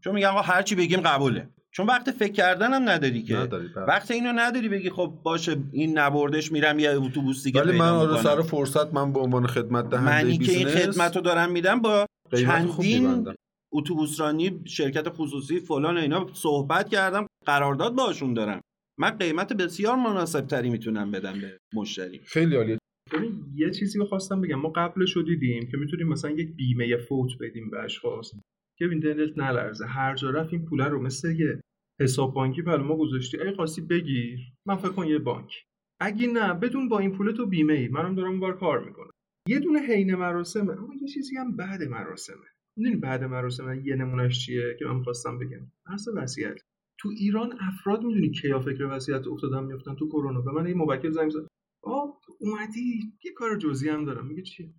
چون 0.05 0.15
میگن 0.15 0.29
آقا 0.29 0.41
هر 0.41 0.63
چی 0.63 0.75
بگیم 0.75 1.01
قبوله. 1.01 1.49
چون 1.71 1.87
وقت 1.87 2.11
فکر 2.11 2.33
کردن 2.33 2.75
هم 2.75 2.89
نداری 2.89 3.23
که. 3.23 3.37
نداری 3.37 3.69
بله. 3.69 3.85
وقت 3.85 4.11
اینو 4.11 4.33
نداری 4.37 4.69
بگی 4.69 4.91
خب 4.91 5.19
باشه 5.23 5.57
این 5.73 5.99
نبردش 5.99 6.53
میرم 6.53 6.79
یه 6.79 6.91
اتوبوس 6.91 7.45
دیگه 7.45 7.63
ولی 7.63 7.79
من 7.79 7.89
آره. 7.89 8.23
سر 8.23 8.43
فرصت 8.43 8.95
من 8.95 9.13
به 9.13 9.21
عنوان 9.21 9.47
خدمت 9.47 9.89
دهنده 9.91 10.11
معنی 10.11 10.39
که 10.39 10.53
این 10.53 10.69
خدمت 10.69 11.17
رو 11.17 11.23
دارم 11.23 11.53
میدم 11.53 11.81
با 11.81 12.07
چندین. 12.37 13.35
اتوبوسرانی 13.73 14.61
شرکت 14.65 15.09
خصوصی 15.09 15.61
فلان 15.61 15.99
اینا 15.99 16.27
صحبت 16.33 16.89
کردم 16.89 17.27
قرارداد 17.47 17.95
باشون 17.95 18.35
دارم. 18.35 18.61
من 18.99 19.11
قیمت 19.11 19.53
بسیار 19.53 19.97
مناسب 19.97 20.47
تری 20.47 20.71
می‌تونم 20.71 21.11
بدم 21.11 21.41
به 21.41 21.59
مشتری. 21.75 22.21
خیلی 22.27 22.57
عالیه. 22.57 22.79
ببین 23.13 23.45
یه 23.55 23.71
چیزی 23.71 23.99
رو 23.99 24.05
خواستم 24.05 24.41
بگم 24.41 24.55
ما 24.55 24.69
قبلش 24.69 25.17
رو 25.17 25.23
دیدیم 25.23 25.67
که 25.71 25.77
می‌تونیم 25.77 26.09
مثلا 26.09 26.31
یک 26.31 26.57
بیمه 26.57 26.97
فوت 26.97 27.31
بدیم 27.41 27.71
به 27.71 27.81
اشخاص 27.81 28.33
که 28.79 28.85
اینترنت 28.85 29.39
نلرزه. 29.39 29.87
هر 29.87 30.15
جا 30.15 30.31
رفت 30.31 30.53
این 30.53 30.65
پوله 30.65 30.85
رو 30.85 31.03
مثل 31.03 31.41
یه 31.41 31.61
حساب 32.01 32.35
بانکی 32.35 32.63
برای 32.63 32.87
ما 32.87 32.97
گذاشتی. 32.97 33.41
ای 33.41 33.53
خواستی 33.53 33.81
بگیر. 33.81 34.39
من 34.67 34.77
فکر 34.77 34.93
کن 34.93 35.07
یه 35.07 35.19
بانک. 35.19 35.65
اگه 36.01 36.27
نه 36.27 36.55
بدون 36.55 36.89
با 36.89 36.99
این 36.99 37.13
پول 37.17 37.33
تو 37.33 37.47
بیمه 37.47 37.73
ای 37.73 37.89
منم 37.89 38.15
دارم 38.15 38.41
بار 38.41 38.59
کار 38.59 38.85
می‌کنم. 38.85 39.11
یه 39.49 39.59
دونه 39.59 39.79
حین 39.81 40.15
مراسمه. 40.15 40.73
اما 40.73 40.95
یه 41.03 41.09
چیزی 41.09 41.37
هم 41.37 41.57
بعد 41.57 41.83
مراسمه. 41.83 42.47
می‌دونی 42.77 42.97
بعد 42.97 43.25
مراسم 43.25 43.81
یه 43.85 43.97
نمونهش 43.97 44.47
چیه 44.47 44.77
که 44.79 44.85
من 44.85 45.03
خواستم 45.03 45.39
بگم؟ 45.39 45.73
بحث 45.87 46.09
وصیت 46.17 46.61
تو 47.01 47.09
ایران 47.09 47.53
افراد 47.61 48.03
می‌دونی 48.03 48.31
کیا 48.31 48.61
فکر 48.61 48.85
وصیت 48.85 49.27
افتادن 49.27 49.65
میفتن 49.65 49.95
تو 49.95 50.09
کرونا. 50.09 50.41
به 50.41 50.51
من 50.53 50.69
یه 50.69 50.75
موکل 50.75 51.11
زنگ 51.11 51.31
زد. 51.31 51.49
آه 51.83 52.21
اومدی؟ 52.39 53.13
یه 53.25 53.33
کار 53.37 53.57
جزئی 53.57 53.89
هم 53.89 54.05
دارم. 54.05 54.27
میگه 54.27 54.43
چیه؟ 54.43 54.75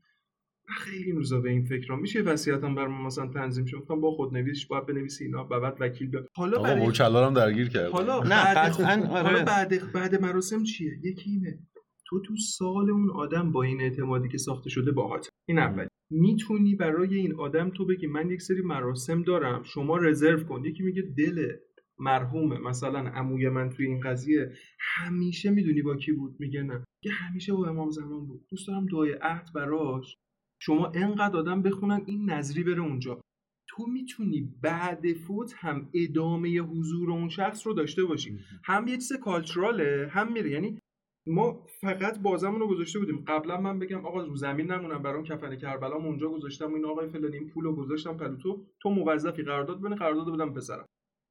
من 0.70 0.76
خیلی 0.76 1.12
روزا 1.12 1.40
به 1.40 1.50
این 1.50 1.66
فکرام. 1.66 2.02
میشه 2.02 2.22
وصیتم 2.22 2.76
برام 2.76 3.06
مثلا 3.06 3.28
تنظیم 3.28 3.66
شه؟ 3.66 3.78
گفتم 3.78 4.02
با 4.02 4.12
خود 4.12 4.34
نویسش 4.34 4.68
باید 4.68 4.86
بنویسی 4.86 5.26
اینا 5.26 5.44
بعد 5.44 5.78
وکیل 5.80 6.08
بیاد 6.08 6.28
حالا 6.36 6.62
برای 6.62 6.88
وکلا 6.88 7.28
هم 7.28 7.34
درگیر 7.34 7.70
کرد 7.70 7.92
حالا 7.92 8.24
نه، 8.24 8.30
بعد 8.30 8.58
قطعاً، 8.58 8.92
آره. 8.92 9.24
حالا 9.24 9.44
بعد 9.44 9.92
بعد 9.92 10.22
مراسم 10.22 10.64
چیه؟ 10.64 10.92
یکی 11.04 11.30
اینه. 11.32 11.60
تو 12.08 12.22
تو 12.22 12.36
سال 12.38 12.90
اون 12.90 13.12
آدم 13.12 13.52
با 13.52 13.64
این 13.64 13.82
اعتمادی 13.82 14.30
که 14.30 14.38
ساخته 14.38 14.70
شده 14.70 14.92
باهات 14.92 15.30
این 15.48 15.60
اول. 15.60 15.88
می‌تونی 16.12 16.76
برای 16.76 17.16
این 17.16 17.36
آدم 17.36 17.70
تو 17.70 17.86
بگی 17.86 18.08
من 18.08 18.30
یک 18.30 18.42
سری 18.42 18.62
مراسم 18.62 19.24
دارم 19.24 19.64
شما 19.64 19.98
رزرو 19.98 20.44
کن. 20.44 20.66
یکی 20.66 20.84
میگه 20.84 21.02
دل 21.02 21.52
مرحومه. 22.00 22.58
مثلا 22.58 23.00
عموی 23.00 23.50
من 23.50 23.70
توی 23.70 23.86
این 23.86 24.00
قضیه 24.00 24.52
همیشه 24.80 25.50
می‌دونی 25.50 25.82
با 25.82 25.96
کی 25.96 26.12
بود؟ 26.12 26.36
میگه 26.40 26.64
نه. 26.64 26.84
که 27.04 27.12
همیشه 27.12 27.54
با 27.54 27.68
امام 27.68 27.92
زمان 27.92 28.26
بود. 28.26 28.46
دوست 28.50 28.68
دارم 28.68 28.86
دعای 28.86 29.12
عهد 29.22 29.50
براش 29.56 30.16
شما 30.62 30.92
انقدر 30.96 31.38
آدم 31.38 31.62
بخونن 31.62 32.02
این 32.06 32.30
نظری 32.30 32.64
بره 32.64 32.82
اونجا. 32.82 33.22
تو 33.68 33.86
می‌تونی 33.88 34.54
بعد 34.62 35.14
فوت 35.14 35.54
هم 35.58 35.90
ادامه 35.94 36.60
حضور 36.60 37.12
اون 37.12 37.30
شخص 37.30 37.68
رو 37.68 37.74
داشته 37.74 38.04
باشی. 38.04 38.40
هم 38.64 38.88
یه 38.88 38.96
چیز 38.96 39.14
کالچراله 39.14 40.10
هم 40.12 40.34
میره. 40.34 40.52
یعنی 40.52 40.80
ما 41.28 41.66
فقط 41.82 42.20
بازمون 42.20 42.60
رو 42.60 42.68
گذاشته 42.68 43.00
بودیم. 43.00 43.24
قبلا 43.28 43.62
من 43.62 43.80
بگم 43.80 44.06
آقا 44.06 44.24
رو 44.24 44.36
زمین 44.36 44.72
نمونم 44.72 45.04
برام 45.04 45.24
کفن 45.24 45.56
کربلام 45.56 46.06
اونجا 46.06 46.30
گذاشتم 46.30 46.74
این 46.74 46.86
آقای 46.86 47.08
فلانی 47.08 47.38
این 47.38 47.50
پول 47.50 47.64
رو 47.64 47.76
گذاشتم 47.76 48.18
پلو 48.18 48.36
تو. 48.36 48.66
تو 48.82 48.90
موظفی 48.90 49.44
قرارداد 49.44 49.82
بنی 49.82 49.96
قرارداد 49.96 50.34
بدم 50.34 50.54
پسرم. 50.54 50.86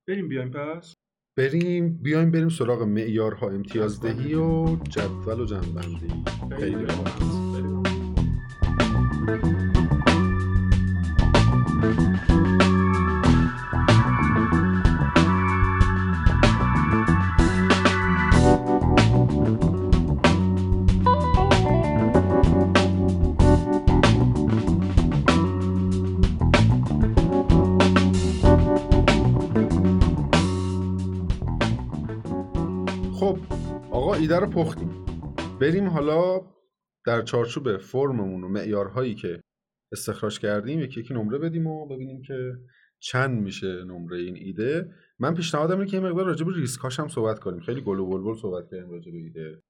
بریم 0.08 0.28
بیایم 0.28 0.50
پس 0.50 0.94
بریم 1.38 1.98
بیایم 2.02 2.30
بریم 2.30 2.48
سراغ 2.48 2.82
معیارها 2.82 3.48
امتیازدهی 3.48 4.34
و 4.34 4.76
جدول 4.76 5.40
و 5.40 5.44
جنبندی 5.44 6.08
خیلی. 6.58 6.74
بریم. 6.74 7.82
ایده 34.28 34.40
رو 34.40 34.46
پختیم. 34.46 35.04
بریم 35.60 35.88
حالا 35.88 36.40
در 37.06 37.22
چارچوب 37.22 37.76
فرممون 37.76 38.44
و 38.44 38.48
معیارهایی 38.48 39.14
که 39.14 39.40
استخراج 39.92 40.38
کردیم 40.38 40.80
یکی 40.80 41.00
یکی 41.00 41.14
نمره 41.14 41.38
بدیم 41.38 41.66
و 41.66 41.86
ببینیم 41.86 42.22
که 42.22 42.52
چند 43.00 43.42
میشه 43.42 43.84
نمره 43.84 44.18
این 44.18 44.36
ایده. 44.36 44.92
من 45.18 45.34
پیشنهادم 45.34 45.78
اینه 45.78 45.90
که 45.90 45.96
یه 45.96 46.02
مقدار 46.02 46.26
راجع 46.26 46.46
به 46.46 46.52
ریسکاش 46.52 47.00
هم 47.00 47.08
صحبت 47.08 47.38
کنیم. 47.38 47.60
خیلی 47.60 47.80
گل 47.80 47.98
و 47.98 48.06
بلبل 48.06 48.40
صحبت 48.40 48.70
کردیم 48.70 48.90
راجع 48.90 49.12
به 49.12 49.18
ایده. 49.18 49.62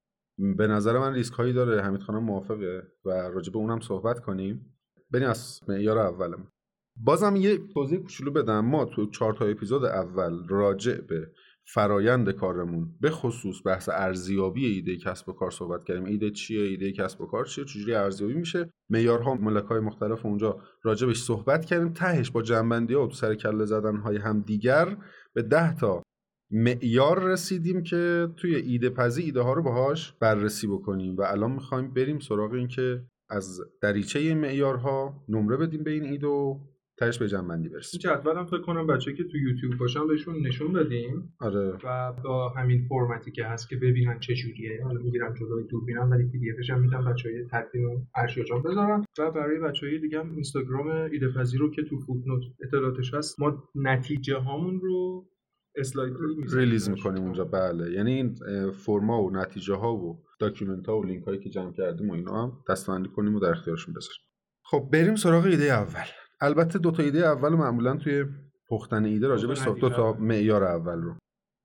به 0.56 0.66
نظر 0.66 0.98
من 0.98 1.14
ریسک 1.14 1.34
هایی 1.34 1.52
داره. 1.52 1.82
حمید 1.82 2.00
خانم 2.00 2.24
موافقه 2.24 2.82
و 3.04 3.10
راجع 3.10 3.52
به 3.52 3.58
اونم 3.58 3.80
صحبت 3.80 4.20
کنیم. 4.20 4.76
بریم 5.10 5.28
از 5.28 5.60
معیار 5.68 5.98
اولم 5.98 6.48
بازم 6.96 7.36
یه 7.36 7.58
توضیح 7.74 7.98
کوچولو 7.98 8.30
بدم. 8.30 8.64
ما 8.64 8.84
تو 8.84 9.10
چهار 9.10 9.32
تا 9.32 9.44
اپیزود 9.44 9.84
اول 9.84 10.48
راجع 10.48 11.00
به 11.00 11.32
فرایند 11.70 12.30
کارمون 12.30 12.94
به 13.00 13.10
خصوص 13.10 13.56
بحث 13.64 13.88
ارزیابی 13.88 14.66
ایده 14.66 14.96
کسب 14.96 15.28
و 15.28 15.32
کار 15.32 15.50
صحبت 15.50 15.84
کردیم. 15.84 16.04
ایده 16.04 16.30
چیه؟ 16.30 16.62
ایده 16.62 16.92
کسب 16.92 17.20
و 17.20 17.26
کار 17.26 17.44
چیه؟ 17.44 17.64
چجوری 17.64 17.94
ارزیابی 17.94 18.34
میشه؟ 18.34 18.70
معیارها 18.90 19.34
ملکای 19.34 19.80
مختلف 19.80 20.26
اونجا 20.26 20.58
راجبش 20.82 21.22
صحبت 21.22 21.64
کردیم. 21.64 21.92
تهش 21.92 22.30
با 22.30 22.42
جنبندی 22.42 22.94
و 22.94 23.10
سر 23.10 23.34
کله 23.34 23.64
زدن 23.64 23.96
های 23.96 24.16
هم 24.16 24.40
دیگر 24.40 24.96
به 25.34 25.42
ده 25.42 25.74
تا 25.74 26.02
معیار 26.50 27.22
رسیدیم 27.22 27.82
که 27.82 28.28
توی 28.36 28.54
ایده 28.54 28.90
پزی 28.90 29.22
ایده 29.22 29.40
ها 29.40 29.52
رو 29.52 29.62
باهاش 29.62 30.12
بررسی 30.12 30.66
بکنیم 30.66 31.16
و 31.16 31.22
الان 31.22 31.52
می‌خوایم 31.52 31.94
بریم 31.94 32.18
سراغ 32.18 32.52
این 32.52 32.68
که 32.68 33.02
از 33.30 33.60
دریچه 33.82 34.34
معیارها 34.34 35.24
نمره 35.28 35.56
بدیم 35.56 35.84
به 35.84 35.90
این 35.90 36.04
ایده 36.04 36.26
و 36.26 36.58
تهش 36.98 37.18
به 37.18 37.28
جمع‌بندی 37.28 37.68
این 37.68 37.72
برسیم 37.72 38.00
جدولم 38.00 38.44
فکر 38.46 38.60
کنم 38.60 38.86
بچه 38.86 39.14
که 39.14 39.24
تو 39.24 39.36
یوتیوب 39.36 39.76
باشن 39.76 40.06
بهشون 40.06 40.46
نشون 40.46 40.72
دادیم 40.72 41.36
آره. 41.40 41.78
و 41.84 42.12
با 42.24 42.48
همین 42.48 42.86
فرمتی 42.88 43.32
که 43.32 43.44
هست 43.44 43.68
که 43.68 43.76
ببینن 43.76 44.18
چه 44.20 44.34
جوریه. 44.34 44.84
حالا 44.84 45.00
می‌گیرم 45.00 45.34
جلوی 45.34 45.64
دوربینم 45.64 46.10
ولی 46.10 46.28
PDF 46.28 46.50
ش 46.50 46.70
هم 46.70 46.80
میدم 46.80 47.04
بچهای 47.04 47.44
تدوین 47.52 47.84
و 47.84 48.04
ارشیا 48.14 48.44
جان 48.44 48.62
بذارن 48.62 49.04
و 49.18 49.30
برای 49.30 49.58
بچهای 49.58 49.98
دیگه 49.98 50.18
هم 50.18 50.30
اینستاگرام 50.30 50.88
ایده 50.88 51.32
پذیر 51.32 51.60
رو 51.60 51.70
که 51.70 51.82
تو 51.82 51.98
footnote 51.98 52.42
اطلاعاتش 52.62 53.14
هست 53.14 53.40
ما 53.40 53.68
نتیجه 53.74 54.36
هامون 54.36 54.80
رو 54.80 55.28
اسلاید 55.76 56.16
release 56.52 56.90
می‌کنیم. 56.90 57.22
اونجا. 57.22 57.44
بله. 57.44 57.92
یعنی 57.92 58.12
این 58.12 58.34
فرما 58.70 59.22
و 59.22 59.30
نتیجه 59.30 59.74
ها 59.74 59.96
و 59.96 60.24
document 60.40 60.86
ها 60.86 60.98
و 60.98 61.04
لینک 61.04 61.24
هایی 61.24 61.38
که 61.38 61.50
جمع 61.50 61.72
کردیم 61.72 62.10
و 62.10 62.12
اینا 62.12 62.42
هم 62.42 62.52
دستبندی 62.68 63.08
کنیم 63.08 63.34
و 63.34 63.40
در 63.40 63.50
اختیارشون 63.50 63.94
بذاریم. 63.94 64.22
خب 64.64 64.88
بریم 64.92 65.16
سراغ 65.16 65.44
ایده 65.44 65.64
اول. 65.64 66.04
البته 66.40 66.78
دو 66.78 66.90
تا 66.90 67.02
ایده 67.02 67.26
اول 67.26 67.48
معمولا 67.48 67.96
توی 67.96 68.24
پختن 68.68 69.04
ایده 69.04 69.28
راجع 69.28 69.48
به 69.48 69.80
دو 69.80 69.88
تا. 69.88 70.12
معیار 70.12 70.64
اول 70.64 71.02
رو. 71.02 71.14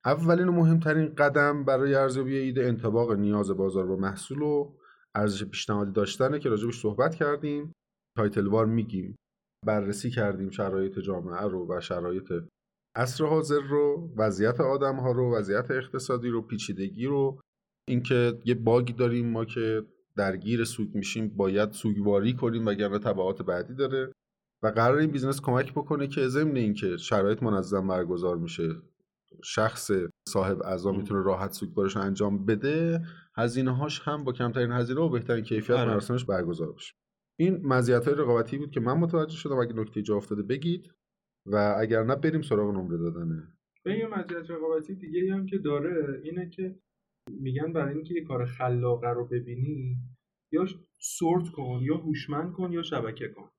اولین 0.06 0.48
و 0.48 0.52
مهمترین 0.52 1.16
قدم 1.16 1.64
برای 1.64 1.96
ارزیابی 1.96 2.38
ایده 2.38 2.66
انطباق 2.66 3.12
نیاز 3.12 3.52
بازار 3.52 3.86
با 3.86 3.96
محصول 3.96 4.42
و 4.42 4.74
ارزش 5.16 5.44
پیشنهادی 5.44 5.92
داشتنه 5.92 6.40
که 6.40 6.50
راجبش 6.50 6.82
صحبت 6.82 7.16
کردیم. 7.16 7.74
title 8.18 8.48
وار 8.48 8.66
میگیم. 8.66 9.16
بررسی 9.66 10.10
کردیم 10.10 10.50
شرایط 10.50 11.00
جامعه 11.00 11.48
رو 11.48 11.68
و 11.70 11.80
شرایط 11.82 12.34
عصر 12.96 13.26
حاضر 13.26 13.60
رو 13.60 14.14
وضعیت 14.18 14.62
آدم 14.62 14.96
ها 14.96 15.12
رو 15.12 15.36
وضعیت 15.36 15.72
اقتصادی 15.72 16.30
رو 16.30 16.42
پیچیدگی 16.42 17.06
رو. 17.06 17.40
اینکه 17.88 18.40
یه 18.46 18.56
bug 18.56 18.84
ی 18.84 18.94
داریم 18.94 19.30
ما 19.30 19.46
که 19.46 19.84
درگیر 20.16 20.64
سوگ 20.64 20.96
میشیم 20.96 21.28
باید 21.28 21.72
سوگواری 21.72 22.34
کنیم 22.34 22.66
وگرنه 22.66 23.00
تبعات 23.00 23.42
بعدی 23.42 23.74
داره. 23.74 24.12
و 24.64 24.68
قرار 24.68 24.98
این 24.98 25.12
business 25.12 25.42
کمک 25.42 25.72
بکنه 25.72 26.08
که 26.08 26.28
ضمن 26.28 26.56
اینکه 26.56 26.98
شرایط 26.98 27.44
منظم 27.44 27.88
برگزار 27.88 28.38
میشه 28.38 28.70
شخص 29.44 29.92
صاحب 30.30 30.64
عزا 30.64 30.92
می‌تونه 30.92 31.24
راحت 31.24 31.52
سوگواریش 31.52 31.96
رو 31.96 32.02
انجام 32.02 32.46
بده 32.46 33.06
هزینه 33.36 33.76
هاش 33.78 34.02
هم 34.04 34.24
با 34.24 34.32
کمترین 34.32 34.72
هزینه 34.72 35.02
و 35.02 35.10
بهترین 35.10 35.44
کیفیت 35.44 35.78
آره. 35.78 35.92
مراسمش 35.92 36.26
برگزار 36.26 36.74
بشه. 36.74 36.94
این 37.40 37.68
مزیت 37.68 38.08
های 38.08 38.16
رقابتی 38.18 38.58
بود 38.58 38.72
که 38.72 38.80
من 38.80 38.94
متوجه 38.94 39.36
شدم 39.36 39.58
اگه 39.60 39.74
نکته 39.74 40.02
جا 40.02 40.16
افتاده 40.16 40.44
بگید 40.44 40.92
و 41.46 41.76
اگر 41.80 42.04
نه 42.04 42.16
بریم 42.16 42.42
سراغ 42.42 42.74
نمره 42.74 42.98
دادنه. 42.98 43.54
به 43.84 43.98
یه 43.98 44.08
مزیت 44.08 44.52
رقابتی 44.52 44.96
دیگه 44.96 45.34
هم 45.34 45.46
که 45.46 45.58
داره 45.58 46.22
اینه 46.24 46.50
که 46.50 46.76
میگن 47.30 47.74
برای 47.74 47.94
اینکه 47.96 48.14
یه 48.14 48.24
کار 48.24 48.46
خلاقه 48.46 49.10
رو 49.10 49.28
ببینی 49.28 49.98
یا 50.52 50.66
سورت 51.00 51.50
کن 51.50 51.80
یا 51.84 51.98
هوشمند 51.98 52.54
کن 52.54 52.72
یا 52.72 52.82
شبکه 52.82 53.28
کن. 53.28 53.50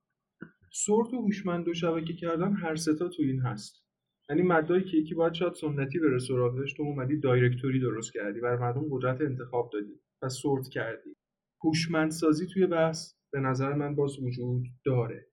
سورت 0.77 1.13
و 1.13 1.21
هوشمند 1.21 1.67
و 1.67 1.73
شبکه 1.73 2.13
کردن 2.13 2.53
هر 2.53 2.75
ستا 2.75 3.07
تو 3.07 3.23
این 3.23 3.39
هست. 3.39 3.83
یعنی 4.29 4.41
مدایی 4.41 4.83
که 4.83 4.97
یکی 4.97 5.15
باید 5.15 5.33
شاید 5.33 5.53
سنتی 5.53 5.99
بره 5.99 6.19
سراغش 6.19 6.73
تو 6.73 6.83
اومدی 6.83 7.19
دایرکتوری 7.19 7.79
درست 7.79 8.13
کردی 8.13 8.39
بر 8.39 8.57
مردم 8.57 8.85
قدرت 8.91 9.21
انتخاب 9.21 9.69
دادی 9.73 9.99
و 10.21 10.29
سورت 10.29 10.67
کردی. 10.67 11.15
هوشمندسازی 11.63 12.47
توی 12.47 12.67
بحث 12.67 13.13
به 13.31 13.39
نظر 13.39 13.73
من 13.73 13.95
باز 13.95 14.19
وجود 14.19 14.65
داره. 14.85 15.27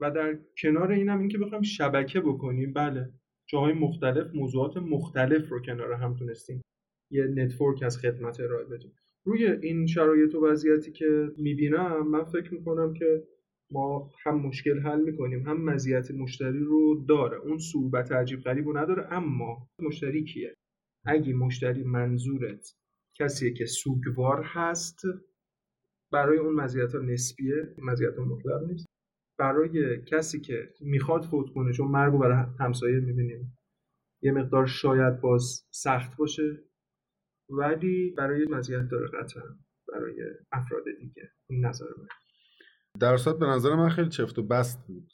و 0.00 0.10
در 0.10 0.38
کنار 0.58 0.92
اینم 0.92 1.18
اینکه 1.18 1.38
بخوایم 1.38 1.62
شبکه 1.62 2.20
بکنیم 2.20 2.72
بله 2.72 3.12
جاهای 3.46 3.72
مختلف 3.72 4.34
موضوعات 4.34 4.76
مختلف 4.76 5.48
رو 5.48 5.60
کنار 5.60 5.92
هم 5.92 6.14
تونستیم 6.14 6.62
یه 7.10 7.24
نتورک 7.24 7.82
از 7.82 7.98
خدمت 7.98 8.40
ارائه 8.40 8.64
بدیم. 8.64 8.92
روی 9.24 9.46
این 9.46 9.86
شرایط 9.86 10.34
و 10.34 10.46
وضعیتی 10.46 10.92
که 10.92 11.32
می‌بینم 11.36 12.08
من 12.08 12.24
فکر 12.24 12.54
می‌کنم 12.54 12.94
که 12.94 13.22
ما 13.72 14.10
هم 14.24 14.36
مشکل 14.46 14.80
حل 14.80 15.00
می‌کنیم 15.00 15.48
هم 15.48 15.64
مزیت 15.64 16.10
مشتری 16.10 16.58
رو 16.58 17.04
داره. 17.08 17.38
اون 17.38 17.58
صعوبت 17.58 18.12
عجیب 18.12 18.40
غریب 18.40 18.66
رو 18.66 18.76
نداره 18.78 19.12
اما 19.12 19.68
مشتری 19.78 20.24
کیه؟ 20.24 20.54
اگه 21.06 21.34
مشتری 21.34 21.84
منظورت 21.84 22.74
کسیه 23.18 23.52
که 23.52 23.66
سوگوار 23.66 24.42
هست 24.44 25.00
برای 26.12 26.38
اون 26.38 26.54
مزیت 26.54 26.94
ها 26.94 27.00
نسبیه 27.00 27.74
مزیت 27.78 28.16
ها 28.16 28.24
مطلق 28.24 28.64
نیست. 28.70 28.86
برای 29.38 30.02
کسی 30.04 30.40
که 30.40 30.68
می‌خواد 30.80 31.22
فوت 31.24 31.50
کنه 31.54 31.72
چون 31.72 31.88
مرگ 31.88 32.18
برای 32.18 32.44
همسایه 32.60 33.00
می‌بینیم 33.00 33.58
یه 34.22 34.32
مقدار 34.32 34.66
شاید 34.66 35.20
باز 35.20 35.64
سخت 35.70 36.16
باشه 36.16 36.58
ولی 37.50 38.14
برای 38.18 38.44
مزیت 38.46 38.88
داره 38.88 39.08
قطعا 39.08 39.42
برای 39.88 40.22
افراد 40.52 40.84
دیگه. 41.00 41.30
این 41.50 41.66
نظر 41.66 41.86
من. 41.98 42.21
در 43.00 43.16
به 43.40 43.46
نظر 43.46 43.74
من 43.74 43.88
خیلی 43.88 44.08
چفت 44.08 44.38
و 44.38 44.42
بست 44.42 44.86
بود. 44.86 45.12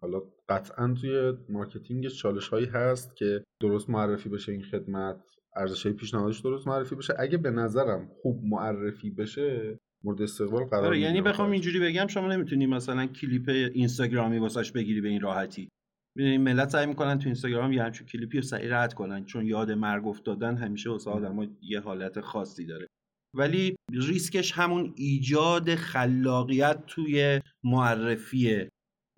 حالا 0.00 0.22
قطعا 0.48 0.94
توی 1.00 1.32
marketing 1.48 2.08
چالش 2.08 2.48
هایی 2.48 2.66
هست 2.66 3.16
که 3.16 3.44
درست 3.60 3.90
معرفی 3.90 4.28
بشه 4.28 4.52
این 4.52 4.62
خدمت 4.62 5.16
ارزش 5.56 5.86
های 5.86 5.94
پیشنهادش 5.94 6.40
درست 6.40 6.66
معرفی 6.66 6.94
بشه. 6.94 7.14
اگه 7.18 7.38
به 7.38 7.50
نظرم 7.50 8.08
خوب 8.22 8.40
معرفی 8.44 9.10
بشه 9.10 9.78
مورد 10.04 10.22
استقبال 10.22 10.64
قرار 10.64 10.86
آره 10.86 10.98
یعنی 11.00 11.22
بخوام 11.22 11.50
اینجوری 11.50 11.80
بگم 11.80 12.06
شما 12.06 12.28
نمی‌تونی 12.28 12.66
مثلا 12.66 13.06
کلیپ 13.06 13.48
اینستاگرامی 13.48 14.38
واسش 14.38 14.72
بگیری 14.72 15.00
به 15.00 15.08
این 15.08 15.20
راحتی. 15.20 15.68
می‌دونی 16.16 16.38
ملت 16.38 16.68
سعی 16.68 16.86
می‌کنن 16.86 17.18
تو 17.18 17.24
اینستاگرام 17.24 17.72
یه 17.72 17.82
همچون 17.82 18.06
کلیپی 18.06 18.38
رو 18.38 18.42
سعی 18.42 18.68
رد 18.68 18.94
کنن 18.94 19.24
چون 19.24 19.46
یاد 19.46 19.70
مرگ 19.72 20.06
افتادن 20.06 20.56
همیشه 20.56 20.90
واسه 20.90 21.10
آدما 21.10 21.46
یه 21.62 21.80
حالت 21.80 22.20
خاصی 22.20 22.66
داره. 22.66 22.86
ولی 23.34 23.76
ریسکش 23.92 24.52
همون 24.52 24.94
ایجاد 24.96 25.74
خلاقیت 25.74 26.86
توی 26.86 27.40
معرفی 27.64 28.68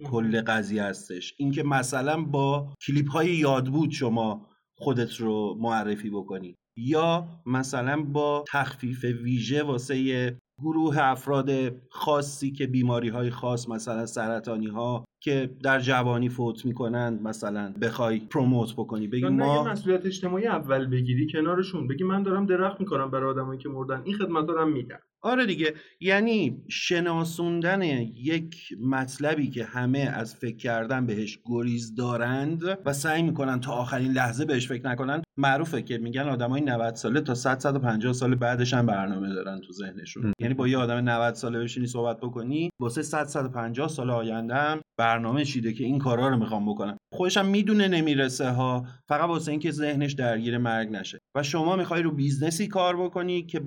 کل 0.05 0.41
قضیه 0.41 0.85
هستش. 0.85 1.35
اینکه 1.39 1.63
مثلا 1.63 2.23
با 2.23 2.75
کلیپ 2.87 3.11
های 3.11 3.35
یاد 3.35 3.67
بود 3.67 3.91
شما 3.91 4.47
خودت 4.79 5.17
رو 5.17 5.57
معرفی 5.61 6.11
بکنی 6.11 6.57
یا 6.77 7.29
مثلا 7.47 8.03
با 8.03 8.45
تخفیف 8.49 9.05
ویژه 9.05 9.63
واسه 9.63 10.39
گروه 10.63 10.99
افراد 10.99 11.51
خاصی 11.91 12.53
که 12.53 12.67
بیماری 12.67 13.09
های 13.09 13.31
خاص 13.31 13.69
مثلا 13.69 14.07
سرطانی 14.07 14.67
ها 14.67 15.05
که 15.21 15.51
در 15.63 15.81
جوانی 15.81 16.29
فوت 16.29 16.67
می‌کنند 16.67 17.23
مثلا 17.23 17.75
بخوای 17.83 18.19
پروموت 18.19 18.73
بکنی 18.73 19.07
بگی 19.07 19.29
ما 19.29 19.65
مسئولیت 19.65 20.07
اجتماعی 20.07 20.47
اول 20.47 20.87
بگیری 20.87 21.27
کنارشون. 21.33 21.89
بگی 21.89 22.05
من 22.05 22.23
دارم 22.23 22.47
درخت 22.47 22.81
می‌کنم 22.81 23.11
برای 23.11 23.31
آدمایی 23.31 23.59
که 23.59 23.69
مردن. 23.69 24.03
این 24.05 24.15
خدمت 24.15 24.47
دارم 24.47 24.73
میدم 24.73 25.01
آره 25.23 25.47
دیگه. 25.47 25.75
یعنی 26.01 26.63
شناسوندن 26.69 27.83
یک 27.83 28.57
مطلبی 28.83 29.51
که 29.51 29.65
همه 29.65 29.99
از 29.99 30.35
فکر 30.35 30.57
کردن 30.57 31.07
بهش 31.07 31.39
گریز 31.45 31.95
دارند 31.95 32.63
و 32.85 32.93
سعی 32.93 33.23
می‌کنن 33.23 33.61
تا 33.61 33.73
آخرین 33.73 34.13
لحظه 34.13 34.45
بهش 34.45 34.69
فکر 34.69 34.87
نکنن 34.87 35.23
معروفه 35.39 35.83
که 35.83 35.99
میگن 35.99 36.29
آدمای 36.29 36.61
90 36.61 36.95
ساله 36.95 37.21
تا 37.21 37.35
100 37.35 37.59
150 37.59 38.13
سال 38.13 38.35
بعدش 38.35 38.75
هم 38.75 38.87
برنامه 38.87 39.35
دارن 39.35 39.61
تو 39.61 39.73
ذهنشون. 39.73 40.33
یعنی 40.41 40.55
با 40.55 40.69
یه 40.69 40.79
آدم 40.79 41.09
90 41.09 41.35
ساله 41.35 41.59
بشینی 41.59 41.87
صحبت 41.87 42.21
بکنی 42.21 42.71
واسه 42.81 43.03
100 43.03 43.25
150 43.25 43.89
سال 43.89 44.11
آینده 44.11 44.55
هم 44.55 44.81
برنامه 44.99 45.45
چیده 45.45 45.73
که 45.73 45.85
این 45.85 45.99
کارا 45.99 46.29
رو 46.29 46.37
می‌خوام 46.37 46.73
بکنم. 46.73 46.97
خودش 47.15 47.37
هم 47.37 47.47
می‌دونه 47.47 47.89
نمی‌رسه 47.89 48.51
ها 48.51 48.87
فقط 49.09 49.29
واسه 49.29 49.51
اینکه 49.51 49.71
ذهنش 49.71 50.13
درگیر 50.13 50.59
مرگ 50.59 50.91
نشه. 50.91 51.19
و 51.37 51.43
شما 51.43 51.77
می‌خوای 51.77 52.03
رو 52.03 52.11
business 52.11 52.62
ی 52.62 52.69
کار 52.69 52.97
بکنی 52.97 53.43
که 53.43 53.61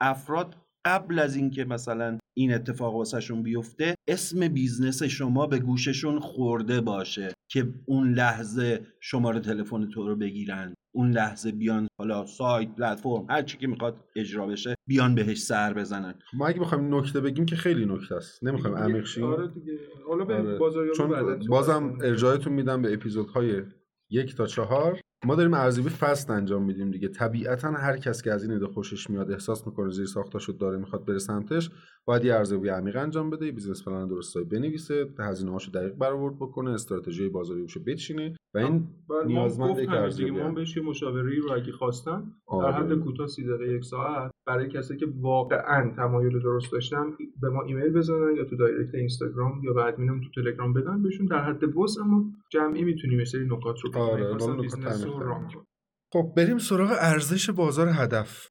افراد 0.00 0.56
قبل 0.84 1.18
از 1.18 1.36
اینکه 1.36 1.64
مثلا 1.64 2.18
این 2.36 2.54
اتفاق 2.54 2.94
واسهشون 2.94 3.42
بیفته 3.42 3.94
اسم 4.08 4.48
business 4.48 5.02
شما 5.02 5.46
به 5.46 5.58
گوششون 5.58 6.18
خورده 6.18 6.80
باشه 6.80 7.32
که 7.50 7.68
اون 7.86 8.12
لحظه 8.12 8.86
شماره 9.00 9.40
تلفن 9.40 9.88
تو 9.88 10.08
رو 10.08 10.16
بگیرن 10.16 10.74
اون 10.94 11.10
لحظه 11.10 11.52
بیان 11.52 11.88
حالا 12.00 12.26
سایت 12.26 12.68
پلتفرم 12.68 13.26
هر 13.30 13.42
چی 13.42 13.58
که 13.58 13.66
می‌خواد 13.66 14.04
اجرا 14.16 14.46
بشه 14.46 14.74
بیان 14.88 15.14
بهش 15.14 15.38
سر 15.38 15.74
بزنن. 15.74 16.14
ما 16.32 16.46
اگه 16.46 16.60
بخوایم 16.60 16.94
نکته 16.94 17.20
بگیم 17.20 17.46
که 17.46 17.56
خیلی 17.56 17.86
نکته 17.86 18.14
است. 18.14 18.44
نمی‌خوایم 18.44 18.76
عمیق 18.76 19.04
شیم. 19.04 19.24
آره 19.24 19.48
دیگه. 19.48 19.78
حالا 20.08 20.24
به 20.24 20.34
آره. 20.34 20.92
چون 20.96 21.38
بازم 21.48 21.98
ارجاعتون 22.02 22.52
میدم 22.52 22.82
به 22.82 22.94
اپیزودهای 22.94 23.62
یک 24.10 24.36
تا 24.36 24.46
چهار. 24.46 25.00
ما 25.24 25.34
داریم 25.34 25.54
ارزیابی 25.54 25.90
fast 25.90 26.30
انجام 26.30 26.64
میدیم 26.64 26.90
دیگه. 26.90 27.08
طبیعتا 27.08 27.70
هر 27.70 27.96
کس 27.96 28.22
که 28.22 28.32
از 28.32 28.42
این 28.42 28.52
ایده 28.52 28.66
خوشش 28.66 29.10
میاد 29.10 29.30
احساس 29.30 29.66
می‌کنه 29.66 29.90
زیرساختشو 29.90 30.58
داره 30.58 30.78
می‌خواد 30.78 31.04
بره 31.04 31.18
سمتش 31.18 31.70
باید 32.04 32.24
یه 32.24 32.34
ارزیابی 32.34 32.68
عمیق 32.68 32.96
انجام 32.96 33.30
بده 33.30 33.52
business 33.52 33.84
plan 33.84 34.08
درستایی 34.08 34.46
بنویسه 34.46 35.06
هزینه 35.18 35.50
هاشو 35.52 35.70
دقیق 35.70 35.94
برآورد 35.94 36.36
بکنه 36.36 36.70
استراتژی 36.70 37.28
بازاری 37.28 37.66
رو 37.66 37.82
بچینه. 37.82 38.36
و 38.54 38.58
این 38.58 38.88
نیازمند 39.26 39.78
یک 39.78 39.88
ارزیابی 39.88 40.40
ما 40.40 40.50
بهش 40.50 40.76
یه 40.76 40.82
مشاوره 40.82 41.38
رو 41.38 41.52
اگه 41.52 41.72
خواستن 41.72 42.20
در 42.20 42.54
آره. 42.56 42.74
حد 42.74 42.94
کوتاه 42.94 43.26
30 43.26 43.44
دقیقه 43.44 43.74
یک 43.74 43.84
ساعت 43.84 44.30
برای 44.46 44.68
کسایی 44.68 45.00
که 45.00 45.06
واقعا 45.20 45.92
تمایل 45.96 46.40
درست 46.40 46.72
داشتن 46.72 47.04
به 47.40 47.48
ما 47.48 47.62
ایمیل 47.62 47.92
بزنن 47.92 48.36
یا 48.36 48.44
تو 48.44 48.56
direct 48.56 48.94
اینستاگرام 48.94 49.64
یا 49.64 49.72
بعد 49.72 49.94
ادمینم 49.94 50.20
تو 50.20 50.42
تلگرام 50.42 50.72
بدن 50.72 51.02
بهشون 51.02 51.26
در 51.26 51.44
حد 51.44 51.76
وسعمون 51.76 52.24
جمعی 52.52 52.84
می‌تونیم 52.84 53.24
سری 53.24 53.46
نکات 53.46 53.80
رو 53.80 53.98
آره 53.98 54.36
خب 56.12 56.32
بریم 56.36 56.58
سراغ 56.58 56.90
ارزش 57.00 57.50
بازار 57.50 57.88
هدف. 57.88 58.48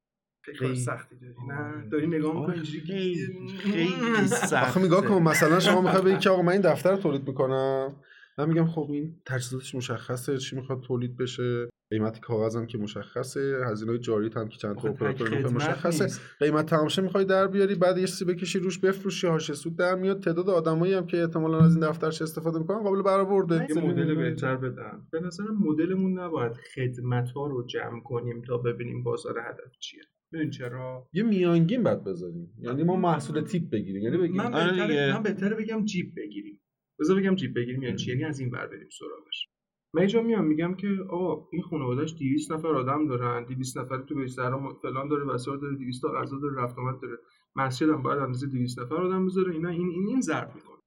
خیلی 0.55 0.75
سختی 0.75 1.15
داری 1.15 1.33
نه؟ 1.47 1.89
داری 1.89 2.07
نگاه 2.07 2.39
می‌کنی؟ 2.39 2.63
خیلی 3.57 4.27
سخت 4.51 4.77
نگاه 4.77 5.05
کن 5.05 5.23
مثلا 5.23 5.59
شما 5.59 5.81
می‌خوای 5.81 6.01
بگی 6.01 6.17
که 6.17 6.29
آقا 6.29 6.41
من 6.41 6.51
این 6.51 6.61
دفتر 6.61 6.91
رو 6.91 6.97
تولید 6.97 7.27
می‌کنم؟ 7.27 7.95
من 8.39 8.49
میگم 8.49 8.65
خب 8.65 8.87
این 8.91 9.15
تجهیزاتش 9.25 9.75
مشخصه 9.75 10.37
چی 10.37 10.55
می‌خواد 10.55 10.81
تولید 10.81 11.17
بشه 11.17 11.69
قیمت 11.89 12.19
کاغذم 12.19 12.65
که 12.65 12.77
مشخصه 12.77 13.61
هزینه 13.71 13.97
جاری 13.97 14.29
هم 14.35 14.47
که 14.47 14.57
چند 14.57 14.75
تا 14.75 14.89
اپراتور 14.89 15.49
مشخصه. 15.51 16.07
قیمت 16.39 16.65
تمامشه 16.65 17.01
می‌خوای 17.01 17.25
در 17.25 17.47
بیاری 17.47 17.75
بعد 17.75 17.97
یه 17.97 18.07
چیزی 18.07 18.25
بکشی 18.25 18.59
روش 18.59 18.79
بفروشی 18.79 19.27
هاش 19.27 19.53
سود 19.53 19.77
در 19.77 19.95
میاد. 19.95 20.23
تعداد 20.23 20.49
آدمایی 20.49 20.93
هم 20.93 21.07
که 21.07 21.21
احتمالاً 21.21 21.59
از 21.59 21.75
این 21.75 21.89
دفترش 21.89 22.21
استفاده 22.21 22.59
می‌کنن 22.59 22.83
قابل 22.83 23.01
برآورده. 23.01 23.67
یه 23.69 23.81
مدل 23.81 24.15
بهتر 24.15 24.55
بدم. 24.55 25.07
به 25.11 25.19
نظر 25.19 25.43
مدلمون 25.59 26.19
نباید 26.19 26.53
خدمت 26.75 27.29
ها 27.29 27.47
رو 27.47 27.65
جمع 27.67 28.01
کنیم 28.03 28.41
تا 28.41 28.57
ببینیم 28.57 29.03
بازار 29.03 29.39
هدف 29.39 29.77
چیه. 29.79 30.01
ببین 30.33 30.49
چرا؟ 30.49 31.09
یه 31.13 31.23
میانگین 31.23 31.83
بعد 31.83 32.03
بذاریم. 32.03 32.53
یعنی 32.59 32.83
ما 32.83 32.95
محصول 32.95 33.41
تیپ 33.41 33.69
بگیریم. 33.69 34.03
یعنی 34.03 34.17
بگیم 34.17 34.37
من 34.37 34.51
بهتره, 34.51 35.13
من 35.13 35.23
بهتره 35.23 35.55
بگم 35.55 35.85
جیب 35.85 36.13
بگیریم. 36.17 36.59
بذار 36.99 37.19
بگم 37.19 37.35
جیب 37.35 37.55
بگیریم 37.55 37.83
یعنی 37.83 37.97
چی 37.97 38.11
یعنی 38.11 38.23
از 38.23 38.39
این 38.39 38.49
ور 38.49 38.67
بریم 38.67 38.89
سراغش. 38.99 39.47
من 39.93 40.01
اینجا 40.01 40.21
میام 40.21 40.45
میگم 40.45 40.75
که 40.75 40.87
آقا 41.09 41.47
این 41.51 41.61
خانوادهش 41.61 42.13
200 42.19 42.51
نفر 42.51 42.67
آدم 42.67 43.07
دارن 43.07 43.45
200 43.45 43.77
نفر 43.77 44.01
تو 44.01 44.15
بیشتر 44.15 44.51
فلان 44.81 45.07
داره 45.07 45.25
وسایل 45.25 45.59
داره 45.59 45.75
200 45.75 46.01
تا 46.01 46.11
غذا 46.11 46.39
داره 46.39 46.63
رفت 46.63 46.77
آمد 46.77 47.01
داره. 47.01 47.17
مسجد 47.55 47.89
هم 47.89 48.03
باید 48.03 48.19
اندازه 48.19 48.47
200 48.47 48.79
نفر 48.79 48.95
آدم 48.95 49.25
بذاره. 49.25 49.53
اینا 49.53 49.69
این 49.69 49.89
این 49.89 50.07
این 50.07 50.21
ضرب 50.21 50.55
می‌کنه. 50.55 50.77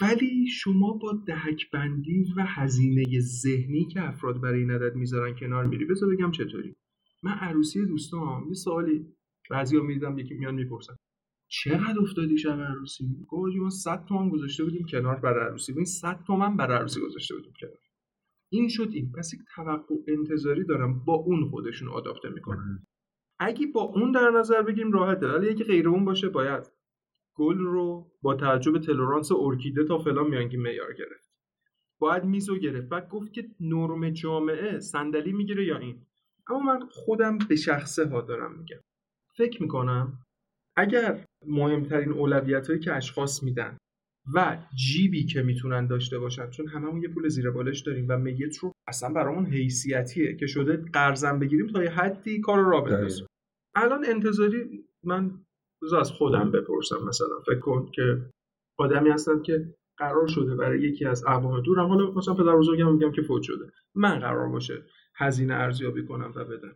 ولی 0.00 0.46
شما 0.46 0.92
با 0.92 1.22
دهک 1.26 1.70
بندی 1.70 2.24
و 2.36 2.44
هزینه 2.46 3.20
ذهنی 3.20 3.84
که 3.84 4.08
افراد 4.08 4.40
برای 4.40 4.60
این 4.60 4.70
عدد 4.70 4.94
می‌ذارن 4.94 5.34
کنار 5.34 5.66
میری 5.66 5.84
بذار 5.84 6.14
بگم 6.14 6.30
چطوری. 6.30 6.76
من 7.22 7.32
عروسی 7.32 7.86
دوستام 7.86 8.48
یه 8.48 8.54
سوالی 8.54 9.06
بعضیا 9.50 9.82
می‌دیدم 9.82 10.18
یکی 10.18 10.34
میان 10.34 10.54
می‌پرسن. 10.54 10.94
چقدر 11.52 12.00
افتادی 12.00 12.38
شب 12.38 12.60
عروسی؟ 12.60 13.04
گفت 13.28 13.56
ما 13.56 13.70
100 13.70 14.04
تومن 14.04 14.28
گذاشته 14.28 14.64
بودیم 14.64 14.86
کنار 14.86 15.16
برای 15.16 15.46
عروسی. 15.46 15.72
این 15.72 15.84
100 15.84 16.24
تومن 16.26 16.56
برای 16.56 16.78
عروسی 16.78 17.00
گذاشته 17.00 17.34
بودیم 17.34 17.52
کنار. 17.60 17.78
این 18.52 18.68
شد 18.68 18.88
این. 18.92 19.12
پس 19.12 19.34
یک 19.34 19.40
توقع 19.54 19.94
انتظاری 20.08 20.64
دارم 20.64 21.04
با 21.04 21.14
اون 21.14 21.50
خودشون 21.50 21.88
آداپته 21.88 22.28
می‌کنن. 22.28 22.86
اگه 23.38 23.66
با 23.66 23.80
اون 23.80 24.12
در 24.12 24.30
نظر 24.30 24.62
بگیریم 24.62 24.92
راحته 24.92 25.26
ولی 25.26 25.48
اگه 25.48 25.64
غیر 25.64 25.88
اون 25.88 26.04
باشه 26.04 26.28
باید 26.28 26.66
گل 27.34 27.58
رو 27.58 28.12
با 28.22 28.34
تعجب 28.34 28.78
تلورانس 28.78 29.32
ارکیده 29.32 29.84
تا 29.84 29.98
فلان 29.98 30.28
میانگی 30.28 30.56
معیار 30.56 30.94
گرفت. 30.94 31.30
باید 31.98 32.24
میزو 32.24 32.58
گرفت. 32.58 32.88
بعد 32.88 33.08
گفت 33.08 33.32
که 33.32 33.48
نرم 33.60 34.10
جامعه 34.10 34.80
صندلی 34.80 35.32
می‌گیره 35.32 35.66
یا 35.66 35.78
این. 35.78 36.06
اما 36.48 36.60
من 36.60 36.80
خودم 36.90 37.38
به 37.38 37.56
شخصه 37.56 38.08
ها 38.08 38.20
دارم 38.20 38.58
میگم. 38.58 38.80
فکر 39.36 39.62
می‌کنم 39.62 40.18
اگر 40.80 41.24
مهمترین 41.46 42.12
اولویت 42.12 42.66
هایی 42.66 42.80
که 42.80 42.94
اشخاص 42.94 43.42
میدن 43.42 43.76
و 44.34 44.58
جیبی 44.74 45.24
که 45.24 45.42
می‌تونن 45.42 45.86
داشته 45.86 46.18
باشن 46.18 46.50
چون 46.50 46.68
هممون 46.68 47.02
یه 47.02 47.08
پول 47.08 47.28
زیر 47.28 47.50
بالش 47.50 47.80
داریم 47.80 48.06
و 48.08 48.18
میت 48.18 48.56
رو 48.56 48.72
اصلا 48.88 49.12
برامون 49.12 49.46
حیثیتیه 49.46 50.36
که 50.36 50.46
شده 50.46 50.76
قرضم 50.76 51.38
بگیریم 51.38 51.66
تا 51.66 51.82
یه 51.82 51.90
حدی 51.90 52.40
کار 52.40 52.64
را 52.64 52.80
بندازیم. 52.80 53.26
الان 53.74 54.04
انتظاری 54.04 54.84
من 55.04 55.30
از 56.00 56.10
خودم 56.10 56.50
بپرسم 56.50 57.04
مثلا 57.08 57.40
فکر 57.46 57.58
کن 57.58 57.90
که 57.94 58.22
آدمی 58.78 59.10
هستن 59.10 59.42
که 59.42 59.74
قرار 59.98 60.26
شده 60.26 60.54
برای 60.56 60.80
یکی 60.80 61.04
از 61.04 61.24
اقوام 61.26 61.60
دورم 61.60 61.88
حالا 61.88 62.10
مثلا 62.10 62.34
پدر 62.34 62.56
بزرگم 62.56 62.92
میگم 62.92 63.12
که 63.12 63.22
فوت 63.22 63.42
شده. 63.42 63.72
من 63.94 64.18
قرار 64.18 64.48
باشه 64.48 64.82
هزینه 65.14 65.54
ارزیابی 65.54 66.06
کنم 66.06 66.32
و 66.36 66.44
بدم. 66.44 66.74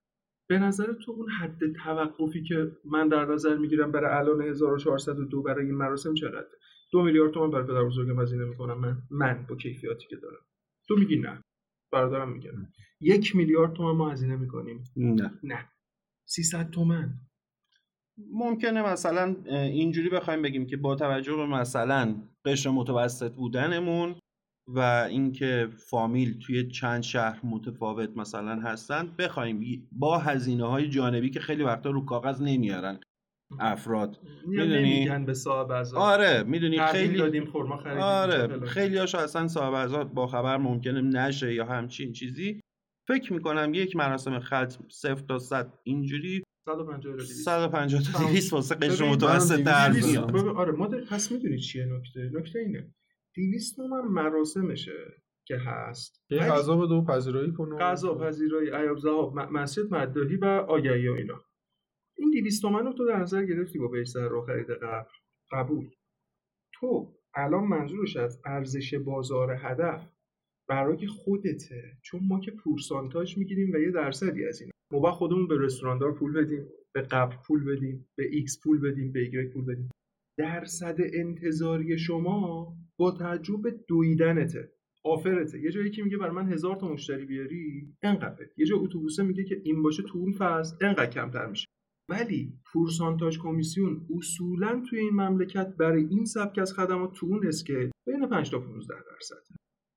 به 0.49 0.59
نظر 0.59 0.93
تو 0.93 1.13
اون 1.13 1.29
حد 1.29 1.73
توقفی 1.73 2.43
که 2.43 2.73
من 2.85 3.09
در 3.09 3.25
نظر 3.25 3.57
می‌گیرم 3.57 3.93
برای 3.93 4.19
الان 4.19 4.43
1402 4.43 5.43
برای 5.43 5.67
این 5.67 5.75
مراسم 5.75 6.15
چقدره؟ 6.15 6.47
دو 6.93 7.03
میلیارد 7.03 7.33
تومان 7.33 7.51
برای 7.51 7.67
پدر 7.67 7.85
بزرگم 7.85 8.21
هزینه 8.21 8.45
می‌کنم 8.45 8.79
من. 8.81 9.03
من 9.11 9.47
با 9.49 9.57
کیفیاتی 9.57 10.07
که 10.07 10.17
دارم. 10.17 10.43
تو 10.89 10.97
میگی 10.97 11.17
نه. 11.17 11.43
برادرم 11.93 12.33
میگه 12.33 12.53
یک 13.01 13.37
میلیارد 13.37 13.73
تومن 13.73 13.97
ما 13.97 14.11
هزینه 14.11 14.37
می‌کنیم. 14.37 14.85
نه. 14.97 15.39
نه. 15.43 15.69
300 16.27 16.71
تومن 16.71 17.15
ممکنه 18.33 18.93
مثلا 18.93 19.37
اینجوری 19.51 20.09
بخوایم 20.09 20.43
بگیم 20.43 20.67
که 20.67 20.77
با 20.77 20.95
توجه 20.95 21.37
به 21.37 21.47
مثلا 21.47 22.23
قشر 22.45 22.71
متوسط 22.71 23.33
بودنمون 23.33 24.15
و 24.69 24.79
اینکه 25.11 25.69
فامیل 25.77 26.39
توی 26.39 26.69
چند 26.69 27.03
شهر 27.03 27.41
متفاوت 27.47 28.17
مثلا 28.17 28.61
هستن 28.61 29.15
بخوایم 29.19 29.89
با 29.93 30.19
هزینه 30.19 30.65
های 30.65 30.89
جانبی 30.89 31.31
که 31.31 31.41
خیلی 31.41 31.63
وقتا 31.63 31.91
رو 31.91 32.05
کاغذ 32.05 32.43
نمیارن 32.43 33.01
افراد. 33.61 34.21
می‌دونی؟ 34.47 35.09
به 35.27 35.35
صاحب 35.35 35.73
آره 35.95 36.43
می‌دونی؟ 36.43 36.87
خیلی 36.87 37.19
دادیم 37.19 37.45
خورما 37.47 37.77
خریدیم 37.77 38.03
آره 38.03 38.61
خیلی 38.61 38.99
هاشو 38.99 39.19
اصلا 39.19 39.49
صاحب 39.49 40.13
با 40.15 40.27
خبر 40.27 40.57
ممکنه 40.57 41.01
نشه 41.01 41.55
یا 41.55 41.65
همچین 41.65 42.13
چیزی. 42.13 42.61
فکر 43.09 43.33
می‌کنم 43.33 43.75
یک 43.75 43.97
مراسم 43.97 44.39
ختم 44.39 44.89
صفر 44.89 45.25
تا 45.29 45.39
صد 45.39 45.79
اینجوری. 45.83 46.43
150 46.69 47.19
150 47.25 48.03
تا 48.13 48.19
200 48.19 48.53
واسه 48.53 48.75
قشر 48.75 49.05
متوسط 49.05 49.61
در 49.61 49.93
میاد. 49.93 50.37
آره 50.37 50.73
ما 50.73 50.89
پس 51.11 51.33
می‌دونی 51.33 51.59
چیه؟ 51.59 51.85
نکته 51.87 52.31
نکته 52.35 52.59
اینه. 52.59 52.95
200 53.37 53.77
تومن 53.77 54.01
مراسمشه 54.01 55.23
که 55.47 55.57
هست. 55.57 56.25
یه 56.31 56.39
غذا 56.39 56.77
به 56.77 56.87
دو 56.87 57.05
پذیرایی 57.05 57.53
کنه 57.53 57.77
غذا 57.77 58.15
پذیرایی 58.15 58.71
ایاب 58.71 58.99
زهاب 58.99 59.39
مسجد 59.39 59.95
مدداهی 59.95 60.37
و 60.37 60.45
آگهی 60.45 61.09
و 61.09 61.13
اینا. 61.13 61.41
این 62.17 62.31
200 62.31 62.63
تومن 62.63 62.87
رو 62.87 62.93
تو 62.93 63.07
در 63.07 63.19
نظر 63.19 63.45
گرفتی 63.45 63.79
با 63.79 63.89
بهش 63.89 64.17
رو 64.17 64.43
خرید 64.43 64.71
قبل؟ 64.71 65.11
قبول. 65.53 65.91
تو 66.75 67.15
الان 67.35 67.65
منظورش 67.65 68.17
از 68.17 68.41
ارزش 68.45 68.95
بازار 68.95 69.57
هدف 69.61 70.13
برای 70.69 71.07
خودته 71.07 71.83
چون 72.03 72.21
ما 72.29 72.41
که 72.41 72.51
پورسانتاژ 72.51 73.39
می‌گیریم 73.39 73.73
و 73.73 73.79
یه 73.79 73.91
درصدی 73.91 74.47
از 74.47 74.61
این. 74.61 74.71
ما 74.93 74.99
با 74.99 75.13
خودمون 75.13 75.49
به 75.49 75.57
رستوراندار 75.59 76.15
پول 76.15 76.33
بدیم 76.33 76.69
به 76.95 77.03
قبل 77.03 77.37
پول 77.47 77.65
بدیم 77.65 78.09
به 78.17 78.25
ایکس 78.31 78.61
پول 78.63 78.81
بدیم 78.81 79.13
به 79.13 79.21
ایگرگ 79.21 79.53
پول 79.53 79.65
بدیم. 79.65 79.91
درصد 80.39 80.97
انتظاری 81.13 81.99
شما 81.99 82.75
با 82.97 83.11
تعجب 83.11 83.63
به 83.63 83.71
دویدنته. 83.89 84.73
آفرته. 85.05 85.61
یه 85.61 85.71
جایی 85.71 85.91
که 85.91 86.03
میگه 86.03 86.17
بر 86.17 86.31
من 86.31 86.53
هزار 86.53 86.77
تا 86.77 86.89
مشتری 86.89 87.25
بیاری 87.25 87.95
انقدر 88.03 88.47
یه 88.57 88.67
جا 88.67 88.77
اتوبوسه 88.77 89.23
میگه 89.23 89.45
که 89.45 89.61
این 89.65 89.83
باشه 89.83 90.03
تو 90.03 90.19
اون 90.19 90.33
فصل 90.33 90.77
انقدر 90.81 91.11
کمتر 91.11 91.47
میشه. 91.47 91.67
ولی 92.09 92.53
پورسانتاژ 92.73 93.39
کمیسیون 93.39 94.07
اصولا 94.17 94.83
توی 94.91 94.99
این 94.99 95.15
مملکت 95.15 95.77
برای 95.79 96.05
این 96.05 96.25
سبک 96.25 96.59
از 96.59 96.73
خدمات 96.73 97.13
تو 97.13 97.27
اون 97.27 97.47
اسکیل 97.47 97.91
بین 98.07 98.29
5 98.29 98.51
تا 98.51 98.59
15 98.59 98.95
درصد. 99.11 99.55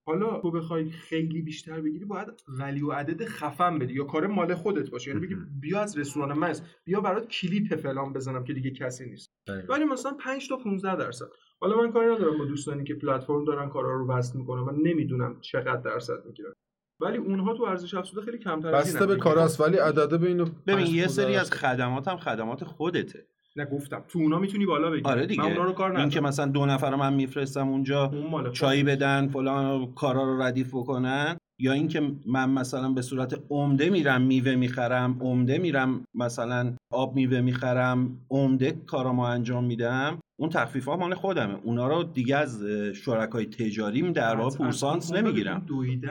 حالا 0.07 0.41
تو 0.41 0.51
بخوای 0.51 0.89
خیلی 0.89 1.41
بیشتر 1.41 1.81
بگیری 1.81 2.05
باید 2.05 2.27
ولی 2.59 2.81
و 2.81 2.91
عدد 2.91 3.25
خفن 3.25 3.79
بدی 3.79 3.93
یا 3.93 4.03
کار 4.03 4.27
مال 4.27 4.55
خودت 4.55 4.89
باشه. 4.89 5.11
یعنی 5.11 5.25
بگی 5.25 5.35
بیا 5.61 5.81
از 5.81 5.97
رستوران 5.97 6.37
من 6.37 6.53
بیا 6.83 7.01
برات 7.01 7.27
کلیپ 7.27 7.75
فلان 7.75 8.13
بزنم 8.13 8.43
که 8.43 8.53
دیگه 8.53 8.71
کسی 8.71 9.09
نیست. 9.09 9.29
ولی 9.69 9.85
مثلا 9.85 10.13
5 10.13 10.49
تا 10.49 10.57
15 10.57 10.95
درصد. 10.95 11.27
حالا 11.59 11.77
من 11.77 11.91
کاری 11.91 12.15
ندارم 12.15 12.37
با 12.37 12.45
دوستانی 12.45 12.83
که 12.83 12.93
پلتفرم 12.93 13.45
دارن 13.45 13.69
کارا 13.69 13.97
رو 13.97 14.07
وصل 14.07 14.39
می‌کنن 14.39 14.61
من 14.61 14.75
نمی‌دونم 14.75 15.41
چقدر 15.41 15.81
درصد 15.81 16.25
می‌گیرن. 16.25 16.53
ولی 16.99 17.17
اونها 17.17 17.53
تو 17.53 17.63
ارزش 17.63 17.93
افزوده 17.93 18.25
خیلی 18.25 18.37
کمتر 18.37 18.71
بسته 18.71 19.05
به 19.05 19.15
کاراست 19.15 19.61
ولی 19.61 19.77
عدده 19.77 20.17
به 20.17 20.27
اینو 20.27 20.45
ببین 20.67 20.85
یه 20.87 21.07
سری 21.07 21.35
از 21.35 21.51
خدمات 21.51 22.07
هم 22.07 22.17
خدمات 22.17 22.63
خودته. 22.63 23.27
نگفتم 23.55 24.03
تو 24.07 24.19
اونا 24.19 24.39
می‌تونی 24.39 24.65
بالا 24.65 24.89
بگیری. 24.89 25.09
آره 25.09 25.25
دیگه. 25.25 25.41
من 25.43 25.47
اونا 25.51 25.63
رو 25.63 25.71
کار 25.71 25.89
ندارم 25.89 26.01
این 26.01 26.09
که 26.09 26.21
مثلا 26.21 26.45
دو 26.45 26.65
نفر 26.65 26.95
من 26.95 27.13
میفرستم 27.13 27.67
اونجا 27.67 28.11
چای 28.53 28.83
بدن 28.83 29.27
فلان 29.27 29.93
کارا 29.93 30.23
رو 30.23 30.41
ردیف 30.41 30.69
بکنن. 30.75 31.37
یا 31.59 31.71
اینکه 31.71 32.01
من 32.25 32.49
مثلا 32.49 32.89
به 32.89 33.01
صورت 33.01 33.43
عمده 33.49 33.89
میرم 33.89 34.21
میوه 34.21 34.55
می‌خرم 34.55 35.17
عمده 35.21 35.57
میرم 35.57 36.03
مثلا 36.15 36.75
آب 36.91 37.15
میوه 37.15 37.41
می‌خرم 37.41 38.19
عمده 38.29 38.71
کارامو 38.71 39.21
انجام 39.21 39.65
میدم 39.65 40.19
اون 40.39 40.49
تخفیف 40.49 40.85
ها 40.85 40.97
مال 40.97 41.13
خودمه. 41.13 41.59
اونا 41.63 41.87
رو 41.87 42.03
دیگه 42.03 42.37
از 42.37 42.63
شرکای 42.95 43.45
تجاریم 43.45 44.11
در 44.11 44.35
واقع 44.35 44.57
پورسانس 44.57 45.13
نمی‌گیرم. 45.13 45.65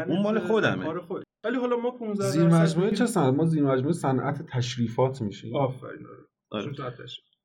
اون 0.08 0.22
مال 0.22 0.38
خودمه. 0.38 0.86
ولی 1.44 1.56
حالا 1.56 1.76
ما 1.76 1.90
15 1.90 2.30
زیر 2.30 2.46
مجموعه 2.46 2.90
چه 2.90 3.06
صنعت؟ 3.06 3.34
ما 3.34 3.44
زیر 3.44 3.62
مجموعه 3.62 3.92
صنعت 3.92 4.46
تشریفات 4.46 5.22
میشیم. 5.22 5.56
آفرین. 5.56 6.06
آره. 6.50 6.72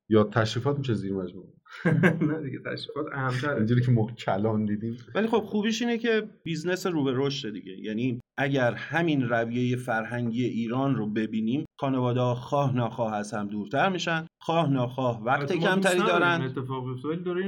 یا 0.09 0.23
تشریفات 0.23 0.77
میشه 0.77 0.93
زیر 0.93 1.13
مجموعه؟ 1.13 1.47
نه 2.29 2.41
دیگه 2.41 2.59
تشریفات 2.59 3.05
اعم‌تره. 3.13 3.55
اینجوری 3.55 3.81
که 3.81 3.91
ما 3.91 4.07
کلان 4.07 4.65
دیدیم. 4.65 4.97
ولی 5.15 5.27
خب 5.27 5.39
خوبیش 5.39 5.81
اینه 5.81 5.97
که 5.97 6.29
business 6.43 6.87
رو 6.87 7.03
به 7.03 7.11
رشد 7.15 7.53
دیگه. 7.53 7.79
یعنی 7.79 8.19
اگر 8.37 8.73
همین 8.73 9.29
رویه 9.29 9.75
فرهنگی 9.75 10.45
ایران 10.45 10.95
رو 10.95 11.07
ببینیم 11.07 11.65
خانواده 11.79 12.19
ها 12.19 12.35
خواه 12.35 12.75
ناخواه 12.75 13.13
از 13.13 13.33
هم 13.33 13.47
دورتر 13.47 13.89
میشن. 13.89 14.25
خواه 14.41 14.69
ناخواه 14.69 15.23
وقت 15.23 15.53
کمتری 15.53 15.99
دارن. 15.99 16.41
اتفاق 16.41 16.83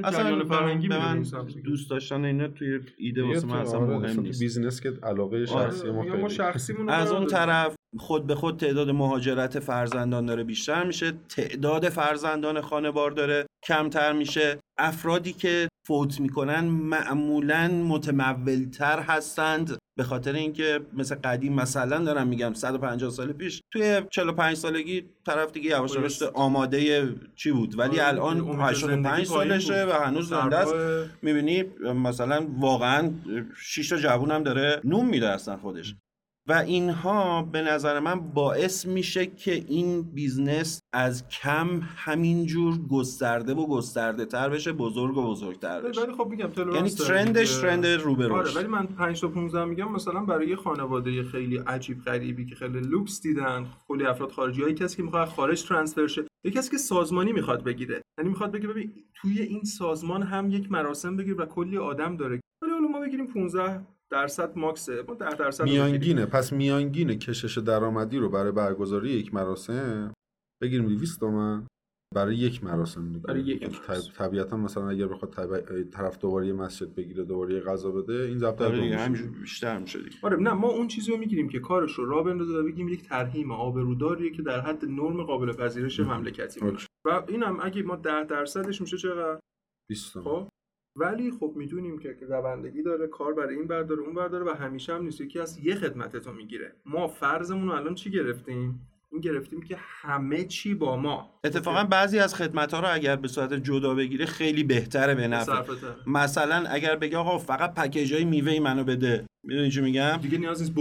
اصلا 0.03 0.45
فرهنگی 0.45 0.87
به 0.87 0.97
من 0.97 1.23
دوست 1.63 1.89
داشتن 1.89 2.25
اینا 2.25 2.47
توی 2.47 2.79
ایده 2.97 3.23
واسه 3.23 3.47
من 3.47 3.57
اصلا 3.57 3.79
آره، 3.79 3.97
مهم 3.97 4.19
نیست. 4.19 4.39
business 4.39 4.81
که 4.81 4.93
علاقه 5.03 5.45
شخصی 6.29 6.73
ما 6.73 6.91
از 6.91 7.11
اون 7.11 7.27
طرف 7.27 7.75
خود 7.97 8.27
به 8.27 8.35
خود 8.35 8.59
تعداد 8.59 8.89
مهاجرت 8.89 9.59
فرزندان 9.59 10.25
داره 10.25 10.43
بیشتر 10.43 10.83
میشه 10.83 11.13
تعداد 11.29 11.89
فرزندان 11.89 12.61
خانوار 12.61 13.11
داره 13.11 13.45
کمتر 13.63 14.13
میشه. 14.13 14.59
افرادی 14.77 15.33
که 15.33 15.69
فوت 15.87 16.19
می‌کنن 16.19 16.59
معمولا 16.63 17.67
متمولتر 17.67 18.99
هستند. 18.99 19.77
به 19.97 20.03
خاطر 20.03 20.33
اینکه 20.33 20.79
مثل 20.93 21.15
قدیم 21.15 21.53
مثلا 21.53 22.03
دارم 22.03 22.27
میگم 22.27 22.53
150 22.53 23.09
سال 23.09 23.31
پیش 23.31 23.61
توی 23.71 24.01
45 24.11 24.57
سالگی 24.57 25.05
طرف 25.25 25.51
دیگه 25.51 25.69
یواش 25.69 25.95
یواش 25.95 26.21
آماده 26.21 27.09
چی 27.35 27.51
بود؟ 27.51 27.79
ولی 27.79 27.99
آره، 27.99 28.07
الان 28.07 28.61
85 28.61 29.25
سالشه 29.25 29.85
و 29.85 29.91
هنوز 29.91 30.29
زنده 30.29 30.57
است 30.57 30.73
می‌بینی 31.21 31.63
مثلا 31.95 32.47
واقعا 32.59 33.11
6 33.57 33.89
تا 33.89 33.97
جوون 33.97 34.43
داره 34.43 34.81
نون 34.83 35.09
میده 35.09 35.29
اصلا 35.29 35.57
خودش. 35.57 35.95
و 36.47 36.53
اینها 36.53 37.41
به 37.41 37.61
نظر 37.61 37.99
من 37.99 38.19
باعث 38.19 38.85
میشه 38.85 39.25
که 39.25 39.53
این 39.67 40.01
business 40.01 40.81
از 40.93 41.27
کم 41.29 41.81
همینجور 41.95 42.77
گسترده 42.77 43.53
و 43.53 43.67
گسترده 43.67 44.25
تر 44.25 44.49
بشه 44.49 44.73
بزرگ 44.73 45.17
و 45.17 45.23
بزرگتر 45.23 45.81
بشه. 45.81 46.01
ولی 46.01 46.11
خب 46.11 46.27
میگم 46.27 46.73
یعنی 46.73 46.89
trend 46.89 47.38
ش 47.38 47.57
trend 47.57 47.85
رو 47.85 48.15
به 48.15 48.33
آره 48.33 48.55
ولی 48.55 48.67
من 48.67 48.87
5 48.87 49.21
تا 49.21 49.27
15 49.27 49.65
میگم 49.65 49.91
مثلا 49.91 50.19
برای 50.19 50.47
یه 50.47 50.55
خانواده 50.55 51.23
خیلی 51.23 51.57
عجیب 51.57 52.01
غریبی 52.01 52.45
که 52.45 52.55
خیلی 52.55 52.79
لوکس 52.79 53.21
دیدن 53.21 53.65
کلی 53.87 54.05
افراد 54.05 54.31
خارجی 54.31 54.63
های 54.63 54.73
کسی 54.73 54.97
که 54.97 55.03
می‌خواد 55.03 55.27
خارج 55.27 55.63
transfer 55.63 56.07
شه 56.07 56.23
یه 56.45 56.51
کسی 56.51 56.71
که 56.71 56.77
سازمانی 56.77 57.31
می‌خواد 57.31 57.63
بگیره. 57.63 58.01
یعنی 58.17 58.29
می‌خواد 58.29 58.51
بگه 58.51 58.67
ببین 58.67 58.93
توی 59.13 59.41
این 59.41 59.63
سازمان 59.63 60.23
هم 60.23 60.51
یک 60.51 60.71
مراسم 60.71 61.17
بگیر 61.17 61.41
و 61.41 61.45
کلی 61.45 61.77
آدم 61.77 62.17
داره. 62.17 62.41
ولی 62.61 62.71
حالا 62.71 62.87
ما 62.87 62.99
بگیریم 62.99 63.27
15 63.27 63.81
درصد 64.13 64.57
ماکسه. 64.57 65.03
ما 65.07 65.13
10 65.13 65.35
درصد 65.35 65.63
میانگینه. 65.63 66.25
پس 66.25 66.53
میانگینه 66.53 67.15
کشش 67.15 67.57
درآمدی 67.57 68.17
رو 68.17 68.29
برای 68.29 68.51
برگزاری 68.51 69.09
یک 69.09 69.33
مراسم؟ 69.33 70.13
بگیریم 70.63 70.87
200 70.87 71.19
تومن. 71.19 71.67
برای 72.15 72.35
یک 72.35 72.63
مراسم 72.63 73.07
دیگه 73.07 73.19
برای 73.19 73.41
یک 73.41 73.63
مراسم. 73.63 74.11
طبیعتا 74.17 74.57
مثلا 74.57 74.89
اگر 74.89 75.07
بخواد 75.07 75.31
طرف 75.91 76.19
دوباره 76.19 76.53
مسجد 76.53 76.95
بگیره 76.95 77.23
دوباره 77.23 77.59
غذا 77.59 77.91
بده 77.91 78.13
این 78.13 78.37
ضبط 78.37 78.61
آره 78.61 79.09
بیشتر 79.41 79.79
میشه 79.79 79.99
دیگه 79.99 80.15
آره 80.21 80.37
نه 80.37 80.53
ما 80.53 80.67
اون 80.67 80.87
چیزی 80.87 81.11
رو 81.11 81.17
می‌گیریم 81.17 81.49
که 81.49 81.59
کارش 81.59 81.93
رو 81.93 82.05
راه 82.05 82.23
بندازه 82.23 82.53
و 82.53 82.63
بگیم 82.63 82.89
یک 82.89 83.09
ترحیم 83.09 83.51
آبروداریه 83.51 84.31
که 84.31 84.41
در 84.41 84.61
حد 84.61 84.85
نرم 84.85 85.23
قابل 85.23 85.53
پذیرش 85.53 85.99
مملکتی 85.99 86.59
باشه. 86.59 86.87
و 87.05 87.23
اینم 87.27 87.59
اگه 87.61 87.83
ما 87.83 87.95
10 87.95 88.23
درصدش 88.23 88.81
میشه 88.81 88.97
چقدر؟ 88.97 89.39
20 89.89 90.19
خب؟ 90.19 90.47
ولی 90.95 91.31
خب 91.31 91.53
می‌دونیم 91.55 91.99
که 91.99 92.13
دوندگی 92.13 92.83
داره 92.83 93.07
کار 93.07 93.33
برای 93.33 93.55
این 93.55 93.67
برداره 93.67 94.01
اون 94.01 94.13
برداره 94.13 94.45
و 94.45 94.49
همیشه 94.49 94.93
هم 94.93 95.03
نیست. 95.03 95.21
یکی 95.21 95.39
از 95.39 95.59
یه 95.59 95.75
خدمت 95.75 96.17
تو 96.17 96.33
می‌گیره. 96.33 96.73
ما 96.85 97.07
فرضمون 97.07 97.67
رو 97.67 97.73
الان 97.73 97.95
چی 97.95 98.11
گرفتیم؟ 98.11 98.87
این 99.11 99.21
گرفتیم 99.21 99.61
که 99.61 99.77
همه 99.79 100.43
چی 100.43 100.73
با 100.73 100.97
ما. 100.97 101.29
اتفاقا 101.43 101.83
بعضی 101.83 102.19
از 102.19 102.35
خدمت 102.35 102.73
ها 102.73 102.79
رو 102.79 102.87
اگر 102.93 103.15
به 103.15 103.27
صورت 103.27 103.53
جدا 103.53 103.95
بگیره 103.95 104.25
خیلی 104.25 104.63
بهتره 104.63 105.15
به 105.15 105.27
نفع. 105.27 105.63
مثلا 106.07 106.65
اگر 106.69 106.95
بگه 106.95 107.17
آقا 107.17 107.37
فقط 107.37 107.73
پکیج 107.73 108.13
های 108.13 108.25
میوه 108.25 108.59
منو 108.59 108.83
بده. 108.83 109.25
می‌دونی 109.43 109.71
چی 109.71 109.81
میگم 109.81 110.19
دیگه 110.21 110.37
نیاز 110.37 110.61
نیست. 110.61 110.73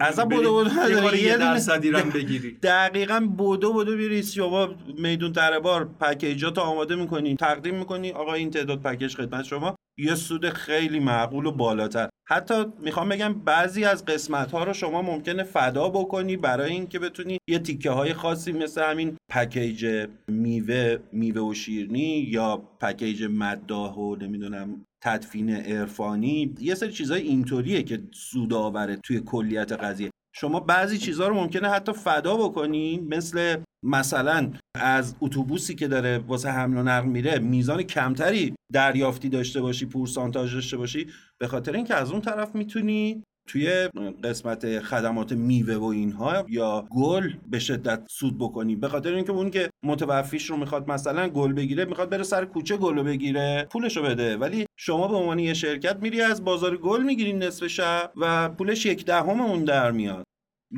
اصلا 0.00 0.24
بری 0.24 0.40
بدو 0.40 0.56
بدو 0.56 0.70
یه 0.70 0.78
نداری. 0.78 1.18
یه 1.22 1.36
درصدی 1.36 1.90
رم 1.90 2.10
بگیری 2.10 2.52
دقیقا 2.62 3.20
بدو 3.38 3.72
بدو 3.72 3.96
بیریس 3.96 4.32
شما 4.32 4.68
میدون 4.98 5.32
تره 5.32 5.58
بار 5.58 5.88
پکیجات 6.00 6.58
آماده 6.58 6.96
می‌کنی 6.96 7.36
تقدیم 7.36 7.74
می‌کنی 7.74 8.10
آقا 8.10 8.34
این 8.34 8.50
تعداد 8.50 8.82
پکیج 8.82 9.16
خدمت 9.16 9.44
شما 9.44 9.76
یه 9.98 10.14
سود 10.14 10.48
خیلی 10.48 11.00
معقول 11.00 11.46
و 11.46 11.52
بالاتر 11.52 12.08
حتی 12.28 12.64
می‌خوام 12.82 13.08
بگم 13.08 13.34
بعضی 13.34 13.84
از 13.84 14.04
قسمت 14.04 14.52
ها 14.52 14.64
رو 14.64 14.72
شما 14.72 15.02
ممکنه 15.02 15.42
فدا 15.42 15.88
بکنی 15.88 16.36
برای 16.36 16.72
اینکه 16.72 16.98
بتونی 16.98 17.38
یه 17.48 17.58
تیکه 17.58 17.90
های 17.90 18.14
خاصی 18.14 18.52
مثل 18.52 18.82
همین 18.82 19.16
پکیج 19.30 20.06
میوه 20.28 20.96
میوه 21.12 21.42
و 21.42 21.54
شیرنی 21.54 22.28
یا 22.30 22.56
پکیج 22.56 23.24
مداح 23.24 23.94
و 23.94 24.16
نمی‌دونم 24.16 24.86
تدفین 25.02 25.50
عرفانی 25.50 26.54
یه 26.60 26.74
سری 26.74 26.92
چیزای 26.92 27.22
اینطوریه 27.22 27.82
که 27.82 28.02
سود 28.12 28.54
آوره 28.54 28.96
توی 28.96 29.20
کلیت 29.20 29.72
قضیه. 29.72 30.10
شما 30.32 30.60
بعضی 30.60 30.98
چیزها 30.98 31.28
رو 31.28 31.34
ممکنه 31.34 31.68
حتی 31.68 31.92
فدا 31.92 32.36
بکنی 32.36 32.98
مثل 32.98 33.56
مثلا 33.84 34.52
از 34.74 35.14
اتوبوسی 35.20 35.74
که 35.74 35.88
داره 35.88 36.18
واسه 36.18 36.50
حمل 36.50 36.76
و 36.76 36.82
نقل 36.82 37.08
میره 37.08 37.38
میزان 37.38 37.82
کمتری 37.82 38.54
دریافتی 38.72 39.28
داشته 39.28 39.60
باشی 39.60 39.86
پورسانتاژ 39.86 40.54
داشته 40.54 40.76
باشی 40.76 41.06
به 41.40 41.46
خاطر 41.46 41.72
اینکه 41.72 41.94
از 41.94 42.10
اون 42.10 42.20
طرف 42.20 42.54
می‌تونی 42.54 43.22
توی 43.50 43.88
قسمت 44.24 44.80
خدمات 44.80 45.32
میوه 45.32 45.74
و 45.74 45.84
اینها 45.84 46.44
یا 46.48 46.86
گل 46.90 47.30
به 47.50 47.58
شدت 47.58 48.02
سود 48.10 48.38
بکنی. 48.38 48.76
به 48.76 48.88
خاطر 48.88 49.14
اینکه 49.14 49.32
اون 49.32 49.50
که 49.50 49.70
متوفیش 49.82 50.50
رو 50.50 50.56
می‌خواد 50.56 50.90
مثلا 50.90 51.28
گل 51.28 51.52
بگیره 51.52 51.84
می‌خواد 51.84 52.10
بره 52.10 52.22
سر 52.22 52.44
کوچه 52.44 52.76
گل 52.76 52.96
رو 52.96 53.04
بگیره 53.04 53.68
پولشو 53.72 54.02
بده. 54.02 54.36
ولی 54.36 54.66
شما 54.76 55.08
به 55.08 55.16
عنوان 55.16 55.38
یه 55.38 55.54
شرکت 55.54 55.96
میری 56.02 56.20
از 56.20 56.44
بازار 56.44 56.76
گل 56.76 57.02
می‌گیری 57.02 57.32
نصف 57.32 57.66
شب 57.66 58.12
و 58.16 58.48
پولش 58.48 58.86
یک 58.86 59.04
دهم 59.04 59.40
اون 59.40 59.64
در 59.64 59.90
میاد. 59.90 60.24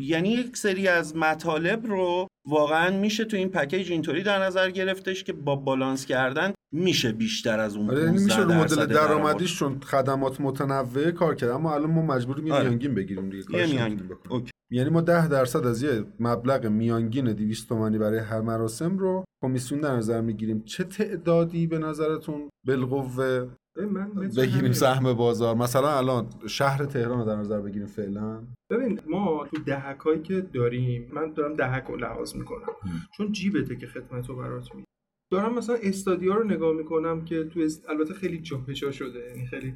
یعنی 0.01 0.29
یک 0.29 0.57
سری 0.57 0.89
از 0.89 1.17
مطالب 1.17 1.87
رو 1.87 2.27
واقعا 2.49 3.01
میشه 3.01 3.25
تو 3.25 3.37
این 3.37 3.49
پکیج 3.49 3.93
اینطوری 3.93 4.23
در 4.23 4.45
نظر 4.45 4.71
گرفتش 4.71 5.25
که 5.25 5.33
با 5.33 5.57
بالانس 5.57 6.07
کردن 6.07 6.53
میشه 6.73 7.13
بیشتر 7.13 7.61
از 7.61 7.77
اون 7.77 7.91
آره 7.91 7.99
یعنی 7.99 8.11
15 8.11 8.25
میشه 8.25 8.41
رو 8.41 8.53
مدل 8.53 8.87
درآمدیش 8.87 9.59
چون 9.59 9.81
خدمات 9.81 10.41
متنوع 10.41 11.11
کار 11.11 11.35
کرد 11.35 11.51
اما 11.51 11.75
الان 11.75 11.91
ما 11.91 12.03
مجبوریم 12.03 12.47
یه 12.47 12.53
آره. 12.53 12.65
میانگین 12.65 12.95
بگیریم 12.95 13.31
دیگه 13.31 13.37
یه 13.37 13.45
کارش 13.45 13.71
میانگین. 13.71 14.11
اوکی. 14.31 14.51
یعنی 14.71 14.91
ما 14.91 15.01
ده 15.01 15.29
درصد 15.29 15.67
از 15.67 15.83
یه 15.83 16.05
مبلغ 16.21 16.67
میانگین 16.67 17.33
200 17.33 17.69
تومانی 17.69 17.99
برای 17.99 18.19
هر 18.19 18.41
مراسم 18.41 18.99
رو 18.99 19.25
کمیسیون 19.43 19.81
در 19.81 19.97
نظر 19.97 20.21
می‌گیریم 20.21 20.63
چه 20.65 20.85
تعدادی 20.85 21.67
به 21.67 21.79
نظرتون 21.79 22.51
بالقوه 22.67 23.49
من 23.77 24.15
بگیریم. 24.15 24.73
سهم 24.73 25.13
بازار. 25.13 25.57
مثلا 25.57 25.99
الان 25.99 26.29
شهر 26.47 26.85
تهران 26.85 27.19
رو 27.19 27.25
در 27.25 27.37
نظر 27.37 27.61
بگیریم 27.61 27.87
فعلا. 27.87 28.43
ببین 28.71 29.01
ما 29.07 29.47
تو 29.47 29.63
دهک 29.63 29.99
هایی 29.99 30.23
که 30.23 30.41
داریم 30.41 31.11
من 31.13 31.33
دارم 31.33 31.55
دهک 31.55 31.85
رو 31.85 31.97
لحاظ 31.97 32.35
می‌کنم. 32.35 32.73
چون 33.17 33.33
جیبته 33.33 33.77
که 33.77 33.87
خدمت 33.87 34.29
رو 34.29 34.37
برات 34.37 34.75
میده 34.75 34.87
دارم 35.33 35.55
مثلا 35.55 35.77
استادیا 35.83 36.35
رو 36.35 36.45
نگاه 36.45 36.73
می‌کنم 36.73 37.25
که 37.25 37.45
تو 37.45 37.61
است... 37.61 37.89
البته 37.89 38.15
خیلی 38.15 38.39
جابجا 38.39 38.91
شده 38.91 39.19
یعنی 39.29 39.47
خیلی 39.47 39.75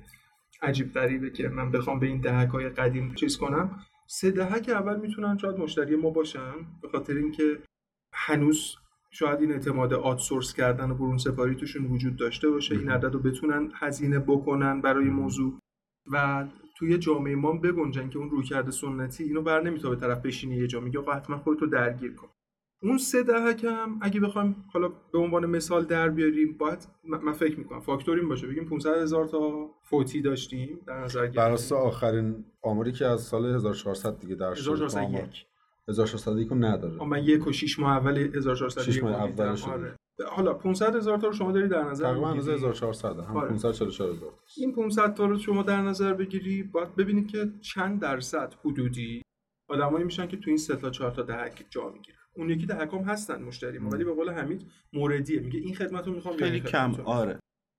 عجیب 0.62 0.92
غریبه 0.92 1.30
که 1.30 1.48
من 1.48 1.70
بخوام 1.72 2.00
به 2.00 2.06
این 2.06 2.20
دهک 2.20 2.48
های 2.48 2.68
قدیم 2.68 3.14
چیز 3.14 3.36
کنم. 3.36 3.80
سه 4.08 4.30
دهک 4.30 4.68
اول 4.68 5.00
می‌تونن 5.00 5.38
شاید 5.38 5.56
مشتری 5.56 5.96
ما 5.96 6.10
باشن 6.10 6.54
به 6.82 6.88
خاطر 6.88 7.14
اینکه 7.14 7.58
هنوز 8.12 8.76
شاید 9.18 9.40
این 9.40 9.52
اعتماد 9.52 9.92
آتسورس 9.92 10.54
کردن 10.54 10.90
و 10.90 10.94
برون 10.94 11.18
سپاری 11.18 11.54
توشون 11.54 11.84
وجود 11.84 12.16
داشته 12.16 12.50
باشه. 12.50 12.74
این 12.74 12.90
عدد 12.90 13.14
رو 13.14 13.18
بتونن 13.18 13.70
هزینه 13.74 14.18
بکنن 14.18 14.80
برای 14.80 15.04
موضوع. 15.04 15.58
و 16.12 16.46
توی 16.78 16.98
جامعه 16.98 17.34
ما 17.34 17.52
بگنجن 17.52 18.08
که 18.08 18.18
اون 18.18 18.30
رویکرد 18.30 18.70
سنتی 18.70 19.24
اینو 19.24 19.42
بر 19.42 19.62
نمی‌تونه 19.62 19.94
به 19.94 20.00
طرف 20.00 20.20
بشینی 20.20 20.56
یه 20.56 20.66
جا. 20.66 20.80
میگه 20.80 20.98
آقا 20.98 21.12
حتما 21.12 21.38
خودتو 21.38 21.66
درگیر 21.66 22.14
کن. 22.14 22.28
اون 22.82 22.98
سه 22.98 23.22
دهک 23.22 23.64
هم 23.64 23.98
اگه 24.00 24.20
بخوایم 24.20 24.64
حالا 24.72 24.88
به 25.12 25.18
عنوان 25.18 25.46
مثال 25.46 25.84
در 25.84 26.08
بیاریم 26.08 26.56
باید 26.58 26.88
من 27.04 27.32
فکر 27.32 27.58
می‌کنم 27.58 27.80
فاکتور 27.80 28.18
این 28.18 28.28
باشه. 28.28 28.46
بگیم 28.46 28.64
500 28.64 29.02
هزار 29.02 29.26
تا 29.26 29.70
فوتی 29.82 30.20
داشتیم 30.20 30.80
در 30.86 31.00
نظر 31.00 31.26
گرفتیم. 31.26 31.78
آخرین 31.78 32.44
آماری 32.62 32.92
که 32.92 33.06
از 33.06 33.20
سال 33.22 33.46
1400 33.46 34.18
دیگه 34.18 34.34
در 34.34 34.54
شروع 34.54 34.76
آمار 34.76 34.86
1401 34.86 35.46
1401 35.88 36.48
رو 36.48 36.56
نداره 36.56 36.98
آه، 36.98 37.08
من 37.08 37.24
یک 37.24 37.46
و 37.46 37.52
شیش 37.52 37.78
ماه 37.78 37.96
اول 37.96 38.18
1400 38.18 38.82
شیش 38.82 39.02
ماه. 39.02 39.22
اولش 39.22 39.64
آره. 39.64 39.96
حالا 40.28 40.54
500 40.54 40.96
هزار 40.96 41.18
تا 41.18 41.26
رو 41.26 41.32
شما 41.32 41.52
داری 41.52 41.68
در 41.68 41.82
نظر 41.82 42.04
تقریبا 42.04 42.32
می‌گیری. 42.32 42.50
اندازه 42.50 42.66
1400 42.68 43.20
هم 43.20 43.36
آره. 43.36 43.48
544 43.48 44.10
هزار 44.10 44.32
این 44.56 44.72
500 44.72 45.14
تا 45.14 45.26
رو 45.26 45.38
شما 45.38 45.62
در 45.62 45.82
نظر 45.82 46.14
بگیری 46.14 46.62
باید 46.62 46.96
ببینید 46.96 47.28
که 47.28 47.52
چند 47.60 48.00
درصد 48.00 48.54
حدودی 48.64 49.22
آدمایی 49.68 50.04
میشن 50.04 50.26
که 50.26 50.36
تو 50.36 50.50
این 50.50 50.56
سه 50.56 50.76
تا 50.76 50.90
چهار 50.90 51.10
تا 51.10 51.22
دهک 51.22 51.66
جا 51.70 51.90
می‌گیرن 51.90 52.18
اون 52.36 52.50
یکی 52.50 52.66
دهک 52.66 52.92
هم 52.94 52.98
هستن 53.00 53.42
مشتری 53.42 53.78
ما 53.78 53.90
ولی 53.90 54.04
به 54.04 54.12
قول 54.12 54.30
حمید 54.30 54.66
موردیه 54.92 55.40
میگه 55.40 55.58
این 55.60 55.74
خدمت 55.74 56.06
رو 56.06 56.12
می‌خوام 56.14 56.36
خیلی 56.36 56.60
کم. 56.60 56.94
آره 57.04 57.38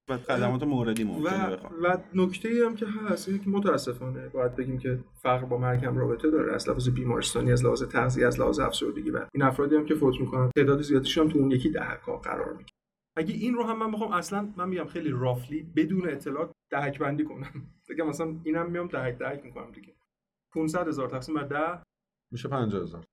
و 0.10 0.18
خدمات 0.18 0.64
موردی 0.64 1.04
و 1.04 1.08
ممکنه 1.08 1.50
بخوام. 1.56 1.74
و 1.84 1.98
نکته 2.16 2.50
ای 2.50 2.62
هم 2.62 2.76
که 2.76 2.86
هست 2.86 3.30
اینه 3.30 3.44
که 3.44 3.50
متاسفانه 3.50 4.30
باید 4.30 4.56
بگیم 4.56 4.80
که 4.80 5.00
فقر 5.22 5.46
با 5.46 5.58
مرگ 5.58 5.86
هم 5.86 5.98
رابطه 5.98 6.32
داره. 6.32 6.54
از 6.54 6.70
لحاظ 6.70 6.90
بیمارستانی 6.90 7.52
از 7.52 7.66
لحاظ 7.66 7.84
تغذیه 7.84 8.28
از 8.28 8.40
لحاظ 8.40 8.60
افسردگی 8.60 9.12
و 9.12 9.26
این 9.34 9.44
افرادی 9.44 9.76
هم 9.76 9.86
که 9.86 9.96
فوت 9.96 10.22
می‌کنن 10.22 10.50
تعداد 10.56 10.82
زیادیشون 10.82 11.24
هم 11.26 11.34
تو 11.34 11.40
اون 11.40 11.52
یکی 11.52 11.70
دهک 11.70 12.00
ها 12.00 12.18
قرار 12.18 12.54
می‌گیره. 12.54 12.78
اگه 13.18 13.34
این 13.34 13.54
رو 13.54 13.64
هم 13.64 13.80
من 13.80 13.92
بخوام 13.92 14.12
اصلا 14.12 14.54
من 14.58 14.70
میگم 14.70 14.86
خیلی 14.86 15.10
رافلی 15.10 15.64
بدون 15.76 16.10
اطلاع 16.10 16.52
دهک 16.72 17.00
بندی 17.00 17.24
کنم. 17.24 17.52
بگم 17.90 18.08
مثلا 18.08 18.36
اینم 18.44 18.72
میام 18.72 18.88
دهک 18.88 19.18
دهک 19.18 19.46
می‌کنم 19.46 19.72
دیگه. 19.72 19.94
500 20.54 20.88
هزار 20.88 21.10
تقسیم 21.10 21.36
بر 21.36 21.44
10 21.44 21.84
میشه 22.32 22.48
50000 22.48 23.06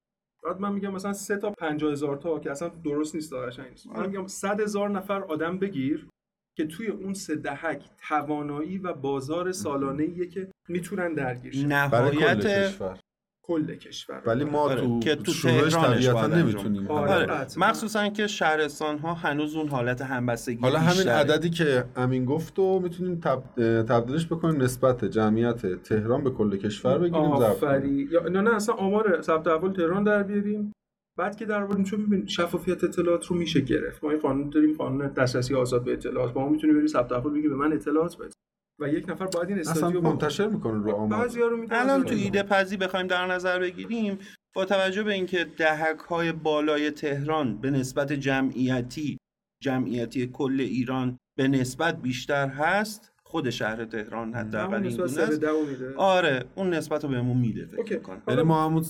بعد 0.45 0.61
من 0.61 0.73
میگم 0.73 0.93
مثلا 0.93 1.13
3 1.13 1.37
تا 1.37 1.51
50 1.51 1.93
هزار 1.93 2.17
تا 2.17 2.39
که 2.39 2.51
اصلا 2.51 2.69
درست 2.69 3.15
نیست 3.15 3.33
قشنگ 3.33 3.71
نیست. 3.71 3.87
من 3.87 4.07
میگم 4.07 4.27
100 4.27 4.61
هزار 4.61 4.91
نفر 4.91 5.23
آدم 5.23 5.59
بگیر 5.59 6.09
که 6.57 6.67
توی 6.67 6.87
اون 6.87 7.15
سه 7.15 7.37
دهک 7.37 7.83
توانایی 8.09 8.79
و 8.79 8.93
بازار 8.93 9.53
سالانه 9.53 10.03
ایه 10.03 10.27
که 10.27 10.49
می‌تونن 10.69 11.15
درگیر 11.15 11.53
شن 11.53 11.89
برای 11.89 12.11
کل 12.11 12.23
نهایت 12.23 12.69
کشور 12.69 12.99
کل 13.47 13.75
کشور 13.75 14.23
ولی 14.27 14.45
ما 14.45 14.59
آره، 14.59 14.81
تو, 14.81 15.01
که 15.01 15.15
تو 15.17 15.33
تهرانش 15.33 16.07
نمی‌تونیم 16.07 16.89
آره. 16.89 17.13
آره 17.13 17.27
قطعاً. 17.27 17.69
مخصوصا 17.69 18.09
که 18.09 18.27
شهرستان 18.27 18.99
ها 18.99 19.15
هنوز 19.15 19.57
اون 19.57 19.69
حالت 19.69 20.03
همبستگی 20.03 20.61
حالا 20.61 20.79
همین 20.79 20.93
بیشتره. 20.93 21.13
عددی 21.13 21.51
که 21.51 21.85
امین 21.97 22.25
گفت 22.25 22.59
رو 22.59 22.81
می‌تونیم 22.81 23.21
تب... 23.21 23.43
تبدیلش 23.83 24.27
بکنیم 24.27 24.63
نسبت 24.63 25.05
جمعیت 25.05 25.83
تهران 25.83 26.25
به 26.25 26.31
کل 26.31 26.57
کشور 26.57 26.99
بگیریم. 26.99 27.33
آفری 27.33 28.09
یا 28.11 28.29
نه 28.29 28.41
نه 28.41 28.55
اصلا 28.55 28.75
آمار 28.75 29.23
ثبت 29.23 29.47
اول 29.47 29.73
تهران 29.73 30.05
در 30.05 30.23
بیاریم 30.23 30.73
بعد 31.17 31.37
که 31.37 31.45
در 31.45 31.83
چون 31.83 32.07
ببین 32.07 32.27
شفافیت 32.27 32.85
اطلاعات 32.85 33.27
رو 33.27 33.37
میشه 33.37 33.61
گرفت. 33.61 34.05
ما 34.05 34.11
این 34.11 34.21
قانون 34.21 34.51
داریم 34.51 34.75
قانون 34.77 35.09
دسترسی 35.09 35.55
آزاد 35.55 35.85
به 35.85 35.93
اطلاعات. 35.93 36.33
با 36.33 36.41
ما 36.41 36.49
می‌تونی 36.49 36.73
بری 36.73 36.89
ثبت 36.89 37.13
اول 37.13 37.31
بگی 37.31 37.49
به 37.49 37.57
من 37.57 37.73
اطلاعات 37.73 38.17
بده. 38.17 38.31
و 38.81 38.89
یک 38.89 39.09
نفر 39.09 39.27
باید 39.27 39.49
این 39.49 39.59
استادیو 39.59 40.01
منتشر 40.01 40.49
می‌کنن 40.49 40.83
رو 40.83 40.93
آمار. 40.93 41.21
بعضیا 41.21 41.47
رو 41.47 41.67
الان 41.71 42.05
تو 42.05 42.15
ایده 42.15 42.43
پزی 42.43 42.77
بخوایم 42.77 43.07
در 43.07 43.27
نظر 43.27 43.59
بگیریم 43.59 44.19
با 44.55 44.65
توجه 44.65 45.03
به 45.03 45.13
اینکه 45.13 45.45
دهک 45.45 45.99
های 45.99 46.33
بالای 46.33 46.91
تهران 46.91 47.61
به 47.61 47.71
نسبت 47.71 48.13
جمعیتی 48.13 49.19
جمعیتی 49.63 50.27
کل 50.27 50.61
ایران 50.61 51.19
به 51.39 51.49
نسبت 51.49 52.03
بیشتر 52.03 52.49
هست 52.49 53.14
خود 53.35 53.51
شهر 53.51 53.85
تهران 53.85 54.35
حداقل 54.35 54.87
این 54.87 54.97
گونه 54.97 55.95
آره 55.97 56.45
اون 56.55 56.75
نسبت 56.75 57.05
رو 57.05 57.11
بهمون 57.11 57.37
میده 57.37 57.67
فکر 57.67 57.77
اوکی. 57.79 57.95
می‌کنم. 57.95 58.23
یعنی 58.29 58.43
ما 58.43 58.65
همون 58.65 58.85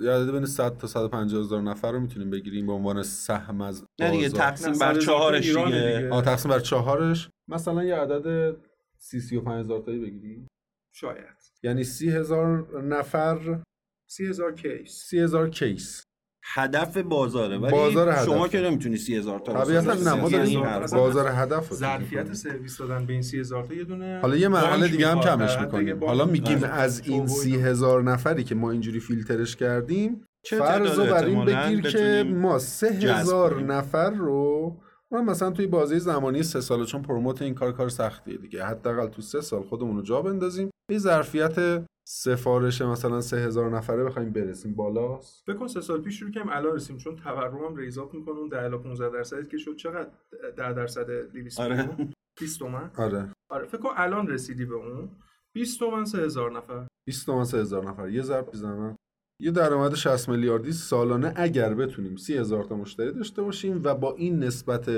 عدد 0.00 0.32
بین 0.32 0.46
100 0.46 0.76
تا 0.76 0.86
150 0.86 1.40
هزار 1.40 1.62
نفر 1.62 1.92
رو 1.92 2.00
می‌تونیم 2.00 2.30
بگیریم 2.30 2.66
به 2.66 2.72
عنوان 2.72 3.02
سهم 3.02 3.60
از 3.60 3.84
نه 4.00 4.10
دیگه. 4.10 4.28
تقسیم 4.28 4.72
بر 4.78 4.98
چهارش 4.98 5.48
دیگه. 5.48 6.10
آه 6.10 6.22
تقسیم 6.24 6.50
بر 6.50 6.58
چهارش 6.60 7.30
مثلا 7.48 7.84
یه 7.84 7.94
عدد 7.94 8.56
30 8.98 9.20
35 9.20 9.60
هزار 9.64 9.80
تایی 9.80 9.98
بگیریم 9.98 10.46
شاید 10.94 11.36
یعنی 11.62 11.84
30 11.84 12.10
هزار 12.10 12.82
نفر 12.82 13.62
سی 14.10 14.26
هزار 14.26 14.54
case 14.54 14.90
30 14.90 15.18
هزار 15.20 15.50
case 15.50 16.04
هدف 16.44 16.96
بازاره 16.96 17.58
ولی 17.58 17.72
بازار 17.72 18.08
هدفه. 18.08 18.24
شما 18.24 18.48
که 18.48 18.60
نمی‌تونی 18.60 18.96
سی 18.96 19.16
هزار 19.16 19.38
تا 19.38 19.64
طبیعتا. 19.64 19.94
نه 19.94 20.14
ما 20.14 20.28
داریم 20.28 20.62
بازار 20.92 21.28
هدف 21.28 21.68
رو 21.68 21.76
ظرفیت 21.76 22.32
سرویس 22.32 22.78
دادن 22.78 23.06
به 23.06 23.12
این 23.12 23.22
سی 23.22 23.40
هزار 23.40 23.66
تا 23.66 23.74
یه 23.74 23.84
دونه 23.84 24.18
حالا 24.22 24.36
یه 24.36 24.48
مرحله 24.48 24.88
دیگه 24.88 25.08
هم. 25.08 25.20
کمش 25.20 25.58
می‌کنیم 25.58 26.04
حالا 26.04 26.24
میگیم. 26.24 26.64
از 26.64 27.02
این 27.04 27.26
شعبه 27.26 27.28
سی 27.28 27.52
اینا. 27.52 27.68
هزار 27.68 28.02
نفری 28.02 28.44
که 28.44 28.54
ما 28.54 28.70
اینجوری 28.70 29.00
فیلترش 29.00 29.56
کردیم 29.56 30.24
چه 30.42 30.58
فرض 30.58 30.98
رو 30.98 31.04
بر 31.04 31.24
این 31.24 31.44
بگیر 31.44 31.90
که 31.90 32.24
ما 32.34 32.58
سه 32.58 32.98
جذب 32.98 33.20
هزار 33.20 33.54
کنیم. 33.54 33.72
نفر 33.72 34.10
رو 34.10 34.76
ما 35.12 35.22
مثلا 35.22 35.50
توی 35.50 35.66
بازه 35.66 35.98
زمانی 35.98 36.42
سه 36.42 36.60
ساله 36.60 36.84
چون 36.84 37.02
پروموت 37.02 37.42
این 37.42 37.54
کار 37.54 37.72
کار 37.72 37.88
سختیه 37.88 38.36
دیگه. 38.36 38.64
حداقل 38.64 39.06
تو 39.06 39.22
سه 39.22 39.40
سال 39.40 39.62
خودمون 39.62 39.96
رو 39.96 40.02
جا 40.02 40.22
بندازیم. 40.22 40.70
این 40.90 40.98
ظرفیت 40.98 41.84
سفارش 42.08 42.82
مثلا 42.82 43.20
سه 43.20 43.36
هزار 43.36 43.70
نفره 43.70 44.04
بخوایم 44.04 44.30
برسیم 44.32 44.74
بالاست. 44.74 45.42
فکر 45.46 45.56
کن 45.56 45.66
سه 45.66 45.80
سال 45.80 46.00
پیش 46.00 46.18
شروع 46.18 46.30
کردیم 46.30 46.52
الان 46.52 46.74
رسیم 46.74 46.96
چون 46.96 47.16
تورم 47.16 47.64
هم 47.64 47.76
ریزات 47.76 48.14
می‌کنه 48.14 48.38
اون 48.38 48.48
10 48.48 48.62
الی 48.62 48.78
15 48.78 49.10
درصدی 49.10 49.46
که 49.48 49.58
شد 49.58 49.76
چقدر؟ 49.76 50.10
10 50.56 50.72
درصد 50.72 51.10
200 51.10 51.60
آره. 51.60 51.96
20 52.40 52.58
تومن 52.58 52.90
آره. 52.98 53.32
آره. 53.50 53.66
فکر 53.66 53.78
کن 53.78 53.90
الان 53.96 54.26
رسیدی 54.26 54.64
به 54.64 54.74
اون. 54.74 55.08
20 55.54 55.78
تومن 55.78 56.04
3000 56.04 56.52
نفر. 56.52 56.86
20 57.06 57.26
تومن 57.26 57.44
3000 57.44 57.84
نفر. 57.84 58.08
یه 58.08 58.22
ضرب 58.22 58.48
می‌زنم 58.52 58.96
یه 59.42 59.50
درآمد 59.50 59.94
60 59.94 60.28
میلیاردی 60.28 60.72
سالانه 60.72 61.32
اگر 61.36 61.74
بتونیم 61.74 62.16
30 62.16 62.36
هزار 62.38 62.64
تا 62.64 62.76
مشتری 62.76 63.12
داشته 63.12 63.42
باشیم 63.42 63.80
و 63.84 63.94
با 63.94 64.14
این 64.14 64.38
نسبت 64.38 64.90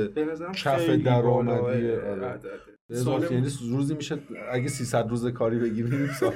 کف 0.52 0.90
درآمدی 0.90 1.90
آره. 1.92 2.40
سال 2.92 3.32
یعنی 3.32 3.48
روزی 3.70 3.94
میشه 3.94 4.18
اگه 4.52 4.68
300 4.68 5.08
روز 5.10 5.26
کاری 5.26 5.58
بگیریم 5.58 6.10
سال 6.20 6.32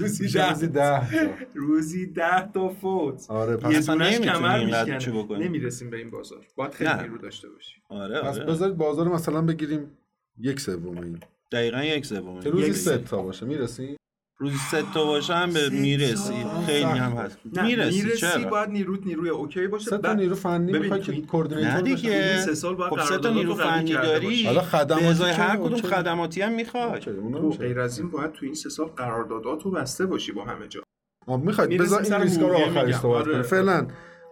روزی 0.00 0.28
روزی 0.28 0.66
10 0.66 1.10
تا. 1.10 1.30
روزی 1.54 2.06
10 2.06 2.52
تا 2.54 2.68
فوت. 2.68 3.26
آره 3.28 3.56
پس 3.56 3.86
دونش 3.86 3.88
نمی‌تونی 4.14 4.26
کمر 4.38 4.58
اینقدر 4.58 4.84
چه 4.84 4.94
میشکنه 4.94 5.22
بکنی. 5.22 5.44
نمی‌رسیم 5.44 5.90
به 5.90 5.96
این 5.96 6.10
بازار. 6.10 6.46
باید 6.56 6.74
خیلی. 6.74 6.90
نیرو 7.02 7.18
داشته 7.18 7.48
باشی 7.48 7.76
آره 7.88 8.20
پس 8.20 8.36
آره. 8.36 8.44
بذارید 8.46 8.76
بازار 8.76 9.08
مثلا 9.08 9.42
بگیریم 9.42 9.90
یک 10.38 10.60
سوم 10.60 10.98
این. 10.98 11.18
دقیقا 11.52 11.82
یک 11.84 12.06
سوم 12.06 12.40
روزی 12.40 12.66
یک 12.66 12.76
سه 12.76 12.94
سوم. 12.96 13.04
تا 13.04 13.22
باشه. 13.22 13.46
می‌رسیم؟ 13.46 13.96
روزی 14.42 14.56
سه 14.70 14.82
تا 14.94 15.04
باشه 15.04 15.34
هم 15.34 15.52
به 15.52 15.68
می‌رسی. 15.68 16.32
خیلی 16.66 16.84
هم. 16.84 17.12
هست 17.12 17.38
می‌رسی 17.44 18.02
می‌رسی 18.02 18.20
چرا 18.20 18.50
باید 18.50 18.68
نیروت 18.70 19.06
نیروی 19.06 19.28
اوکی 19.28 19.66
باشه 19.66 19.90
سه 19.90 19.98
تا 19.98 20.12
نیرو 20.12 20.34
فنی 20.34 20.72
می‌خوای 20.78 21.00
که 21.00 21.20
کوردینیتور 21.22 21.70
نه 21.72 21.80
باشه. 21.80 21.94
دیگه. 21.94 22.40
سه 22.40 22.54
سال 22.54 22.74
باید 22.74 22.90
خب 22.92 23.00
سه 23.00 23.18
تا 23.18 23.30
نیرو 23.30 23.54
فنی 23.54 23.92
داری. 23.92 24.46
حالا 24.46 24.60
خدماتی 24.60 25.24
هر 25.24 25.56
کدوم. 25.56 25.80
خدماتی 25.80 26.42
هم 26.42 26.52
می‌خوای 26.52 27.00
تو. 27.00 27.50
غیر 27.50 27.80
از 27.80 27.98
این 27.98 28.10
باید 28.10 28.32
تو 28.32 28.44
این 28.46 28.54
سه 28.54 28.68
سال 28.68 28.86
قرارداداتو 28.86 29.70
بسته 29.70 30.06
باشی 30.06 30.32
با 30.32 30.44
همه 30.44 30.68
جا 30.68 30.82
می‌خواید 31.28 31.70
می‌رسیم 31.70 31.98
بذار 31.98 32.12
این 32.12 32.22
ریسکا 32.22 32.48
رو 32.48 32.54
آخرش. 32.56 32.94
صحبت 32.94 33.22
آره. 33.22 33.32
کنیم 33.32 33.42
فعلا 33.42 33.86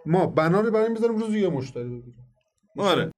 ما 0.05 0.25
بنا 0.25 0.61
رو 0.61 0.71
برای 0.71 0.85
این 0.85 0.93
بذاریم 0.93 1.17
روزی 1.17 1.39
یه 1.39 1.49
مشتری 1.49 1.83
بگیریم 1.83 2.15
آره 2.77 3.11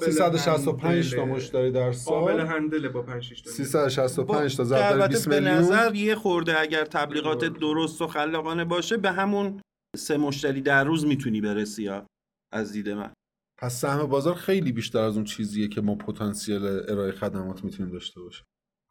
365 0.00 1.14
تا. 1.14 1.24
مشتری 1.24 1.70
در 1.70 1.80
قابل 1.80 1.92
سال 1.92 2.40
هندله 2.40 2.88
با 2.88 3.02
5 3.02 3.22
6 3.22 3.40
تا 3.40 3.50
365 3.50 4.56
تا 4.56 4.64
ضرب 4.64 4.92
البته 4.92 5.08
20 5.08 5.28
به 5.28 5.40
میلیون. 5.40 5.58
نظر 5.58 5.94
یه 5.94 6.14
خورده 6.14 6.60
اگر 6.60 6.84
تبلیغات 6.84 7.44
درست 7.44 8.02
و 8.02 8.06
خلاقانه 8.06 8.64
باشه 8.64 8.96
به 8.96 9.12
همون 9.12 9.60
سه 9.96 10.16
مشتری 10.16 10.60
در 10.60 10.84
روز 10.84 11.06
می‌تونی 11.06 11.40
برسی 11.40 11.82
یا 11.82 12.06
از 12.52 12.72
دید 12.72 12.88
من. 12.88 13.12
پس 13.58 13.80
سهم 13.80 14.06
بازار 14.06 14.34
خیلی 14.34 14.72
بیشتر 14.72 14.98
از 14.98 15.16
اون 15.16 15.24
چیزیه 15.24 15.68
که 15.68 15.80
ما 15.80 15.94
پتانسیل 15.94 16.64
ارائه 16.64 17.12
خدمات 17.12 17.64
می‌تونیم 17.64 17.92
داشته 17.92 18.20
باشیم. 18.20 18.44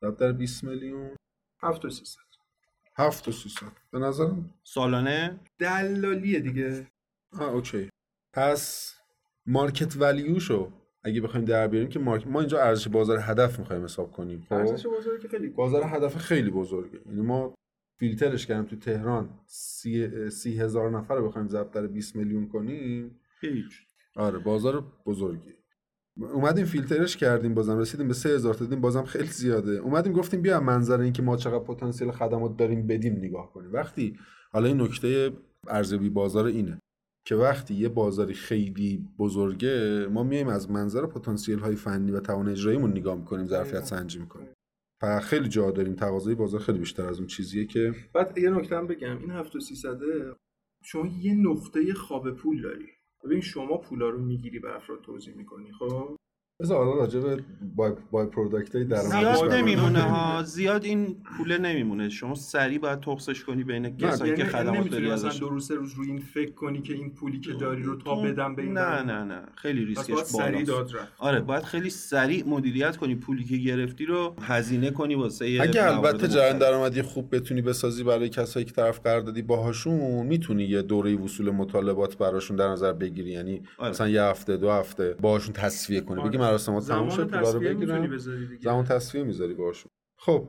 ضرب 0.03 0.17
در 0.17 0.31
20 0.31 0.63
میلیون. 0.63 1.15
7 1.63 1.85
و 1.85 1.89
300 1.89 2.19
7 2.97 3.25
تا 3.25 3.31
300 3.31 3.65
به 3.91 3.99
نظرم 3.99 4.53
سالانه؟ 4.63 5.39
دلالیه 5.59 6.39
دیگه. 6.39 6.87
آه 7.33 7.49
اوکی. 7.49 7.89
پس 8.33 8.95
مارکت 9.45 9.97
ولیوشو 9.97 10.71
اگه 11.03 11.21
بخوایم 11.21 11.45
در 11.45 11.67
بیاریم 11.67 11.89
که 11.89 11.99
مارک... 11.99 12.27
ما 12.27 12.39
اینجا 12.39 12.61
ارزش 12.61 12.87
بازار 12.87 13.19
هدف 13.21 13.59
می‌خوایم 13.59 13.83
حساب 13.83 14.11
کنیم 14.11 14.41
خب؟ 14.49 14.53
ارزش 14.53 14.87
بازاری 14.87 15.21
که 15.21 15.27
خیلی 15.27 15.47
بازار 15.49 15.83
هدف 15.83 16.17
خیلی 16.17 16.51
بزرگه. 16.51 16.99
یعنی 17.05 17.21
ما 17.21 17.55
فیلترش 17.99 18.45
کردیم 18.45 18.65
تو 18.65 18.75
تهران. 18.75 19.29
سی, 19.45 20.29
سی 20.29 20.59
هزار 20.59 20.91
نفر 20.91 21.15
رو 21.15 21.27
بخوایم 21.27 21.47
ضرب 21.47 21.71
در 21.71 21.87
20 21.87 22.15
میلیون 22.15 22.47
کنیم. 22.47 23.19
هیچ. 23.41 23.87
آره 24.15 24.39
بازار 24.39 24.83
بزرگی 25.05 25.53
اومدیم 26.17 26.65
فیلترش 26.65 27.17
کردیم 27.17 27.53
بازم 27.53 27.77
رسیدیم 27.77 28.07
به 28.07 28.13
3000 28.13 28.53
تا 28.53 28.65
دیدیم 28.65 28.81
بازم 28.81 29.03
خیلی 29.03 29.27
زیاده. 29.27 29.71
اومدیم 29.71 30.13
گفتیم 30.13 30.41
بیا 30.41 30.59
منظر 30.59 30.99
اینکه 30.99 31.21
ما 31.21 31.37
چقدر 31.37 31.63
پتانسیل 31.63 32.11
خدمات 32.11 32.57
داریم 32.57 32.87
بدیم 32.87 33.13
نگاه 33.13 33.53
کنیم. 33.53 33.73
وقتی 33.73 34.17
حالا 34.51 34.67
این 34.67 34.81
نکته 34.81 35.31
ارزیابی 35.67 36.09
بازار 36.09 36.45
اینه. 36.45 36.81
که 37.27 37.35
وقتی 37.35 37.73
یه 37.73 37.89
بازاری 37.89 38.33
خیلی 38.33 39.07
بزرگه 39.19 40.07
ما 40.11 40.23
میایم 40.23 40.47
از 40.47 40.71
منظر 40.71 41.05
پتانسیل 41.05 41.59
های 41.59 41.75
فنی 41.75 42.11
و 42.11 42.19
توان 42.19 42.49
اجراییمون 42.49 42.91
نگاه 42.91 43.15
می‌کنیم 43.17 43.45
ظرفیت 43.45 43.83
سنجی 43.83 44.19
می‌کنیم. 44.19 44.49
و 45.03 45.19
خیلی 45.19 45.49
جا 45.49 45.71
داریم 45.71 45.95
تقاضای 45.95 46.35
بازار 46.35 46.59
خیلی 46.59 46.79
بیشتر 46.79 47.05
از 47.05 47.17
اون 47.17 47.27
چیزیه 47.27 47.65
که 47.65 47.95
بعد 48.13 48.37
یه 48.37 48.49
نکته 48.49 48.81
بگم 48.81 49.17
این 49.17 49.31
7300 49.31 49.99
شما 50.83 51.07
یه 51.07 51.33
نقطه 51.33 51.93
خواب 51.93 52.31
پول 52.31 52.61
داری. 52.61 52.87
ببین 53.23 53.41
شما 53.41 53.77
پولا 53.77 54.09
رو 54.09 54.21
می‌گیری 54.21 54.59
به 54.59 54.75
افراد 54.75 55.01
توضیح 55.01 55.35
می‌کنی 55.35 55.71
خب؟ 55.71 56.17
بذار 56.59 56.85
حالا 56.85 56.99
راجع 56.99 57.19
به 57.19 57.43
بای, 57.75 57.91
بای 58.11 58.25
پروداکت 58.25 58.75
های 58.75 58.85
زیاد. 58.85 59.53
نمیمونه 59.53 60.01
ها 60.01 60.43
زیاد 60.55 60.85
این 60.85 61.15
پوله 61.37 61.57
نمیمونه 61.57 62.09
شما 62.09 62.35
سریع 62.35 62.79
باید 62.79 62.99
تخصش 62.99 63.43
کنی 63.43 63.63
بین 63.63 63.97
کسایی 63.97 64.31
که 64.31 64.37
یعنی 64.37 64.51
خدمات 64.51 64.89
داری 64.89 65.11
مثلا 65.11 65.29
ازش 65.29 65.39
دو 65.39 65.49
روز 65.49 65.67
سه 65.67 65.75
روز 65.75 65.93
روی 65.93 66.07
این 66.07 66.19
فکر 66.19 66.51
کنی 66.51 66.81
که 66.81 66.93
این 66.93 67.11
پولی 67.13 67.39
که 67.39 67.53
داری 67.53 67.83
رو 67.83 67.95
تا 67.95 68.15
بدم 68.15 68.55
به 68.55 68.61
این 68.61 68.73
نه. 68.73 69.03
نه 69.03 69.23
نه 69.23 69.41
خیلی 69.55 69.85
ریسکش 69.85 70.23
سریع 70.23 70.51
بالاست 70.51 70.67
داد 70.67 71.01
رفت 71.01 71.13
آره 71.17 71.39
باید 71.39 71.63
خیلی 71.63 71.89
سریع 71.89 72.47
مدیریت 72.47 72.97
کنی 72.97 73.15
پولی 73.15 73.43
که 73.43 73.57
گرفتی 73.57 74.05
رو 74.05 74.35
هزینه 74.41 74.91
کنی 74.91 75.15
واسه 75.15 75.45
اگه 75.61 75.83
البته 75.83 76.27
جریان. 76.27 76.57
درآمدی 76.57 77.01
خوب 77.01 77.35
بتونی 77.35 77.61
بسازی 77.61 78.03
برای 78.03 78.29
کسایی 78.29 78.65
که 78.65 78.71
طرف 78.71 78.99
قراردادی 78.99 79.41
باهاشون 79.41 80.25
می‌تونی 80.25 80.63
یه 80.63 80.81
دوره 80.81 81.15
وصول 81.15 81.49
مطالبات 81.49 82.17
براشون 82.17 82.57
در 82.57 82.67
نظر 82.67 82.93
بگیری 82.93 83.31
یعنی 83.31 83.61
آره. 83.77 83.89
مثلا 83.89 84.09
یه 84.09 84.23
هفته 84.23 84.57
دو 84.57 84.71
هفته 84.71 85.15
باهاشون 85.21 85.53
تصفیه 85.53 86.01
کنی 86.01 86.19
آره. 86.19 86.29
بگی 86.29 86.37
مراسمات 86.45 86.87
تموم 86.87 87.09
شد 87.09 87.27
پولا 87.27 87.51
رو 87.51 87.59
بگیرن 87.59 88.17
زمان 88.61 88.85
تصفیه 88.85 89.23
می‌ذاری 89.23 89.53
باهاشون. 89.53 89.91
خب 90.17 90.47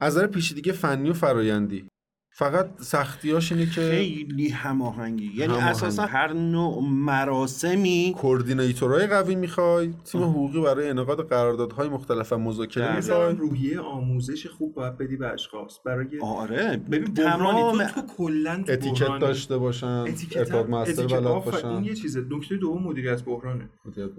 از 0.00 0.16
نظر 0.16 0.26
پیچیدگی 0.26 0.72
فنی 0.72 1.10
و 1.10 1.12
فرایندی. 1.12 1.88
فقط 2.34 2.70
سختیاش 2.80 3.52
اینه 3.52 3.66
که 3.66 3.80
خیلی 3.80 4.48
هماهنگی. 4.48 5.24
یعنی 5.24 5.44
هماهنگی. 5.52 5.70
اساسا 5.70 6.06
هر 6.06 6.32
نوع 6.32 6.82
مراسمی 6.82 8.14
کوردینیتورهای 8.18 9.06
قوی 9.06 9.34
می‌خوای 9.34 9.94
تیم 10.04 10.22
حقوقی 10.22 10.60
برای 10.60 10.88
انعقاد 10.88 11.28
قراردادهای 11.28 11.88
مختلف 11.88 12.32
و 12.32 12.36
مذاکره. 12.38 12.96
مثلا 12.96 13.18
می‌خوای. 13.18 13.48
روحیه 13.48 13.80
آموزش 13.80 14.46
خوب 14.46 14.74
باید 14.74 14.98
بدی 14.98 15.16
به 15.16 15.28
اشخاص. 15.28 15.78
برای 15.84 16.06
آره. 16.20 16.76
ببین 16.76 17.14
تمام 17.14 17.84
تو 17.86 18.00
تو 18.00 18.06
کلا 18.16 18.64
اتیکت. 18.68 19.18
داشته 19.20 19.58
باشن 19.58 19.86
اتیکت 19.86 20.36
ارتباط 20.36 20.66
هم- 20.66 20.74
اتیکت 20.74 21.12
بلد 21.12 21.44
باشن. 21.44 21.68
این 21.68 21.84
یه 21.84 21.94
چیزه. 21.94 22.24
نکته 22.30 22.56
دوم 22.56 22.82
مدیریت 22.82 23.22
بحرانه. 23.24 23.70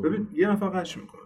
ببین 0.04 0.28
یه 0.34 0.48
نفر 0.48 0.70
قش 0.70 0.98
می‌کنه. 0.98 1.22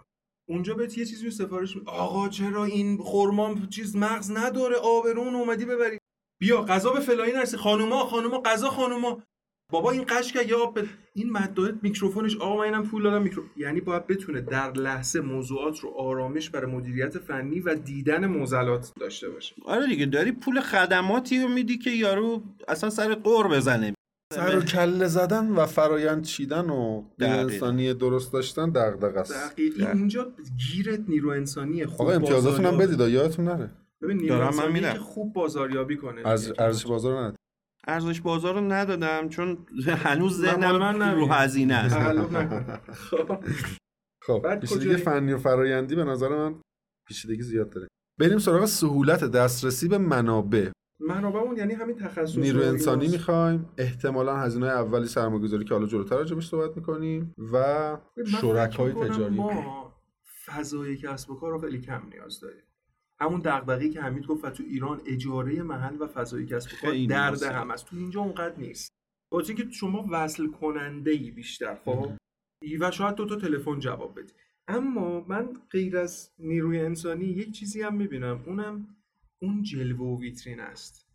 اونجا 0.50 0.74
بهت 0.74 0.98
یه 0.98 1.06
چیزی 1.06 1.26
رو 1.26 1.32
سفارش 1.32 1.76
می 1.76 1.82
آقا 1.86 2.30
چرا 2.30 2.66
این 2.66 2.98
خرمام 3.04 3.68
چیز 3.70 3.96
مغز 3.96 4.32
نداره؟ 4.32 4.76
آبرون 4.76 5.36
اومدی 5.36 5.66
ببری. 5.66 5.98
بیا 6.40 6.62
غذا 6.62 6.90
به 6.94 7.00
فلانی 7.00 7.32
نرسه. 7.32 7.58
خانوما 7.58 8.06
خانوما 8.06 8.42
غذا 8.42 8.70
خانوما. 8.70 9.24
بابا 9.72 9.92
این 9.92 10.06
قشک 10.10 10.50
یا 10.50 10.64
آب 10.64 10.80
بده. 10.80 10.88
این 11.14 11.32
مداد 11.32 11.84
میکروفونش 11.84 12.38
آقا 12.38 12.58
من 12.58 12.64
اینم 12.64 12.84
پول 12.84 13.04
دادم 13.04 13.22
میکرو 13.22 13.44
یعنی 13.58 13.82
باید 13.82 14.08
بتونه 14.08 14.42
در 14.42 14.72
لحظه 14.72 15.20
موضوعات 15.20 15.80
رو 15.80 15.94
آرامش 15.98 16.50
برای 16.50 16.72
مدیریت 16.72 17.18
فنی 17.18 17.60
و 17.60 17.76
دیدن 17.76 18.26
معضلات 18.26 18.92
داشته 19.00 19.30
باشه. 19.30 19.56
آره 19.66 19.88
دیگه 19.88 20.06
داری 20.06 20.32
پول 20.32 20.62
خدماتی 20.62 21.40
رو 21.40 21.48
میدی 21.48 21.78
که 21.78 21.90
یارو 21.90 22.44
اصلا 22.68 22.90
سر 22.90 23.14
قور 23.14 23.48
بزنه. 23.48 23.94
سر 24.34 24.58
و 24.58 24.62
کله 24.62 25.08
زدن 25.08 25.48
و 25.48 25.66
فرایند 25.66 26.24
چیدن 26.24 26.70
و. 26.70 27.04
انسانی 27.20 27.94
درست 27.94 28.34
داشتن 28.34 28.70
دغدغه 28.70 29.20
است. 29.20 29.56
اینجا 29.94 30.34
گیرت 30.72 31.00
نیرو 31.08 31.30
انسانی 31.30 31.86
خوب 31.86 32.02
آقا 32.02 32.12
امتیازاتون 32.16 32.66
هم. 32.66 32.78
بدید 32.78 33.00
یادتون 33.00 33.46
نره. 33.46 33.72
ببین 34.02 34.28
دارم 34.28 34.56
من. 34.56 34.94
که 34.94 35.00
خوب 35.00 35.34
بازاریابی 35.34 35.98
کنه 35.98 36.28
از. 36.28 36.54
ارزش 36.60 36.86
بازار 36.86 37.24
ندید 37.24 37.40
ارزش 37.88 38.22
بازار 38.22 38.54
رو 38.54 38.62
ندادم 38.62 39.30
چون 39.30 39.58
هنوز 40.06 40.38
ذهنم 40.38 40.78
من. 40.78 41.16
رو 41.16 41.26
هزینه 41.28 41.74
است. 41.74 41.98
خب. 43.10 43.44
خب 44.22 44.60
پیچیدگی؟ 44.60 44.96
فنی 44.96 45.34
و 45.34 45.38
فرایندی 45.38 45.96
به 45.96 46.04
نظر 46.04 46.30
من 46.30 46.56
پیچیدگی 47.08 47.42
زیاد 47.42 47.70
داره 47.70 47.88
بریم 48.20 48.38
سراغ 48.38 48.66
سهولت 48.66 49.24
دسترسی 49.24 49.88
به 49.88 49.98
منابع 49.98 50.70
منابعمون 51.00 51.58
یعنی 51.58 51.74
همین 51.74 51.96
تخصص 51.96 52.38
نیرو 52.38 52.62
انسانی. 52.62 53.08
می‌خوایم 53.08 53.70
احتمالا 53.78 54.38
هزینه 54.38 54.68
اولی 54.68 55.08
سرمایه‌گذاری 55.08 55.66
که 55.66 55.74
حالا 55.74 55.86
جلوتر 55.88 56.16
راجبش 56.16 56.48
صحبت 56.50 56.78
می‌کنیم 56.78 57.34
و 57.54 57.98
شرکای 58.42 58.94
تجاری 58.94 59.36
ما 59.36 59.94
فضای 60.46 60.98
کسب 60.98 61.32
و 61.32 61.36
کار 61.36 61.52
رو 61.52 61.60
خیلی 61.60 61.82
کم 61.82 62.02
نیاز 62.14 62.40
داریم 62.40 62.64
همون 63.20 63.40
دغدغه‌ای 63.40 63.90
که 63.90 64.02
حمید 64.02 64.26
گفت 64.26 64.46
و 64.46 64.50
تو 64.50 64.64
ایران 64.64 65.02
اجاره 65.06 65.64
محل 65.64 66.02
و 66.02 66.08
فضای 66.08 66.46
کسب 66.46 66.70
و 66.74 66.78
کار 66.82 67.06
درد 67.06 67.30
واسه. 67.32 67.52
هم 67.52 67.72
است. 67.72 67.86
تو 67.86 67.96
اینجا 67.96 68.22
اونقدر 68.22 68.58
نیست. 68.58 68.92
با 69.32 69.40
اینکه 69.40 69.70
شما 69.70 70.08
وصل 70.12 70.48
کننده 70.48 71.12
ای 71.12 71.32
بیشتر 71.32 71.76
خب؟ 71.76 72.12
و 72.80 72.92
شاید 72.92 73.16
دو 73.16 73.26
تا 73.26 73.36
تلفن 73.36 73.80
جواب 73.80 74.20
بدی. 74.20 74.34
اما 74.68 75.26
من 75.28 75.50
غیر 75.72 75.98
از 75.98 76.32
نیروی 76.40 76.80
انسانی 76.80 77.26
یک 77.26 77.52
چیزی 77.52 77.82
هم 77.82 77.96
می‌بینم. 77.96 78.44
اونم 78.46 78.88
اون 79.42 79.64
جلوه 79.64 80.00
و 80.00 80.20
ویترین 80.22 80.60
است. 80.60 81.08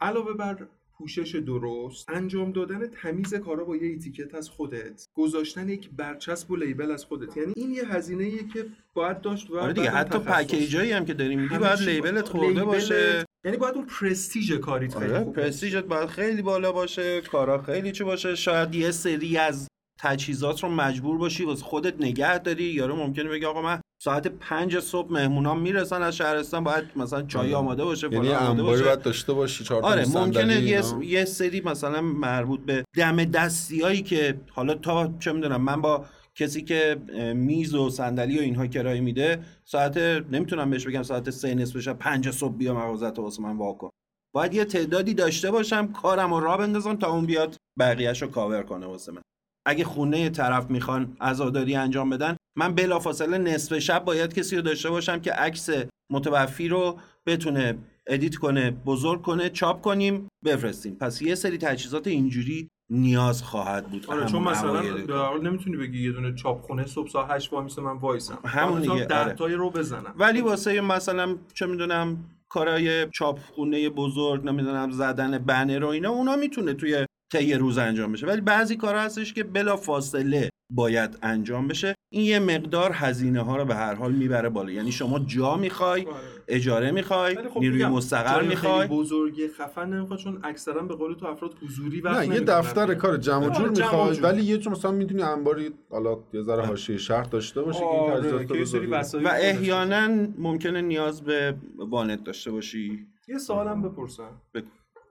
علاوه 0.00 0.32
بر 0.32 0.68
پوشش 0.98 1.34
درست 1.34 2.10
انجام 2.10 2.52
دادن 2.52 2.86
تمیز 2.86 3.34
کارا 3.34 3.64
با 3.64 3.76
یه 3.76 3.94
اتیکت 3.94 4.34
از 4.34 4.50
خودت 4.50 5.08
گذاشتن 5.14 5.68
یک 5.68 5.90
برچسب 5.90 6.50
و 6.50 6.56
لیبل 6.56 6.90
از 6.90 7.04
خودت 7.04 7.36
یعنی 7.36 7.52
این 7.56 7.70
یه 7.70 7.88
هزینه 7.88 8.24
ایه 8.24 8.48
که 8.54 8.66
باید 8.94 9.20
داشت 9.20 9.50
و 9.50 9.58
آره 9.58 9.72
دیگه 9.72 9.90
حتی. 9.90 10.18
پکیجایی 10.18 10.92
هم 10.92 11.04
که 11.04 11.14
داری 11.14 11.36
میدی 11.36 11.58
باید 11.58 11.80
لیبلت 11.80 12.28
خورده 12.28 12.48
لیبلت. 12.48 12.64
باشه 12.64 13.24
یعنی 13.44 13.56
باید 13.56 13.74
اون 13.74 13.86
پرستیژ 13.86 14.52
کاریت 14.52 14.98
خیلی 14.98 15.12
آره 15.12 15.24
خوب 15.24 15.34
باشه. 15.34 15.46
پرستیژت 15.46 15.84
باید 15.84 16.08
خیلی 16.08 16.42
بالا 16.42 16.72
باشه 16.72 17.20
کارا 17.20 17.62
خیلی 17.62 17.92
چی 17.92 18.04
باشه 18.04 18.34
شاید 18.34 18.74
یه 18.74 18.90
سری 18.90 19.38
از 19.38 19.68
تجهیزات 20.00 20.62
رو 20.62 20.68
مجبور 20.68 21.18
باشی 21.18 21.44
واسه 21.44 21.64
خودت 21.64 22.00
نگه 22.00 22.38
داری 22.38 22.64
یارو 22.64 22.96
ممکنه 22.96 23.28
بگه 23.28 23.46
آقا 23.46 23.62
من 23.62 23.80
ساعت 24.06 24.26
پنج 24.26 24.78
صبح 24.78 25.12
مهمونا 25.12 25.54
می‌رسن 25.54 26.02
از 26.02 26.16
شهرستان 26.16 26.64
باید 26.64 26.84
مثلا 26.96 27.22
چای 27.22 27.46
آره. 27.46 27.56
آماده 27.56 27.84
باشه 27.84 28.08
یعنی 28.12 28.28
انباری 28.28 28.82
باید 28.82 29.02
داشته 29.02 29.32
باشی 29.32 29.64
چهار 29.64 29.82
آره 29.82 30.08
ممکنه 30.14 30.60
یه. 30.60 30.82
یه 31.02 31.24
سری 31.24 31.60
مثلا 31.60 32.00
مربوط 32.00 32.60
به 32.60 32.84
دم 32.96 33.24
دستی 33.24 34.02
که 34.02 34.40
حالا 34.50 34.74
تا 34.74 35.14
چه 35.20 35.32
می‌دونم 35.32 35.62
من 35.62 35.80
با 35.80 36.04
کسی 36.34 36.62
که 36.62 36.96
میز 37.34 37.74
و 37.74 37.90
صندلی 37.90 38.38
و 38.38 38.42
اینها 38.42 38.66
کرایه 38.66 39.00
میده 39.00 39.42
ساعت 39.64 39.96
نمی‌تونم 40.30 40.70
بهش 40.70 40.86
بگم 40.86 41.02
ساعت 41.02 41.30
سه 41.30 41.54
نصف 41.54 41.80
شب 41.80 41.98
پنج 41.98 42.30
صبح 42.30 42.56
بیا 42.56 42.74
مغازت 42.74 43.18
واسه 43.18 43.42
من 43.42 43.56
واکن 43.56 43.90
باید 44.34 44.54
یه 44.54 44.64
تعدادی 44.64 45.14
داشته 45.14 45.50
باشم 45.50 45.92
کارم 45.92 46.34
رو 46.34 46.40
را 46.40 46.56
بندازم 46.56 46.96
تا 46.96 47.12
اون 47.12 47.26
بیاد 47.26 47.56
بقیهش 47.78 48.22
رو 48.22 48.28
کاور 48.28 48.62
کنه 48.62 48.86
واسه 48.86 49.12
من 49.12 49.22
اگه 49.66 49.84
خونه 49.84 50.30
طرف 50.30 50.70
می‌خوان 50.70 51.16
عزاداری 51.20 51.74
انجام 51.74 52.10
بدن 52.10 52.36
من 52.58 52.74
بلافاصله 52.74 53.38
نصف 53.38 53.78
شب 53.78 54.04
باید 54.04 54.34
کسی 54.34 54.56
رو 54.56 54.62
داشته 54.62 54.90
باشم 54.90 55.20
که 55.20 55.32
عکس 55.32 55.68
متوفی 56.12 56.68
رو 56.68 56.98
بتونه 57.26 57.78
edit 58.06 58.36
کنه 58.36 58.70
بزرگ 58.70 59.22
کنه 59.22 59.50
چاپ 59.50 59.80
کنیم 59.82 60.28
بفرستیم. 60.44 60.94
پس 60.94 61.22
یه 61.22 61.34
سری 61.34 61.58
تجهیزات 61.58 62.06
اینجوری 62.06 62.68
نیاز 62.90 63.42
خواهد 63.42 63.90
بود. 63.90 64.06
آره 64.06 64.26
چون 64.26 64.42
مثلا 64.42 64.82
در 64.82 65.38
نمی‌تونی 65.42 65.76
بگی 65.76 66.04
یه 66.04 66.12
دونه 66.12 66.34
چاپخونه 66.34 66.86
صبح 66.86 67.08
ساعت 67.08 67.30
8 67.30 67.52
وا 67.52 67.57
میشه 67.57 67.82
من 67.82 67.96
وایسم. 67.96 68.38
همون 68.44 68.80
دیگه، 68.80 69.04
ده 69.04 69.40
آره. 69.40 69.54
رو 69.54 69.70
بزنم. 69.70 70.14
ولی 70.16 70.40
واسه 70.40 70.80
مثلا 70.80 71.36
چه 71.54 71.66
می‌دونم 71.66 72.24
کارهای 72.48 73.10
چاپخونه 73.10 73.88
بزرگ 73.88 74.44
نمی‌دونم 74.44 74.90
زدن 74.90 75.38
بنر 75.38 75.84
و 75.84 75.88
اینا 75.88 76.10
اونا 76.10 76.36
می‌تونه 76.36 76.74
توی 76.74 77.05
طی 77.32 77.54
روز 77.54 77.78
انجام 77.78 78.12
بشه. 78.12 78.26
ولی 78.26 78.40
بعضی 78.40 78.76
کارها 78.76 79.00
هستش 79.00 79.32
که 79.32 79.44
بلا 79.44 79.76
فاصله 79.76 80.48
باید 80.72 81.18
انجام 81.22 81.68
بشه. 81.68 81.94
این 82.12 82.24
یه 82.24 82.38
مقدار 82.38 82.90
هزینه 82.94 83.40
ها 83.40 83.56
رو 83.56 83.64
به 83.64 83.74
هر 83.74 83.94
حال 83.94 84.12
می‌بره 84.12 84.48
بالا. 84.48 84.72
یعنی 84.72 84.92
شما 84.92 85.18
جا 85.18 85.56
می‌خوای 85.56 86.04
آره. 86.04 86.14
اجاره 86.48 86.90
می‌خوای 86.90 87.48
خب 87.48 87.60
نیروی 87.60 87.86
مستقر 87.86 88.42
می‌خوای. 88.42 88.88
بزرگی 88.88 89.48
خفن 89.48 89.88
نمی‌خواد 89.88 90.18
چون 90.18 90.40
اکثرا 90.42 90.82
به 90.82 90.94
قول 90.94 91.14
تو 91.14 91.26
افراد 91.26 91.54
حضوری 91.62 92.00
وقت 92.00 92.28
نه 92.28 92.34
یه. 92.34 92.40
دفتر 92.40 92.94
کار 92.94 93.16
جمع 93.16 93.38
و 93.38 93.44
آره، 93.44 93.54
جور 93.54 93.68
و 93.68 93.70
می‌خوای. 93.70 94.20
ولی 94.20 94.42
یه 94.42 94.58
چون 94.58 94.72
مثلا 94.72 94.90
می‌تونی 94.90 95.22
انباری 95.22 95.70
حالا 95.90 96.18
یه 96.32 96.42
ذره 96.42 96.66
حاشیه 96.66 96.98
شهر 96.98 97.22
داشته 97.22 97.62
باشه 97.62 97.78
که 97.78 97.86
این 97.86 98.10
آره 98.10 98.58
یه 98.58 99.22
و 99.24 99.28
احیانا 99.40 100.08
ممکنه 100.38 100.80
نیاز 100.80 101.22
به 101.22 101.54
وانت 101.78 102.24
داشته 102.24 102.50
باشی. 102.50 103.06
یه 103.28 103.38
سوالم 103.38 103.82
بپرسم. 103.82 104.40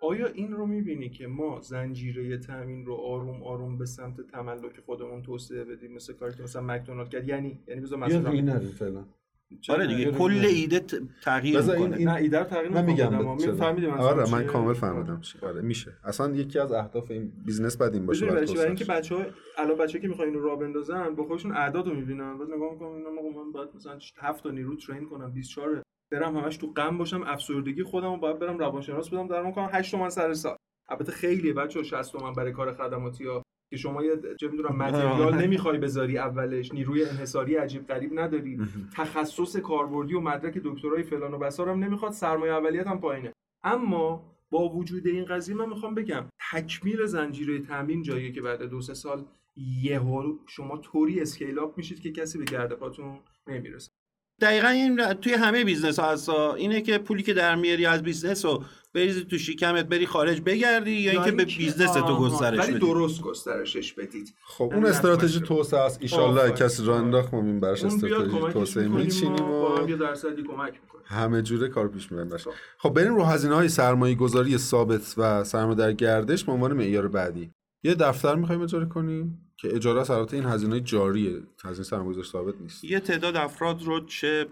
آیا 0.09 0.27
این 0.27 0.51
رو 0.53 0.65
می‌بینی 0.65 1.09
که 1.09 1.27
ما 1.27 1.61
زنجیره 1.61 2.37
تامین 2.37 2.85
رو 2.85 2.93
آروم 2.95 3.43
آروم 3.43 3.77
به 3.77 3.85
سمت 3.85 4.21
تملک 4.21 4.79
خودمون 4.85 5.21
توسعه 5.21 5.63
بدیم؟ 5.63 5.93
مثل 5.93 6.13
کاری 6.13 6.35
که 6.35 6.43
مثلا 6.43 6.61
McDonald 6.61 7.09
کرد. 7.09 7.27
یعنی 7.27 7.59
یعنی 7.67 7.81
بذار 7.81 7.99
مثلا 7.99 8.31
نریم 8.31 8.71
فعلا. 8.71 9.05
آره؟ 9.69 9.87
دیگه 9.87 10.11
کل 10.11 10.45
ایده 10.45 10.79
تغییر 11.23 11.57
بذار 11.57 11.75
این- 11.75 11.83
می‌کنه. 11.85 11.97
این- 11.99 12.07
نه 12.07 12.15
ایده 12.15 12.39
رو 12.39 12.45
تغییر 12.45 12.71
من 12.71 12.85
میگم 12.85 13.13
منظورم 13.13 13.83
آره 13.99 14.31
من؟ 14.31 14.43
کامل 14.43 14.73
فهمیدم. 14.73 15.21
آره 15.41 15.61
میشه. 15.61 15.91
اصلا 16.03 16.35
یکی 16.35 16.59
از 16.59 16.71
اهداف 16.71 17.11
این 17.11 17.31
business 17.45 17.77
بعد 17.77 17.93
این 17.93 18.05
باشه 18.05 18.25
برای 18.25 18.65
اینکه. 18.65 18.85
بچه‌ها 18.85 19.21
الان 19.57 19.77
بچه‌ها 19.77 20.01
که 20.01 20.07
می‌خوان 20.07 20.27
اینو 20.27 20.39
راه 20.39 20.59
بندازن 20.59 21.15
با 21.15 21.23
خودشون 21.23 21.51
اعداد 21.51 21.87
رو 21.87 21.93
می‌بینن. 21.95 22.37
بعد 22.37 22.47
نگاه 22.49 22.71
می‌کنن 22.73 22.87
اینا 22.89 23.09
موقع 23.09 23.29
من 23.45 23.51
باید 23.51 23.69
مثلا 23.75 23.99
7 24.17 24.43
تا 24.43 24.51
نیرو 24.51 24.75
train 24.75 25.05
کنم 25.05 25.31
24 25.31 25.81
برم 26.19 26.37
همش 26.37 26.57
تو 26.57 26.73
غم 26.73 26.97
باشم 26.97 27.23
افسردگی 27.23 27.83
خودم 27.83 28.11
رو 28.11 28.17
باید 28.17 28.39
برم 28.39 28.57
روانشناس 28.57 29.09
بدم 29.09 29.27
درمان 29.27 29.51
کنم. 29.51 29.69
8 29.71 29.91
تومن 29.91 30.09
سر 30.09 30.33
سال 30.33 30.57
البته 30.89 31.11
خیلیه 31.11 31.53
بچه‌ها 31.53 31.83
60 31.83 32.11
تومن 32.11 32.33
برای 32.33 32.51
کار 32.51 32.73
خدماتی 32.73 33.25
ها. 33.25 33.43
که 33.69 33.77
شما 33.77 34.03
یه 34.03 34.15
چه 34.39 34.47
می‌دونم 34.47 34.75
متریال 34.75 35.41
نمی‌خوای 35.41 35.77
بذاری 35.77 36.17
اولش 36.17 36.71
نیروی 36.71 37.05
انحصاری 37.05 37.55
عجیب 37.55 37.87
غریب 37.87 38.19
نداری. 38.19 38.59
تخصص 38.93 39.57
کاربردی 39.57 40.13
و 40.13 40.19
مدرک 40.19 40.57
دکترای 40.57 41.03
فلان 41.03 41.33
و 41.33 41.37
بسار 41.37 41.69
هم 41.69 41.83
نمی‌خواد 41.83 42.11
سرمایه 42.11 42.53
اولیت 42.53 42.87
هم 42.87 42.99
پایینه. 42.99 43.33
اما 43.63 44.35
با 44.51 44.69
وجود 44.69 45.07
این 45.07 45.25
قضیه 45.25 45.55
من 45.55 45.69
می‌خوام 45.69 45.95
بگم 45.95 46.25
تکمیل 46.51 47.05
زنجیره 47.05 47.59
تامین 47.59 48.01
جاییه 48.01 48.31
که 48.31 48.41
بعد 48.41 48.63
دو 48.63 48.81
سه 48.81 48.93
سال 48.93 49.25
یهو 49.83 50.37
شما 50.47 50.77
طوری 50.77 51.21
اسکیل 51.21 51.59
اپ 51.59 51.77
میشید 51.77 52.01
که 52.01 52.11
کسی 52.11 52.37
به 52.37 52.43
گرد 52.43 52.73
پاتون 52.73 53.19
نمی‌رسه. 53.47 53.91
دقیقا 54.41 54.67
این 54.67 55.13
توی 55.13 55.33
همه 55.33 55.63
business 55.63 55.99
ها 55.99 56.11
هستا 56.11 56.53
اینه 56.53 56.81
که 56.81 56.97
پولی 56.97 57.23
که 57.23 57.33
در 57.33 57.55
میاری 57.55 57.85
از 57.85 58.03
business 58.03 58.45
رو 58.45 58.63
بریزی 58.93 59.23
تو 59.23 59.37
شکمت 59.37 59.85
بری 59.85 60.05
خارج 60.05 60.41
بگردی 60.41 60.91
یا 60.91 61.11
اینکه 61.11 61.31
به 61.31 61.45
business 61.45 61.93
تو 61.93 62.17
گسترش 62.17 62.59
ولی 62.59 62.71
بدی. 62.71 62.79
درست 62.79 63.21
گسترشش 63.21 63.93
بدید. 63.93 64.33
خب 64.43 64.63
همین 64.63 64.75
اون 64.75 64.85
استراتژی 64.85 65.39
توسعه 65.39 65.79
است. 65.79 65.97
ایشالله 66.01 66.41
آفرین. 66.41 66.55
کسی 66.55 66.85
راه 66.85 66.97
انداخت 66.97 67.33
ما 67.33 67.41
این 67.41 67.59
بیاد 67.59 67.85
استراتژی 67.85 68.53
توسعه 68.53 68.87
میچینیم 68.87 69.51
و 69.51 69.87
همه 71.05 71.41
جوره 71.41 71.67
کار 71.67 71.87
پیش 71.87 72.11
می‌بریم 72.11 72.29
باشه 72.29 72.49
خب. 72.77 72.89
بریم 72.89 73.15
رو 73.15 73.23
هزینه 73.23 73.55
های 73.55 73.69
سرمایه 73.69 74.15
گذاری 74.15 74.57
ثابت 74.57 75.13
و 75.17 75.43
سرمایه 75.43 75.75
در 75.75 75.93
گردش 75.93 76.43
به 76.43 76.51
عنوان 76.51 76.73
معیار 76.73 77.07
بعدی. 77.07 77.51
یه 77.83 77.95
دفتر 77.95 78.35
می‌خوایم 78.35 78.61
اجاره 78.61 78.85
کنیم. 78.85 79.44
که 79.65 79.75
اجاره 79.75 80.01
است 80.01 80.11
البته 80.11 80.37
این 80.37 80.45
هزینه 80.45 80.79
جاریه. 80.79 81.43
هزینه 81.63 81.83
سرمایه 81.83 82.09
گذاری 82.09 82.27
ثابت 82.27 82.61
نیست. 82.61 82.83
یه 82.83 82.99
تعداد 82.99 83.35
افراد 83.35 83.83
رو 83.83 84.05
چه 84.05 84.45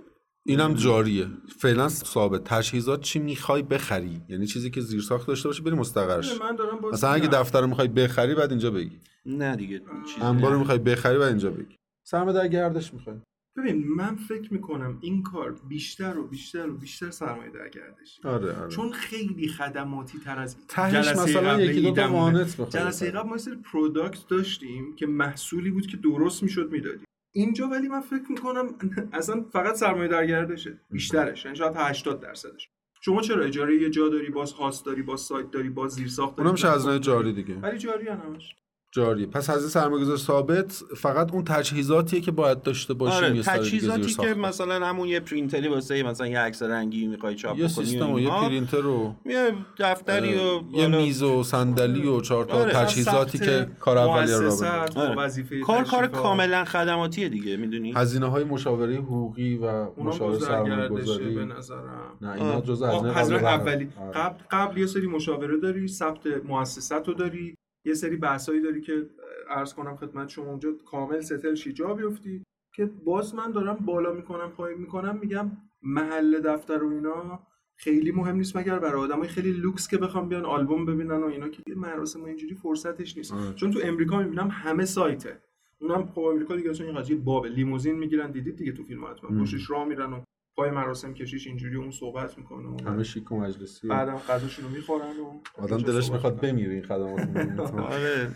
اینم 0.45 0.73
جاریه. 0.73 1.27
فعلا 1.59 1.89
ثابت. 1.89 2.43
تجهیزات 2.43 3.01
چی 3.01 3.19
می‌خوای 3.19 3.61
بخری؟ 3.61 4.21
یعنی 4.29 4.47
چیزی 4.47 4.69
که 4.69 4.81
زیر 4.81 5.01
ساخت 5.01 5.27
داشته 5.27 5.49
باشه 5.49 5.63
بری 5.63 5.75
مستقرش. 5.75 6.41
من 6.41 6.55
دارم 6.55 6.79
باز 6.79 6.93
مثلا 6.93 7.09
اگه. 7.09 7.27
دفتر 7.27 7.61
رو 7.61 7.67
می‌خوای 7.67 7.87
بخری 7.87 8.35
بعد 8.35 8.49
اینجا 8.49 8.71
بگی. 8.71 8.99
نه 9.25 9.55
دیگه 9.55 9.81
چیزی 10.07 10.25
انبار 10.25 10.51
رو. 10.51 10.59
می‌خوای 10.59 10.77
بخری 10.77 11.17
بعد 11.17 11.29
اینجا 11.29 11.49
بگی. 11.49 11.77
سرمایه 12.03 12.37
در 12.37 12.47
گردش 12.47 12.93
می‌خوای. 12.93 13.15
ببین 13.57 13.87
من 13.87 14.15
فکر 14.15 14.53
می‌کنم 14.53 14.97
این 15.01 15.23
کار 15.23 15.51
بیشتر 15.51 16.17
و 16.17 16.27
بیشتر 16.27 16.69
و 16.69 16.77
بیشتر 16.77 17.11
سرمایه 17.11 17.51
در 17.51 17.69
گردش 17.69 18.19
آره 18.23 18.59
آره. 18.59 18.69
چون 18.69 18.91
خیلی 18.91 19.47
خدماتی 19.47 20.19
تر 20.19 20.39
از 20.39 20.57
جلسه 20.77 21.23
مثلا 21.23 21.49
قبل 21.49 21.63
یکی 21.63 21.81
دو 21.81 21.91
تا 21.91 22.65
جلسه 22.69 23.11
قبل 23.11 23.29
ما 23.29 23.37
سری 23.37 23.55
پروداکت 23.55 24.27
داشتیم 24.27 24.95
که 24.95 25.07
محصولی 25.07 25.71
بود 25.71 25.87
که 25.87 25.97
درست 25.97 26.43
می‌شد 26.43 26.71
می‌دادیم. 26.71 27.05
اینجا 27.31 27.67
ولی 27.67 27.87
من 27.87 28.01
فکر 28.01 28.25
می‌کنم 28.29 28.67
اصلا 29.13 29.45
فقط 29.51 29.75
سرمایه 29.75 30.07
در 30.07 30.25
گردشه 30.25 30.79
بیشترش 30.91 31.45
یعنی 31.45 31.57
شاید 31.57 31.73
80 31.75 32.19
درصدش. 32.19 32.69
شما 33.01 33.21
چرا 33.21 33.43
اجاره 33.43 33.81
یه 33.81 33.89
جا 33.89 34.09
داری 34.09 34.29
باز 34.29 34.53
هاست 34.53 34.85
داری 34.85 35.01
باز 35.01 35.21
سایت 35.21 35.51
داری 35.51 35.69
باز 35.69 35.91
زیر 35.91 36.07
ساخت 36.07 36.35
داری؟ 36.35 36.49
اونم 36.49 36.83
داری. 36.83 36.99
جاری 36.99 37.33
دیگه. 37.33 37.55
ولی 37.55 37.77
جاری 37.77 38.07
هم 38.07 38.19
همش. 38.19 38.55
جاری 38.93 39.25
پس 39.25 39.49
هزینه 39.49 39.69
سرمایه‌گذاری 39.69 40.19
ثابت 40.19 40.83
فقط 40.97 41.33
اون 41.33 41.43
تجهیزاتیه 41.43 42.21
که 42.21 42.31
باید 42.31 42.61
داشته 42.61 42.93
باشیم 42.93 43.23
آره 43.23 43.35
یه 43.35 43.43
تجهیزاتی 43.43 44.13
که. 44.13 44.33
مثلا 44.33 44.87
همون 44.87 45.07
یه 45.07 45.19
پرینتری 45.19 45.67
واسه 45.67 46.03
مثلا 46.03 46.27
یه 46.27 46.39
عکس 46.39 46.61
رنگی 46.61 47.07
می‌خوای 47.07 47.35
چاپ 47.35 47.57
یه 47.57 47.67
بکنی 47.67 47.85
سیستم 47.85 48.11
و 48.11 48.19
یه. 48.19 48.29
پرینتر 48.29 48.85
و 48.85 49.15
یه 49.25 49.53
دفتری 49.79 50.35
و 50.35 50.61
یه 50.73 50.87
میز 50.87 51.23
و 51.23 51.43
صندلی 51.43 52.07
و 52.07 52.21
چهار 52.21 52.45
تا 52.45 52.53
آره، 52.53 52.71
تجهیزاتی 52.71 53.37
که 53.37 53.67
کار 53.79 53.97
اولیه 53.97 54.37
بده 54.37 54.69
آره. 54.95 55.43
کار 55.65 55.83
کار. 55.83 56.07
کاملا 56.07 56.65
خدماتیه 56.65 57.29
دیگه 57.29 57.57
می‌دونی 57.57 57.93
هزینه 57.95 58.25
های 58.25 58.43
مشاوره 58.43 58.95
حقوقی 58.95 59.57
و 59.57 59.85
مشاوره 60.03 60.39
سرمایه 60.39 60.87
گذرگردشه 60.87 61.13
گذاری 61.13 61.35
به 61.35 61.45
نظرم 61.45 62.17
نه 62.21 62.31
اینا 62.31 62.53
آه. 62.53 62.61
جز 62.61 62.81
آه، 62.81 63.17
هزینه 63.17 63.43
اولی 63.43 63.89
آره. 63.99 64.11
قبل 64.11 64.37
قبل 64.51 64.77
یه 64.77 64.85
سری 64.85 65.07
مشاوره 65.07 65.57
داری 65.57 65.87
ثبت 65.87 66.27
مؤسسات 66.45 67.07
رو 67.07 67.13
داری 67.13 67.55
یه 67.85 67.93
سری 67.93 68.15
بحثایی 68.15 68.61
داری 68.61 68.81
که 68.81 69.09
عرض 69.49 69.73
کنم 69.73 69.95
خدمت 69.95 70.29
شما 70.29 70.45
اونجا. 70.45 70.73
کامل 70.85 71.19
ستل 71.19 71.55
شی. 71.55 71.73
جا 71.73 71.93
بیفتی 71.93 72.43
که 72.75 72.85
باز 72.85 73.35
من 73.35 73.51
دارم 73.51 73.75
بالا 73.75 74.13
می‌کنم 74.13 74.49
پایین 74.49 74.79
می‌کنم 74.79 75.17
میگم 75.21 75.51
محل 75.81 76.39
دفتر 76.39 76.83
و 76.83 76.89
اینا 76.89 77.39
خیلی 77.75 78.11
مهم 78.11 78.35
نیست 78.35 78.57
مگر 78.57 78.79
برای 78.79 79.01
آدمای 79.01 79.27
خیلی 79.27 79.51
لوکس 79.51 79.87
که 79.87 79.97
بخوام 79.97 80.29
بیان 80.29 80.45
آلبوم 80.45 80.85
ببینن 80.85 81.23
و 81.23 81.25
اینا 81.25 81.49
که 81.49 81.63
مراسم 81.75 82.23
اینجوری 82.23 82.55
فرصتش 82.55 83.17
نیست. 83.17 83.33
آره. 83.33 83.53
چون 83.53 83.71
تو 83.71 83.79
امریکا 83.83 84.19
می‌بینم 84.19 84.49
همه 84.51 84.85
سایته. 84.85 85.41
اونم 85.79 86.05
خب 86.05 86.21
امریکا 86.21 86.55
دیگه 86.55 86.69
اصلا 86.69 86.87
این 86.87 86.95
قضیه 86.95 87.15
بابه. 87.15 87.49
لیموزین 87.49 87.95
می‌گیرن. 87.95 88.31
دیدید 88.31 88.55
دیگه 88.55 88.71
تو 88.71 88.83
فیلم 88.83 89.05
حتما. 89.05 89.41
پشتش 89.41 89.69
راه 89.69 89.85
میرن 89.85 90.13
و 90.13 90.21
پای 90.55 90.71
مراسم 90.71 91.13
کشیش 91.13 91.47
اینجوری 91.47 91.75
اون 91.75 91.91
صحبت 91.91 92.37
می‌کنه 92.37 92.67
و 92.67 92.89
همه 92.89 93.03
شیک 93.03 93.31
و 93.31 93.39
مجلسی. 93.39 93.87
بعدم 93.87 94.15
غذاشون 94.15 94.65
رو 94.65 94.71
می‌خورن 94.71 95.19
و 95.19 95.39
آدم 95.63 95.77
دلش 95.77 96.11
می‌خواد. 96.11 96.41
بمیره 96.41 96.73
این 96.73 96.83
خدمات 96.83 97.69
آره. 97.93 98.31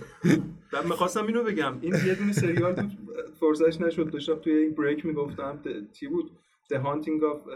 بعد 0.73 0.85
می‌خواستم 0.85 1.25
اینو 1.27 1.43
بگم. 1.43 1.77
این 1.81 1.93
یه 2.05 2.15
دونه 2.15 2.31
سریال 2.31 2.73
بود. 2.73 3.15
فرصتش 3.39 3.81
نشد. 3.81 4.09
داشتم 4.11 4.35
توی 4.35 4.53
این 4.53 4.71
break 4.71 5.05
می‌گفتم. 5.05 5.59
چی 5.93 6.07
بود؟ 6.07 6.31
The 6.73 6.77
Haunting 6.77 7.21
of 7.21 7.49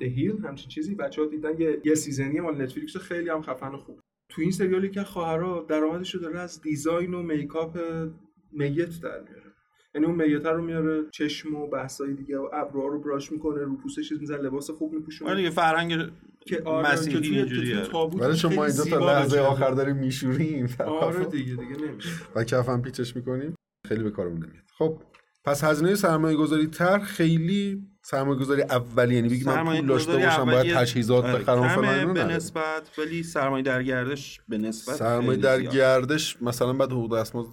the 0.00 0.06
Hill. 0.16 0.46
همچین 0.46 0.68
چیزی. 0.68 0.94
بچه 0.94 1.22
ها 1.22 1.28
دیدن 1.28 1.60
یه, 1.60 1.80
یه 1.84 1.94
season 1.94 2.33
ی 2.33 2.40
مال 2.40 2.62
Netflix 2.62 2.96
خیلی 2.96 3.28
هم 3.30 3.42
خفن 3.42 3.74
و 3.74 3.76
خوب. 3.76 4.00
تو 4.28 4.42
این 4.42 4.50
سریالی 4.50 4.90
که 4.90 5.02
خواهرها 5.02 5.66
درآمدش 5.68 6.14
رو 6.14 6.20
داره 6.20 6.40
از 6.40 6.62
design 6.62 7.14
و 7.14 7.22
makeup 7.22 7.78
میت 8.52 9.00
در 9.00 9.20
میاره. 9.20 9.47
یعنی 9.94 10.06
اون 10.06 10.14
میت 10.16 10.46
رو 10.46 10.62
میاره 10.62 11.04
چشم 11.12 11.54
و 11.54 11.66
بحثای 11.66 12.14
دیگه 12.14 12.38
و 12.38 12.48
ابروها 12.52 12.88
رو 12.88 13.00
براش 13.00 13.32
می‌کنه 13.32 13.62
رو 13.62 13.76
پوستش 13.76 14.12
می‌زنه 14.12 14.38
لباس 14.38 14.70
خوب 14.70 14.92
میپوشونه 14.92 15.30
آره 15.30 15.38
دیگه 15.38 15.50
فرهنگ 15.50 16.10
که 16.46 16.62
آره 16.64 16.92
مسیحی 16.92 17.20
که 17.20 17.44
توی- 17.44 17.82
تابوت 17.92 18.22
ولی 18.22 18.36
شما 18.36 18.50
خیلی 18.50 18.62
اینجا 18.62 18.76
تا 18.84 18.90
زیبا 18.90 19.12
لحظه 19.12 19.38
آخر 19.40 19.70
داریم 19.70 19.96
میشوریم. 19.96 20.76
آره 20.86 21.24
دیگه 21.24 21.50
دیگه 21.54 21.86
نمیشه. 21.88 22.08
و 22.36 22.44
کفن 22.44 22.82
پیچش 22.82 23.16
می‌کنیم. 23.16 23.54
خیلی 23.88 24.02
به 24.02 24.10
کارمون 24.10 24.36
نمیاد. 24.36 24.64
خب 24.78 25.02
پس 25.44 25.64
هزینه 25.64 25.94
سرمایه 25.94 26.36
گذاری 26.36 26.66
تر 26.66 26.98
خیلی 26.98 27.82
سرمایه 28.10 28.40
گذاری 28.40 28.62
اولی 28.62 29.14
یعنی 29.14 29.28
بگی 29.28 29.44
من 29.44 29.64
پول 29.64 29.86
داشته 29.86 30.12
باشم 30.12 30.44
باید 30.44 30.74
تجهیزات 30.74 31.24
آره، 31.24 31.38
بخرم 31.38 31.68
فلان 31.68 31.94
اینا 31.94 32.12
به 32.12 32.20
نداره. 32.20 32.36
نسبت 32.36 32.98
ولی 32.98 33.22
سرمایه 33.22 33.62
در 33.62 33.82
گردش 33.82 34.40
به 34.48 34.58
نسبت 34.58 34.94
سرمایه 34.94 35.38
در. 35.38 35.62
گردش 35.62 36.42
مثلا 36.42 36.72
بعد 36.72 36.92
حقوق 36.92 37.18
دستمزد 37.18 37.48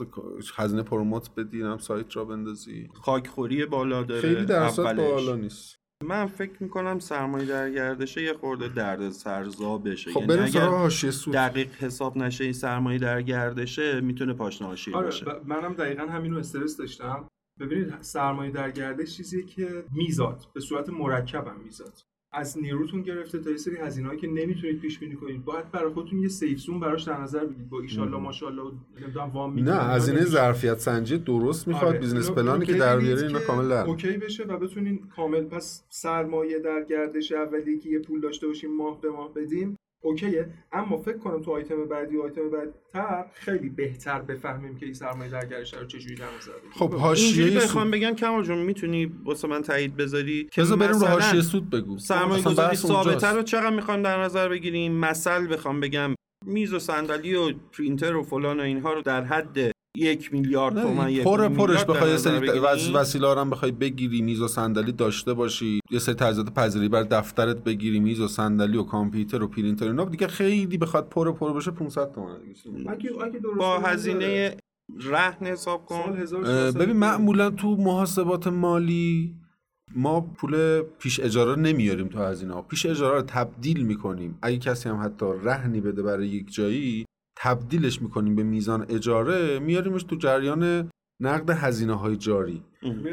هزینه 0.55 0.83
پروموت 0.83 1.29
بدی 1.37 1.61
هم 1.61 1.77
سایت 1.77 2.15
را 2.15 2.25
بندازی 2.25 2.89
خاکخوری 2.93 3.65
بالا 3.65 4.03
داره 4.03 4.21
خیلی 4.21 4.45
درصد. 4.45 4.95
بالا 4.95 5.35
نیست 5.35 5.75
من 6.03 6.25
فکر 6.25 6.63
می‌کنم 6.63 6.99
سرمایه 6.99 7.45
در 7.45 7.69
گردشه 7.69 8.23
یه 8.23 8.33
خورده 8.33 8.67
درد 8.67 9.09
سرزا 9.09 9.77
بشه 9.77 10.11
خب 10.11 10.29
یعنی 10.29 10.41
اگر 10.41 10.89
دقیق 11.33 11.67
حساب 11.79 12.17
نشه 12.17 12.43
این 12.43 12.53
سرمایه 12.53 12.99
در 12.99 13.21
گردشه 13.21 14.01
می‌تونه 14.01 14.33
پاشنه 14.33 14.67
حاشیه 14.67 14.95
آره 14.95 15.05
باشه 15.05 15.25
منم 15.45 15.73
دقیقا 15.73 16.03
همینو 16.03 16.37
استرس 16.37 16.77
داشتم 16.77 17.27
ببینید 17.59 17.93
سرمایه 18.01 18.51
در 18.51 18.71
گردش 18.71 19.17
چیزیه 19.17 19.43
که 19.43 19.83
میزاد 19.93 20.45
به 20.53 20.59
صورت 20.59 20.89
مرکب 20.89 21.47
هم 21.47 21.59
میزاد 21.63 21.93
از 22.31 22.57
نیروتون 22.57 23.01
گرفته 23.01 23.39
تا 23.39 23.49
یه 23.49 23.57
سری 23.57 23.75
هزینه‌ای 23.77 24.17
که 24.17 24.27
نمی‌تونید 24.27 24.79
پیش 24.79 24.99
بینی 24.99 25.15
کنید 25.15 25.45
باید 25.45 25.71
برای 25.71 25.93
خودتون 25.93 26.19
یه 26.19 26.27
سیف 26.27 26.59
زون 26.59 26.79
براش 26.79 27.03
در 27.03 27.21
نظر 27.21 27.45
بگیرید 27.45 27.69
با 27.69 27.79
ایشالله 27.81 28.17
ماشاءالله 28.17 28.71
نمی‌دونم 29.01 29.29
وام 29.29 29.53
می‌گیرید. 29.53 29.73
نه 29.73 29.83
هزینه 29.83 30.17
نمیشه. 30.17 30.31
ظرفیت 30.31 30.79
سنجی 30.79 31.17
درست 31.17 31.67
می‌خواد 31.67 31.89
آره. 31.89 31.99
business 31.99 32.23
اینو- 32.29 32.35
پلانی 32.41 32.65
که 32.65 32.73
اینو 32.73 32.85
در 32.85 32.97
بیاره 32.99 33.21
اینا 33.27 33.39
که 33.39 33.45
کامل 33.45 33.69
در 33.69 33.85
OK 33.85 34.17
بشه 34.17 34.43
و 34.43 34.57
بتونین 34.57 35.07
کامل 35.15 35.43
پس 35.43 35.83
سرمایه 35.89 36.59
در 36.59 36.83
گردش 36.89 37.31
اولی 37.31 37.79
که 37.79 37.89
یه 37.89 37.99
پول 37.99 38.21
داشته 38.21 38.47
باشیم 38.47 38.75
ماه 38.77 39.01
به 39.01 39.09
ماه 39.09 39.33
بدیم 39.33 39.75
OK 40.05 40.27
ه. 40.27 40.49
اما 40.71 40.97
فکر 40.97 41.17
کنم 41.17 41.41
تو 41.41 41.51
آیتم 41.51 41.85
بعدی 41.85 42.17
و 42.17 42.21
آیتم 42.21 42.49
بعدتر 42.49 43.25
خیلی 43.33 43.69
بهتر 43.69 44.21
بفهمیم 44.21 44.77
که 44.77 44.85
این 44.85 44.93
سرمایه 44.93 45.31
در 45.31 45.45
گردش 45.45 45.73
رو 45.73 45.85
چجوری 45.85 46.15
در 46.15 46.25
نظر 46.25 46.51
بگیریم. 46.51 46.71
خب 46.71 46.81
اینجوری 46.81 47.01
حاشیه 47.01 47.59
بخوام 47.59 47.83
سود. 47.83 47.93
بگم 47.93 48.15
کمال 48.15 48.43
جون 48.43 48.57
می‌تونی 48.57 49.11
واسه 49.23 49.47
من 49.47 49.61
تایید 49.61 49.95
بذاری 49.97 50.49
که 50.51 50.63
بریم 50.63 50.91
رو 50.91 51.05
حاشیه 51.05 51.41
سود 51.41 51.69
بگو. 51.69 51.97
سرمایه 51.97 52.43
گذاری. 52.43 52.75
ثابته 52.75 53.27
رو 53.27 53.43
چقدر 53.43 53.75
می‌خوایم 53.75 54.01
در 54.01 54.21
نظر 54.23 54.49
بگیریم؟ 54.49 54.91
مثل 54.91 55.53
بخوام 55.53 55.79
بگم 55.79 56.15
میز 56.45 56.73
و 56.73 56.79
صندلی 56.79 57.35
و 57.35 57.53
پرینتر 57.53 58.15
و 58.15 58.23
فلان 58.23 58.59
و 58.59 58.63
اینها 58.63 58.93
رو 58.93 59.01
در 59.01 59.23
حد 59.23 59.74
یک 59.97 60.33
میلیارد 60.33 60.81
تومن 60.81 61.23
پر 61.23 61.49
پرش 61.49 61.85
بخوای 61.85 62.11
یه 62.11 62.17
سری 62.17 62.59
وسیله 62.93 63.35
هم 63.39 63.49
بخوای 63.49 63.71
بگیری 63.71 64.21
میز 64.21 64.41
و 64.41 64.47
صندلی 64.47 64.91
داشته 64.91 65.33
باشی. 65.33 65.79
یه 65.91 65.99
سری 65.99 66.15
تجهیزات 66.15 66.53
پذیری 66.53 66.89
بر 66.89 67.03
دفترت 67.03 67.63
بگیری 67.63 67.99
میز 67.99 68.19
و 68.19 68.27
صندلی 68.27 68.77
و 68.77 68.83
کامپیوتر 68.83 69.43
و 69.43 69.47
پرینتر 69.47 69.85
اینا. 69.85 70.05
دیگه 70.05 70.27
خیلی 70.27 70.77
بخواد 70.77 71.09
پر 71.09 71.31
پر 71.31 71.53
بشه 71.53 71.71
500 71.71 72.11
تومن 72.11 72.37
با 73.57 73.79
هزینه 73.79 74.57
رهن 75.01 75.47
حساب 75.47 75.85
کن. 75.85 76.17
1400 76.17 76.77
ببین 76.77 76.97
معمولا 76.97 77.49
تو 77.49 77.75
محاسبات 77.75 78.47
مالی 78.47 79.35
ما 79.95 80.21
پول 80.21 80.81
پیش 80.81 81.19
اجاره 81.19 81.61
نمیاریم 81.61 82.07
تو 82.07 82.19
هزینه 82.19 82.53
ها 82.53 82.61
پیش 82.61 82.85
اجاره 82.85 83.15
رو 83.15 83.21
تبدیل 83.21 83.85
می‌کنیم. 83.85 84.37
اگه 84.41 84.57
کسی 84.57 84.89
هم 84.89 85.01
حتی 85.03 85.25
رهنی 85.43 85.81
بده 85.81 86.03
برای 86.03 86.27
یک 86.27 86.53
جایی 86.53 87.05
تبدیلش 87.37 88.01
می‌کنیم 88.01 88.35
به 88.35 88.43
میزان 88.43 88.85
اجاره 88.89 89.59
میاریمش 89.59 90.03
تو 90.03 90.15
جریان 90.15 90.91
نقد 91.19 91.49
هزینه 91.49 91.93
های 91.93 92.15
جاری 92.15 92.63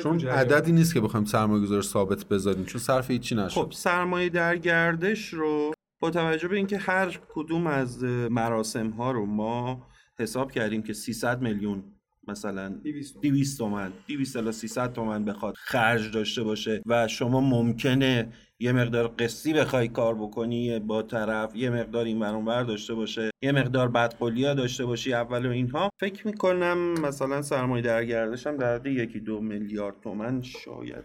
چون. 0.03 0.21
عددی 0.21 0.73
نیست 0.73 0.95
که 0.95 1.01
بخوایم 1.01 1.27
سرمایه 1.27 1.63
گذار 1.63 1.83
ثابت 1.83 2.25
بذاریم 2.25 2.65
چون 2.65 2.81
صرف 2.81 3.11
هیچی 3.11 3.35
نشد. 3.35 3.55
خب 3.55 3.73
سرمایه 3.73 4.29
در 4.29 4.57
گردش 4.57 5.29
رو 5.29 5.73
با 6.01 6.11
توجه 6.11 6.49
به 6.49 6.57
اینکه 6.57 6.79
هر 6.79 7.21
کدوم 7.35 7.67
از 7.67 8.05
مراسم 8.05 8.91
ها 8.91 9.13
رو 9.13 9.27
ما 9.27 9.87
حساب 10.19 10.53
کردیم 10.53 10.83
که 10.83 10.93
300 10.93 11.43
میلیون 11.43 11.85
مثلا 12.29 12.69
200 12.69 13.21
200 13.21 13.59
تومن 13.59 13.93
200 14.07 14.37
الی 14.37 14.53
300 14.53 14.93
تومن 14.93 15.25
بخواد 15.25 15.55
خرج 15.57 16.13
داشته 16.13 16.43
باشه 16.43 16.83
و 16.87 17.09
شما 17.09 17.41
ممکنه 17.41 18.33
یه 18.63 18.73
مقدار 18.73 19.09
قسطی 19.09 19.53
بخوای 19.53 19.89
کار 19.89 20.15
بکنی 20.15 20.79
با 20.79 21.03
طرف 21.03 21.57
یه 21.57 21.71
مقدار 21.71 22.05
این 22.05 22.21
ور 22.21 22.35
اونور 22.35 22.63
داشته 22.63 22.95
باشه 22.95 23.31
یه 23.43 23.53
مقدار 23.53 23.89
بدقولیا 23.89 24.55
داشته 24.55 24.85
باشی 24.85 25.15
اول 25.15 25.47
و 25.47 25.51
اینها. 25.51 25.91
فکر 26.01 26.27
می‌کنم 26.27 26.95
مثلا 27.01 27.43
سرمایه 27.43 27.83
در 27.83 28.05
گردش 28.05 28.47
هم 28.47 28.57
در 28.57 28.75
حد 28.75 28.87
یکی 28.87 29.21
دو 29.21 29.41
میلیارد 29.41 30.01
تومن 30.01 30.43
شاید. 30.43 31.05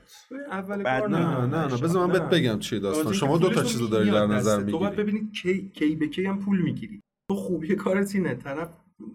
اول 0.52 0.84
بعد 0.84 1.02
کار 1.02 1.10
نه 1.10 1.46
نه 1.46 1.68
نه. 1.68 1.78
بذار 1.78 2.06
من 2.06 2.14
بهت 2.14 2.30
بگم 2.30 2.60
چیه 2.60 2.80
داستان. 2.80 3.14
شما 3.14 3.38
دو 3.38 3.50
تا 3.50 3.64
چیز 3.64 3.82
رو 3.82 3.88
داری 3.88 4.12
در 4.12 4.26
نظر 4.26 4.62
تو 4.64 4.80
باید 4.80 5.00
می‌گیری. 5.00 5.04
ببینید 5.04 5.34
کی 5.34 5.70
کی 5.70 5.96
به 5.96 6.08
کی 6.08 6.26
هم 6.26 6.40
پول 6.40 6.62
می‌گیری. 6.62 7.02
تو 7.32 7.36
خوبی 7.36 7.76
کارت 7.76 8.16
اینه. 8.16 8.36
طرف 8.36 8.70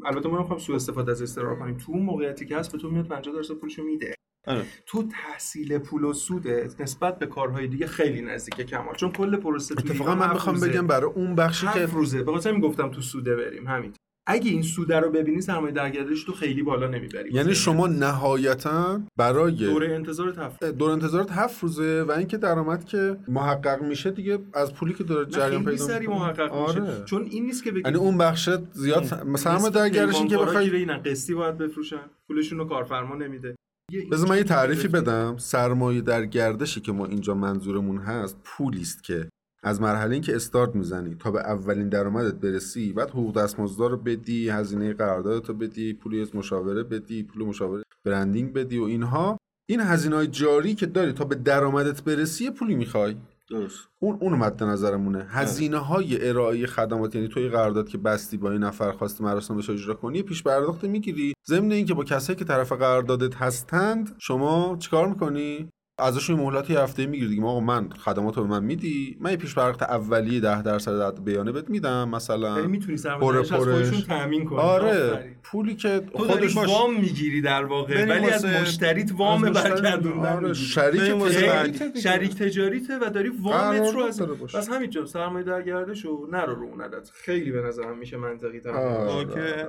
البته 0.06 0.28
ما 0.28 0.36
نمی‌خوام 0.36 0.58
سوء 0.58 0.76
استفاده 0.76 1.12
از 1.12 1.22
استقرار 1.22 1.58
کنیم 1.58 1.76
تو 1.76 1.92
اون 1.92 2.02
موقعیتی 2.02 2.46
که 2.46 2.56
هست 2.56 2.72
به 2.72 2.78
تو 2.78 2.90
میاد 2.90 3.06
50 3.06 3.34
درصد 3.34 3.54
پولشو 3.54 3.82
میده. 3.82 4.14
آره. 4.46 4.64
تو 4.86 5.08
تحصیل 5.08 5.78
پول 5.78 6.04
و 6.04 6.12
سودت 6.12 6.80
نسبت 6.80 7.18
به 7.18 7.26
کارهای 7.26 7.66
دیگه 7.66 7.86
خیلی 7.86 8.20
نزدیکه 8.20 8.64
کمال. 8.64 8.94
چون 8.94 9.12
کل 9.12 9.36
پروسه 9.36 9.74
اتفاقا 9.78 10.14
من 10.14 10.26
هفت 10.26 10.48
روزه. 10.48 10.68
بگم 10.68 10.86
برای 10.86 11.10
اون 11.14 11.34
بخشی 11.34 11.66
که 11.66 11.80
هفت 11.80 11.94
روزه. 11.94 12.22
به 12.22 12.32
خاطر 12.32 12.60
گفتم 12.60 12.90
تو 12.90 13.00
سوده 13.00 13.36
بریم 13.36 13.66
همین. 13.66 13.92
اگه 14.26 14.50
این 14.50 14.62
سوده 14.62 15.00
رو 15.00 15.10
ببینی 15.10 15.40
سرمایه 15.40 15.72
درگردش 15.72 16.24
تو 16.24 16.32
خیلی 16.32 16.62
بالا 16.62 16.86
نمی‌بری. 16.86 17.30
یعنی 17.32 17.54
شما 17.54 17.86
نهایتا 17.86 19.00
برای 19.16 19.52
دوره 19.52 19.94
انتظار 19.94 20.30
تفت 20.30 20.64
دور 20.64 20.90
انتظارات 20.90 21.30
هفت 21.30 21.62
روزه 21.62 22.02
و 22.08 22.12
اینکه 22.12 22.36
درآمد 22.36 22.84
که 22.84 23.16
محقق 23.28 23.82
میشه 23.82 24.10
دیگه 24.10 24.38
از 24.54 24.74
پولی 24.74 24.94
که 24.94 25.04
داره 25.04 25.26
جریان 25.30 25.64
پیدا 25.64 25.86
سری 25.86 26.06
می‌کنه. 26.06 26.18
محقق 26.18 26.52
آره. 26.52 26.80
میشه 26.80 27.04
چون 27.04 27.22
این 27.22 27.46
نیست 27.46 27.64
که 27.64 27.70
بگی 27.70 27.82
یعنی 27.84 27.96
اون 27.96 28.18
بخش 28.18 28.50
زیاد 28.72 29.24
مثلا 29.26 29.68
در 29.68 29.88
گردش 29.88 30.22
که 30.22 30.36
بخوای 30.36 30.76
اینن 30.76 30.98
قسطی 30.98 31.34
باید 31.34 31.58
بفروشن. 31.58 32.10
پولشون 32.28 32.58
رو 32.58 32.64
کارفرما 32.64 33.14
نمیده. 33.14 33.56
بذار 34.00 34.28
من 34.28 34.36
یه 34.36 34.44
تعریفی. 34.44 34.88
بدم 34.88 35.36
سرمایه 35.38 36.00
در 36.00 36.26
گردشی 36.26 36.80
که 36.80 36.92
ما 36.92 37.06
اینجا 37.06 37.34
منظورمون 37.34 37.98
هست 37.98 38.36
پولی 38.44 38.80
است 38.80 39.04
که 39.04 39.28
از 39.62 39.80
مرحله 39.80 40.12
اینکه 40.12 40.36
استارت 40.36 40.74
می‌زنی 40.74 41.14
تا 41.14 41.30
به 41.30 41.40
اولین 41.40 41.88
درآمدت 41.88 42.34
برسی 42.34 42.92
بعد 42.92 43.10
حقوق 43.10 43.36
دستمزد 43.36 43.80
رو 43.80 43.96
بدی 43.96 44.48
هزینه 44.48 44.92
قراردادت 44.92 45.48
رو 45.48 45.54
بدی 45.54 45.92
پولی 45.92 46.22
از 46.22 46.36
مشاوره 46.36 46.82
بدی 46.82 47.22
پول 47.22 47.44
مشاوره 47.44 47.82
برندینگ 48.04 48.52
بدی 48.52 48.78
و 48.78 48.84
اینها 48.84 49.38
این 49.70 49.80
هزینه 49.80 50.16
های 50.16 50.26
جاری 50.26 50.74
که 50.74 50.86
داری 50.86 51.12
تا 51.12 51.24
به 51.24 51.34
درآمدت 51.34 52.02
برسی 52.02 52.50
پولی 52.50 52.74
می‌خوای 52.74 53.16
درست. 53.50 53.88
اون 53.98 54.18
اون 54.20 54.32
مد 54.34 54.62
نظرمونه. 54.62 55.26
هزینه 55.28 55.78
های 55.78 56.28
ارائه 56.28 56.66
خدمات 56.66 57.14
یعنی 57.14 57.28
توی 57.28 57.48
قرارداد 57.48 57.88
که 57.88 57.98
بستی 57.98 58.36
با 58.36 58.50
این 58.52 58.62
نفر 58.62 58.92
خواستی 58.92 59.24
مراسم 59.24 59.56
بشه 59.56 59.72
اجرا 59.72 59.94
کنی 59.94 60.22
پیش 60.22 60.42
پرداخت 60.42 60.84
می‌گیری. 60.84 61.34
ضمن 61.48 61.72
اینکه 61.72 61.94
با 61.94 62.04
کسایی 62.04 62.38
که 62.38 62.44
طرف 62.44 62.72
قراردادت 62.72 63.34
هستند 63.34 64.14
شما 64.18 64.76
چیکار 64.80 65.08
می‌کنی؟ 65.08 65.68
ازشون 66.02 66.38
یه 66.38 66.44
مهلت 66.44 66.70
یه 66.70 66.80
هفته 66.80 67.06
می‌گیری 67.06 67.28
دیگه 67.28 67.42
آقا 67.42 67.60
من 67.60 67.88
خدمات 67.88 68.36
رو 68.36 68.42
به 68.42 68.48
من 68.48 68.64
میدی 68.64 69.16
من 69.20 69.30
یه 69.30 69.36
پیش 69.36 69.54
پرداخت 69.54 69.82
اولیه 69.82 70.40
10 70.40 70.62
درصد 70.62 71.24
بیانه 71.24 71.52
بهت 71.52 71.70
میدم 71.70 72.08
مثلا 72.08 72.56
یعنی 72.56 72.68
می‌تونی 72.68 72.96
پر 72.96 73.02
سرمایه‌دارش 73.02 73.52
از. 73.52 73.58
خودشون 73.58 74.00
تامین 74.00 74.44
کنی 74.44 74.58
آره. 74.58 75.36
پولی 75.42 75.74
که 75.74 76.00
تو 76.16 76.26
داری 76.26 76.48
خودش 76.48 76.68
وام 76.68 77.00
می‌گیری 77.00 77.40
در 77.40 77.64
واقع 77.64 78.06
ولی 78.06 78.30
از 78.30 78.44
مشتریت 78.44 79.12
وام 79.16 79.42
برگردوندن 79.42 80.36
آره،. 80.36 80.54
شریک. 80.54 81.98
شریک 82.02 82.34
تجاریته 82.34 82.98
و 82.98 83.10
داری 83.10 83.28
وامت 83.28 83.94
رو 83.94 84.04
از. 84.04 84.22
بس 84.54 84.68
همینجا 84.68 85.06
سرمایه 85.06 85.44
در 85.44 85.62
گردش 85.62 86.04
و 86.06 86.26
نرو 86.32 86.54
رو 86.54 86.66
اون 86.66 86.80
عدد 86.80 87.08
خیلی 87.12 87.52
به 87.52 87.60
نظرم 87.60 87.98
میشه 87.98 88.16
منطقی 88.16 88.60
تر 88.60 88.70
آره. 88.70 89.68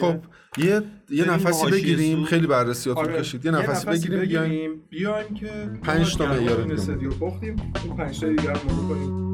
خب 0.00 0.16
یه 0.58 0.82
یه 1.10 1.30
نفسی 1.30 1.70
بگیریم. 1.70 2.24
خیلی 2.24 2.46
بررسیاتون 2.46 3.04
آره. 3.04 3.20
کشید. 3.20 3.44
یه 3.44 3.50
نفسی 3.50 3.86
بگیریم 3.86 4.20
بیایم 4.20 4.82
بیایم 4.90 5.34
که 5.34 5.70
پنج 5.82 6.16
تا 6.16 6.26
ما 6.26 6.34
معیار. 6.34 6.72
استادیو 6.72 7.10
پختیم. 7.10 7.56
اون 7.86 7.96
پنج 7.96 8.20
تا 8.20 8.28
دیگه 8.28 8.42
مرور 8.42 8.88
کنیم 8.88 9.24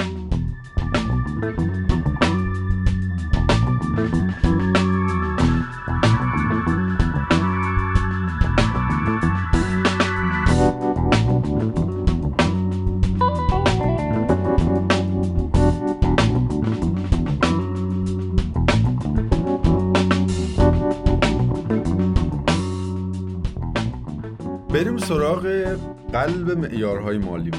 سراغ 25.10 25.46
قلب 26.12 26.50
معیارهای 26.50 27.18
مالی 27.18 27.50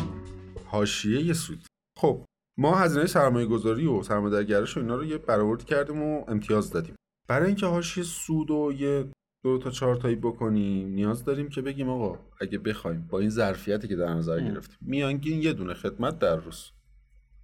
حاشیه 0.66 1.34
سود. 1.34 1.66
خب 1.98 2.26
ما 2.60 2.76
هزینه 2.76 3.06
سرمایه 3.06 3.46
گذاری 3.46 3.88
و 3.88 4.04
سرمایه 4.04 4.34
در 4.34 4.44
گردش 4.44 4.78
و 4.78 4.80
اینا 4.80 4.96
رو 4.96 5.06
یه 5.06 5.18
برآوردی 5.18 5.66
کردیم 5.66 6.02
و 6.02 6.26
امتیاز 6.28 6.72
دادیم. 6.72 6.96
برای 7.30 7.48
اینکه 7.48 7.66
حاشیه 7.66 8.04
سود 8.04 8.52
و 8.52 8.74
یه 8.78 9.06
دو 9.44 9.58
تا 9.58 9.70
چهار 9.70 9.96
تایی 9.96 10.16
بکنیم 10.16 10.88
نیاز 10.88 11.26
داریم 11.26 11.50
که 11.50 11.62
بگیم 11.62 11.90
آقا 11.90 12.20
اگه 12.42 12.58
بخوایم 12.58 13.08
با 13.10 13.20
این 13.20 13.30
ظرفیتی 13.30 13.88
که 13.88 13.96
در 13.96 14.14
نظر. 14.14 14.40
گرفتیم 14.40 14.78
میانگین 14.82 15.42
یه 15.42 15.54
دونه 15.54 15.74
خدمت 15.74 16.20
در 16.20 16.36
روز. 16.36 16.72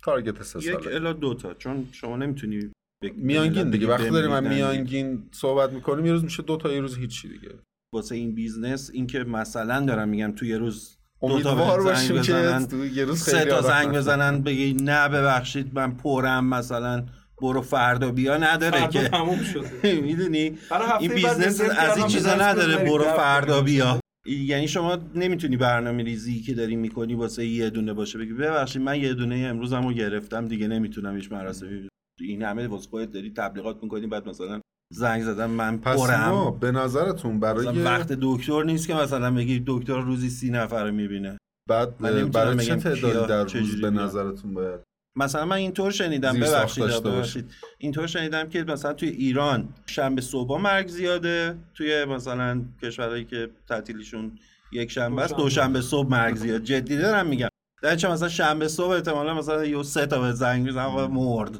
تارگت 0.03 0.43
سه 0.43 0.59
یک 0.59 0.65
ساله. 0.65 0.95
الا 0.95 1.13
دو 1.13 1.33
تا 1.33 1.53
چون 1.53 1.87
شما 1.91 2.17
نمی‌تونی 2.17 2.71
میانگین 3.15 3.69
دیگه 3.69 3.87
وقتی 3.87 4.09
داریم 4.09 4.29
من. 4.29 4.47
میانگین 4.47 5.29
صحبت 5.31 5.73
می‌کنیم 5.73 6.05
یه 6.05 6.11
روز 6.11 6.23
میشه 6.23 6.43
دو 6.43 6.57
تا 6.57 6.73
یه 6.73 6.79
روز 6.79 6.97
هیچی 6.97 7.29
دیگه. 7.29 7.49
واسه 7.93 8.15
این 8.15 8.35
business 8.35 8.89
اینکه 8.93 9.19
مثلا 9.19 9.85
دارم 9.85 10.09
میگم 10.09 10.31
تو 10.31 10.45
یه 10.45 10.57
روز 10.57 10.97
امیدوار 11.21 11.79
زنگ 11.81 12.17
باشیم 12.17 12.21
که. 12.21 12.65
تو 12.65 12.85
یه 12.85 13.05
روز 13.05 13.19
سه 13.23 13.37
خیلی 13.37 13.49
تا 13.51 13.57
آدم 13.57 13.67
زنگ. 13.67 13.95
بزنن 13.95 14.41
بگی 14.41 14.73
نه 14.73 15.09
ببخشید 15.09 15.71
من 15.73 15.91
پرم 15.97 16.45
مثلا 16.45 17.05
برو 17.41 17.61
فردا 17.61 18.11
بیا 18.11 18.37
نداره 18.37 18.79
فردا 18.79 19.01
که 19.01 19.09
تموم 19.09 19.43
شده 19.53 20.01
می‌دونی 20.01 20.57
این 20.99 21.13
business 21.15 21.61
از 21.61 21.97
این 21.97 22.07
چیزا 22.07 22.35
نداره 22.35 22.77
برو 22.77 23.03
فردا. 23.03 23.61
بیا 23.61 23.99
یعنی 24.25 24.67
شما 24.67 24.97
نمی‌تونی 25.15 25.57
برنامه 25.57 26.03
ریزی 26.03 26.41
که 26.41 26.53
داری 26.53 26.75
می‌کنی 26.75 27.15
واسه 27.15 27.45
یه 27.45 27.69
دونه 27.69 27.93
باشه 27.93 28.19
بگی 28.19 28.33
ببخشید 28.33 28.81
من 28.81 28.99
یه 29.01 29.13
دونه 29.13 29.35
امروزم 29.35 29.87
رو 29.87 29.93
گرفتم 29.93 30.47
دیگه 30.47 30.67
نمی‌تونم 30.67 31.15
هیچ 31.15 31.31
مراسمی 31.31 31.87
این 32.19 32.43
همه 32.43 32.67
واسه 32.67 32.89
خودت 32.89 33.11
داری 33.11 33.33
تبلیغات 33.33 33.83
می‌کنی 33.83 34.07
بعد 34.07 34.29
مثلا 34.29 34.61
زنگ 34.93 35.23
زدم 35.23 35.49
من 35.49 35.77
پس 35.77 36.09
ما 36.09 36.51
به 36.51 36.71
نظرتون 36.71 37.39
برای 37.39 37.81
وقت 37.81 38.07
دکتر 38.21 38.63
نیست 38.63 38.87
که 38.87 38.93
مثلا 38.93 39.31
بگی 39.31 39.63
دکتر 39.67 40.01
روزی 40.01 40.29
سی 40.29 40.49
نفر 40.49 40.85
رو 40.85 40.91
می‌بینه. 40.91 41.37
بعد 41.69 41.97
برای 42.31 42.65
چه 42.65 42.75
تعدادی 42.75 43.27
در 43.27 43.43
روز 43.43 43.81
به. 43.81 43.89
نظرتون 43.89 44.53
باید 44.53 44.79
مثلا 45.17 45.45
من 45.45 45.55
اینطور 45.55 45.91
شنیدم 45.91 46.39
ببخشید 46.39 46.83
ببخشید. 46.83 47.51
اینطور 47.77 48.07
شنیدم 48.07 48.49
که 48.49 48.63
مثلا 48.63 48.93
توی 48.93 49.09
ایران 49.09 49.69
شنبه 49.85 50.21
صبح 50.21 50.61
مرگ 50.61 50.87
زیاده 50.87 51.57
توی 51.73 52.05
مثلا 52.05 52.61
کشورهایی 52.83 53.25
که 53.25 53.49
تعطیلیشون 53.69 54.39
یک 54.71 54.91
شنبه 54.91 55.21
است 55.21 55.35
دوشنبه. 55.35 55.81
صبح 55.81 56.09
مرگ 56.09 56.35
زیاد. 56.35 56.63
جدی 56.63 56.97
دارم 56.97 57.27
میگم. 57.27 57.49
در 57.81 57.95
چه 57.95 58.09
مثلا 58.09 58.29
شنبه 58.29 58.67
صبح 58.67 58.91
احتمالا 58.91 59.33
مثلا 59.33 59.65
یه 59.65 59.83
سه 59.83 60.05
تا 60.05 60.21
به 60.21 60.31
زنگ 60.31 60.65
می‌زنم 60.65 61.11
مرد. 61.11 61.59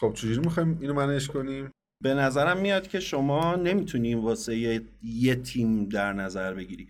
خب 0.00 0.12
چجوری 0.14 0.38
می‌خوایم 0.38 0.78
اینو 0.80 0.94
منش 0.94 1.28
کنیم؟ 1.28 1.70
به 2.04 2.14
نظرم 2.14 2.56
میاد 2.56 2.88
که 2.88 3.00
شما 3.00 3.56
نمی‌تونی 3.56 4.14
واسه 4.14 4.56
یه, 4.56 4.82
یه 5.02 5.34
تیم 5.34 5.84
در 5.84 6.12
نظر 6.12 6.54
بگیری. 6.54 6.88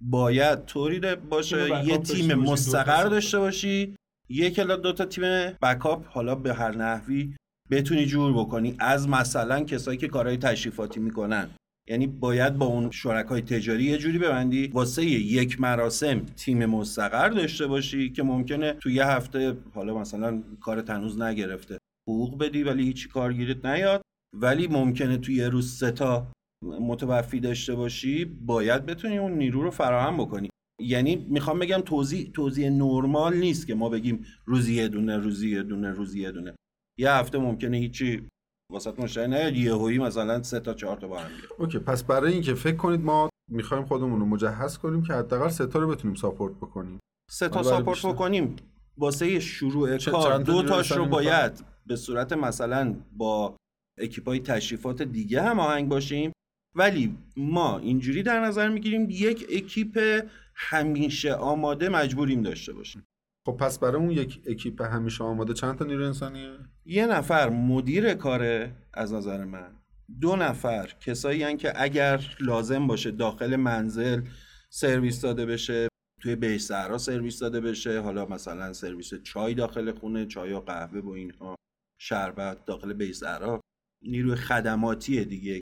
باید 0.00 0.64
طوری 0.64 1.00
باشه 1.30 1.86
یه 1.86 1.98
تیم 1.98 2.34
مستقر 2.34 3.04
داشته 3.04 3.38
باشی 3.38 3.94
یک 4.28 4.58
الا 4.58 4.76
دو 4.76 4.92
تا 4.92 5.04
تیم 5.04 5.24
بکاپ 5.62 6.06
حالا 6.06 6.34
به 6.34 6.54
هر 6.54 6.76
نحوی 6.76 7.36
بتونی 7.70 8.06
جور 8.06 8.32
بکنی. 8.32 8.76
از 8.78 9.08
مثلا 9.08 9.64
کسایی 9.64 9.98
که 9.98 10.08
کارهای 10.08 10.36
تشریفاتی 10.36 11.00
می‌کنن. 11.00 11.50
یعنی 11.88 12.06
باید 12.06 12.58
با 12.58 12.66
اون 12.66 12.90
شرکای 12.90 13.42
تجاری 13.42 13.84
یه 13.84 13.98
جوری 13.98 14.18
ببندی. 14.18 14.70
واسه 14.74 15.04
یک 15.04 15.60
مراسم 15.60 16.20
تیم 16.20 16.66
مستقر 16.66 17.28
داشته 17.28 17.66
باشی 17.66 18.10
که 18.10 18.22
ممکنه 18.22 18.72
تو 18.72 18.90
یه 18.90 19.06
هفته 19.06 19.56
حالا 19.74 19.98
مثلا 19.98 20.42
کار 20.60 20.82
تنوز 20.82 21.20
نگرفته 21.20 21.78
حقوق 22.08 22.38
بدی 22.38 22.62
ولی 22.62 22.84
هیچی 22.84 23.08
کارگیرت 23.08 23.66
نیاد. 23.66 24.02
ولی 24.36 24.66
ممکنه 24.66 25.18
تو 25.18 25.32
یه 25.32 25.48
روز 25.48 25.72
سه 25.72 25.90
تا 25.90 26.26
متوفی 26.64 27.40
داشته 27.40 27.74
باشی 27.74 28.24
باید 28.24 28.86
بتونی 28.86 29.18
اون 29.18 29.32
نیرو 29.32 29.62
رو 29.62 29.70
فراهم 29.70 30.16
بکنی. 30.16 30.48
یعنی 30.80 31.16
می‌خوام 31.16 31.58
بگم 31.58 31.80
توضیح 31.80 32.30
توضیح 32.34 32.70
نرمال 32.70 33.36
نیست 33.36 33.66
که 33.66 33.74
ما 33.74 33.88
بگیم 33.88 34.24
روزی 34.44 34.74
یه 34.74 34.88
دونه 34.88 35.16
روزی 35.16 35.50
یه 35.50 35.62
دونه 35.62 35.90
روزی 35.90 36.20
یه 36.20 36.32
دونه. 36.32 36.54
یه 36.98 37.10
هفته 37.10 37.38
ممکنه 37.38 37.76
هیچی 37.76 38.28
واسط 38.72 39.00
مشتری 39.00 39.28
نیاد 39.28 39.56
یهویی 39.56 39.98
مثلا 39.98 40.42
سه 40.42 40.60
تا 40.60 40.74
چهار 40.74 40.96
تا 40.96 41.08
با 41.08 41.18
هم 41.18 41.28
بیاد. 41.28 41.52
اوکی 41.58 41.78
پس 41.78 42.04
برای 42.04 42.32
اینکه 42.32 42.54
فکر 42.54 42.76
کنید 42.76 43.00
ما 43.00 43.28
می‌خوایم 43.50 43.84
خودمون 43.84 44.20
رو 44.20 44.26
مجهز 44.26 44.78
کنیم 44.78 45.02
که 45.02 45.12
حداقل 45.12 45.48
سه 45.48 45.66
تا 45.66 45.78
رو 45.78 45.88
بتونیم 45.88 46.14
ساپورت 46.16 46.54
بکنیم. 46.54 46.98
سه 47.30 47.48
تا 47.48 47.62
support 47.62 47.96
بیشتر. 47.96 48.12
بکنیم. 48.12 48.56
واسه 48.98 49.40
شروع 49.40 49.98
کار 49.98 50.38
دو 50.38 50.62
تاش 50.62 50.92
رو 50.92 51.06
باید 51.06 51.64
به 51.86 51.96
صورت 51.96 52.32
مثلا 52.32 52.94
با 53.16 53.56
اکیپای 54.02 54.40
تشریفات 54.40 55.02
دیگه 55.02 55.42
هم 55.42 55.60
آهنگ 55.60 55.88
باشیم. 55.88 56.32
ولی 56.74 57.16
ما 57.36 57.78
اینجوری 57.78 58.22
در 58.22 58.40
نظر 58.40 58.68
می‌گیریم 58.68 59.06
یک 59.10 59.46
اکیپ 59.52 60.24
همیشه 60.54 61.34
آماده 61.34 61.88
مجبوریم 61.88 62.42
داشته 62.42 62.72
باشیم. 62.72 63.04
خب 63.46 63.56
پس 63.56 63.78
برای 63.78 64.02
اون 64.02 64.10
یک 64.10 64.42
اکیپ 64.46 64.82
همیشه 64.82 65.24
آماده 65.24 65.54
چند 65.54 65.78
تا 65.78 65.84
نیروی 65.84 66.06
انسانیه؟ 66.06 66.58
یه 66.84 67.06
نفر 67.06 67.48
مدیر 67.48 68.14
کاره 68.14 68.72
از 68.94 69.12
نظر 69.12 69.44
من. 69.44 69.72
دو 70.20 70.36
نفر 70.36 70.92
کسایی 71.00 71.42
هن 71.42 71.56
که 71.56 71.82
اگر 71.82 72.36
لازم 72.40 72.86
باشه 72.86 73.10
داخل 73.10 73.56
منزل 73.56 74.22
سرویس 74.70 75.20
داده 75.20 75.46
بشه 75.46 75.88
توی 76.22 76.58
صحرا 76.58 76.98
سرویس 76.98 77.38
داده 77.38 77.60
بشه 77.60 78.00
حالا 78.00 78.26
مثلا 78.26 78.72
سرویس 78.72 79.14
چای 79.14 79.54
داخل 79.54 79.92
خونه 79.92 80.26
چای 80.26 80.52
و 80.52 80.60
قهوه 80.60 81.00
و 81.00 81.08
اینها 81.08 81.56
شربت 82.00 82.64
داخل 82.64 83.12
صحرا. 83.12 83.60
نیروی 84.04 84.34
خدماتی 84.34 85.24
دیگه. 85.24 85.60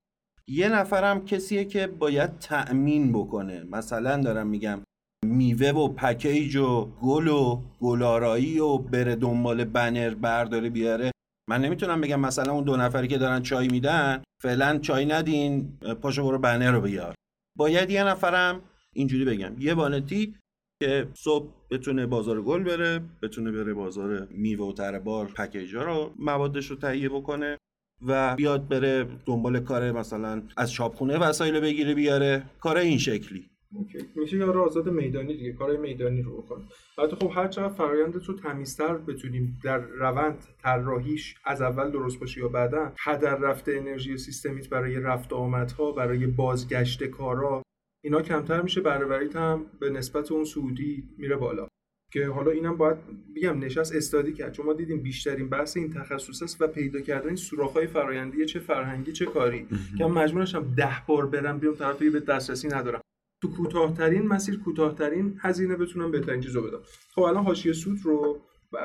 یه 0.48 0.68
نفرم 0.68 1.24
کسیه 1.24 1.64
که 1.64 1.86
باید 1.86 2.38
تأمین 2.38 3.12
بکنه. 3.12 3.64
مثلا 3.70 4.22
دارم 4.22 4.46
میگم 4.46 4.80
میوه 5.26 5.68
و 5.68 5.88
پکیج 5.88 6.56
و 6.56 6.84
گل 7.02 7.28
و 7.28 7.62
گلارایی 7.80 8.58
و 8.58 8.78
بره 8.78 9.16
دنبال 9.16 9.64
بنر 9.64 10.14
برداره 10.14 10.70
بیاره. 10.70 11.10
من 11.50 11.60
نمی‌تونم 11.60 12.00
بگم 12.00 12.20
مثلا 12.20 12.52
اون 12.52 12.64
دو 12.64 12.76
نفری 12.76 13.08
که 13.08 13.18
دارن 13.18 13.42
چای 13.42 13.68
میدن 13.68 14.22
فعلا 14.42 14.78
چای 14.78 15.04
ندین 15.04 15.78
پاشو 16.02 16.22
برو 16.22 16.38
بنر 16.38 16.72
رو 16.72 16.80
بیار. 16.80 17.14
باید 17.58 17.90
یه 17.90 18.04
نفرم 18.04 18.60
اینجوری 18.94 19.24
بگم. 19.24 19.52
یه 19.58 19.74
وانتی 19.74 20.34
که 20.82 21.08
صبح 21.14 21.48
بتونه 21.70 22.06
بازار 22.06 22.42
گل 22.42 22.62
بره 22.62 23.00
بتونه 23.22 23.52
بره 23.52 23.74
بازار 23.74 24.28
میوه 24.30 24.66
و 24.66 24.72
تره 24.72 24.98
بار 24.98 25.26
پکیجا 25.26 25.82
رو 25.82 26.12
موادش 26.18 26.66
رو 26.66 26.76
تهیه 26.76 27.08
بکنه. 27.08 27.58
و 28.06 28.36
بیاد 28.36 28.68
بره 28.68 29.06
دنبال 29.27 29.60
کار 29.60 29.93
مثلا 29.93 30.43
از 30.56 30.72
چاپخونه 30.72 31.18
وسایل 31.18 31.60
بگیره 31.60 31.94
بیاره. 31.94 32.43
کار 32.60 32.77
این 32.77 32.98
شکلی. 32.98 33.51
اوکی. 33.74 33.98
میشه 34.16 34.36
یه 34.36 34.44
آزاد 34.44 34.89
میدانی 34.89 35.36
دیگه 35.36 35.52
کارهای 35.52 35.78
میدانی 35.78 36.22
رو 36.22 36.43
بکنیم 36.43 36.68
البته 36.98 37.16
خب 37.16 37.32
هر 37.35 37.48
چقدر 37.48 37.74
فرایندت 37.74 38.24
رو 38.24 38.35
تمیزتر 38.35 38.94
بتونیم 38.94 39.59
در 39.64 39.78
روند 39.78 40.47
طراحیش 40.62 41.35
از 41.44 41.62
اول 41.62 41.90
درست 41.90 42.20
باشه 42.20 42.40
یا 42.40 42.48
بعدا 42.48 42.93
هدر 42.98 43.35
رفته 43.36 43.72
انرژی 43.72 44.18
سیستمیت 44.18 44.68
برای 44.68 45.01
رفت 45.01 45.32
آمدها 45.32 45.93
برای 45.93 46.27
بازگشت 46.27 47.05
کارا 47.05 47.62
اینا 48.05 48.22
کمتر 48.22 48.62
میشه 48.62 48.81
بروریت 48.81 49.36
هم 49.36 49.66
به 49.81 49.90
نسبت 49.90 50.32
اون 50.32 50.44
سعودی 50.44 51.09
میره 51.18 51.36
بالا. 51.36 51.68
که 52.12 52.26
حالا 52.26 52.50
اینم 52.50 52.76
باید 52.76 52.96
بگم 53.36 53.58
نشست 53.58 53.94
استادی 53.94 54.32
کرد 54.32 54.52
چون 54.52 54.66
ما 54.66 54.72
دیدیم 54.72 55.02
بیشترین 55.02 55.48
بحث 55.48 55.76
این 55.76 55.92
تخصص 55.92 56.42
است 56.42 56.62
و 56.62 56.66
پیدا 56.66 57.00
کردن 57.00 57.34
سوراخ‌های 57.34 57.86
فرایندی 57.86 58.46
چه 58.46 58.60
فرهنگی 58.60 59.12
چه 59.12 59.26
کاری. 59.26 59.66
که 59.98 60.04
من 60.06 60.22
مجبورشم 60.22 60.74
ده 60.74 61.02
بار 61.06 61.26
برم 61.26 61.58
بیام 61.58 61.74
طرف 61.74 61.98
دیگه 61.98 62.10
به 62.10 62.20
دسترسی 62.20 62.68
ندارم. 62.68 63.00
تو 63.42 63.50
کوتاهترین 63.50 64.26
مسیر 64.26 64.58
کوتاهترین 64.58 65.38
هزینه 65.38 65.76
بتونم 65.76 66.10
بهترین 66.10 66.40
چیزو 66.40 66.62
بدم. 66.62 66.80
خب 67.14 67.22
الان 67.22 67.44
حاشیه 67.44 67.72
سود 67.72 67.98
رو 68.04 68.40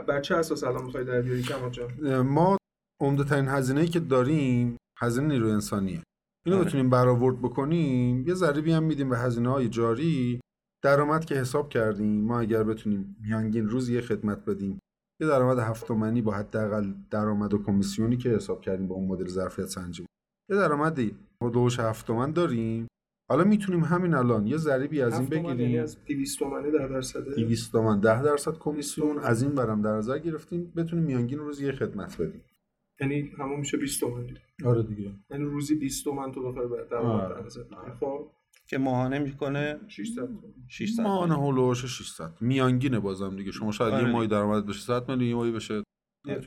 بر 0.08 0.22
چه 0.22 0.36
اساس 0.36 0.64
الان 0.64 0.84
می‌خوای 0.86 1.04
در 1.04 1.22
بیاری 1.22 1.42
جان؟ 1.42 2.22
ما 2.22 2.58
عمده 3.02 3.24
ترین 3.24 3.48
هزینه 3.48 3.88
که 3.88 4.00
داریم 4.00 4.78
هزینه 5.00 5.28
نیروی 5.28 5.52
انسانیه. 5.52 6.04
اینو 6.46 6.58
آره. 6.58 6.68
بتونیم 6.68 6.90
برآورد 6.90 7.42
بکنیم 7.42 8.28
یه 8.28 8.34
ضریبی 8.34 8.72
هم 8.72 8.84
میدیم 8.84 9.10
به 9.10 9.18
هزینه 9.18 9.50
های 9.50 9.70
جاری. 9.70 10.40
درآمد 10.84 11.26
که 11.26 11.36
حساب 11.36 11.70
کردیم. 11.70 12.22
ما 12.26 12.40
اگر 12.40 12.64
بتونیم 12.64 13.16
میانگین 13.22 13.70
روز 13.70 13.90
یه 13.90 14.02
خدمت 14.02 14.46
بدیم 14.46 14.80
یه 15.22 15.28
درآمد 15.28 15.60
هفت 15.60 15.88
تومانی 15.88 16.22
با 16.22 16.32
حداقل 16.32 16.94
درآمد 17.10 17.54
و 17.54 17.64
کمیسیونی 17.64 18.18
که 18.18 18.30
حساب 18.30 18.62
کردیم 18.62 18.88
با 18.88 18.96
اون 18.96 19.08
مدل 19.08 19.28
ظرفیت 19.28 19.66
سنجی 19.66 20.06
یه 20.50 20.58
درآمدی 20.58 21.16
حدود 21.42 21.74
هفت 21.74 22.08
تومن 22.08 22.32
داریم. 22.32 22.88
حالا 23.30 23.44
می‌تونیم 23.44 23.84
همین 23.84 24.14
الان 24.14 24.48
یه 24.48 24.58
ضریبی 24.58 25.02
از 25.02 25.20
این 25.20 25.30
تومن 25.30 25.46
یعنی 25.46 25.64
بگیریم 25.64 25.84
از 25.84 25.98
200 26.06 26.40
تومنه 26.40 26.72
در 26.72 26.88
درصد 26.88 27.36
200 27.36 27.72
تومن 27.72 28.00
10 28.00 28.24
درصد 28.24 28.58
کمیسیون. 28.58 29.20
از 29.20 29.44
این 29.44 29.56
برم 29.56 29.82
در 29.82 29.98
نظر 29.98 30.20
گرفتیم 30.20 30.74
بتونیم 30.76 31.06
میانگین 31.06 31.40
روز 31.40 31.62
یه 31.62 31.72
خدمت 31.72 32.22
بدیم. 32.22 32.42
یعنی 33.02 33.32
همون 33.38 33.60
میشه 33.60 33.78
20 33.78 34.00
تومن. 34.00 34.38
آره 34.66 34.84
دیگه. 34.84 35.12
یعنی 35.30 35.44
روزی 35.44 35.76
20 35.76 36.04
تومن 36.04 36.32
تو 36.32 36.52
بخوای 36.52 36.68
بر 36.68 36.84
درآمد 36.84 37.32
آره. 37.32 37.94
خب؟ 38.00 38.28
که 38.68 38.78
ماهانه 38.78 39.20
می‌کنه 39.20 39.80
600 39.88 40.22
تومن 40.26 40.54
600 40.68 41.04
ماهانه 41.04 41.34
هولوش 41.36 41.86
600 41.86 42.32
میانگینه 42.42 43.00
بازم 43.00 43.36
دیگه. 43.36 43.52
شما 43.52 43.72
شاید 43.72 43.94
آره. 43.94 44.04
یه. 44.04 44.12
ماهی 44.12 44.28
درآمد 44.28 44.66
بشه 44.66 44.80
100 44.80 45.10
میلیون 45.10 45.30
یه 45.30 45.36
ماهی 45.36 45.52
بشه 45.52 45.84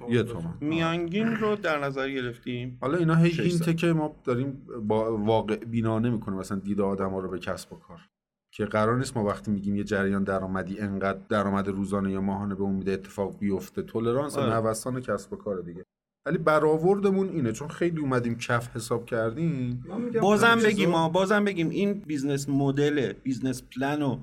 یه 0.09 0.23
تومن. 0.23 0.55
میانگین 0.61 1.27
رو 1.27 1.57
در 1.57 1.85
نظر 1.85 2.11
گرفتیم. 2.11 2.79
حالا 2.81 2.99
اینا 2.99 3.15
هی 3.15 3.31
600. 3.31 3.43
اینته 3.43 3.75
که 3.75 3.93
ما 3.93 4.17
داریم 4.25 4.67
با 4.83 5.17
واقع 5.17 5.57
بینانه 5.57 6.11
می‌کنیم 6.11 6.39
مثلا 6.39 6.59
دید 6.59 6.81
آدم 6.81 7.11
ها 7.11 7.19
رو 7.19 7.31
به 7.31 7.39
کسب 7.39 7.73
و 7.73 7.77
کار. 7.77 8.01
که 8.53 8.65
قرار 8.65 8.99
نیست 8.99 9.17
ما 9.17 9.25
وقتی 9.25 9.51
میگیم 9.51 9.77
یه 9.77 9.85
جریان 9.85 10.25
درآمدی 10.25 10.79
انقدر 10.81 11.19
درآمد 11.29 11.69
روزانه 11.69 12.13
یا 12.13 12.21
ماهانه 12.21 12.55
به 12.55 12.63
اون 12.63 12.75
میده 12.75 12.93
اتفاق 12.93 13.39
بیفته. 13.39 13.83
تولرانس 13.83 14.39
آره. 14.39 14.55
نوسان 14.55 15.01
کسب 15.01 15.33
و 15.33 15.37
کار 15.37 15.61
دیگه. 15.61 15.85
ولی 16.29 16.39
برآوردمون 16.39 17.29
اینه 17.29 17.53
چون 17.53 17.69
خیلی 17.69 18.01
اومدیم 18.01 18.39
کف 18.39 18.77
حساب 18.77 19.07
کردیم. 19.07 19.85
بازم 20.23 20.57
بگیم 20.57 20.71
چیزا- 20.77 20.91
ما 20.91 21.09
بازم 21.09 21.45
بگیم 21.45 21.69
این 21.71 21.93
business 21.93 22.49
model 22.49 23.13
business 23.13 23.63
plan 23.63 24.03
و 24.03 24.19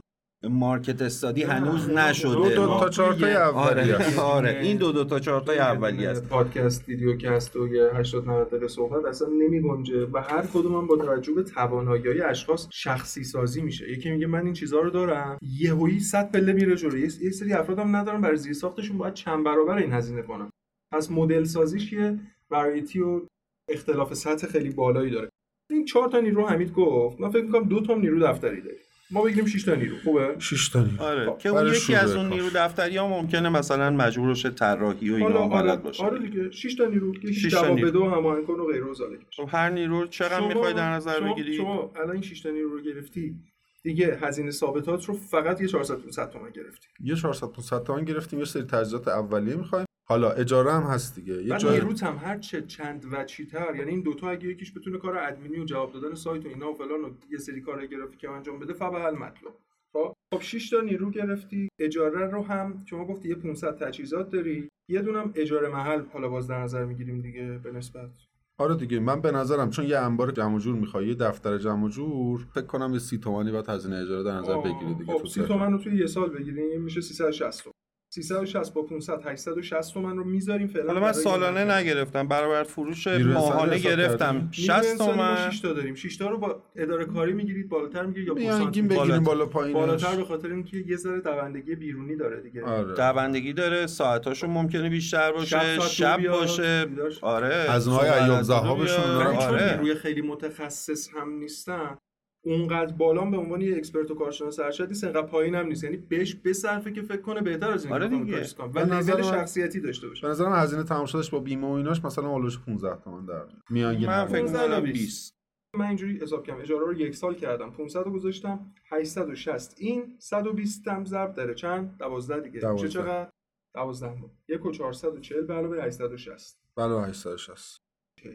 market 0.49 1.01
study 1.01 1.43
هنوز. 1.43 1.89
نشده. 1.89 2.33
دو 2.33 2.49
دو 2.49 2.67
تا 2.79 2.89
چارتای 2.89 3.33
اولی 3.33 3.57
آره 3.91 3.95
است. 3.95 4.19
آره 4.19 4.59
این 4.63 4.77
دو 4.77 4.91
دو 4.91 5.03
تا 5.03 5.19
چارتای 5.19 5.59
اولی 5.59 6.05
است. 6.05 6.27
پادکست 6.29 6.89
videocast 6.89 7.55
و 7.55 7.67
یه 7.67 7.89
80 7.95 8.29
90 8.29 8.47
دقیقه 8.47 8.67
صحبت 8.67 9.05
اصلا 9.05 9.27
نمی 9.27 9.61
گنجه 9.61 10.05
و 10.13 10.17
هر 10.21 10.45
کدوم 10.53 10.75
هم 10.75 10.87
با 10.87 10.97
توجه 10.97 11.33
به 11.33 11.43
توانایی 11.43 12.07
های 12.07 12.21
اشخاص 12.21 12.67
شخصی 12.71 13.23
سازی 13.23 13.61
میشه. 13.61 13.91
یکی 13.91 14.11
میگه 14.11 14.27
من 14.27 14.45
این 14.45 14.53
چیزها 14.53 14.79
رو 14.79 14.89
دارم 14.89 15.37
یهویی 15.59 15.99
100 15.99 16.31
پله 16.31 16.53
میره 16.53 16.75
جلو. 16.75 16.97
یه 16.97 17.09
سری 17.09 17.53
افراد 17.53 17.79
هم 17.79 17.95
ندارن 17.95 18.21
برای 18.21 18.37
زیر 18.37 18.53
ساختشون 18.53 18.97
باید 18.97 19.13
چند 19.13 19.45
برابر 19.45 19.77
این 19.77 19.93
هزینه 19.93 20.21
کنن. 20.21 20.49
پس 20.91 21.11
مدل 21.11 21.43
سازیش 21.43 21.93
یه 21.93 22.19
ورایتی 22.51 22.99
و 22.99 23.21
اختلاف 23.69 24.13
سطح 24.13 24.47
خیلی 24.47 24.69
بالایی 24.69 25.11
داره. 25.11 25.29
این 25.71 25.85
چهار 25.85 26.09
تا 26.09 26.19
نیرو 26.19 26.47
حمید 26.47 26.73
گفت 26.73 27.19
من 27.19 27.29
فکر 27.29 27.43
می‌کنم 27.43 27.63
دو 27.63 27.81
تا 27.81 27.95
نیرو 27.95 28.19
دفتری 28.19 28.61
داریم. 28.61 28.79
ما 29.11 29.21
بگیریم 29.21 29.45
6 29.45 29.63
تا 29.63 29.75
نیرو 29.75 29.95
خوبه؟ 30.03 30.35
6 30.39 30.69
تا 30.69 30.83
نیرو. 30.83 31.01
آره 31.03 31.25
خب، 31.25 31.37
که 31.37 31.49
اون 31.49 31.67
یکی 31.67 31.95
از 31.95 32.15
اون 32.15 32.29
کار. 32.29 32.33
نیرو 32.39 32.49
دفتری 32.55 32.97
ها 32.97 33.07
ممکنه 33.07 33.49
مثلا 33.49 33.89
مجبور 33.89 34.27
باشه 34.27 34.49
طراحی 34.49 35.09
و 35.11 35.13
اینا 35.15 35.39
آره 35.39 35.63
بلد 35.63 35.83
باشه. 35.83 36.03
آره 36.03 36.19
دیگه 36.29 36.51
6 36.51 36.75
تا 36.75 36.85
نیرو 36.85 37.15
یکی 37.15 37.33
شش 37.33 37.41
تا 37.51 37.61
جواب 37.61 37.75
نیرو. 37.75 37.87
بده 37.89 37.99
و 37.99 38.03
هماهنگ 38.09 38.45
کن 38.45 38.53
و 38.53 38.65
غیره 38.65 38.85
و 38.85 38.93
خب 39.35 39.45
هر 39.49 39.69
نیرو 39.69 40.07
چقدر 40.07 40.37
شما- 40.39 40.47
می‌خوای 40.47 40.73
در 40.73 40.91
نظر 40.91 41.19
شما- 41.19 41.33
بگیری؟ 41.33 41.55
شما 41.57 41.91
الان 41.95 42.11
این 42.11 42.21
6 42.21 42.41
تا 42.41 42.49
نیرو 42.49 42.69
رو 42.69 42.81
گرفتی 42.81 43.35
دیگه 43.83 44.17
هزینه 44.21 44.51
ثابتات 44.51 45.05
رو 45.05 45.13
فقط 45.13 45.61
یه 45.61 45.67
400 45.67 45.95
500 45.95 46.29
تومن 46.29 46.49
گرفتی. 46.49 46.87
یه 46.99 47.15
400 47.15 47.47
500 47.47 47.83
تومن 47.83 48.03
گرفتیم 48.05 48.39
یه 48.39 48.45
سری 48.45 48.63
تجهیزات 48.63 49.07
اولیه 49.07 49.55
می‌خوایم. 49.55 49.85
حالا 50.07 50.31
اجاره 50.31 50.71
هم 50.71 50.83
هست 50.83 51.15
دیگه. 51.15 51.43
یه 51.43 51.57
جای 51.57 51.73
نیروت 51.73 52.03
هم 52.03 52.17
هر 52.17 52.37
چه 52.37 52.61
چند 52.61 53.05
وچیتر 53.11 53.75
یعنی 53.75 53.91
این 53.91 54.01
دوتا 54.01 54.29
اگه 54.29 54.47
یکیش 54.47 54.77
بتونه 54.77 54.97
کار 54.97 55.17
ادمینی 55.17 55.59
و 55.59 55.65
جواب 55.65 55.93
دادن 55.93 56.15
سایت 56.15 56.45
و 56.45 56.49
اینا 56.49 56.71
و 56.71 56.73
فلان 56.73 57.01
و 57.01 57.09
یه 57.31 57.37
سری 57.37 57.61
کار 57.61 57.85
گرافیک 57.85 58.23
هم 58.23 58.33
انجام 58.33 58.59
بده 58.59 58.73
فبهل 58.73 59.15
مطلب 59.15 59.53
خب؟ 59.93 60.13
خب 60.33 60.41
6 60.41 60.69
تا 60.69 60.81
نیرو 60.81 61.11
گرفتی. 61.11 61.69
اجاره 61.79 62.29
رو 62.29 62.43
هم 62.43 62.83
شما 62.85 63.05
گفتی 63.05 63.29
یه 63.29 63.35
500 63.35 63.77
تجهیزات 63.77 64.29
داری. 64.29 64.69
یه 64.89 65.01
دونم 65.01 65.31
اجاره 65.35 65.69
محل. 65.69 66.01
حالا 66.13 66.29
باز 66.29 66.47
در 66.47 66.59
نظر 66.63 66.85
می‌گیریم 66.85 67.21
دیگه 67.21 67.59
به 67.63 67.71
نسبت. 67.71 68.09
آره 68.57 68.75
دیگه 68.75 68.99
من 68.99 69.21
به 69.21 69.31
نظرم 69.31 69.69
چون 69.69 69.85
یه 69.85 69.97
انبار 69.97 70.31
جمع 70.31 70.55
و 70.55 70.59
جور 70.59 70.75
می‌خوای 70.75 71.07
یه 71.07 71.15
دفتر 71.15 71.57
جمع 71.57 71.85
و 71.85 71.89
جور 71.89 72.47
فکر 72.53 72.65
کنم 72.65 72.93
یه 72.93 72.99
سی 72.99 73.17
تومانی 73.17 73.51
باید 73.51 73.69
هزینه 73.69 73.95
اجاره 73.95 74.23
در 74.23 74.37
نظر 74.37 74.57
بگیری 74.57 74.93
دیگه 74.93 75.13
خب 75.13 75.19
تو 75.19 75.27
30 75.27 75.41
سر. 75.41 75.47
تومن 75.47 75.71
رو 75.71 75.77
توی 75.77 75.97
یه 75.97 76.07
سال 76.07 76.29
بگیریم 76.29 76.81
میشه 76.81 77.01
360 77.01 77.63
تومن 77.63 77.73
360 78.15 78.73
با 78.73 78.81
500 78.81 79.27
860 79.27 79.93
تومن 79.93 80.17
رو 80.17 80.23
می‌ذاریم 80.23 80.67
فعلا 80.67 80.87
حالا 80.87 80.99
من 80.99 81.11
سالانه. 81.11 81.75
نگرفتم. 81.75 82.27
برابر 82.27 82.63
فروش 82.63 83.07
ماهانه 83.07 83.77
گرفتم. 83.77 84.33
کردی؟ 84.33 84.47
نیروی 84.51 84.51
60 84.51 84.69
انسانی 84.71 85.11
ما 85.11 85.35
تومن. 85.35 85.49
6 85.51 85.59
تا 85.59 85.73
داریم. 85.73 85.95
6 85.95 86.17
تا 86.17 86.29
رو 86.29 86.37
با 86.37 86.63
اداره 86.75 87.05
کاری 87.05 87.33
می‌گیرید 87.33 87.69
بالاتر 87.69 88.05
می‌گیرید 88.05 88.27
یا 88.27 88.33
پورسانت 88.33 88.67
بگیریم 88.69 88.87
بالاتر. 88.87 89.19
بالا 89.19 89.45
پایینش. 89.45 89.75
بالاتر 89.75 90.15
به 90.15 90.23
خاطر 90.23 90.47
اینکه 90.51 90.77
یه 90.77 90.95
ذره 90.95 91.21
دوندگی 91.21 91.75
بیرونی 91.75 92.15
داره 92.15 92.41
دیگه. 92.41 92.63
آره. 92.63 92.93
دوندگی 92.95 93.53
داره. 93.53 93.87
ساعتاشون 93.87 94.49
ممکنه 94.49 94.89
بیشتر 94.89 95.31
باشه. 95.31 95.79
شب 95.79 96.27
باشه. 96.27 96.87
آره. 97.21 97.65
ایام 98.13 98.43
از. 98.43 98.47
دارن. 98.47 99.27
ولی 99.27 99.37
چون 99.37 99.45
آره. 99.45 99.71
نیروی 99.71 99.95
خیلی 99.95 100.21
متخصص 100.21 101.09
هم 101.13 101.29
نیستن 101.29 101.97
اونقدر 102.45 102.93
بالا 102.93 103.25
به 103.25 103.37
عنوان 103.37 103.61
یه 103.61 103.77
اکسپرت 103.77 104.11
و 104.11 104.15
کارشناس 104.15 104.59
ارشد 104.59 104.87
نیست 104.87 105.03
انقدر 105.03 105.27
پایین 105.27 105.55
هم 105.55 105.67
نیست. 105.67 105.83
یعنی 105.83 105.97
بهش 105.97 106.35
بصرفه 106.35 106.91
که 106.91 107.01
فکر 107.01 107.21
کنه 107.21 107.41
بهتر 107.41 107.71
از 107.71 107.85
این 107.85 107.93
آره 107.93 108.07
دیگه. 108.07 108.47
کنم. 108.57 108.71
و 108.73 108.85
نظر 108.85 109.21
شخصیتی 109.21 109.79
داشته 109.79 110.07
باشه. 110.07 110.21
به 110.21 110.27
نظرم 110.27 110.53
هزینه 110.53 110.83
تمام 110.83 111.05
شدش 111.05 111.29
با 111.29 111.39
بیمه 111.39 111.67
و 111.67 111.71
ایناش 111.71 112.05
مثلا 112.05 112.29
اولش 112.29 112.59
15 112.59 112.95
تومن 113.03 113.25
در 113.25 113.33
میاد. 113.33 113.61
میانگین 113.69 114.07
من 114.07 114.25
فکر 114.25 114.39
15 114.39 114.61
می‌کنم 114.61 114.75
تا 114.75 114.81
20 114.91 115.35
من 115.75 115.85
اینجوری 115.85 116.17
حساب 116.17 116.43
کردم. 116.43 116.61
اجاره 116.61 116.85
رو 116.85 116.93
یک 116.93 117.15
سال 117.15 117.35
کردم. 117.35 117.71
500 117.71 117.99
رو 118.05 118.11
گذاشتم 118.11 118.73
860 118.91 119.75
این 119.77 120.15
120 120.19 120.87
هم 120.87 121.05
ضرب 121.05 121.33
داره. 121.33 121.53
چند؟ 121.53 121.95
12 121.99 122.39
دیگه. 122.39 122.55
میشه 122.55 122.87
12. 122.87 122.89
چقدر؟ 122.89 123.29
12 123.75 124.07
بود 124.21 124.31
1 124.47 124.65
و 124.65 124.71
440 124.71 125.45
به 125.45 125.53
علاوه 125.53 125.83
860 125.83 126.59
بله 126.75 127.01
860 127.01 127.81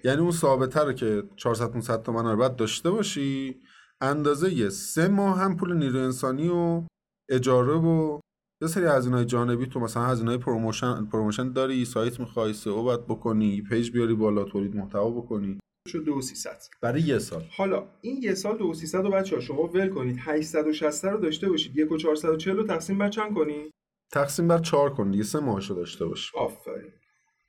یعنی 0.04 0.20
اون 0.20 0.30
ثابته 0.30 0.80
رو 0.80 0.92
که 0.92 1.22
400 1.36 1.70
500 1.72 2.02
تومن 2.02 2.24
رو 2.24 2.36
باید 2.36 2.56
داشته 2.56 2.90
باشی. 2.90 3.60
اندازه 4.02 4.54
یه 4.54 4.68
سه 4.68 5.08
ماه 5.08 5.38
هم 5.38 5.56
پول 5.56 5.76
نیروی 5.76 6.00
انسانی 6.00 6.48
و 6.48 6.82
اجاره 7.30 7.72
و 7.72 8.20
یه 8.62 8.68
سری 8.68 8.84
هزینه‌های 8.84 9.24
جانبی 9.24 9.66
تو 9.66 9.80
مثلا 9.80 10.02
هزینه‌های 10.06 10.38
promotion 10.38 11.06
promotion 11.06 11.52
داری 11.52 11.84
سایت 11.84 12.20
می‌خوای 12.20 12.52
SEO 12.52 12.82
باید 12.82 13.06
بکنی 13.06 13.62
page 13.62 13.90
بیاری 13.90 14.14
بالا 14.14 14.44
تولید 14.44 14.76
محتوا 14.76 15.10
بکنی. 15.10 15.58
شد 15.88 16.04
2300 16.04 16.62
برای 16.82 17.00
یه 17.02 17.18
سال. 17.18 17.44
حالا 17.56 17.88
این 18.00 18.22
یه 18.22 18.34
سال 18.34 18.58
2300 18.58 19.04
رو 19.04 19.10
بچه‌ها 19.10 19.42
شما 19.42 19.62
ول 19.62 19.88
کنید. 19.88 20.16
860 20.20 21.04
رو 21.04 21.20
داشته 21.20 21.48
باشید. 21.48 21.76
1 21.76 21.92
و 21.92 21.96
440 21.96 22.56
رو 22.56 22.66
تقسیم 22.66 22.98
بر 22.98 23.08
چند 23.08 23.34
کنید 23.34 23.70
تقسیم 24.12 24.48
بر 24.48 24.58
4 24.58 24.90
کن 24.90 25.10
دیگه 25.10 25.24
سه 25.24 25.40
ماهشو 25.40 25.74
داشته 25.74 26.06
باش 26.06 26.34
آفرین. 26.34 26.92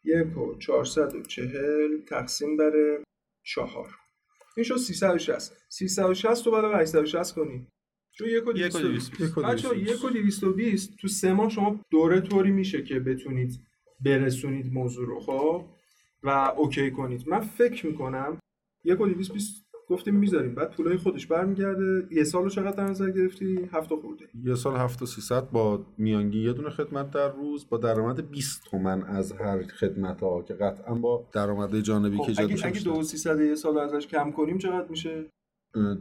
1 0.04 0.38
و 0.38 0.58
440 0.58 2.06
تقسیم 2.08 2.58
بر 2.58 2.72
4 3.46 3.88
این 4.58 4.64
شد 4.64 4.78
360 4.78 5.54
360 5.70 6.46
رو 6.46 6.52
برای 6.52 6.82
860 6.82 7.36
کنید 7.36 7.68
چون 8.12 8.28
1 8.28 8.48
و 8.48 8.52
یک 8.58 8.76
و 8.76 8.80
220 8.80 9.22
یک 9.22 9.38
و 9.38 9.42
بچه‌ها 9.42 9.74
220. 9.74 10.04
1 10.04 10.06
و 10.06 10.10
220 10.10 10.98
تو 10.98 11.08
سه 11.08 11.34
ماه 11.34 11.50
شما 11.50 11.80
دوره 11.92 12.22
طوری 12.22 12.52
میشه 12.52 12.84
که 12.84 13.00
بتونید 13.00 13.60
برسونید 14.00 14.74
موضوع 14.74 15.08
رو 15.08 15.20
خب؟ 15.20 15.66
و 16.24 16.30
اوکی 16.58 16.92
کنید. 16.92 17.28
من 17.28 17.40
فکر 17.40 17.86
می‌کنم 17.86 18.40
1 18.84 19.02
و 19.02 19.06
220 19.06 19.66
گفتیم 19.92 20.16
می‌ذاریم. 20.16 20.56
بعد 20.56 20.72
پولای 20.72 20.98
خودش 20.98 21.28
برمیگرده. 21.28 22.08
یه 22.12 22.24
سال 22.24 22.44
رو 22.44 22.50
چقدر 22.50 22.72
در 22.72 22.84
نظر 22.84 23.10
گرفتی؟ 23.10 23.70
هفت 23.72 23.90
خورده 23.90 24.26
یه 24.44 24.56
سال 24.56 24.76
7300 24.76 25.50
با 25.50 25.86
میانگین 25.98 26.44
یه 26.44 26.54
دونه 26.54 26.70
خدمت 26.70 27.12
در 27.12 27.32
روز 27.32 27.70
با 27.70 27.78
درآمد 27.78 28.32
20 28.32 28.64
تومن 28.72 29.04
از 29.04 29.32
هر 29.32 29.64
خدمت 29.64 30.22
ها 30.22 30.42
که 30.42 30.54
قطعا 30.54 30.96
با 30.96 31.26
درآمد 31.34 31.80
جانبی 31.80 32.18
که 32.18 32.24
خب 32.24 32.30
ایجاد 32.30 32.46
اگه 32.46 32.66
اگه 32.66 32.74
بیشتر. 32.74 32.90
2300 32.90 33.40
یه 33.40 33.56
سال 33.56 33.78
ازش 33.78 34.08
کم 34.08 34.32
کنیم 34.32 34.58
چقدر 34.58 34.88
میشه؟ 34.90 35.26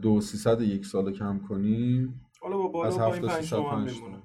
دو 0.01 0.21
سیصد 0.21 0.61
یک 0.61 0.85
سال 0.85 1.11
کم 1.11 1.39
کنیم. 1.49 2.21
حالا 2.41 2.57
با 2.57 2.67
بالا 2.67 2.87
از 2.87 2.97
و 2.97 3.27
5 3.27 3.31
300 3.31 3.57
تومن 3.57 3.69
پنج 3.71 3.93
میمونه. 3.93 4.23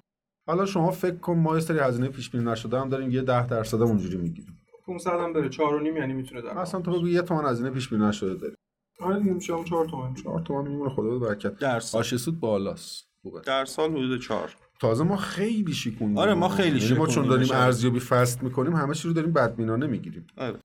حالا 0.49 0.67
شما 0.67 0.91
فکر 0.91 1.17
کن 1.17 1.39
ما 1.39 1.55
یه 1.55 1.61
سری 1.61 1.79
هزینه 1.79 2.09
پیش 2.09 2.31
بینی 2.31 2.45
نشده 2.45 2.81
هم 2.81 2.89
داریم 2.89 3.11
یه 3.11 3.23
10 3.23 3.47
درصد 3.47 3.83
اونجوری 3.83 4.17
می‌گیریم. 4.17 4.59
500 4.87 5.11
هم 5.11 5.33
بره 5.33 5.49
4 5.49 5.75
و 5.75 5.79
نیم 5.79 5.97
یعنی 5.97 6.13
می‌تونه 6.13 6.43
در 6.43 6.59
اصلا 6.59 6.81
تو 6.81 6.91
بگو 6.91 7.09
یه 7.09 7.23
تومن 7.23 7.51
هزینه 7.51 7.71
پیش 7.71 7.89
بینی 7.89 8.05
نشده 8.05 8.35
داریم 8.35 8.57
آره 9.01 9.19
دیگه 9.19 9.33
میشه 9.33 9.55
هم 9.55 9.65
4 9.65 9.87
تومن. 9.87 10.15
4 10.15 10.41
تومن 10.41 10.71
میمونه 10.71 10.91
خدا 10.91 11.19
به 11.19 11.19
برکت. 11.19 11.59
در 11.59 11.81
سال. 11.81 12.01
حاشیه 12.01 12.17
سود 12.17 12.41
بالاست. 12.41 13.09
خوبه. 13.23 13.41
در 13.41 13.65
سال 13.65 13.91
حدود 13.91 14.21
4 14.21 14.57
تازه 14.81 15.05
ما 15.05 15.17
خیلی 15.17 15.73
شیکوندیم 15.73 16.19
آره، 16.19 16.35
ما 16.35 16.49
خیلی 16.49 16.81
یعنی 16.81 16.99
ما 16.99 17.07
چون 17.07 17.27
داریم. 17.27 17.49
ارزیابی 17.53 18.01
fast 18.01 18.43
می‌کنیم 18.43 18.73
همه 18.73 18.95
چی 18.95 19.09
رو 19.09 19.15
داریم 19.15 19.33
بدبینانه 19.33 19.87
می‌گیریم. 19.87 20.27
آره. 20.37 20.59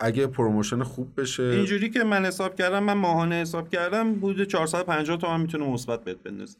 اگه 0.00 0.26
promotion 0.26 0.82
خوب 0.82 1.20
بشه. 1.20 1.42
اینجوری 1.42 1.90
که 1.90 2.04
من 2.04 2.24
حساب 2.24 2.54
کردم 2.54 2.82
من 2.82 2.92
ماهانه 2.92 3.34
حساب 3.34 3.68
کردم 3.68 4.18
حدود 4.18 4.44
450 4.44 5.16
تومن 5.16 5.40
می‌تونه 5.40 5.66
مثبت 5.66 6.04
بهت 6.04 6.22
بندازه. 6.22 6.58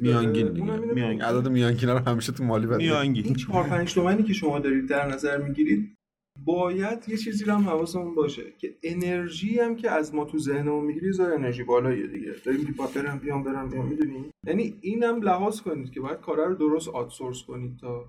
میانگین 0.00 0.52
دیگه. 0.52 0.76
میانگین. 0.76 1.22
عدد 1.22 1.48
میانگین 1.48 1.88
رو 1.88 1.98
همیشه 1.98 2.32
تو 2.32 2.44
مالی 2.44 2.66
بده 2.66 2.76
میانگین. 2.76 3.24
این 3.24 3.34
4 3.34 3.68
5 3.68 3.94
تومنی 3.94 4.22
که 4.22 4.32
شما 4.32 4.58
دارید 4.58 4.88
در 4.88 5.06
نظر 5.06 5.36
می‌گیرید 5.38 5.96
باید 6.38 7.08
یه 7.08 7.16
چیزی 7.16 7.44
رو 7.44 7.52
هم 7.52 7.68
حواسمون 7.68 8.14
باشه 8.14 8.52
که 8.58 8.74
انرژی 8.82 9.58
هم 9.58 9.76
که 9.76 9.90
از 9.90 10.14
ما 10.14 10.24
تو 10.24 10.38
ذهنمون 10.38 10.84
می‌گیری 10.84 11.12
زار 11.12 11.32
انرژی 11.32 11.64
بالاییه 11.64 12.06
دیگه. 12.06 12.34
داریم 12.44 12.60
میگی 12.60 12.72
برم 12.94 13.18
بیام 13.18 13.44
برم 13.44 13.68
بیام 13.68 13.88
می‌دونی؟ 13.88 14.30
یعنی 14.46 14.78
اینم 14.80 15.22
لحاظ 15.22 15.60
کنید 15.60 15.90
که 15.90 16.00
باید 16.00 16.20
کارا 16.20 16.44
رو 16.44 16.54
درست 16.54 16.88
outsource 16.88 17.42
کنید 17.42 17.78
تا 17.78 18.04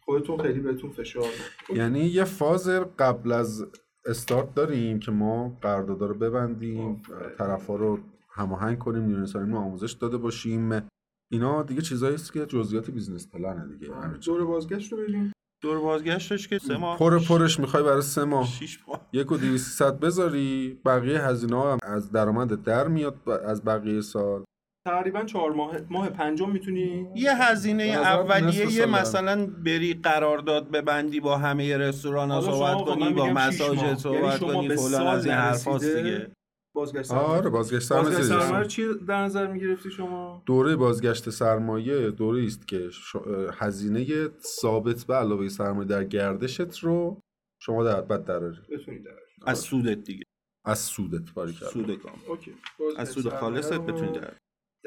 خودتون 0.00 0.38
خیلی 0.38 0.60
بهتون 0.60 0.90
فشار 0.90 1.24
نکنه. 1.24 1.78
یعنی 1.78 2.00
یه 2.00 2.24
فاز 2.24 2.68
قبل 2.98 3.32
از 3.32 3.66
استارت 4.06 4.54
داریم 4.54 4.98
که 4.98 5.10
ما 5.10 5.58
قراردادا 5.62 6.06
رو 6.06 6.14
ببندیم 6.14 6.80
آفرین. 6.80 7.36
طرفا 7.38 7.76
رو 7.76 7.98
هماهنگ 8.30 8.78
کنیم 8.78 9.24
رو 9.34 9.56
آموزش 9.56 9.92
داده 9.92 10.16
باشیم. 10.16 10.82
اینا 11.30 11.62
دیگه 11.62 11.82
چیزایی 11.82 12.14
است 12.14 12.32
که 12.32 12.46
جزئیات 12.46 12.90
business 12.90 13.28
plan 13.28 13.58
ه 13.58 13.66
دیگه. 13.74 13.92
چی. 14.20 14.30
دور 14.30 14.44
بازگشت 14.44 14.92
رو 14.92 14.98
بریم 14.98 15.32
دور 15.60 15.80
بازگشتش 15.80 16.48
که 16.48 16.58
سه 16.58 16.76
ماه. 16.76 16.98
پر 16.98 17.18
پرش 17.18 17.60
می‌خوای 17.60 17.82
برای 17.82 18.02
سه 18.02 18.24
ماه. 18.24 18.46
6 18.46 18.78
ماه. 18.88 19.08
یک 19.12 19.32
و 19.32 19.36
دویست 19.36 19.82
بذاری 19.82 20.80
بقیه 20.84 21.24
هزینه 21.24 21.56
ها 21.56 21.72
هم 21.72 21.78
از 21.82 22.12
درآمد 22.12 22.62
در 22.62 22.88
میاد 22.88 23.28
از 23.46 23.64
بقیه 23.64 24.00
سال. 24.00 24.44
تقریبا 24.86 25.24
چهار 25.24 25.52
ماه 25.52 25.76
ماه 25.90 26.10
پنجم 26.10 26.50
می‌تونی؟ 26.50 27.08
یه 27.14 27.42
هزینه 27.42 27.82
اولیه 27.82 28.72
یه 28.72 28.86
مثلا 28.86 29.46
بری 29.46 29.94
قرارداد 29.94 30.70
ببندی 30.70 31.20
با 31.20 31.38
همه 31.38 31.76
رستوران 31.76 32.30
ها 32.30 32.40
صحبت 32.40 32.74
آقا 32.74 32.94
کنی 32.94 33.12
با. 33.12 33.26
مساج 33.26 33.78
یعنی 33.78 33.96
صحبت 33.96 34.38
شما 34.38 34.52
کنی 34.54 34.68
به 34.68 34.76
فلان 34.76 34.90
سال 34.90 35.06
از 35.06 35.26
این 35.26 35.34
حرفاست 35.34 35.96
دیگه. 35.96 36.30
بازگشت 36.78 37.10
آره 37.12 37.50
بازگشت 37.50 37.86
سرمایه 37.86 38.16
بازگشت. 38.16 38.40
سرمایه 38.40 38.66
چی 38.66 38.94
در 39.08 39.22
نظر 39.24 39.46
می‌گرفتی 39.46 39.90
شما؟ 39.90 40.42
دوره 40.46 40.76
بازگشت 40.76 41.30
سرمایه 41.30 42.10
دوره 42.10 42.44
است 42.44 42.68
که 42.68 42.90
ش- 42.90 43.16
هزینه 43.52 44.28
ثابت 44.60 45.04
به 45.04 45.14
علاوه 45.14 45.48
سرمایه 45.48 45.88
در 45.88 46.04
گردشت 46.04 46.78
رو 46.78 47.20
شما 47.62 47.84
در 47.84 48.00
بعد 48.00 48.24
دراری 48.24 48.56
بتونی 48.72 48.98
در 48.98 49.10
از 49.46 49.58
سودت 49.58 50.04
دیگه. 50.04 50.24
از 50.64 50.78
سودت 50.78 51.32
باری 51.34 51.52
کرد 51.52 51.68
سود 51.68 51.94
کام. 52.02 52.12
اوکی. 52.28 52.54
از 52.96 53.08
سود 53.08 53.28
خالصت 53.28 53.80
بتونی 53.80 54.12
در 54.18 54.34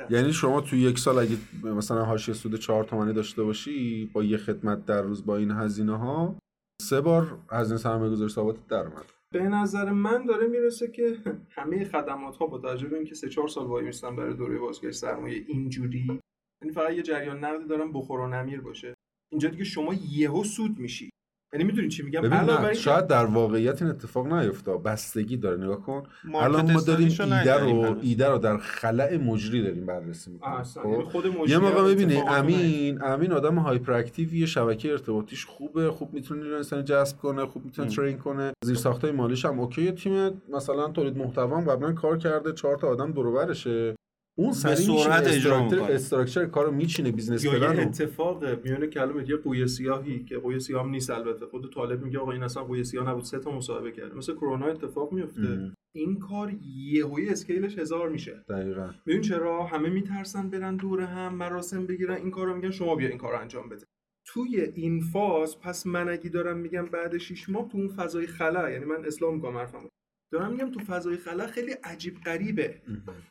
یعنی 0.09 0.33
شما 0.33 0.61
تو 0.61 0.75
یک 0.75 0.99
سال 0.99 1.19
اگه 1.19 1.37
مثلا 1.63 2.05
حاشیه 2.05 2.33
سود 2.33 2.55
چهار 2.55 2.83
تومانی 2.83 3.13
داشته 3.13 3.43
باشی 3.43 4.05
با 4.13 4.23
یه 4.23 4.37
خدمت 4.37 4.85
در 4.85 5.01
روز 5.01 5.25
با 5.25 5.37
این 5.37 5.51
هزینه 5.51 5.97
ها 5.97 6.35
سه 6.81 7.01
بار 7.01 7.37
هزینه 7.51 7.79
سرمایه 7.79 8.11
گذاری 8.11 8.29
ثابت 8.31 8.67
در 8.67 8.87
اومد. 8.87 9.05
به 9.33 9.43
نظر 9.43 9.91
من 9.91 10.25
داره 10.25 10.47
می‌رسه 10.47 10.91
که 10.91 11.17
همه 11.57 11.85
خدمات 11.85 12.37
ها 12.37 12.47
با 12.47 12.57
توجه 12.57 12.87
به 12.87 12.95
اینکه 12.95 13.15
سه 13.15 13.29
چهار 13.29 13.47
سال 13.47 13.67
وای 13.67 13.85
میستن 13.85 14.15
برای 14.15 14.33
دوره 14.33 14.59
بازگشت 14.59 14.97
سرمایه 14.97 15.45
اینجوری 15.47 16.19
یعنی 16.61 16.73
فقط 16.73 16.93
یه 16.93 17.01
جریان 17.01 17.43
نقدی 17.43 17.67
دارن 17.67 17.91
بخور 17.91 18.19
و 18.19 18.27
نمیر 18.27 18.61
باشه. 18.61 18.93
اینجا 19.31 19.49
دیگه 19.49 19.63
شما 19.63 19.93
یهو 19.93 20.43
سود 20.43 20.79
میشی. 20.79 21.09
یعنی 21.53 21.63
می‌دونی 21.63 21.87
چی 21.87 22.03
میگم؟ 22.03 22.21
ببین 22.21 22.33
علاوه 22.33 22.51
نه، 22.51 22.57
بر 22.57 22.65
اینکه- 22.65 22.79
شاید 22.81 23.07
در 23.07 23.25
واقعیت 23.25 23.81
این 23.81 23.91
اتفاق 23.91 24.33
نیفته 24.33 24.71
بستگی 24.71 25.37
داره 25.37 25.63
نگاه 25.63 25.81
کن. 25.81 26.03
الان 26.35 26.71
ما 26.71 26.81
داریم 26.81 27.07
ایده 27.07 27.59
رو 27.59 27.83
هنوز. 27.85 27.97
ایده 28.01 28.27
رو 28.29 28.37
در 28.37 28.57
خلأ 28.57 29.17
مجری 29.17 29.63
داریم 29.63 29.85
بررسی 29.85 30.31
می‌کنیم. 30.31 30.53
اصلا 30.55 30.89
یعنی 30.91 31.03
خود 31.03 31.25
یه 31.25 31.31
مجری 31.41 31.57
موقع 31.57 31.79
هم 31.79 31.87
ببینی. 31.87 32.17
امین 32.27 33.03
امین 33.03 33.31
آدم 33.31 33.55
هایپر 33.57 33.91
اکتیویه 33.93 34.45
شبکه 34.45 34.91
ارتباطیش 34.91 35.45
خوبه 35.45 35.91
خوب 35.91 36.13
می‌تونه 36.13 36.43
نیروی 36.43 36.83
جذب 36.83 37.17
کنه 37.17 37.45
خوب 37.45 37.65
می‌تونه. 37.65 37.89
ترین 37.89 38.17
کنه. 38.17 38.51
زیر 38.65 38.75
ساختای 38.75 39.11
مالیش 39.11 39.45
هم 39.45 39.59
اوکی 39.59 39.91
تیم 39.91 40.41
مثلا 40.49 40.87
تولید 40.87 41.17
محتوا 41.17 41.57
هم 41.57 41.65
قبلا 41.69 41.93
کار 41.93 42.17
کرده 42.17 42.53
چهار 42.53 42.75
تا 42.77 42.87
آدم 42.87 43.11
دور 43.11 43.27
و 43.27 43.33
برشه 43.33 43.95
اون 44.37 44.51
سریع 44.51 45.03
سرعت 45.03 45.27
اجرا 45.27 45.63
می‌کنه. 45.63 45.83
structure 45.83 46.45
کارو 46.45 46.71
میچینه 46.71 47.11
business 47.11 47.45
یه 47.45 47.51
پلن 47.51 47.77
رو 47.77 47.81
اتفاق 47.81 48.43
میونه 48.63 48.87
کلمه 48.87 49.29
یه 49.29 49.35
قوی 49.35 49.67
سیاهی 49.67 50.23
که 50.23 50.37
قوی 50.37 50.59
سیاه 50.59 50.83
هم 50.83 50.89
نیست 50.89 51.09
البته. 51.09 51.45
خود 51.45 51.73
طالب 51.73 52.03
میگه 52.03 52.19
آقا 52.19 52.31
این 52.31 52.43
اصلا 52.43 52.63
قوی 52.63 52.83
سیاه 52.83 53.09
نبود 53.09 53.23
سه 53.23 53.39
تا 53.39 53.51
مصاحبه 53.51 53.91
کرده. 53.91 54.15
مثل 54.15 54.33
کرونا 54.33 54.65
اتفاق 54.65 55.11
میفته 55.11 55.41
ام. 55.41 55.73
این 55.95 56.19
کار 56.19 56.53
یهویی 56.91 57.29
scale 57.29 57.64
ش 57.64 57.77
هزار 57.77 58.09
میشه. 58.09 58.43
دقیقا. 58.49 58.89
ببین 59.07 59.21
چرا؟ 59.21 59.65
همه 59.65 59.89
میترسن 59.89 60.49
برن 60.49 60.75
دور 60.75 61.01
هم 61.01 61.35
مراسم 61.35 61.85
بگیرن 61.85 62.15
این 62.15 62.31
کارو 62.31 62.55
میگن 62.55 62.71
شما 62.71 62.95
بیا 62.95 63.09
این 63.09 63.17
کارو 63.17 63.39
انجام 63.39 63.69
بده. 63.69 63.85
توی 64.25 64.61
این 64.75 65.01
فاز 65.01 65.59
پس 65.59 65.87
من 65.87 66.09
اگه 66.09 66.29
دارم 66.29 66.57
میگم 66.57 66.85
بعد 66.85 67.17
6 67.17 67.49
ماه 67.49 67.69
تو 67.69 67.77
اون 67.77 67.87
فضای 67.87 68.27
خلا 68.27 68.69
یعنی 68.69 68.85
من 68.85 69.05
اصلاح 69.05 69.35
می‌کنم 69.35 69.57
حرفمو. 69.57 69.87
دارم 70.31 70.51
میگم 70.51 70.71
تو 70.71 70.79
فضای 70.79 71.17
خلا 71.17 71.47
خیلی 71.47 71.71
عجیب 71.71 72.17
غریبه. 72.25 72.81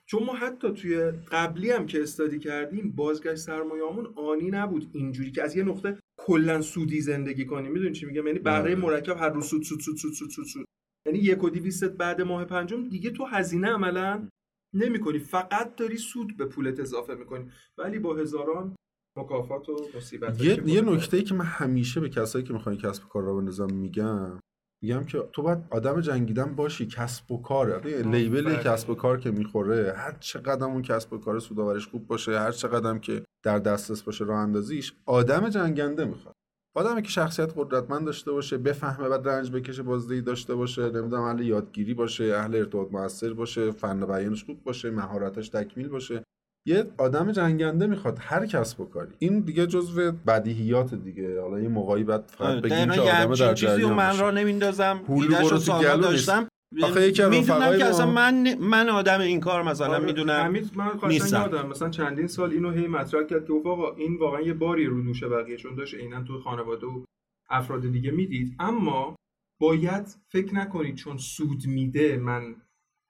چون 0.07 0.25
ما 0.25 0.35
حتی 0.35 0.73
توی 0.73 0.97
قبلی 1.11 1.71
هم 1.71 1.87
که 1.87 2.03
استادی 2.03 2.39
کردیم 2.39 2.93
بازگشت 2.93 3.37
سرمایه‌مون 3.37 4.07
آنی 4.17 4.51
نبود 4.51 4.91
اینجوری 4.93 5.31
که 5.31 5.43
از 5.43 5.57
یه 5.57 5.65
نقطه 5.65 5.99
کلا 6.19 6.61
سودی 6.63 7.01
زندگی 7.01 7.45
کنیم. 7.45 7.73
می‌دونی 7.73 7.93
چی 7.93 8.07
میگم؟ 8.07 8.27
یعنی 8.27 8.39
بهره 8.39 8.63
بله. 8.63 8.75
مرکب 8.75 9.17
هر 9.17 9.29
روز 9.29 9.47
سود 9.47 9.63
سود 9.63 9.81
سود 9.81 9.97
سود 9.97 10.13
سود 10.13 10.31
سود, 10.31 10.47
سود. 10.47 10.67
یعنی 11.07 11.19
یک 11.19 11.45
و 11.45 11.51
بعد 11.99 12.23
ماه 12.23 12.45
پنجم 12.45 12.89
دیگه 12.89 13.11
تو 13.11 13.25
هزینه 13.25 13.69
عملا 13.69 14.29
نمی 14.75 15.01
کنی 15.01 15.19
فقط 15.19 15.77
داری 15.77 15.97
سود 15.97 16.37
به 16.37 16.47
پولت 16.47 16.81
اضافه 16.81 17.15
می‌کنی. 17.15 17.51
ولی 17.79 17.99
با 17.99 18.17
هزاران 18.17 18.77
مکافات 19.19 19.69
و 19.69 19.89
مصیبت 19.97 20.45
یه, 20.45 20.63
یه 20.67 20.81
نکته 20.81 21.17
ای 21.17 21.23
که 21.23 21.35
من 21.35 21.45
همیشه 21.45 22.01
به 22.01 22.09
کسایی 22.09 22.45
که 22.45 22.53
می‌خوان 22.53 22.77
کسب 22.77 23.09
کار 23.09 23.23
را 23.23 23.35
بندازم 23.35 23.75
میگم 23.75 24.41
میگم 24.83 25.05
که 25.05 25.29
تو 25.33 25.43
باید 25.43 25.59
آدم 25.71 26.01
جنگیدن 26.01 26.55
باشی 26.55 26.87
کسب 26.87 27.33
و 27.33 27.43
کاره 27.43 28.03
لیبل 28.03 28.47
آفرین. 28.47 28.59
کسب 28.59 28.91
و 28.91 28.95
کار 28.95 29.21
که 29.21 29.31
می‌خوره 29.31 29.95
هر 29.97 30.17
چقدر 30.21 30.65
اون 30.65 30.83
کسب 30.83 31.13
و 31.13 31.19
کار 31.19 31.39
سوداورش 31.39 31.87
خوب 31.87 32.07
باشه 32.07 32.39
هر 32.41 32.51
چقدر 32.51 32.99
که 32.99 33.25
در 33.43 33.59
دسترس 33.59 34.03
باشه 34.03 34.25
راه 34.25 34.39
اندازیش 34.39 34.95
آدم 35.07 35.49
جنگنده 35.49 36.05
می‌خواد. 36.05 36.35
آدمی 36.77 37.03
که 37.03 37.09
شخصیت 37.09 37.53
قدرتمند 37.57 38.07
داشته 38.07 38.33
باشه 38.33 38.59
بفهمه 38.59 39.09
بعد 39.09 39.29
رنج 39.29 39.51
بکشه 39.51 39.83
بازدهی 39.83 40.23
داشته 40.23 40.55
باشه 40.55 40.91
نمی‌دونم 40.91 41.23
اهل 41.23 41.41
یادگیری 41.41 41.95
باشه 41.95 42.25
اهل 42.25 42.55
ارتباط 42.55 42.93
موثر 42.93 43.33
باشه 43.33 43.71
فن 43.71 44.07
بیانش 44.07 44.45
خوب 44.45 44.65
باشه 44.65 44.91
مهارتش 44.91 45.49
تکمیل 45.49 45.89
باشه. 45.89 46.25
یه 46.71 46.85
آدم 46.99 47.33
جنگنده 47.33 47.87
می‌خواد 47.87 48.19
هر 48.21 48.47
کسب 48.47 48.81
و 48.81 48.85
کاری 48.85 49.13
این 49.19 49.41
دیگه 49.41 49.67
جزو 49.67 50.13
بدیهیات 50.13 50.95
دیگه 50.95 51.41
حالا 51.41 51.61
یه 51.61 51.69
موقعی 51.69 52.05
بعد 52.05 52.25
فقط 52.27 52.49
آره، 52.49 52.61
بگیم 52.61 52.91
که 52.91 53.01
آدم 53.01 53.35
در 53.35 53.55
چیزی 53.55 53.83
رو 53.83 53.95
من. 53.95 54.19
را 54.19 54.31
نمیندازم 54.31 55.01
ایده‌شو 55.09 55.55
نیست. 55.55 55.69
داشتم 55.69 56.49
آخه 56.83 57.09
یکی 57.09 57.23
از 57.23 57.31
می‌دونم 57.31 57.79
که 57.79 57.85
اصلا 57.85 58.07
من 58.07 58.55
من 58.55 58.89
آدم 58.89 59.21
این 59.21 59.41
کار 59.41 59.63
مثلا 59.63 59.95
آره، 59.95 60.05
می‌دونم 60.05 60.41
حمید 60.41 60.71
من 60.75 60.89
قشنگ. 61.03 61.33
یادم 61.33 61.69
مثلا 61.69 61.91
چندین 61.91 62.27
سال 62.27 62.51
اینو 62.51 62.71
هی 62.71 62.87
مطرح 62.87 63.23
کرد 63.23 63.47
که 63.47 63.53
آقا 63.53 63.95
این 63.95 64.17
واقعا 64.17 64.41
یه 64.41 64.55
باری 64.55 64.87
رو 64.87 65.03
دوش 65.03 65.25
بقیه 65.25 65.57
چون 65.57 65.75
داشت 65.75 65.95
عینا 65.95 66.23
تو 66.23 66.41
خانواده 66.41 66.87
و 66.87 67.05
افراد 67.51 67.93
دیگه 67.93 68.11
می‌دید 68.11 68.57
اما 68.59 69.17
باید 69.61 70.17
فکر 70.33 70.55
نکنید 70.55 70.95
چون 70.95 71.17
سود 71.17 71.67
میده 71.67 72.17
من 72.17 72.57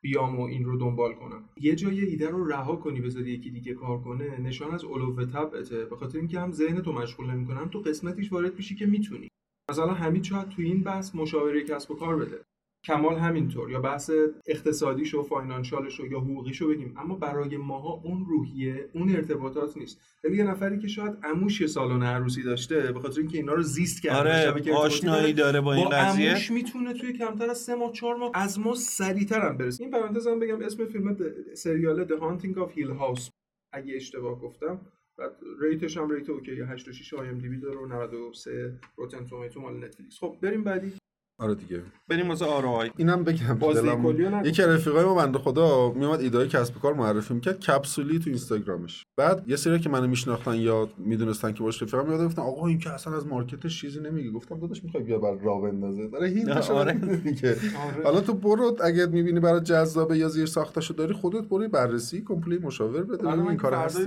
بیام 0.01 0.41
و 0.41 0.43
این 0.43 0.65
رو 0.65 0.77
دنبال 0.77 1.15
کنم. 1.15 1.49
یه 1.57 1.75
جای 1.75 2.01
ایده 2.05 2.31
رو 2.31 2.49
رها 2.49 2.77
کنی 2.77 3.01
بذاری 3.01 3.31
یکی 3.31 3.51
دیگه 3.51 3.75
کار 3.75 4.01
کنه. 4.01 4.41
نشان 4.41 4.71
از 4.71 4.85
علو 4.85 5.27
طبعته. 5.27 5.85
به 5.85 5.97
خاطر 5.97 6.19
اینکه 6.19 6.41
هم 6.41 6.53
ذهن 6.53 6.83
تو 6.83 6.93
مشغول 6.93 7.31
نمی‌کنه 7.31 7.61
هم 7.61 7.69
تو 7.69 7.79
قسمتیش 7.79 8.33
وارد 8.33 8.57
میشی 8.57 8.75
که 8.75 8.87
می‌تونی. 8.87 9.29
مثلا 9.71 9.95
حمید 9.95 10.25
شاید 10.25 10.49
تو 10.49 10.63
این 10.63 10.83
بحث 10.83 11.15
مشاوره 11.15 11.65
کسب 11.65 11.91
و 11.91 11.95
کار 11.95 12.17
بده. 12.17 12.45
کمال 12.85 13.17
همینطور 13.17 13.71
یا 13.71 13.81
بحث 13.81 14.11
اقتصادیشو 14.47 15.23
فاینانشالشو 15.23 16.07
یا 16.07 16.21
حقوقیشو 16.21 16.69
بگیم. 16.69 16.95
اما 16.99 17.15
برای 17.15 17.57
ماها 17.57 18.01
اون 18.05 18.27
روحیه 18.29 18.89
اون 18.95 19.17
ارتباطات 19.17 19.77
نیست. 19.77 20.01
ولی 20.25 20.37
یه 20.37 20.45
نفری 20.45 20.79
که 20.79 20.89
شاید 20.89 21.19
عموش 21.23 21.61
یه 21.61 21.67
سالن 21.67 22.03
عروسی 22.03 22.43
داشته 22.43 22.93
به 22.93 23.01
خاطر 23.01 23.21
اینکه 23.21 23.39
اینا 23.39 23.53
رو 23.53 23.63
زیست 23.63 24.03
کرده 24.03 24.51
آره 24.51 24.73
آشنایی 24.73 25.33
داره، 25.33 25.61
با 25.61 25.75
این 25.75 25.89
قضیه. 25.89 26.31
عموش 26.31 26.51
می‌تونه 26.51 26.95
توی 26.95 27.13
کمتر 27.13 27.51
از 27.51 27.59
سه 27.59 27.75
ماه 27.75 27.93
چهار 27.93 28.17
ماه 28.17 28.31
از 28.35 28.59
ما 28.59 28.75
سریعتر 28.75 29.41
هم 29.41 29.57
برسه. 29.57 29.83
این 29.83 29.93
پرانتز 29.93 30.27
هم 30.27 30.39
بگم 30.39 30.63
اسم 30.63 30.87
فیلم 30.87 31.17
سریال 31.55 32.07
The 32.07 32.21
Haunting 32.21 32.57
of 32.57 32.77
Hill 32.77 33.01
House. 33.01 33.31
اگه 33.73 33.97
اشتباه 33.97 34.41
گفتم 34.41 34.81
بعد 35.19 35.37
ریتش 35.61 35.97
هم 35.97 36.11
ریت 36.11 36.31
اوکی 36.31 36.61
8 36.61 36.89
و 36.89 36.93
6 36.93 37.15
آی 37.15 37.29
ام 37.29 37.39
دی 37.39 37.49
بی 37.49 37.59
داره 37.59 37.79
و 37.79 37.87
93 37.87 38.79
روتن 38.97 39.27
تومیتو 39.27 39.61
مال 39.61 39.85
نتفلیکس. 39.85 40.19
خب 40.19 40.37
بریم 40.43 40.65
بعدی. 40.65 40.93
آره 41.41 41.55
دیگه. 41.55 41.83
بریم 42.09 42.29
واسه 42.29 42.45
آرای. 42.45 42.91
اینم 42.97 43.25
بگم 43.25 43.55
بازی 43.55 43.83
دلم-. 43.83 44.43
یکی 44.45 44.63
از 44.63 44.69
رفیقای 44.69 45.05
ما 45.05 45.15
بنده 45.15 45.39
خدا 45.39 45.93
میومد 45.93 46.21
ایدای 46.21 46.49
کسب 46.49 46.75
کار 46.75 46.95
معرفی 46.95 47.35
می‌کرد 47.35 47.61
کپسولی 47.61 48.19
تو 48.19 48.31
اینستاگرامش. 48.31 49.05
بعد 49.17 49.45
یه 49.47 49.57
سری 49.57 49.81
که 49.81 49.89
منو 49.89 50.07
میشناختن 50.07 50.55
یا 50.55 50.89
می‌دونستن 50.99 51.53
که 51.53 51.63
باش 51.63 51.83
رفیقم 51.83 52.11
یاد 52.11 52.25
گفتن 52.25 52.43
آقا 52.43 52.67
این 52.67 52.79
که 52.79 52.91
اصلا 52.91 53.17
از 53.17 53.27
مارکتش 53.27 53.81
چیزی 53.81 54.01
نمیگه. 54.01 54.31
گفتم 54.31 54.61
داداش 54.61 54.85
می‌خوای 54.85 55.03
بیا 55.03 55.19
بر 55.19 55.35
راه 55.35 55.63
بندازه؟ 55.63 56.09
داره 56.09 56.29
هینتش 56.29 56.71
آره. 56.71 56.93
دیگه. 56.93 57.51
آره. 57.51 58.05
حالا 58.05 58.21
تو 58.21 58.35
برو 58.35 58.77
اگه 58.85 59.07
می‌بینی 59.07 59.41
برای 59.41 59.61
جذابه 59.61 60.19
یا 60.19 60.29
زیر 60.29 60.47
ساختشو 60.47 60.95
داری 60.95 61.13
خودت 61.13 61.49
برو 61.49 61.69
بررسی 61.69 62.23
کمپلی 62.23 62.59
مشاور 62.59 63.03
بده. 63.03 63.27
ببین 63.27 63.49
این 63.49 63.57
کار 63.57 63.75
هستی 63.75 64.05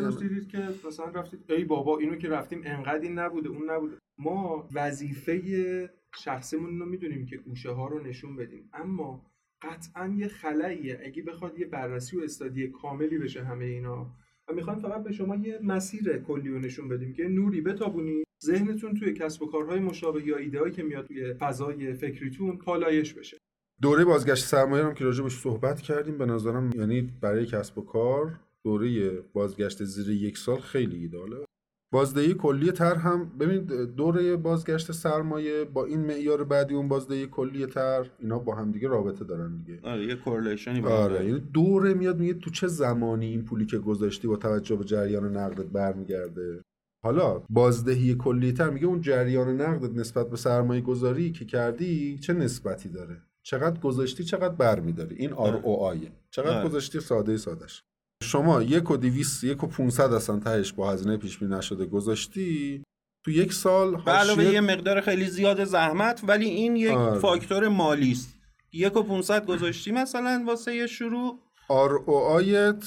که 0.52 0.70
مثلا 0.88 1.06
رفتید 1.06 1.40
ای 1.50 1.64
بابا 1.64 1.98
اینو 1.98 2.16
که 2.16 2.30
رفتیم 2.30 2.62
انقدر 2.66 3.02
این 3.02 3.20
نبوده 3.20 3.50
اون 3.50 3.70
نبوده. 3.70 3.96
ما 4.18 4.68
وظیفه 4.74 5.42
شخصیمون 6.16 6.80
رو 6.80 6.86
می‌دونیم 6.86 7.26
که 7.26 7.38
گوشه 7.38 7.72
ها 7.72 7.88
رو 7.88 8.04
نشون 8.04 8.36
بدیم. 8.36 8.70
اما 8.74 9.26
قطعا 9.62 10.16
یه 10.18 10.28
خلاییه. 10.28 11.02
اگه 11.06 11.24
بخواد 11.24 11.60
یه 11.60 11.66
بررسی 11.66 12.18
و 12.18 12.22
استادی 12.24 12.68
کاملی 12.68 13.18
بشه 13.18 13.44
همه 13.44 13.66
اینا 13.66 14.12
و 14.48 14.54
می‌خوایم 14.54 14.80
فقط 14.80 15.04
به 15.04 15.12
شما 15.12 15.36
یه 15.36 15.60
مسیر 15.64 16.18
کلی 16.18 16.50
رو 16.50 16.60
نشون 16.60 16.88
بدیم 16.88 17.14
که 17.14 17.24
نوری 17.24 17.62
بتابونی. 17.62 18.24
ذهنتون 18.46 18.94
توی 18.94 19.14
کسب 19.14 19.42
و 19.42 19.46
کارهای 19.46 19.80
مشابه 19.80 20.28
یا 20.28 20.38
ایدههایی 20.38 20.72
که 20.72 20.84
میاد 20.84 21.06
توی 21.06 21.34
فضای 21.34 21.94
فکریتون 21.94 22.58
پالایش 22.58 23.14
بشه. 23.14 23.38
دوره 23.82 24.06
بازگشت 24.06 24.46
سرمایه 24.46 24.86
هم 24.86 24.94
که 24.94 25.04
راجبش 25.04 25.40
صحبت 25.40 25.82
کردیم 25.82 26.18
به 26.18 26.26
نظرم 26.26 26.72
یعنی 26.76 27.02
برای 27.22 27.46
کسب 27.46 27.78
و 27.78 27.82
کار 27.82 28.40
دوره 28.64 29.12
بازگشت 29.34 29.84
زیر 29.84 30.10
یک 30.10 30.38
سال 30.38 30.60
خیلی 30.60 30.98
ایداله. 30.98 31.46
بازدهی 31.94 32.34
کلی 32.34 32.72
تر 32.72 32.96
هم 32.96 33.32
ببینید 33.40 33.72
دوره 33.96 34.36
بازگشت 34.36 34.92
سرمایه 34.92 35.66
با 35.66 35.86
این 35.86 36.00
معیار 36.00 36.44
بعدی 36.44 36.76
اون 36.76 36.88
بازدهی 36.88 37.28
کلی 37.28 37.66
تر 37.66 38.10
اینا 38.20 38.40
با 38.40 38.56
هم 38.56 38.72
دیگه 38.72 38.88
رابطه 38.88 39.26
دارن 39.26 39.58
دیگه. 39.58 39.80
آره 39.84 40.06
یه 40.06 40.16
کورلیشنی 40.16 40.82
آره. 40.82 41.26
یعنی 41.26 41.40
دوره 41.40 41.94
میاد 41.94 42.20
میگه 42.20 42.34
تو 42.34 42.50
چه 42.50 42.68
زمانی 42.68 43.26
این 43.26 43.46
پولی 43.46 43.66
که 43.66 43.78
گذاشتی 43.78 44.28
با 44.28 44.36
توجه 44.36 44.76
به 44.76 44.84
جریان 44.84 45.38
نقدت 45.38 45.66
برمیگرده؟ 45.66 46.62
حالا 47.04 47.44
بازدهی 47.50 48.16
کلی 48.16 48.52
تر 48.52 48.70
میگه 48.70 48.86
اون 48.86 49.02
جریان 49.02 49.62
نقدت 49.62 49.98
نسبت 49.98 50.30
به 50.30 50.38
سرمایه 50.38 50.82
گذاری 50.82 51.32
که 51.32 51.46
کردی 51.46 52.18
چه 52.18 52.34
نسبتی 52.34 52.90
داره؟ 52.90 53.22
چقدر 53.44 53.80
گذاشتی 53.80 54.24
چقدر 54.24 54.56
برمیداری؟ 54.56 55.16
این 55.16 55.34
آر 55.34 55.56
او 55.56 55.84
آیه. 55.84 56.12
چقدر 56.32 56.58
آره. 56.58 56.70
گذاشتی؟ 56.70 57.00
ساده 57.00 57.38
سادش 57.38 57.84
شما 58.24 58.62
یک 58.62 58.92
و 58.92 58.98
دیویس 58.98 59.44
یک 59.44 59.64
و 59.64 59.68
500 59.68 60.14
اصلا 60.14 60.40
تهش 60.40 60.74
با 60.74 60.92
هزینه 60.92 61.18
پیش 61.18 61.38
بینی 61.38 61.56
نشده 61.56 61.86
گذاشتی 61.86 62.84
تو 63.26 63.32
یک 63.32 63.54
سال 63.54 64.02
به 64.02 64.12
علاوه 64.12 64.44
یه 64.44 64.62
مقدار 64.62 65.02
خیلی 65.02 65.26
زیاد 65.26 65.64
زحمت 65.64 66.22
ولی 66.28 66.46
این 66.46 66.76
یک 66.76 66.92
آره. 66.92 67.20
فاکتور 67.20 67.68
مالی 67.68 68.12
است 68.12 68.36
یک 68.74 68.98
و 68.98 69.04
500 69.04 69.46
گذاشتی 69.46 69.92
مثلا 69.92 70.44
واسه 70.48 70.76
یه 70.76 70.88
شروع 70.88 71.40
آر 71.70 71.94
او 71.94 72.16
آیت 72.16 72.84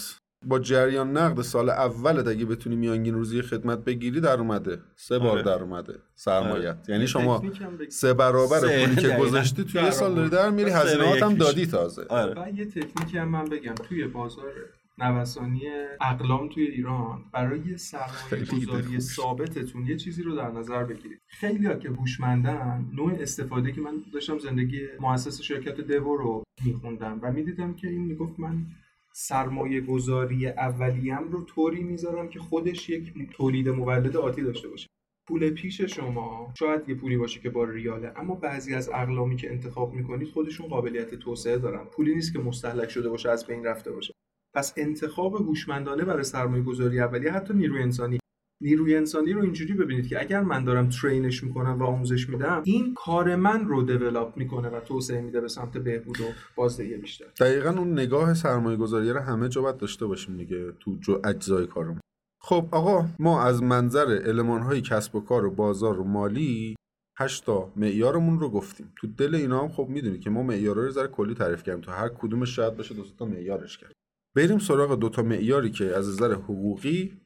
با 0.47 0.59
جریان 0.59 1.17
نقد 1.17 1.43
سال 1.43 1.71
اولت 1.71 2.29
اگه 2.29 2.45
بتونی 2.45 2.77
میانگین 2.77 3.15
روزی 3.15 3.43
خدمت 3.43 3.79
بگیری 3.79 4.21
در 4.21 4.41
اومده 4.41 4.83
سه 4.97 5.19
بار 5.19 5.31
آره. 5.31 5.43
در 5.43 5.63
اومده 5.63 5.99
سرمایت 6.15 6.77
یعنی 6.89 7.01
یه 7.01 7.07
شما. 7.07 7.43
سه 7.89 8.15
برابر 8.15 8.59
سه، 8.59 8.87
پولی 8.87 9.03
که. 9.03 9.17
گذاشتی 9.17 9.65
توی 9.65 9.83
یه 9.83 9.91
سال 9.91 10.15
داری. 10.15 10.29
در 10.29 10.51
میری 10.51 10.71
هزینه‌هات 10.71 11.23
هم. 11.23 11.35
دادی 11.35 11.67
تازه 11.67 12.07
آره 12.09 12.43
و 12.43 12.49
یه 12.57 12.65
تکنیکی 12.65 13.19
هم 13.19 13.29
من 13.29 13.45
بگم 13.45 13.75
توی 13.75 14.07
بازار 14.07 14.53
نوسانی 14.99 15.63
اقلام 16.01 16.49
توی 16.49 16.67
ایران 16.67 17.25
برای 17.33 17.77
سرمایه 17.77 18.45
گذاری 18.45 19.01
ثابتتون 19.01 19.87
یه 19.87 19.97
چیزی 19.97 20.23
رو 20.23 20.37
در 20.37 20.51
نظر 20.51 20.85
بگیرید. 20.85 21.21
خیلی 21.27 21.67
ها 21.67 21.75
که 21.75 21.89
هوشمندن 21.89 22.91
نوع 22.95 23.13
استفاده 23.21 23.73
که 23.73 23.81
من 23.81 24.03
داشتم 24.13 24.39
زندگی 24.39 24.81
مؤسس 25.01 25.41
شرکت 25.41 25.81
دیو 25.81 26.17
رو 26.17 26.43
میخوندم 26.65 27.19
و 27.23 27.33
می‌دیدم 27.33 27.75
که 27.75 27.89
این 27.89 28.05
می‌گفت 28.05 28.41
من 28.41 28.67
سرمایه 29.13 29.81
گذاری 29.81 30.49
اولیم 30.49 31.29
رو 31.31 31.45
طوری 31.45 31.83
می‌ذارم 31.83 32.29
که 32.29 32.39
خودش 32.39 32.91
یک 32.91 33.13
تولید 33.31 33.69
مولد 33.69 34.17
آتی 34.17 34.43
داشته 34.43 34.69
باشه. 34.69 34.89
پول 35.29 35.51
پیش 35.51 35.81
شما 35.81 36.53
شاید 36.59 36.89
یه 36.89 36.95
پولی 36.95 37.17
باشه 37.17 37.41
که 37.41 37.51
با 37.51 37.65
ریاله 37.65 38.13
اما 38.17 38.35
بعضی 38.35 38.75
از 38.75 38.91
اقلامی 38.95 39.37
که 39.37 39.51
انتخاب 39.51 39.95
می‌کنید 39.95 40.29
خودشون 40.29 40.69
قابلیت 40.69 41.15
توسعه 41.15 41.59
دارن. 41.59 41.85
پولی 41.85 42.15
نیست 42.15 42.33
که 42.33 42.39
مستحلک 42.39 42.91
شده 42.91 43.09
باشه 43.09 43.31
از 43.31 43.47
بین 43.47 43.65
رفته 43.65 43.93
باشه. 43.93 44.16
پس 44.57 44.75
انتخاب 44.77 45.35
هوشمندانه 45.35 46.05
برای 46.05 46.25
سرمایه 46.25 46.63
گذاری 46.63 47.01
اولیه 47.01 47.33
حتی 47.33 47.55
نیروی 47.55 47.83
انسانی. 47.83 48.19
نیروی 48.63 48.97
انسانی 48.97 49.33
رو 49.33 49.43
اینجوری 49.43 49.75
ببینید 49.75 50.09
که 50.09 50.21
اگر 50.21 50.43
من 50.43 50.65
دارم 50.65 50.89
ترینش 50.89 51.45
می‌کنم 51.45 51.83
و 51.83 51.85
آموزش 51.85 52.29
میدم 52.29 52.63
این 52.65 52.95
کار 52.95 53.37
من 53.37 53.69
رو 53.69 53.83
دیولاپ 53.83 54.37
می‌کنه 54.37 54.69
و 54.69 54.81
توسعه 54.81 55.21
میده 55.21 55.41
به 55.41 55.49
سمت 55.49 55.79
بهبود 55.79 56.21
و 56.21 56.25
بازدهی 56.55 56.97
بیشتر. 56.97 57.25
دقیقا 57.41 57.71
اون 57.71 57.93
نگاه 57.93 58.35
سرمایه 58.35 58.77
گذاری 58.77 59.11
رو 59.11 59.21
همه 59.21 59.49
جا 59.49 59.63
باید 59.63 59.77
داشته 59.77 60.07
باشیم 60.07 60.37
دیگه 60.37 60.73
تو 60.81 60.97
جو 61.01 61.21
اجزای 61.25 61.67
کارم 61.67 62.01
خب 62.43 62.69
آقا 62.71 63.07
ما 63.19 63.43
از 63.43 63.63
منظر 63.63 64.21
علمان 64.27 64.63
های 64.63 64.81
کسب 64.81 65.15
و 65.17 65.21
کار 65.21 65.45
و 65.45 65.51
بازار 65.51 66.01
و 66.01 66.05
مالی 66.05 66.77
هشتا 67.19 67.73
معیارمون 67.77 68.41
رو 68.41 68.49
گفتیم. 68.49 68.93
تو 68.97 69.07
دل 69.07 69.35
اینا 69.35 69.63
هم 69.63 69.69
خب 69.69 69.87
می‌دونی 69.89 70.19
که 70.19 70.31
ما 70.31 70.43
معیارها 70.43 70.83
رو 70.83 70.91
ذره 70.91 71.09
کلی 71.09 71.35
تعریف 71.35 71.63
کردیم. 71.63 71.81
تو 71.81 71.91
هر 71.91 72.09
کدومش 72.09 72.57
شاید 72.57 72.77
باشه 72.77 72.95
دو 72.95 73.03
تا 73.19 73.25
معیارش 73.25 73.79
کرد. 73.79 73.93
بریم 74.37 74.59
سراغ 74.59 74.99
دو 74.99 75.09
تا 75.09 75.23
معیاری 75.23 75.71
که 75.71 75.85
از 75.85 76.09
نظر 76.09 76.33
حقوقی 76.33 77.21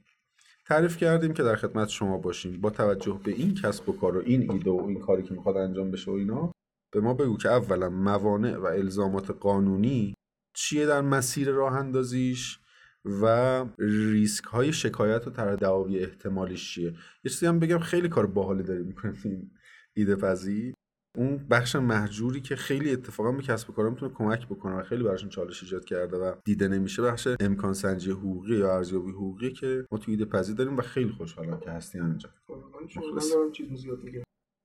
تعریف 0.67 0.97
کردیم 0.97 1.33
که 1.33 1.43
در 1.43 1.57
خدمت 1.57 1.89
شما 1.89 2.19
باشیم. 2.19 2.61
با 2.61 2.71
توجه 2.71 3.21
به 3.25 3.33
این 3.33 3.55
کسب 3.55 3.89
و 3.89 3.93
کار 3.93 4.17
و 4.17 4.23
این 4.27 4.53
ایده 4.53 4.71
و 4.71 4.85
این 4.89 5.01
کاری 5.01 5.23
که 5.23 5.35
می‌خواد 5.35 5.57
انجام 5.57 5.91
بشه 5.91 6.11
و 6.11 6.15
اینا 6.15 6.53
به 6.93 7.01
ما 7.01 7.15
بگو 7.15 7.37
که 7.37 7.49
اولا 7.49 7.91
موانع 7.91 8.57
و 8.57 8.65
الزامات 8.65 9.31
قانونی 9.31 10.15
چیه 10.55 10.87
در 10.87 11.01
مسیر 11.01 11.51
راه 11.51 11.73
اندازیش 11.73 12.59
و 13.05 13.65
ریسک 13.79 14.45
های 14.45 14.73
شکایت 14.73 15.27
و 15.27 15.31
تردعاوی 15.31 15.99
احتمالیش 15.99 16.75
چیه. 16.75 16.91
یه 17.25 17.31
چیزی 17.31 17.47
هم 17.47 17.59
بگم 17.59 17.79
خیلی 17.79 18.09
کار 18.09 18.27
باحالی 18.27 18.63
داریم 18.63 18.87
می‌کنیم 18.87 19.51
ایده 19.97 20.17
پذی 20.17 20.75
اون 21.17 21.47
بخش 21.51 21.77
محجوری 21.77 22.41
که 22.41 22.57
خیلی 22.57 22.93
اتفاقا 22.93 23.33
به 23.33 23.43
کسب 23.43 23.71
و 23.71 23.73
کارا 23.73 23.91
می‌تونه 23.91 24.15
کمک 24.15 24.47
بکنه 24.47 24.75
و 24.75 24.83
خیلی 24.83 25.03
براشون 25.03 25.29
چالش 25.29 25.63
ایجاد 25.63 25.85
کرده 25.85 26.17
و 26.17 26.35
دیده 26.45 26.69
نمیشه 26.69 27.03
بخش 27.03 27.29
امکان 27.41 27.73
سنجی 27.73 28.11
حقوقی 28.11 28.57
یا 28.57 28.77
ارزیابی 28.77 29.11
حقوقی 29.11 29.53
که 29.53 29.87
ما 29.93 29.99
تو 29.99 30.11
ایده 30.11 30.25
پذی 30.25 30.55
داریم 30.55 30.77
و 30.77 30.81
خیلی 30.81 31.11
خوشحالم 31.11 31.61
که 31.61 31.71
هستی 31.71 32.01
اینجا 32.01 32.29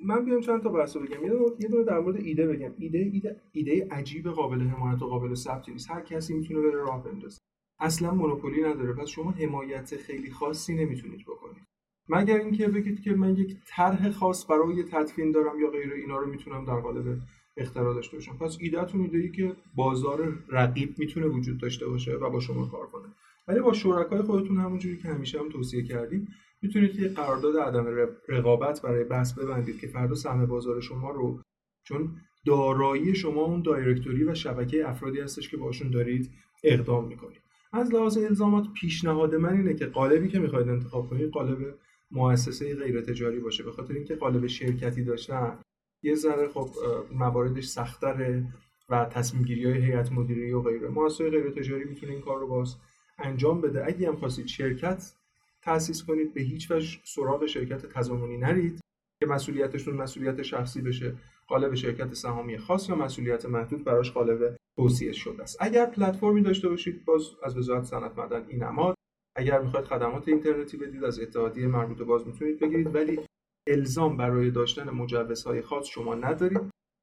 من 0.03 0.25
بیام 0.25 0.41
چند 0.41 0.63
تا 0.63 0.69
بحث 0.69 0.97
بگم. 0.97 1.23
یه 1.59 1.69
دونه 1.69 1.83
در 1.83 1.99
مورد 1.99 2.15
ایده 2.15 2.47
بگم. 2.47 2.73
ایده 2.77 2.97
ایده 2.97 3.41
ایده 3.51 3.87
عجیب 3.91 4.27
قابل 4.27 4.61
حمایت 4.61 5.01
و 5.01 5.07
قابل 5.07 5.33
ثبت 5.33 5.69
نیست. 5.69 5.91
هر 5.91 6.01
کسی 6.01 6.33
می‌تونه 6.33 6.59
بره 6.59 6.81
راه 6.81 7.03
بندازه. 7.03 7.39
اصلا 7.79 8.11
مونوپولی 8.11 8.61
نداره. 8.61 8.93
پس 8.93 9.07
شما 9.07 9.31
حمایت 9.31 9.97
خیلی 9.97 10.31
خاصی 10.31 10.75
نمی‌تونید 10.75 11.21
بکنید. 11.21 11.63
مگر 12.09 12.37
اینکه 12.37 12.67
بگید 12.67 13.01
که 13.01 13.13
من 13.13 13.35
یک 13.37 13.55
طرح 13.65 14.09
خاص 14.09 14.45
برای 14.49 14.83
تدفین 14.83 15.31
دارم 15.31 15.59
یا 15.59 15.69
غیر 15.69 15.93
اینا 15.93 16.17
رو 16.17 16.27
می‌تونم 16.27 16.65
در 16.65 16.79
قالب 16.79 17.17
اختراع 17.57 17.93
داشته 17.93 18.17
باشم؟ 18.17 18.37
پس 18.37 18.57
ایدهتون 18.59 19.01
ایده 19.01 19.17
ای 19.17 19.31
که 19.31 19.55
بازار 19.75 20.33
رقیب 20.49 20.99
می‌تونه 20.99 21.27
وجود 21.27 21.57
داشته 21.57 21.87
باشه 21.87 22.15
و 22.15 22.29
با 22.29 22.39
شما 22.39 22.65
کار 22.65 22.87
کنه. 22.87 23.07
ولی 23.47 23.59
با 23.59 23.73
شرکای 23.73 24.21
خودتون 24.21 24.57
همونجوری 24.57 24.97
که 24.97 25.07
همیشه 25.07 25.39
هم 25.39 25.49
توصیه 25.49 25.83
کردیم 25.83 26.27
می‌تونید 26.61 26.99
یه 26.99 27.07
قرارداد 27.07 27.57
عدم 27.57 27.85
رقابت 28.27 28.81
برای 28.81 29.03
بحث 29.03 29.33
ببندید 29.33 29.79
که 29.79 29.87
فردا 29.87 30.15
سهم 30.15 30.45
بازار 30.45 30.81
شما 30.81 31.11
رو 31.11 31.39
چون 31.83 32.09
دارایی 32.45 33.15
شما 33.15 33.41
اون 33.41 33.61
دایرکتوری 33.61 34.23
و 34.23 34.35
شبکه 34.35 34.89
افرادی 34.89 35.19
هستش 35.19 35.49
که 35.49 35.57
باشون 35.57 35.91
دارید 35.91 36.31
اقدام 36.63 37.07
می‌کنید. 37.07 37.41
از 37.73 37.93
لحاظ 37.93 38.17
الزامات 38.17 38.65
پیشنهاد 38.73 39.35
من 39.35 39.57
اینه 39.57 39.73
که 39.73 39.85
قالبی 39.85 40.27
که 40.27 40.39
می‌خواید 40.39 40.69
انتخاب 40.69 41.09
کنید 41.09 41.29
قالب 41.29 41.75
مؤسسه 42.15 42.75
غیر 42.75 43.01
تجاری 43.01 43.39
باشه. 43.39 43.63
به 43.63 43.71
خاطر 43.71 43.93
اینکه 43.93 44.15
قالب 44.15 44.47
شرکتی 44.47 45.03
داشتن 45.03 45.59
یه 46.03 46.15
ذره 46.15 46.47
خب 46.47 46.69
مواردش 47.11 47.65
سختره 47.67 48.43
و 48.89 49.05
تصمیم 49.05 49.43
گیری 49.43 49.71
های 49.71 49.81
هیئت 49.81 50.11
مدیره 50.11 50.55
و 50.55 50.61
غیره. 50.61 50.89
مؤسسه 50.89 51.29
غیر 51.29 51.49
تجاری 51.49 51.83
می‌تونه 51.83 52.11
این 52.11 52.21
کار 52.21 52.39
رو 52.39 52.47
باز 52.47 52.75
انجام 53.19 53.61
بده. 53.61 53.85
اگه 53.85 54.07
هم 54.07 54.15
خواستید 54.15 54.47
شرکت 54.47 55.13
تأسیس 55.61 56.03
کنید 56.03 56.33
به 56.33 56.41
هیچ 56.41 56.71
وجه 56.71 56.99
سراغ 57.03 57.45
شرکت 57.45 57.85
تضامنی 57.85 58.37
نرید 58.37 58.79
که 59.19 59.25
مسئولیتشون 59.25 59.95
مسئولیت 59.95 60.41
شخصی 60.41 60.81
بشه 60.81 61.15
قالب 61.47 61.73
شرکت 61.73 62.13
سهامی 62.13 62.57
خاص 62.57 62.89
یا 62.89 62.95
مسئولیت 62.95 63.45
محدود 63.45 63.83
براش 63.83 64.11
قالب 64.11 64.55
توصیه 64.75 65.11
شده 65.11 65.43
است. 65.43 65.57
اگر 65.59 65.85
پلتفرمی 65.85 66.41
داشته 66.41 66.69
باشید 66.69 67.05
باز 67.05 67.23
از 67.43 67.57
وزارت 67.57 67.83
صنعت 67.83 68.17
معدن 68.17 68.45
این 68.47 68.63
نماد 68.63 68.94
اگر 69.37 69.61
می‌خواید 69.61 69.85
خدمات 69.85 70.27
اینترنتی 70.27 70.77
بدید 70.77 71.03
از 71.03 71.19
اتحادیه 71.19 71.67
مربوطه 71.67 72.03
باز 72.03 72.27
می‌تونید 72.27 72.59
بگیرید 72.59 72.95
ولی 72.95 73.19
الزام 73.67 74.17
برای 74.17 74.51
داشتن 74.51 74.89
مجوزهای 74.89 75.61
خاص 75.61 75.87
شما 75.87 76.15
ندارید. 76.15 76.61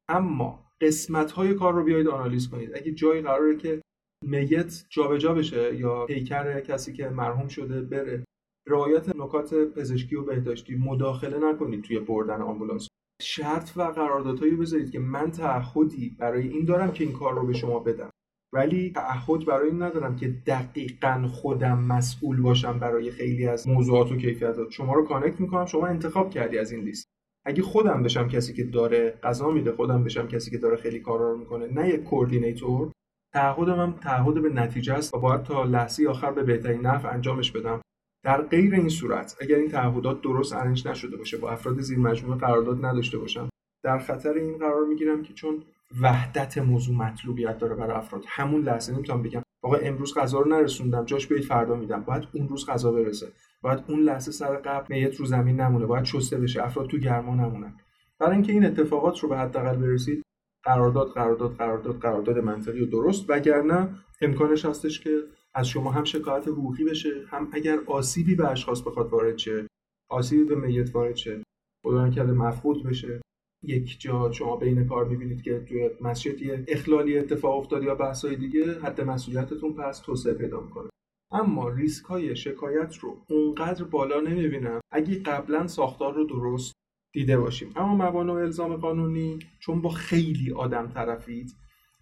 اما 0.09 0.67
قسمت 0.81 1.33
های 1.33 1.55
کار 1.55 1.75
رو 1.75 1.85
بیایید 1.85 2.09
آنالیز 2.09 2.51
کنید. 2.51 2.77
اگه 2.77 2.93
جایی 2.93 3.23
قراره 3.23 3.57
که 3.57 3.83
میت 4.25 4.85
جابجا 4.89 5.35
بشه 5.35 5.77
یا 5.77 6.07
پیکر 6.07 6.61
کسی 6.61 6.93
که 6.93 7.09
مرحوم 7.09 7.49
شده 7.49 7.81
بره 7.81 8.25
رعایت 8.69 9.17
نکات 9.17 9.55
پزشکی 9.55 10.17
و 10.17 10.23
بهداشتی 10.23 10.75
مداخله 10.75 11.39
نکنید 11.39 11.85
توی 11.85 11.99
بردن 11.99 12.43
آمبولانس. 12.43 12.89
شرط 13.23 13.77
و 13.77 13.83
قراردادهایی 13.83 14.57
بذارید 14.57 14.91
که 14.91 14.99
من 14.99 15.31
تعهدی 15.31 16.17
برای 16.19 16.49
این 16.49 16.65
دارم 16.65 16.93
که 16.93 17.05
این 17.05 17.13
کار 17.13 17.35
رو 17.35 17.47
به 17.47 17.53
شما 17.53 17.79
بدم. 17.79 18.11
ولی 18.55 18.93
تعهد 18.93 19.45
برای 19.45 19.69
این 19.69 19.83
ندارم 19.83 20.17
که 20.17 20.29
دقیقا 20.47 21.29
خودم 21.33 21.79
مسئول 21.79 22.41
باشم 22.41 22.79
برای 22.79 23.11
خیلی 23.11 23.47
از 23.47 23.69
موضوعات 23.69 24.13
و 24.13 24.17
کیفیتات 24.17 24.71
شما 24.71 24.95
رو 24.95 25.05
connect 25.05 25.41
می‌کنم 25.41 25.67
شما 25.67 25.87
انتخاب 25.87 26.31
کردی 26.31 26.59
از 26.59 26.73
این 26.73 26.85
لیست. 26.85 27.07
اگه 27.45 27.63
خودم 27.63 28.03
بشم 28.03 28.29
کسی 28.29 28.53
که 28.53 28.65
داره 28.65 29.19
غذا 29.23 29.51
میده 29.51 29.73
خودم 29.73 30.05
بشم 30.05 30.29
کسی 30.29 30.51
که 30.51 30.59
داره 30.59 30.77
خیلی 30.77 31.01
کارا 31.01 31.33
رو 31.33 31.39
می‌کنه 31.39 31.67
نه 31.67 31.89
یک 31.89 32.05
coordinator 32.05 32.93
تعهدم 33.35 33.81
هم 33.81 33.93
تعهد 33.93 34.43
به 34.43 34.49
نتیجه 34.49 34.95
است 34.95 35.15
و 35.15 35.19
باید 35.19 35.43
تا 35.43 35.65
لحظه 35.65 36.09
آخر 36.09 36.33
به 36.33 36.43
بهترین 36.43 36.87
نفع 36.87 37.15
انجامش 37.15 37.53
بدم. 37.53 37.81
در 38.25 38.43
غیر 38.43 38.75
این 38.75 38.89
صورت 38.89 39.37
اگر 39.41 39.57
این 39.57 39.69
تعهدات 39.69 40.23
درست 40.23 40.53
ارنج 40.53 40.89
نشده 40.89 41.17
باشه 41.17 41.37
با 41.37 41.51
افراد 41.51 41.81
زیر 41.81 41.99
مجموعه 41.99 42.39
قرارداد 42.39 42.85
نداشته 42.85 43.19
باشم 43.19 43.49
در 43.85 43.99
خطر 43.99 44.33
این 44.33 44.59
قرار 44.59 44.85
می‌گیرم 44.85 45.23
که 45.23 45.35
چون 45.35 45.63
وحدت 46.01 46.59
موضوع 46.59 46.97
مطلوبیت 46.97 47.59
داره 47.59 47.75
برای 47.75 47.97
افراد. 47.97 48.25
همون 48.29 48.63
لحظه 48.63 48.93
نمی‌تونم 48.93 49.23
بگم 49.23 49.43
آقا 49.63 49.77
امروز 49.77 50.15
غذا 50.15 50.41
رو 50.41 50.49
نرسوندم 50.49 51.05
جاش 51.05 51.27
بیاید 51.27 51.45
فردا 51.45 51.75
میدم. 51.75 52.03
باید 52.03 52.29
اون 52.33 52.49
روز 52.49 52.67
غذا 52.67 52.93
برسه. 52.93 53.33
باید 53.63 53.85
اون 53.89 54.01
لحظه 54.01 54.33
سر 54.33 54.57
قبل 54.57 54.87
میت 54.89 55.17
رو 55.17 55.27
زمین 55.27 55.61
نمونه. 55.61 55.87
باید 55.87 56.05
شسته 56.05 56.39
بشه. 56.39 56.65
افراد 56.65 56.89
تو 56.89 56.99
گرما 56.99 57.35
نمونن. 57.35 57.75
برای 58.19 58.35
اینکه 58.35 58.53
این 58.53 58.65
اتفاقات 58.65 59.19
رو 59.19 59.29
به 59.29 59.39
حداقل 59.39 59.77
برسید 59.77 60.23
قرارداد 60.65 61.13
قرارداد 61.13 61.57
قرارداد 61.57 61.99
قرارداد 61.99 62.39
منطقی 62.39 62.81
و 62.81 62.87
درست. 62.87 63.31
وگرنه 63.31 63.89
امکانش 64.21 64.65
هستش 64.65 65.01
که 65.01 65.11
از 65.55 65.69
شما 65.69 65.91
هم 65.91 66.05
شکایت 66.05 66.49
حقوقی 66.49 66.85
بشه 66.85 67.11
هم 67.29 67.49
اگر 67.53 67.79
آسیبی 67.87 68.35
به 68.35 68.49
اشخاص 68.49 68.83
بخواد 68.83 69.11
وارد 69.11 69.39
شه 69.39 69.67
آسیبی 70.11 70.45
به 70.45 70.55
میت 70.55 70.95
وارد 70.95 71.17
شه 71.17 71.43
خدا 71.85 72.07
نکرده 72.07 72.33
مفقود 72.33 72.85
بشه. 72.87 73.21
یک 73.63 74.01
جا 74.01 74.33
شما 74.33 74.57
بین 74.57 74.89
کار 74.89 75.09
می‌بینید 75.09 75.43
که 75.43 75.61
توی 75.69 75.91
مسجد 76.01 76.43
یه 76.43 76.65
اخلالی 76.69 77.19
اتفاق 77.19 77.59
افتاد 77.59 77.83
یا 77.83 77.95
بحثای 77.95 78.37
دیگه 78.37 78.81
حد 78.81 79.01
مسئولیتتون 79.01 79.73
پس 79.73 79.99
توسعه 80.01 80.35
پیدا 80.35 80.61
می‌کنه. 80.61 80.89
اما 81.33 81.69
ریسک 81.69 82.05
های 82.05 82.37
شکایت 82.37 82.97
رو 82.97 83.17
اونقدر 83.29 83.85
بالا 83.85 84.21
نمی‌بینم. 84.21 84.81
اگه 84.93 85.19
قبلا 85.19 85.67
ساختار 85.67 86.15
رو 86.15 86.25
درست 86.25 86.73
دیده 87.15 87.39
باشیم. 87.39 87.73
اما 87.77 87.95
موانع 87.95 88.33
و 88.33 88.37
الزام 88.37 88.77
قانونی 88.77 89.39
چون 89.59 89.83
با 89.83 89.91
خیلی 89.91 90.53
آدم 90.53 90.91
طرفید 90.95 91.55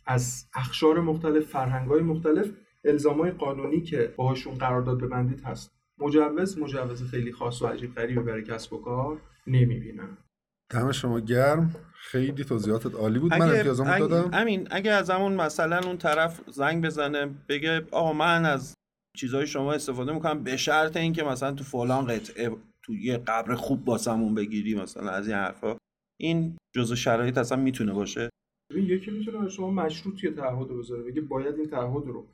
از 0.07 0.47
اخشار 0.55 1.01
مختلف 1.01 1.45
فرهنگ 1.45 1.93
مختلف 1.93 2.51
الزامای 2.85 3.31
قانونی 3.31 3.81
که 3.81 4.15
باهاشون 4.17 4.55
قرارداد 4.55 5.01
ببندید 5.01 5.41
هست. 5.41 5.73
مجوز 5.99 6.59
مجوز 6.59 7.03
خیلی 7.03 7.33
خاص 7.33 7.63
و 7.63 7.67
عجیب 7.67 7.95
غریبی 7.95 8.21
برای 8.21 8.43
کسب 8.43 8.73
و 8.73 8.83
کار 8.83 9.21
نمی‌بینم. 9.47 10.19
دم 10.71 10.93
شما 10.93 11.21
گرم. 11.21 11.75
خیلی 11.95 12.45
توضیحاتت 12.45 12.95
عالی 12.95 13.19
بود. 13.19 13.35
من 13.35 13.43
امتیازمو 13.43 13.99
دادم. 13.99 14.31
امین 14.33 14.69
اگه 14.71 14.91
از 14.91 15.11
همون 15.11 15.33
مثلا 15.33 15.81
اون 15.87 15.97
طرف 15.97 16.41
زنگ 16.51 16.85
بزنه 16.85 17.35
بگه 17.49 17.87
آقا 17.91 18.13
من 18.13 18.45
از 18.45 18.75
چیزهای 19.17 19.47
شما 19.47 19.73
استفاده 19.73 20.13
می‌کنم 20.13 20.45
به 20.45 20.57
شرط 20.57 20.97
اینکه 20.97 21.23
مثلا 21.23 21.53
تو 21.53 21.65
فلان 21.65 22.07
قطعه 22.07 22.57
تو 22.85 22.95
یه 22.95 23.17
قبر 23.17 23.55
خوب 23.55 23.85
باسمون 23.85 24.35
بگیری 24.35 24.75
مثلا 24.75 25.11
از 25.11 25.27
این 25.29 25.37
حرفا. 25.37 25.77
این 26.21 26.57
جزء 26.77 26.95
شرایط 26.95 27.39
اصلا 27.39 27.59
می‌تونه 27.59 27.93
باشه. 27.93 28.31
یکی 28.75 29.11
می‌تونه 29.11 29.49
شما 29.49 29.71
مشروط 29.71 30.25
یه 30.25 30.31
تعهد 30.31 30.69
بذاره 30.69 31.03
بگه 31.03 31.21
باید 31.21 31.55
این 31.55 31.71
تعهد 31.71 32.07
رو. 32.07 32.27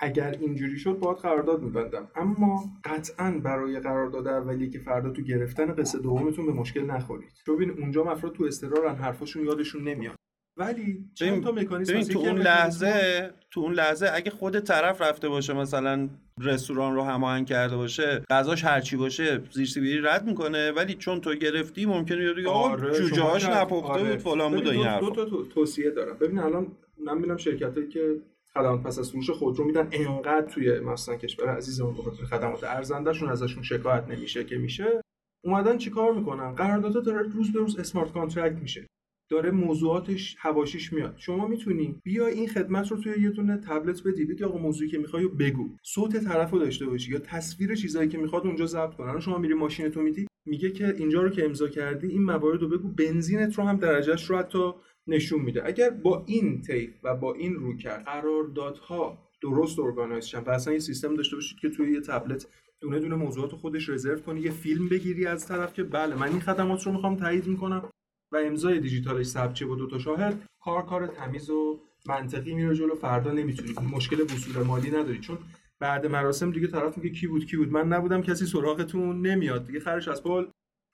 اگر 0.00 0.36
اینجوری 0.40 0.78
شد 0.78 0.98
باید 0.98 1.16
قرارداد 1.16 1.62
میبندم. 1.62 2.08
اما 2.16 2.64
قطعا 2.84 3.40
برای 3.44 3.80
قرارداد 3.80 4.26
اولیه 4.26 4.70
که 4.70 4.78
فردا 4.78 5.10
تو 5.10 5.22
گرفتن 5.22 5.74
قصه 5.74 5.98
دومتون 5.98 6.46
به 6.46 6.52
مشکل 6.52 6.84
نخورید. 6.84 7.30
چون 7.46 7.56
ببین 7.56 7.70
اونجا 7.70 8.04
افراد 8.04 8.32
تو 8.32 8.44
استقرارن 8.44 8.94
حرفاشون 8.94 9.44
یادشون 9.44 9.88
نمیاد. 9.88 10.14
ولی 10.56 11.04
چند 11.14 11.42
تا 11.42 11.52
مکانیزم 11.52 12.00
تو 12.00 12.18
اون 12.18 12.38
لحظه 12.38 13.30
تو 13.50 13.60
اون 13.60 13.72
لحظه 13.72 14.10
اگه 14.14 14.30
خود 14.30 14.60
طرف 14.60 15.00
رفته 15.02 15.28
باشه 15.28 15.52
مثلا 15.52 16.08
رستوران 16.40 16.94
رو 16.94 17.02
هماهنگ 17.02 17.46
کرده 17.46 17.76
باشه 17.76 18.22
غذاش 18.30 18.64
هرچی 18.64 18.96
باشه 18.96 19.40
زیر 19.52 19.66
سیبیلی 19.66 20.00
رد 20.00 20.26
می‌کنه 20.26 20.72
ولی 20.72 20.94
چون 20.94 21.20
تو 21.20 21.34
گرفتی 21.34 21.86
ممکنه 21.86 22.24
یاری 22.24 22.46
آره 22.46 22.98
جوجه‌هاش 22.98 23.48
نپخته 23.48 23.92
آره. 23.92 24.10
بود 24.10 24.18
فلان 24.18 24.52
بود 24.52 24.68
این 24.68 24.98
دو, 24.98 25.10
دو 25.10 25.24
تا 25.24 25.42
توصیه 25.42 25.90
دارم. 25.90 26.16
ببین 26.18 26.38
الان 26.38 26.66
من 27.04 27.14
می‌بینم 27.14 27.36
شرکتایی 27.36 27.88
که 27.88 28.16
خدمات 28.54 28.82
پس 28.82 28.98
از 28.98 29.10
فروش 29.10 29.30
خودرو 29.30 29.64
میدن. 29.64 29.88
انقدر 29.92 30.46
توی 30.46 30.80
مثلا 30.80 31.16
کشور 31.16 31.48
عزیزمون 31.48 31.94
بخاطر 31.94 32.24
خدمات 32.24 32.64
ارزندهشون 32.64 33.28
ازشون 33.28 33.62
شکایت 33.62 34.04
نمیشه 34.08 34.44
که 34.44 34.58
میشه. 34.58 35.00
اومدن 35.44 35.78
چیکار 35.78 36.12
می‌کنن؟ 36.12 36.54
قراردادها 36.54 37.00
داره 37.00 37.22
روز 37.22 37.52
به 37.52 37.58
روز 37.58 37.78
smart 37.78 38.12
contract 38.12 38.62
میشه. 38.62 38.86
داره 39.30 39.50
موضوعاتش 39.50 40.36
حواشیش 40.40 40.92
میاد. 40.92 41.14
شما 41.16 41.46
می‌تونی 41.48 42.00
بیا 42.04 42.26
این 42.26 42.48
خدمت 42.48 42.90
رو 42.90 42.96
توی 42.96 43.22
یه 43.22 43.30
دونه 43.30 43.56
تبلت 43.56 44.02
بدی 44.06 44.24
بگی 44.24 44.44
آقا 44.44 44.58
موضوعی 44.58 44.90
که 44.90 44.98
می‌خوای 44.98 45.28
بگو. 45.28 45.68
صوت 45.82 46.24
طرفو 46.24 46.58
داشته 46.58 46.86
باشی 46.86 47.12
یا 47.12 47.18
تصویر 47.18 47.74
چیزایی 47.74 48.08
که 48.08 48.18
می‌خواد 48.18 48.46
اونجا 48.46 48.66
ضبط 48.66 48.94
کنن. 48.94 49.20
شما 49.20 49.38
میری 49.38 49.54
ماشینتو 49.54 50.02
میدی 50.02 50.26
میگه 50.46 50.70
که 50.70 50.94
اینجا 50.98 51.22
رو 51.22 51.28
که 51.28 51.44
امضا 51.44 51.68
کردی 51.68 52.06
این 52.06 52.22
موارد 52.22 52.62
رو 52.62 52.68
بگو. 52.68 52.88
بنزینت 52.88 53.54
رو 53.58 53.64
هم 53.64 53.76
درجهش 53.76 54.30
رو 54.30 54.38
حتی 54.38 54.72
نشون 55.06 55.40
میده. 55.40 55.66
اگر 55.66 55.90
با 55.90 56.24
این 56.26 56.62
تیپ 56.62 56.90
و 57.02 57.16
با 57.16 57.34
این 57.34 57.54
روکرد 57.54 58.04
قراردادها 58.04 59.18
درست 59.42 59.78
ارگانایز 59.78 60.24
شن 60.24 60.40
و 60.40 60.50
اصلا 60.50 60.72
یه 60.72 60.78
سیستم 60.78 61.14
داشته 61.14 61.36
باشید 61.36 61.58
که 61.58 61.70
توی 61.70 61.92
یه 61.92 62.00
تبلت 62.00 62.46
دونه 62.80 63.00
دونه 63.00 63.14
موضوعات 63.14 63.52
خودش 63.52 63.88
رزرو 63.88 64.20
کنی 64.20 64.40
یه 64.40 64.50
فیلم 64.50 64.88
بگیری 64.88 65.26
از 65.26 65.46
طرف 65.46 65.74
که 65.74 65.82
بله 65.82 66.14
من 66.14 66.28
این 66.28 66.40
خدمات 66.40 66.86
رو 66.86 66.92
می‌خوام 66.92 67.16
تایید 67.16 67.46
می‌کنم 67.46 67.88
و 68.32 68.36
امضای 68.36 68.80
دیجیتالش 68.80 69.26
ثبت 69.26 69.62
با 69.62 69.74
دو 69.74 69.86
تا 69.86 69.98
شاهد 69.98 70.42
کار 70.60 70.82
کار 70.82 71.06
تمیز 71.06 71.50
و 71.50 71.80
منطقی 72.06 72.54
میره 72.54 72.74
جلو 72.74 72.94
فردا 72.94 73.32
نمی‌تونی. 73.32 73.88
مشکل 73.92 74.20
وصول 74.20 74.62
مالی 74.62 74.90
نداری. 74.90 75.18
چون 75.18 75.38
بعد 75.80 76.06
مراسم 76.06 76.50
دیگه 76.50 76.66
طرف 76.66 76.98
میگه 76.98 77.10
کی 77.10 77.26
بود 77.26 77.46
کی 77.46 77.56
بود؟ 77.56 77.72
من 77.72 77.88
نبودم 77.88 78.22
کسی 78.22 78.46
سراغتون 78.46 79.26
نمیاد. 79.26 79.66
دیگه 79.66 79.80
خرش 79.80 80.08
از 80.08 80.22
پل 80.22 80.46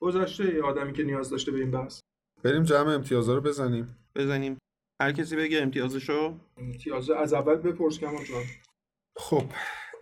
گذشته 0.02 0.62
آدمی 0.62 0.92
که 0.92 1.02
نیاز 1.02 1.30
داشته 1.30 1.52
به 1.52 1.58
این 1.58 1.70
بحث. 1.70 2.00
بریم 2.46 2.62
جمع 2.62 2.94
امتیازا 2.94 3.34
رو 3.34 3.40
بزنیم. 3.40 3.96
بزنیم. 4.16 4.58
هر 5.02 5.12
کسی 5.12 5.36
بگه 5.36 5.62
امتیازشو. 5.62 6.34
امتیاز 6.56 7.10
از 7.10 7.32
اول 7.34 7.54
بپرس 7.54 7.98
کمان 7.98 8.24
جان. 8.24 8.42
خب 9.16 9.44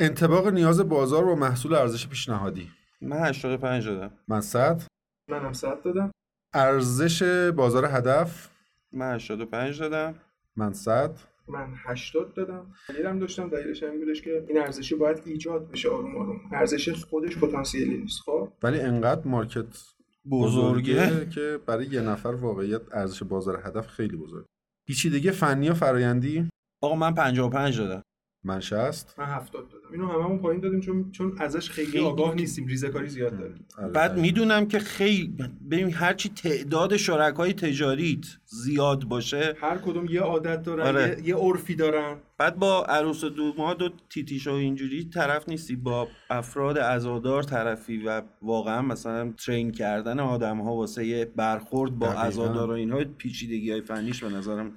انتباق 0.00 0.48
نیاز 0.48 0.88
بازار 0.88 1.24
با 1.24 1.34
محصول 1.34 1.74
ارزش 1.74 2.08
پیشنهادی. 2.08 2.70
من 3.00 3.26
85 3.26 3.88
دادم. 3.88 4.10
من 4.28 4.40
100 4.40 4.82
منم 5.30 5.52
100 5.52 5.82
دادم. 5.82 6.10
ارزش 6.54 7.22
بازار 7.56 7.84
هدف؟ 7.84 8.50
من 8.92 9.14
85 9.14 9.80
دادم. 9.80 10.14
من 10.56 10.72
100 10.72 11.18
من 11.48 11.74
80 11.86 12.34
دادم. 12.34 12.74
دلیلم 12.88 13.18
داشتم 13.18 13.48
دلیلش 13.48 13.82
این 13.82 14.04
بودش 14.04 14.22
که 14.22 14.44
این 14.48 14.60
ارزشی 14.60 14.94
باید 14.94 15.22
ایجاد 15.26 15.70
بشه 15.70 15.88
آروم 15.88 16.16
آروم. 16.16 16.40
ارزش 16.52 17.04
خودش 17.04 17.38
پتانسیلی 17.38 17.98
نیست 17.98 18.20
خب؟ 18.20 18.52
ولی 18.62 18.80
انقدر 18.80 19.28
مارکت 19.28 19.93
بزرگه. 20.30 21.28
که 21.28 21.60
برای 21.66 21.86
یه 21.86 22.00
نفر 22.00 22.28
واقعیت 22.28 22.82
ارزش 22.92 23.22
بازار 23.22 23.62
هدف 23.66 23.86
خیلی 23.86 24.16
بزرگ 24.16 24.44
هیچی 24.88 25.10
دیگه؟ 25.10 25.30
فنی 25.30 25.68
و 25.68 25.74
فرایندی؟ 25.74 26.48
آقا 26.82 26.94
من 26.94 27.14
55 27.14 27.78
دادم. 27.78 28.02
من 28.44 28.60
60 28.60 29.14
من 29.18 29.24
70 29.24 29.68
دادم. 29.68 29.84
اینو 29.92 30.08
هممون 30.08 30.38
پایین 30.38 30.60
دادیم 30.60 30.80
چون 30.80 31.10
چون 31.10 31.36
ازش 31.38 31.70
خیلی, 31.70 31.90
خیلی 31.90 32.04
آگاه 32.04 32.34
نیستیم. 32.34 32.66
ریزکاری 32.66 33.08
زیاد 33.08 33.38
داریم. 33.38 33.66
بعد 33.92 34.18
می‌دونم 34.18 34.66
که 34.66 34.78
خیلی 34.78 35.36
ببین 35.70 35.92
هرچی 35.92 36.28
تعداد 36.28 36.96
شرکای 36.96 37.52
تجاریت 37.52 38.24
زیاد 38.44 39.04
باشه 39.04 39.56
هر 39.60 39.78
کدوم 39.78 40.06
یه 40.06 40.20
عادت 40.20 40.62
دارن 40.62 40.86
آره. 40.86 41.16
یه, 41.18 41.28
یه 41.28 41.36
عرفی 41.36 41.74
دارن. 41.74 42.16
بعد 42.38 42.58
با 42.58 42.84
عروس 42.84 43.24
دوماد 43.24 43.82
و 43.82 43.90
تیتیش 44.10 44.46
و 44.46 44.52
اینجوری 44.52 45.04
طرف 45.04 45.48
نیستی. 45.48 45.76
با 45.76 46.08
افراد 46.30 46.78
عزادار 46.78 47.42
طرفی 47.42 47.98
و 47.98 48.22
واقعا 48.42 48.82
مثلا 48.82 49.32
ترین 49.46 49.72
کردن 49.72 50.20
آدم 50.20 50.60
ها 50.60 50.74
واسه 50.74 51.24
برخورد 51.24 51.98
با 51.98 52.12
عزادار 52.12 52.70
و 52.70 52.72
اینها 52.72 53.04
پیچیدگی 53.18 53.70
های 53.70 53.80
فنیش 53.80 54.24
به 54.24 54.30
نظرم 54.30 54.72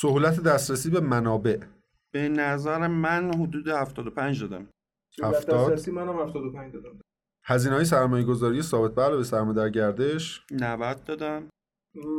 سهولت 0.00 0.42
دسترسی 0.42 0.90
به 0.90 1.00
منابع. 1.00 1.58
به 2.12 2.28
نظر 2.28 2.86
من 2.86 3.34
حدود 3.34 3.68
75 3.68 4.40
دادم. 4.44 4.68
70 5.22 5.90
منم 5.90 6.18
75 6.18 6.72
دادم 6.72 7.00
هزینه 7.44 7.74
های 7.74 7.84
سرمایه 7.84 8.24
گذاری 8.24 8.62
ثابت؟ 8.62 8.94
به 8.94 9.02
علاوه 9.02 9.22
سرمایه 9.22 9.56
در 9.56 9.68
گردش. 9.68 10.46
90 10.50 11.04
دادم. 11.04 11.48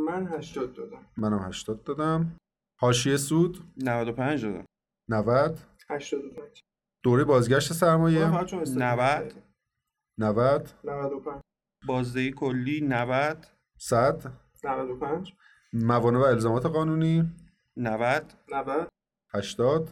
من 0.06 0.28
80 0.28 0.74
دادم. 0.74 1.06
منم 1.18 1.40
80 1.40 1.84
دادم. 1.84 2.38
حاشیه 2.80 3.18
سود؟ 3.18 3.58
95 3.78 4.46
دادم. 4.46 4.66
90 5.10 5.60
85 5.90 6.62
دوره 7.04 7.24
بازگشت 7.24 7.74
سرمایه؟ 7.74 8.26
90 8.30 9.34
90 10.18 10.72
95 10.84 11.42
بازدهی 11.88 12.32
کلی؟ 12.32 12.82
90 12.82 13.48
100 13.78 14.32
95 14.64 15.34
موانع 15.74 16.20
و 16.20 16.24
الزامات 16.24 16.66
قانونی؟ 16.66 17.32
90 17.78 18.34
90 18.52 18.93
80 19.36 19.90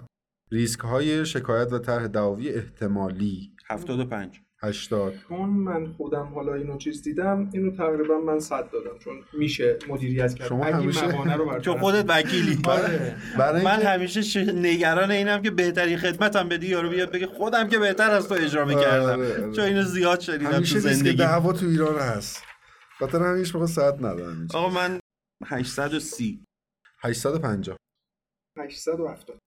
ریسک 0.51 0.79
های 0.79 1.25
شکایت 1.25 1.73
و 1.73 1.79
طرح 1.79 2.07
دعاوی 2.07 2.49
احتمالی. 2.49 3.51
75 3.69 4.41
80 4.63 5.13
چون 5.29 5.49
من 5.49 5.87
خودم 5.87 6.25
حالا 6.35 6.53
اینو 6.53 6.77
چیز 6.77 7.03
دیدم 7.03 7.49
اینو 7.53 7.71
تقریبا 7.71 8.17
من 8.17 8.39
100 8.39 8.69
دادم 8.71 8.99
چون 8.99 9.13
میشه 9.33 9.79
مدیریت 9.89 10.33
کرد. 10.33 10.47
شما 10.47 10.65
همیشه 10.65 11.35
رو 11.35 11.59
چون 11.59 11.79
خودت 11.79 12.05
وکیلی. 12.07 12.59
آره. 12.65 13.15
من 13.37 13.81
همیشه 13.81 14.51
نگران 14.51 15.11
اینم 15.11 15.41
که 15.41 15.51
بهترین 15.51 15.97
خدمتم 15.97 16.49
بدی 16.49 16.67
یارو 16.67 16.89
بیاد 16.89 17.11
بگه 17.11 17.27
خودم 17.27 17.67
که 17.67 17.79
بهتر 17.79 18.11
از 18.11 18.27
تو 18.29 18.35
اجرا 18.35 18.65
می‌کردم. 18.65 19.19
آره، 19.19 19.43
آره. 19.43 19.51
چون 19.51 19.65
اینو 19.65 19.83
زیاد 19.83 20.19
شنیدم 20.19 20.59
تو 20.59 20.79
زندگی. 20.79 21.17
دعوا 21.17 21.53
تو 21.53 21.65
ایران 21.65 21.95
هست. 21.95 22.43
خاطر 22.99 23.19
همیشه 23.23 23.53
موقع 23.53 23.65
100 23.65 24.05
ندارم 24.05 24.47
آقا 24.53 24.69
من 24.69 24.99
830 25.45 26.43
850 27.03 27.77
870 28.57 29.37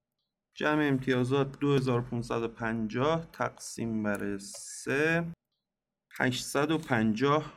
جمع 0.56 0.89
امتیازات 0.89 1.59
2550 1.60 3.31
تقسیم 3.32 4.02
بر 4.02 4.39
3 4.39 5.32
850 6.10 7.56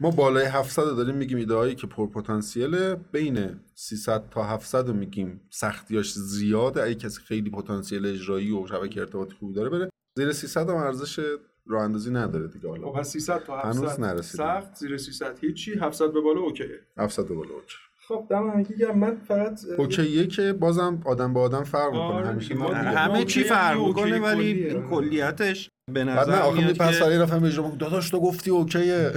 ما 0.00 0.10
بالای 0.10 0.44
700 0.44 0.82
داریم 0.82 1.14
میگیم 1.14 1.38
ایده 1.38 1.54
هایی 1.54 1.74
که 1.74 1.86
پرپتانسیله 1.86 2.94
بین 2.94 3.60
300 3.74 4.28
تا 4.30 4.42
700 4.42 4.88
رو 4.88 4.94
میگیم 4.94 5.40
سختیاش 5.50 6.12
زیاده. 6.12 6.82
اگه 6.82 6.94
کسی 6.94 7.20
خیلی 7.20 7.50
پتانسیل 7.50 8.06
اجرایی 8.06 8.50
و 8.50 8.66
شبکه 8.66 9.00
ارتباطی 9.00 9.34
خوبی 9.34 9.54
داره 9.54 9.68
بره 9.68 9.90
زیر 10.18 10.32
300 10.32 10.70
هم 10.70 10.76
ارزش 10.76 11.18
راه 11.66 11.82
اندازی 11.82 12.10
نداره 12.10 12.48
دیگه. 12.48 12.68
حالا 12.68 12.92
خب 12.92 13.02
300 13.02 13.44
تا 13.44 13.58
700 13.58 13.82
هنوز 13.82 14.00
نرسیدیم. 14.00 14.46
سخت 14.46 14.74
زیر 14.74 14.96
300 14.96 15.38
هیچی 15.38 15.78
700 15.78 16.12
به 16.12 16.20
بالا 16.20 16.40
اوکیه. 16.40 16.80
700 16.96 17.28
به 17.28 17.34
بالا 17.34 17.54
اوکی. 17.54 17.76
خب 18.08 18.26
دم 18.30 18.50
همگی 18.50 18.74
گرم 18.76 18.98
من 18.98 19.16
فقط 19.16 19.60
اوکیه 19.78 20.26
که 20.26 20.52
بازم 20.52 21.00
آدم 21.04 21.32
با 21.32 21.40
آدم 21.40 21.64
فرق 21.64 21.86
می‌کنه 21.86 22.02
آره 22.02 22.26
همیشه. 22.26 22.54
ما 22.54 22.64
آره. 22.64 22.76
همه 22.76 23.24
چی 23.24 23.44
فرق 23.44 23.86
می‌کنه 23.86 24.18
ولی 24.18 24.74
کلیتش 24.90 25.70
به 25.92 26.04
بعد 26.04 26.18
نظر 26.18 26.32
نه 26.32 26.38
آخه 26.38 26.58
میاد 26.58 26.70
میپس 26.70 26.86
که 26.88 27.04
سری 27.04 27.18
رفتم 27.18 27.44
اجرا 27.44 27.72
داداش 27.78 28.10
تو 28.10 28.20
گفتی 28.20 28.50
اوکیه. 28.50 29.12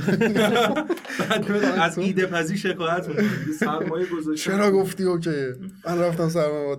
بعد 1.19 1.51
از 1.79 1.97
ایده 1.97 2.25
پزی 2.25 2.57
شکایت 2.57 3.07
سرمایه 3.59 4.05
گذاشتن 4.05 4.51
چرا 4.51 4.71
گفتی 4.71 5.03
اوکیه؟ 5.03 5.55
من 5.87 5.99
رفتم 5.99 6.29
سرمایه 6.29 6.77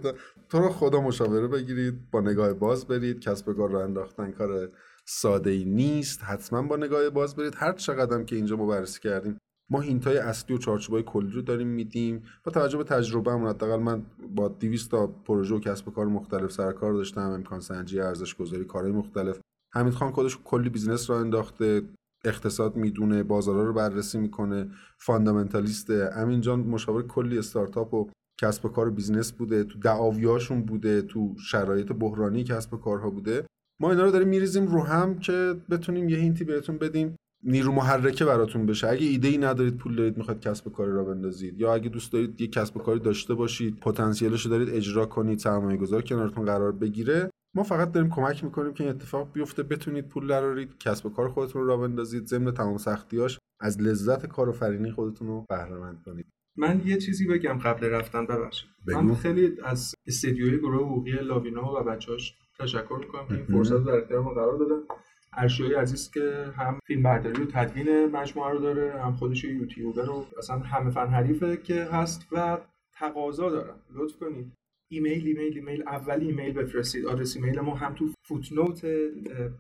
تو 0.49 0.59
رو 0.59 0.69
خدا 0.69 1.01
مشاوره 1.01 1.47
بگیرید 1.47 2.11
با 2.11 2.21
نگاه 2.21 2.53
باز 2.53 2.87
برید. 2.87 3.21
کسب 3.21 3.49
و 3.49 3.53
کار 3.53 3.71
راه 3.71 3.79
انداختن 3.79 4.31
کار 4.31 4.69
ساده 5.05 5.51
ای 5.51 5.65
نیست. 5.65 6.23
حتما 6.23 6.63
با 6.63 6.77
نگاه 6.77 7.11
باز 7.11 7.37
برید. 7.37 7.55
هر 7.57 7.73
چقدر 7.73 8.23
که 8.23 8.37
اینجا 8.37 8.57
ما 8.57 8.67
بررسی 8.67 9.01
کردیم 9.01 9.39
ما 9.71 9.81
hint 9.81 10.11
ای 10.11 10.19
اصلی 10.19 10.57
و 10.57 10.59
چارچوبای 10.59 11.03
کلی 11.03 11.31
رو 11.31 11.43
داریم 11.43 11.69
میدیم. 11.69 12.23
با 12.45 12.53
توجه 12.53 12.79
به 12.79 12.85
تجربه‌مون 12.85 13.49
حداقل 13.49 13.83
من 13.83 14.03
با 14.37 14.49
200 14.49 14.91
تا 14.91 15.07
پروژه 15.07 15.55
و 15.55 15.61
کسب 15.61 15.86
و 15.86 15.93
کار 15.95 16.07
مختلف 16.07 16.53
سر 16.53 16.73
کار 16.73 16.93
داشتم 16.93 17.31
امکان 17.31 17.61
سنجی 17.61 18.01
ارزش 18.01 18.35
گذاری 18.35 18.65
کارهای 18.65 18.93
مختلف. 18.93 19.41
حمید 19.75 19.95
خان 19.95 20.11
خودش 20.11 20.39
کلی 20.45 20.69
business 20.69 21.11
راه 21.11 21.21
انداخته 21.21 21.83
اقتصاد 22.25 22.77
می‌دونه 22.77 23.23
بازارها 23.23 23.63
رو 23.63 23.73
بررسی 23.73 24.19
می‌کنه 24.19 24.71
fundamentalist 24.99 26.03
ه 26.03 26.11
امین 26.15 26.41
جان 26.41 26.61
مشاور 26.61 27.07
کلی 27.07 27.39
استارتاپ 27.39 27.95
و 27.95 28.11
کسب 28.41 28.67
و 28.67 28.69
کار 28.69 28.89
و 28.89 28.91
business 28.91 29.33
بوده 29.33 29.65
تو 29.65 29.79
دعاویاشون 29.79 30.63
بوده 30.63 31.03
تو 31.03 31.35
شرایط 31.39 31.93
بحرانی 31.93 32.45
کسب 32.45 32.75
و 32.75 32.77
کارها 32.77 33.11
بوده. 33.11 33.47
ما 33.81 33.91
اینا 33.91 34.05
رو 34.05 34.11
داریم 34.11 34.29
میریزیم 34.29 34.67
رو 34.67 34.83
هم 34.83 35.19
که 35.19 35.57
بتونیم 35.71 36.09
یه 36.09 36.17
hint 36.17 36.39
ی 36.39 36.45
بهتون 36.45 36.79
بدیم. 36.79 37.17
نیرو 37.47 37.73
محرکه 37.73 38.25
براتون 38.25 38.67
بشه. 38.67 38.89
اگه 38.89 39.07
ایده 39.07 39.29
ای 39.29 39.39
ندارید 39.39 39.77
پول 39.77 39.97
دارید 39.97 40.17
می‌خواید 40.17 40.41
کسب 40.41 40.67
و 40.67 40.71
کاری 40.71 40.93
راه 40.93 41.05
بندازید. 41.05 41.61
یا 41.61 41.75
اگه 41.75 41.89
دوست 41.89 42.13
دارید 42.13 42.41
یه 42.41 42.47
کسب 42.47 42.77
و 42.77 42.81
کاری 42.81 43.01
داشته 43.01 43.35
باشید 43.35 43.81
پتانسیلش 43.81 44.47
رو 44.47 44.51
دارید 44.51 44.69
اجرا 44.71 45.07
کنید 45.07 45.39
سرمایه 45.39 45.77
گذار 45.77 46.03
کنارتون 46.03 46.45
قرار 46.45 46.73
بگیره. 46.73 47.31
ما 47.55 47.63
فقط 47.63 47.93
داریم 47.93 48.11
کمک 48.11 48.45
می‌کنیم 48.45 48.73
که 48.73 48.85
این 48.85 48.93
اتفاق 48.93 49.33
بیفته. 49.33 49.63
بتونید 49.63 50.09
پول 50.09 50.27
درارید 50.27 50.79
کسب 50.79 51.07
و 51.07 51.11
کار 51.11 51.29
خودتون 51.29 51.63
رو 51.63 51.69
راه 51.69 51.77
بندازید. 51.77 52.27
ضمن 52.27 52.55
تمام 52.55 52.79
سختیاش 52.79 53.39
از 53.61 53.81
لذت 53.81 54.27
کارآفرینی 54.27 54.91
خودتون 54.91 55.29
رو 55.29 55.45
بهره 55.49 55.79
مند 55.79 56.03
کنید. 56.07 56.27
من 56.57 56.83
یه 56.85 56.99
چیزی 56.99 57.27
بگم 57.27 57.59
قبل 57.59 57.87
رفتن 57.87 58.27
ببخشید. 58.27 58.69
من 58.87 59.15
خیلی 59.15 59.53
از 59.65 59.95
استودیوی 60.07 60.59
گروه 60.59 60.87
حقوقی 60.87 61.13
لاوینا 61.13 61.73
و 61.81 61.85
بچه‌هاش 61.85 62.35
تشکر 62.59 62.97
می‌کنم 63.01 63.29
که 63.29 63.35
این 63.35 63.45
فرصت 63.45 63.73
رو 63.73 63.85
در 63.85 63.93
اختیار 63.93 64.23
ما 64.23 64.31
قرار 64.31 64.59
دادن. 64.59 64.81
ارشیای 65.37 65.75
عزیز 65.75 66.11
که 66.11 66.53
هم 66.57 66.79
فیلم 66.87 67.03
برداری 67.03 67.43
و 67.43 67.47
تدوین 67.47 68.07
مجموعه 68.07 68.53
رو 68.53 68.59
داره 68.59 69.03
هم 69.03 69.13
خودش 69.13 69.45
یوتیوبر 69.45 70.03
رو 70.03 70.27
اصلا 70.39 70.59
همه 70.59 70.91
فن 70.91 71.07
حریفه 71.07 71.57
که 71.57 71.85
هست 71.85 72.27
و 72.33 72.59
تقاضا 72.93 73.51
دارم 73.51 73.79
لطف 73.95 74.17
کنید. 74.17 74.53
ایمیل 74.91 75.27
ایمیل 75.27 75.53
ایمیل. 75.55 75.83
اول 75.87 76.21
ایمیل 76.21 76.53
بفرستید. 76.53 77.07
آدرس 77.07 77.37
ایمیل 77.37 77.61
ما 77.61 77.75
هم 77.75 77.95
تو 77.95 78.09
footnote 78.23 78.87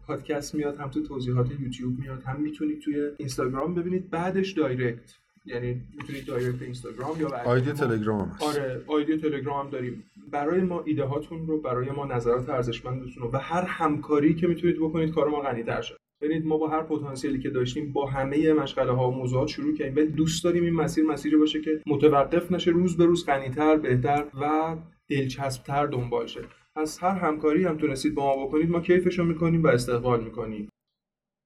پادکست 0.06 0.54
میاد 0.54 0.76
هم 0.76 0.90
تو 0.90 1.02
توضیحات 1.02 1.50
یوتیوب 1.60 1.98
میاد. 1.98 2.22
هم 2.22 2.40
می‌تونید 2.40 2.80
توی 2.80 3.10
اینستاگرام 3.18 3.74
ببینید. 3.74 4.10
بعدش 4.10 4.52
direct. 4.52 5.14
یعنی 5.46 5.82
می‌تونید 5.96 6.26
دایرکت 6.26 6.62
اینستاگرام 6.62 7.20
یا 7.20 7.28
آیدی 7.44 7.72
تلگرام 7.72 8.28
هست. 8.28 8.42
آره 8.42 8.82
آیدی 8.86 9.16
تلگرام 9.16 9.64
هم 9.66 9.70
داریم. 9.70 10.04
برای 10.32 10.60
ما 10.60 10.82
ایده 10.86 11.04
هاتون 11.04 11.46
رو 11.46 11.60
برای 11.60 11.90
ما 11.90 12.06
نظرات 12.06 12.48
ارزشمندتون 12.48 13.22
رو 13.22 13.30
و 13.32 13.36
هر 13.36 13.62
همکاری 13.62 14.34
که 14.34 14.46
می‌تونید 14.46 14.76
بکنید 14.76 15.14
کار 15.14 15.28
ما 15.28 15.40
غنی 15.40 15.62
تر 15.62 15.82
شه. 15.82 15.96
ببینید 16.20 16.46
ما 16.46 16.56
با 16.56 16.68
هر 16.68 16.82
پتانسیلی 16.82 17.38
که 17.38 17.50
داشتیم 17.50 17.92
با 17.92 18.06
همه 18.06 18.52
مشغله 18.52 18.92
ها 18.92 19.10
و 19.10 19.14
موضوعات 19.14 19.48
شروع 19.48 19.76
کردیم. 19.76 19.96
ولی 19.96 20.06
دوست 20.06 20.44
داریم 20.44 20.64
این 20.64 20.74
مسیر 20.74 21.04
مسیری 21.04 21.36
باشه 21.36 21.60
که 21.60 21.82
متوقف 21.86 22.52
نشه 22.52 22.70
روز 22.70 22.96
به 22.96 23.04
روز 23.04 23.26
غنیتر 23.26 23.76
بهتر 23.76 24.24
و 24.40 24.76
دلچسبتر 25.08 25.86
دنبال 25.86 26.26
شه. 26.26 26.40
از 26.76 26.98
هر 26.98 27.18
همکاری 27.18 27.64
هم 27.64 27.76
تونستید 27.76 28.14
با 28.14 28.36
ما 28.36 28.46
بکنید 28.46 28.70
ما 28.70 28.80
کیفشو 28.80 29.24
می‌کنیم 29.24 29.62
و 29.62 29.66
استقبال 29.66 30.24
می‌کنیم. 30.24 30.68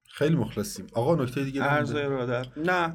خیلی 0.09 0.35
مخلصیم. 0.35 0.87
آقا 0.93 1.23
نکته 1.23 1.43
دیگه 1.43 1.61
عرض 1.61 1.95
نه. 2.57 2.93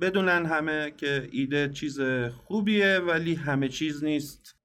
بدونن 0.00 0.46
همه 0.46 0.90
که 0.96 1.28
ایده 1.32 1.68
چیز 1.68 2.00
خوبیه 2.44 2.98
ولی 2.98 3.34
همه 3.34 3.68
چیز 3.68 4.04
نیست. 4.04 4.56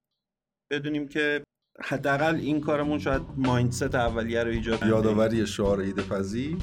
بدونیم 0.72 1.08
که 1.08 1.44
حداقل 1.84 2.36
این 2.36 2.62
کارمون 2.62 3.00
شاید 3.00 3.22
مایندست 3.38 3.96
اولیه 3.96 4.44
رو 4.44 4.50
ایجاد 4.50 4.84
یادآوری 4.88 5.48
شعار 5.48 5.80
ایده 5.80 6.02
پذی 6.02 6.58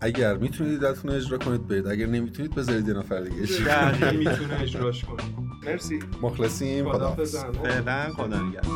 اگر 0.00 0.36
می‌تونید 0.36 0.72
ایدهتون 0.72 1.10
اجرا 1.10 1.38
کنید 1.38 1.68
برید 1.68 1.86
اگر 1.86 2.06
نمی‌تونید 2.06 2.54
بذارید 2.54 2.88
یه 2.88 2.94
نفر 2.94 3.20
دیگه 3.20 3.42
اجرا 3.42 4.12
می‌تونه 4.12 4.60
اجراش 4.62 5.04
کنید 5.04 5.34
مرسی. 5.66 5.98
مخلصیم. 6.22 6.92
خدا 6.92 7.10
فعلا 7.14 8.10
خدا 8.10 8.48
نگهدار. 8.48 8.74